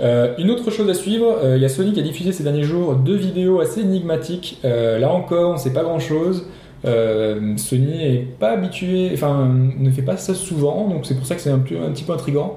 Euh, 0.00 0.34
une 0.38 0.50
autre 0.50 0.70
chose 0.72 0.90
à 0.90 0.94
suivre, 0.94 1.38
euh, 1.44 1.54
il 1.56 1.62
y 1.62 1.64
a 1.64 1.68
Sony 1.68 1.92
qui 1.92 2.00
a 2.00 2.02
diffusé 2.02 2.32
ces 2.32 2.42
derniers 2.42 2.64
jours 2.64 2.94
deux 2.96 3.14
vidéos 3.14 3.60
assez 3.60 3.80
énigmatiques. 3.82 4.58
Euh, 4.64 4.98
là 4.98 5.10
encore, 5.12 5.50
on 5.50 5.52
ne 5.54 5.58
sait 5.58 5.72
pas 5.72 5.84
grand-chose. 5.84 6.46
Euh, 6.84 7.56
Sony 7.56 8.02
est 8.02 8.26
pas 8.38 8.50
habitué, 8.50 9.10
enfin, 9.14 9.50
ne 9.78 9.90
fait 9.90 10.02
pas 10.02 10.16
ça 10.16 10.34
souvent, 10.34 10.88
donc 10.88 11.06
c'est 11.06 11.14
pour 11.14 11.26
ça 11.26 11.34
que 11.34 11.40
c'est 11.40 11.50
un, 11.50 11.58
peu- 11.58 11.80
un 11.80 11.90
petit 11.90 12.04
peu 12.04 12.12
intriguant. 12.12 12.56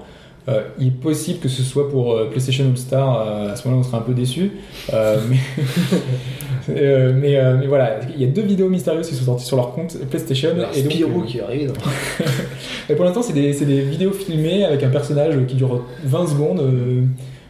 Euh, 0.50 0.62
il 0.80 0.88
est 0.88 0.92
possible 0.92 1.40
que 1.40 1.50
ce 1.50 1.62
soit 1.62 1.90
pour 1.90 2.14
euh, 2.14 2.30
PlayStation 2.30 2.66
All 2.70 2.78
Star, 2.78 3.22
euh, 3.22 3.52
à 3.52 3.56
ce 3.58 3.68
moment-là 3.68 3.86
on 3.86 3.90
sera 3.90 3.98
un 3.98 4.02
peu 4.06 4.14
déçu. 4.14 4.52
Mais, 4.94 5.38
mais, 7.14 7.56
mais 7.60 7.68
voilà, 7.68 8.00
il 8.16 8.22
y 8.22 8.26
a 8.26 8.28
deux 8.28 8.44
vidéos 8.44 8.70
mystérieuses 8.70 9.10
qui 9.10 9.16
sont 9.16 9.26
sorties 9.26 9.46
sur 9.46 9.58
leur 9.58 9.74
compte 9.74 9.98
PlayStation. 10.10 10.52
et 10.74 10.82
donc, 10.84 10.92
Spirou 10.92 11.22
qui 11.24 11.42
arrive. 11.42 11.74
et 12.90 12.94
pour 12.96 13.04
l'instant, 13.04 13.22
c'est 13.22 13.34
des, 13.34 13.82
vidéos 13.82 14.12
filmées 14.12 14.64
avec 14.64 14.84
un 14.84 14.90
personnage 14.90 15.36
qui 15.48 15.56
dure 15.56 15.84
20 16.06 16.28
secondes. 16.28 16.62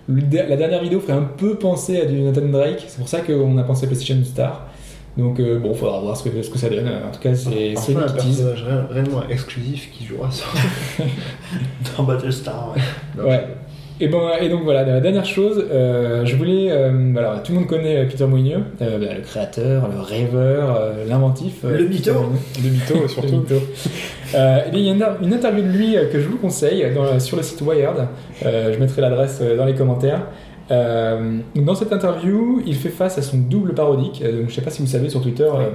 La 0.10 0.56
dernière 0.56 0.82
vidéo 0.82 1.00
ferait 1.00 1.14
un 1.14 1.30
peu 1.38 1.56
penser 1.56 2.00
à 2.00 2.06
du 2.06 2.20
Nathan 2.22 2.48
Drake, 2.48 2.86
c'est 2.88 2.98
pour 2.98 3.10
ça 3.10 3.20
qu'on 3.20 3.58
a 3.58 3.64
pensé 3.64 3.86
à 3.86 3.88
PlayStation 3.88 4.18
Star. 4.24 4.68
Donc 5.18 5.40
euh, 5.40 5.58
bon, 5.60 5.74
faudra 5.74 6.00
voir 6.00 6.16
ce 6.16 6.30
que, 6.30 6.42
ce 6.44 6.50
que 6.50 6.58
ça 6.60 6.70
donne. 6.70 6.88
En 6.88 7.12
tout 7.12 7.20
cas, 7.20 7.34
c'est 7.34 7.74
Enfin, 7.76 7.82
Sony 7.94 7.98
un 7.98 8.12
personnage 8.12 8.64
ré- 8.64 8.94
réellement 8.94 9.24
exclusif 9.30 9.90
qui 9.92 10.06
jouera 10.06 10.30
sur. 10.32 10.48
Dans 11.98 12.04
Battlestar. 12.04 12.74
ouais. 13.18 13.24
Ouais. 13.24 13.48
Et, 14.00 14.10
bon, 14.10 14.22
et 14.40 14.48
donc 14.48 14.62
voilà, 14.64 14.84
la 14.86 15.00
dernière 15.02 15.26
chose, 15.26 15.66
euh, 15.72 16.24
je 16.24 16.36
voulais. 16.36 16.68
euh, 16.70 17.16
alors, 17.18 17.42
tout 17.42 17.52
le 17.54 17.58
monde 17.60 17.68
connaît 17.68 18.06
Peter 18.06 18.28
Molyneux, 18.28 18.60
euh, 18.80 19.00
bah, 19.00 19.14
le 19.16 19.22
créateur, 19.22 19.90
le 19.92 20.00
rêveur, 20.00 20.76
euh, 20.80 21.04
l'inventif. 21.10 21.62
euh, 21.66 21.80
Le 21.80 21.86
mytho. 21.86 22.14
Le 22.64 23.08
surtout. 23.08 23.28
mytho. 23.38 23.56
Euh, 24.36 24.60
et 24.68 24.70
bien, 24.70 24.80
il 24.80 24.86
y 24.86 24.90
a 24.92 24.94
une, 25.20 25.26
une 25.26 25.34
interview 25.34 25.64
de 25.64 25.70
lui 25.70 25.98
euh, 25.98 26.06
que 26.12 26.20
je 26.20 26.28
vous 26.28 26.38
conseille 26.38 26.86
dans- 26.94 27.20
sur 27.20 27.38
le 27.38 27.42
site 27.44 27.60
Wired. 27.62 28.08
Euh, 28.46 28.72
je 28.72 28.78
mettrai 28.78 29.02
l'adresse 29.02 29.40
euh, 29.42 29.58
dans 29.58 29.66
les 29.66 29.74
commentaires. 29.74 30.28
Euh, 30.70 31.38
dans 31.56 31.76
cette 31.76 31.94
interview, 31.94 32.62
il 32.66 32.76
fait 32.76 32.90
face 32.90 33.18
à 33.18 33.22
son 33.22 33.38
double 33.38 33.74
parodique. 33.74 34.22
Euh, 34.24 34.32
donc, 34.32 34.42
je 34.42 34.46
ne 34.46 34.52
sais 34.52 34.62
pas 34.62 34.70
si 34.72 34.82
vous 34.82 34.88
savez, 34.88 35.10
sur 35.10 35.22
Twitter, 35.22 35.44
euh, 35.44 35.70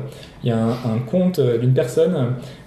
il 0.44 0.48
y 0.51 0.52
a 0.52 0.59
un, 0.59 0.70
un 0.70 0.98
compte 1.10 1.39
euh, 1.39 1.56
d'une 1.59 1.73
personne 1.73 2.14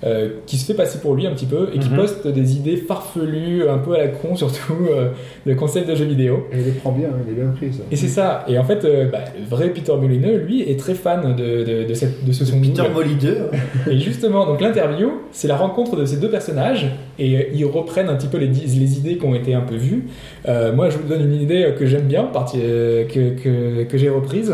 euh, 0.03 0.29
qui 0.47 0.57
se 0.57 0.65
fait 0.65 0.73
passer 0.73 0.99
pour 0.99 1.13
lui 1.15 1.27
un 1.27 1.31
petit 1.31 1.45
peu 1.45 1.69
et 1.73 1.79
qui 1.79 1.89
Mhm. 1.89 1.97
poste 1.97 2.27
des 2.27 2.55
idées 2.55 2.77
farfelues, 2.77 3.69
un 3.69 3.77
peu 3.77 3.93
à 3.93 3.99
la 3.99 4.07
con, 4.07 4.35
surtout 4.35 4.73
euh, 4.89 5.09
de 5.45 5.53
concepts 5.53 5.87
de 5.89 5.95
jeux 5.95 6.05
vidéo. 6.05 6.47
Et 6.51 6.59
il 6.59 6.65
les 6.65 6.71
prend 6.71 6.91
bien, 6.91 7.09
il 7.27 7.31
est 7.33 7.35
bien 7.41 7.51
pris 7.51 7.71
ça. 7.71 7.83
Et 7.91 7.95
c'est 7.95 8.07
ça. 8.07 8.43
Et 8.47 8.57
en 8.57 8.63
fait, 8.63 8.83
euh, 8.85 9.09
bah, 9.11 9.19
le 9.37 9.45
vrai 9.45 9.69
Peter 9.69 9.93
Molineux, 9.99 10.37
lui, 10.37 10.61
est 10.69 10.79
très 10.79 10.95
fan 10.95 11.35
de, 11.35 11.63
de, 11.63 11.87
de, 11.87 11.93
cette, 11.93 12.25
de 12.25 12.31
ce 12.31 12.43
son 12.45 12.59
Peter 12.59 12.81
double. 12.83 12.93
Molideux. 12.93 13.37
Et 13.89 13.99
justement, 13.99 14.45
donc 14.45 14.61
l'interview, 14.61 15.11
c'est 15.31 15.47
la 15.47 15.57
rencontre 15.57 15.95
de 15.95 16.05
ces 16.05 16.17
deux 16.17 16.29
personnages 16.29 16.87
et 17.19 17.37
euh, 17.37 17.43
ils 17.53 17.65
reprennent 17.65 18.09
un 18.09 18.15
petit 18.15 18.27
peu 18.27 18.37
les, 18.37 18.47
les 18.47 18.97
idées 18.97 19.17
qui 19.17 19.25
ont 19.25 19.35
été 19.35 19.53
un 19.53 19.61
peu 19.61 19.75
vues. 19.75 20.07
Euh, 20.47 20.73
moi, 20.73 20.89
je 20.89 20.97
vous 20.97 21.07
donne 21.07 21.21
une 21.21 21.39
idée 21.41 21.73
que 21.77 21.85
j'aime 21.85 22.03
bien, 22.07 22.14
partie, 22.23 22.59
euh, 22.61 23.05
que, 23.05 23.31
que, 23.41 23.83
que 23.83 23.97
j'ai 23.97 24.09
reprise. 24.09 24.53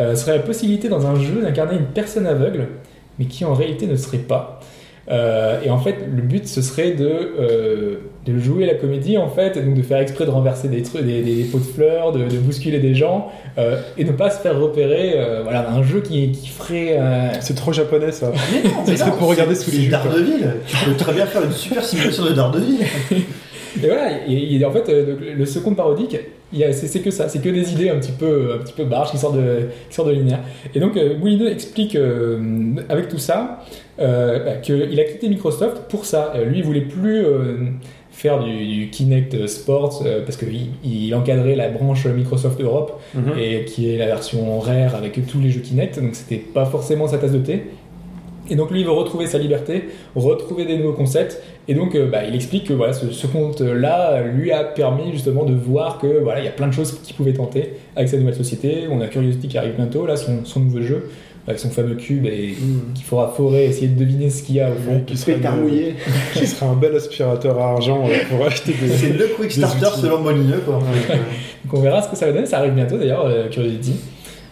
Euh, 0.00 0.14
serait 0.14 0.36
la 0.36 0.42
possibilité 0.42 0.88
dans 0.88 1.06
un 1.06 1.16
jeu 1.16 1.42
d'incarner 1.42 1.76
une 1.76 1.86
personne 1.86 2.26
aveugle, 2.26 2.68
mais 3.18 3.26
qui 3.26 3.44
en 3.44 3.52
réalité 3.54 3.86
ne 3.86 3.96
serait 3.96 4.18
pas. 4.18 4.60
Euh, 5.10 5.60
et 5.64 5.68
en 5.70 5.78
fait, 5.78 5.96
le 6.14 6.22
but 6.22 6.46
ce 6.46 6.62
serait 6.62 6.92
de, 6.92 7.04
euh, 7.08 7.96
de 8.24 8.38
jouer 8.38 8.66
la 8.66 8.74
comédie 8.74 9.18
en 9.18 9.28
fait, 9.28 9.56
et 9.56 9.60
donc 9.60 9.74
de 9.74 9.82
faire 9.82 9.98
exprès 9.98 10.24
de 10.26 10.30
renverser 10.30 10.68
des 10.68 10.82
trucs, 10.82 11.04
des, 11.04 11.22
des, 11.22 11.34
des 11.34 11.44
pots 11.44 11.58
de 11.58 11.64
fleurs, 11.64 12.12
de, 12.12 12.20
de 12.20 12.38
bousculer 12.38 12.78
des 12.78 12.94
gens, 12.94 13.30
euh, 13.58 13.76
et 13.98 14.04
ne 14.04 14.12
pas 14.12 14.30
se 14.30 14.38
faire 14.40 14.58
repérer. 14.60 15.14
euh, 15.16 15.40
voilà, 15.42 15.68
un 15.70 15.82
jeu 15.82 16.00
qui, 16.02 16.30
qui 16.30 16.48
ferait. 16.48 16.96
euh, 17.00 17.28
C'est 17.40 17.56
trop 17.56 17.72
japonais 17.72 18.12
ça. 18.12 18.30
Mais 18.52 18.62
non, 18.70 18.76
mais 18.86 18.96
serait 18.96 19.10
non, 19.10 19.16
pour 19.16 19.28
regarder 19.28 19.56
c'est- 19.56 19.64
sous 19.72 19.76
les 19.76 19.82
c'est. 19.84 19.88
Daredevil. 19.90 20.46
Tu 20.68 20.76
peux 20.86 20.94
très 20.94 21.12
bien 21.12 21.26
faire 21.26 21.42
une 21.44 21.52
super 21.52 21.84
simulation 21.84 22.24
de 22.24 22.30
Daredevil. 22.30 22.78
Et 23.82 23.86
voilà, 23.86 24.26
et, 24.28 24.54
et 24.56 24.64
en 24.64 24.70
fait, 24.70 24.88
euh, 24.88 25.16
le, 25.20 25.32
le 25.34 25.46
second 25.46 25.74
parodique, 25.74 26.16
c'est 26.72 27.00
que 27.00 27.10
ça, 27.10 27.28
c'est 27.28 27.40
que 27.40 27.48
des 27.48 27.72
idées 27.72 27.88
un 27.88 27.96
petit 27.98 28.12
peu, 28.12 28.54
un 28.54 28.58
petit 28.62 28.74
peu 28.74 28.84
barges 28.84 29.10
qui 29.10 29.18
sortent 29.18 29.36
de, 29.36 29.68
qui 29.88 29.94
sortent 29.94 30.08
de 30.08 30.14
l'univers. 30.14 30.40
Et 30.74 30.80
donc, 30.80 30.96
euh, 30.96 31.16
Moulineux 31.18 31.50
explique 31.50 31.96
euh, 31.96 32.38
avec 32.88 33.08
tout 33.08 33.18
ça 33.18 33.60
euh, 34.00 34.44
bah, 34.44 34.52
qu'il 34.56 34.98
a 35.00 35.04
quitté 35.04 35.28
Microsoft 35.28 35.84
pour 35.88 36.04
ça. 36.04 36.32
Euh, 36.36 36.44
lui, 36.44 36.58
il 36.58 36.64
voulait 36.64 36.82
plus 36.82 37.24
faire 38.10 38.40
du, 38.44 38.66
du 38.66 38.90
Kinect 38.90 39.46
Sports 39.46 40.02
euh, 40.04 40.22
parce 40.22 40.36
qu'il 40.36 40.66
il 40.84 41.14
encadrait 41.14 41.56
la 41.56 41.68
branche 41.68 42.04
Microsoft 42.06 42.60
Europe 42.60 43.00
Mhm. 43.14 43.32
et 43.40 43.64
qui 43.64 43.90
est 43.90 43.96
la 43.96 44.06
version 44.06 44.58
rare 44.60 44.94
avec 44.94 45.26
tous 45.26 45.40
les 45.40 45.50
jeux 45.50 45.60
Kinect, 45.60 45.98
donc 46.00 46.14
c'était 46.14 46.36
pas 46.36 46.66
forcément 46.66 47.08
sa 47.08 47.16
tasse 47.18 47.32
de 47.32 47.38
thé. 47.38 47.62
Et 48.50 48.56
donc 48.56 48.70
lui 48.70 48.80
il 48.80 48.86
veut 48.86 48.92
retrouver 48.92 49.26
sa 49.26 49.38
liberté, 49.38 49.84
retrouver 50.16 50.64
des 50.64 50.76
nouveaux 50.76 50.92
concepts, 50.94 51.40
et 51.68 51.74
donc 51.74 51.94
euh, 51.94 52.10
bah, 52.10 52.24
il 52.26 52.34
explique 52.34 52.64
que 52.64 52.72
voilà, 52.72 52.92
ce, 52.92 53.10
ce 53.10 53.26
compte-là 53.26 54.22
lui 54.22 54.50
a 54.50 54.64
permis 54.64 55.12
justement 55.12 55.44
de 55.44 55.54
voir 55.54 55.98
que 55.98 56.20
voilà, 56.22 56.40
il 56.40 56.44
y 56.44 56.48
a 56.48 56.52
plein 56.52 56.66
de 56.66 56.72
choses 56.72 56.98
qu'il 57.02 57.14
pouvait 57.14 57.32
tenter 57.32 57.74
avec 57.94 58.08
sa 58.08 58.16
nouvelle 58.16 58.34
société. 58.34 58.86
On 58.90 59.00
a 59.00 59.08
Curiosity 59.08 59.48
qui 59.48 59.58
arrive 59.58 59.74
bientôt, 59.76 60.06
là 60.06 60.16
son, 60.16 60.44
son 60.44 60.60
nouveau 60.60 60.82
jeu, 60.82 61.08
avec 61.46 61.58
son 61.58 61.70
fameux 61.70 61.94
cube, 61.94 62.26
et 62.26 62.54
qu'il 62.94 63.04
faudra 63.04 63.28
forer, 63.28 63.66
essayer 63.66 63.88
de 63.88 63.98
deviner 63.98 64.30
ce 64.30 64.42
qu'il 64.42 64.56
y 64.56 64.60
a 64.60 64.70
au 64.70 64.74
fond. 64.74 65.02
Qui 65.06 65.16
serait, 65.16 65.38
mouillé. 65.56 65.94
qui 66.34 66.46
serait 66.46 66.66
un 66.66 66.74
bel 66.74 66.94
aspirateur 66.94 67.58
à 67.58 67.70
argent 67.70 68.04
euh, 68.06 68.14
pour 68.28 68.44
acheter 68.46 68.72
des. 68.72 68.88
C'est 68.88 69.12
le 69.12 69.26
quick 69.36 69.50
starter 69.50 70.00
selon 70.00 70.20
Molineux, 70.20 70.62
quoi. 70.64 70.74
Donc 70.74 71.74
on 71.74 71.80
verra 71.80 72.02
ce 72.02 72.08
que 72.08 72.16
ça 72.16 72.26
va 72.26 72.32
donner, 72.32 72.46
ça 72.46 72.58
arrive 72.58 72.74
bientôt 72.74 72.96
d'ailleurs, 72.96 73.24
euh, 73.26 73.48
Curiosity. 73.48 73.94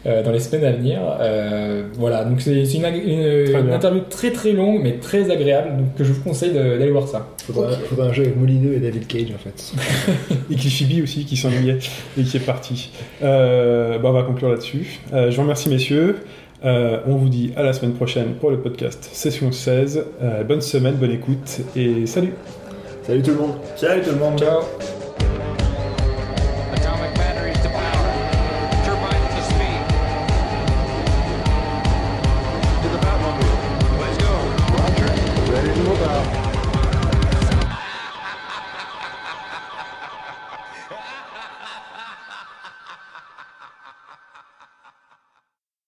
Euh, 0.07 0.23
dans 0.23 0.33
les 0.33 0.41
semaines 0.41 0.65
à 0.65 0.73
venir, 0.73 1.01
Euh, 1.21 1.83
voilà. 1.95 2.25
Donc 2.25 2.41
c'est 2.41 2.53
une, 2.53 2.85
interview 3.73 4.03
très 4.09 4.31
très 4.31 4.53
longue, 4.53 4.81
mais 4.83 4.93
très 4.99 5.31
agréable, 5.31 5.77
donc 5.77 5.95
que 5.97 6.05
je 6.05 6.13
vous 6.13 6.23
conseille 6.23 6.53
d'aller 6.53 6.91
voir 6.91 7.09
ça. 7.09 7.29
Faudra, 7.45 7.71
faudra 7.71 8.07
un 8.07 8.13
jeu 8.13 8.23
avec 8.23 8.37
Molineux 8.37 8.75
et 8.75 8.79
David 8.81 9.07
Cage 9.07 9.33
en 9.35 9.39
fait. 9.39 9.73
Et 10.51 10.55
Kishibi 10.55 11.03
aussi 11.03 11.25
qui 11.25 11.37
s'ennuyait 11.37 11.79
et 12.19 12.23
qui 12.23 12.37
est 12.37 12.41
parti. 12.41 12.91
Euh, 13.23 13.99
bah, 13.99 14.11
on 14.11 14.13
va 14.13 14.23
conclure 14.23 14.51
là-dessus. 14.51 15.01
Euh, 15.13 15.31
je 15.31 15.37
vous 15.37 15.43
remercie 15.43 15.69
messieurs. 15.69 16.17
Euh, 16.65 16.99
on 17.07 17.17
vous 17.17 17.29
dit 17.29 17.53
à 17.57 17.63
la 17.63 17.73
semaine 17.73 17.95
prochaine 17.95 18.35
pour 18.35 18.51
le 18.51 18.59
podcast 18.59 19.09
session 19.13 19.51
16. 19.51 20.05
Euh, 20.23 20.45
bonne 20.45 20.61
semaine, 20.61 20.95
bonne 20.95 21.13
écoute 21.13 21.61
et 21.75 22.07
salut 22.07 22.35
Salut 23.03 23.23
tout 23.23 23.31
le 23.31 23.39
monde 23.39 23.55
Salut 23.77 24.03
tout 24.03 24.11
le 24.11 24.17
monde. 24.17 24.39
Ciao 24.39 24.61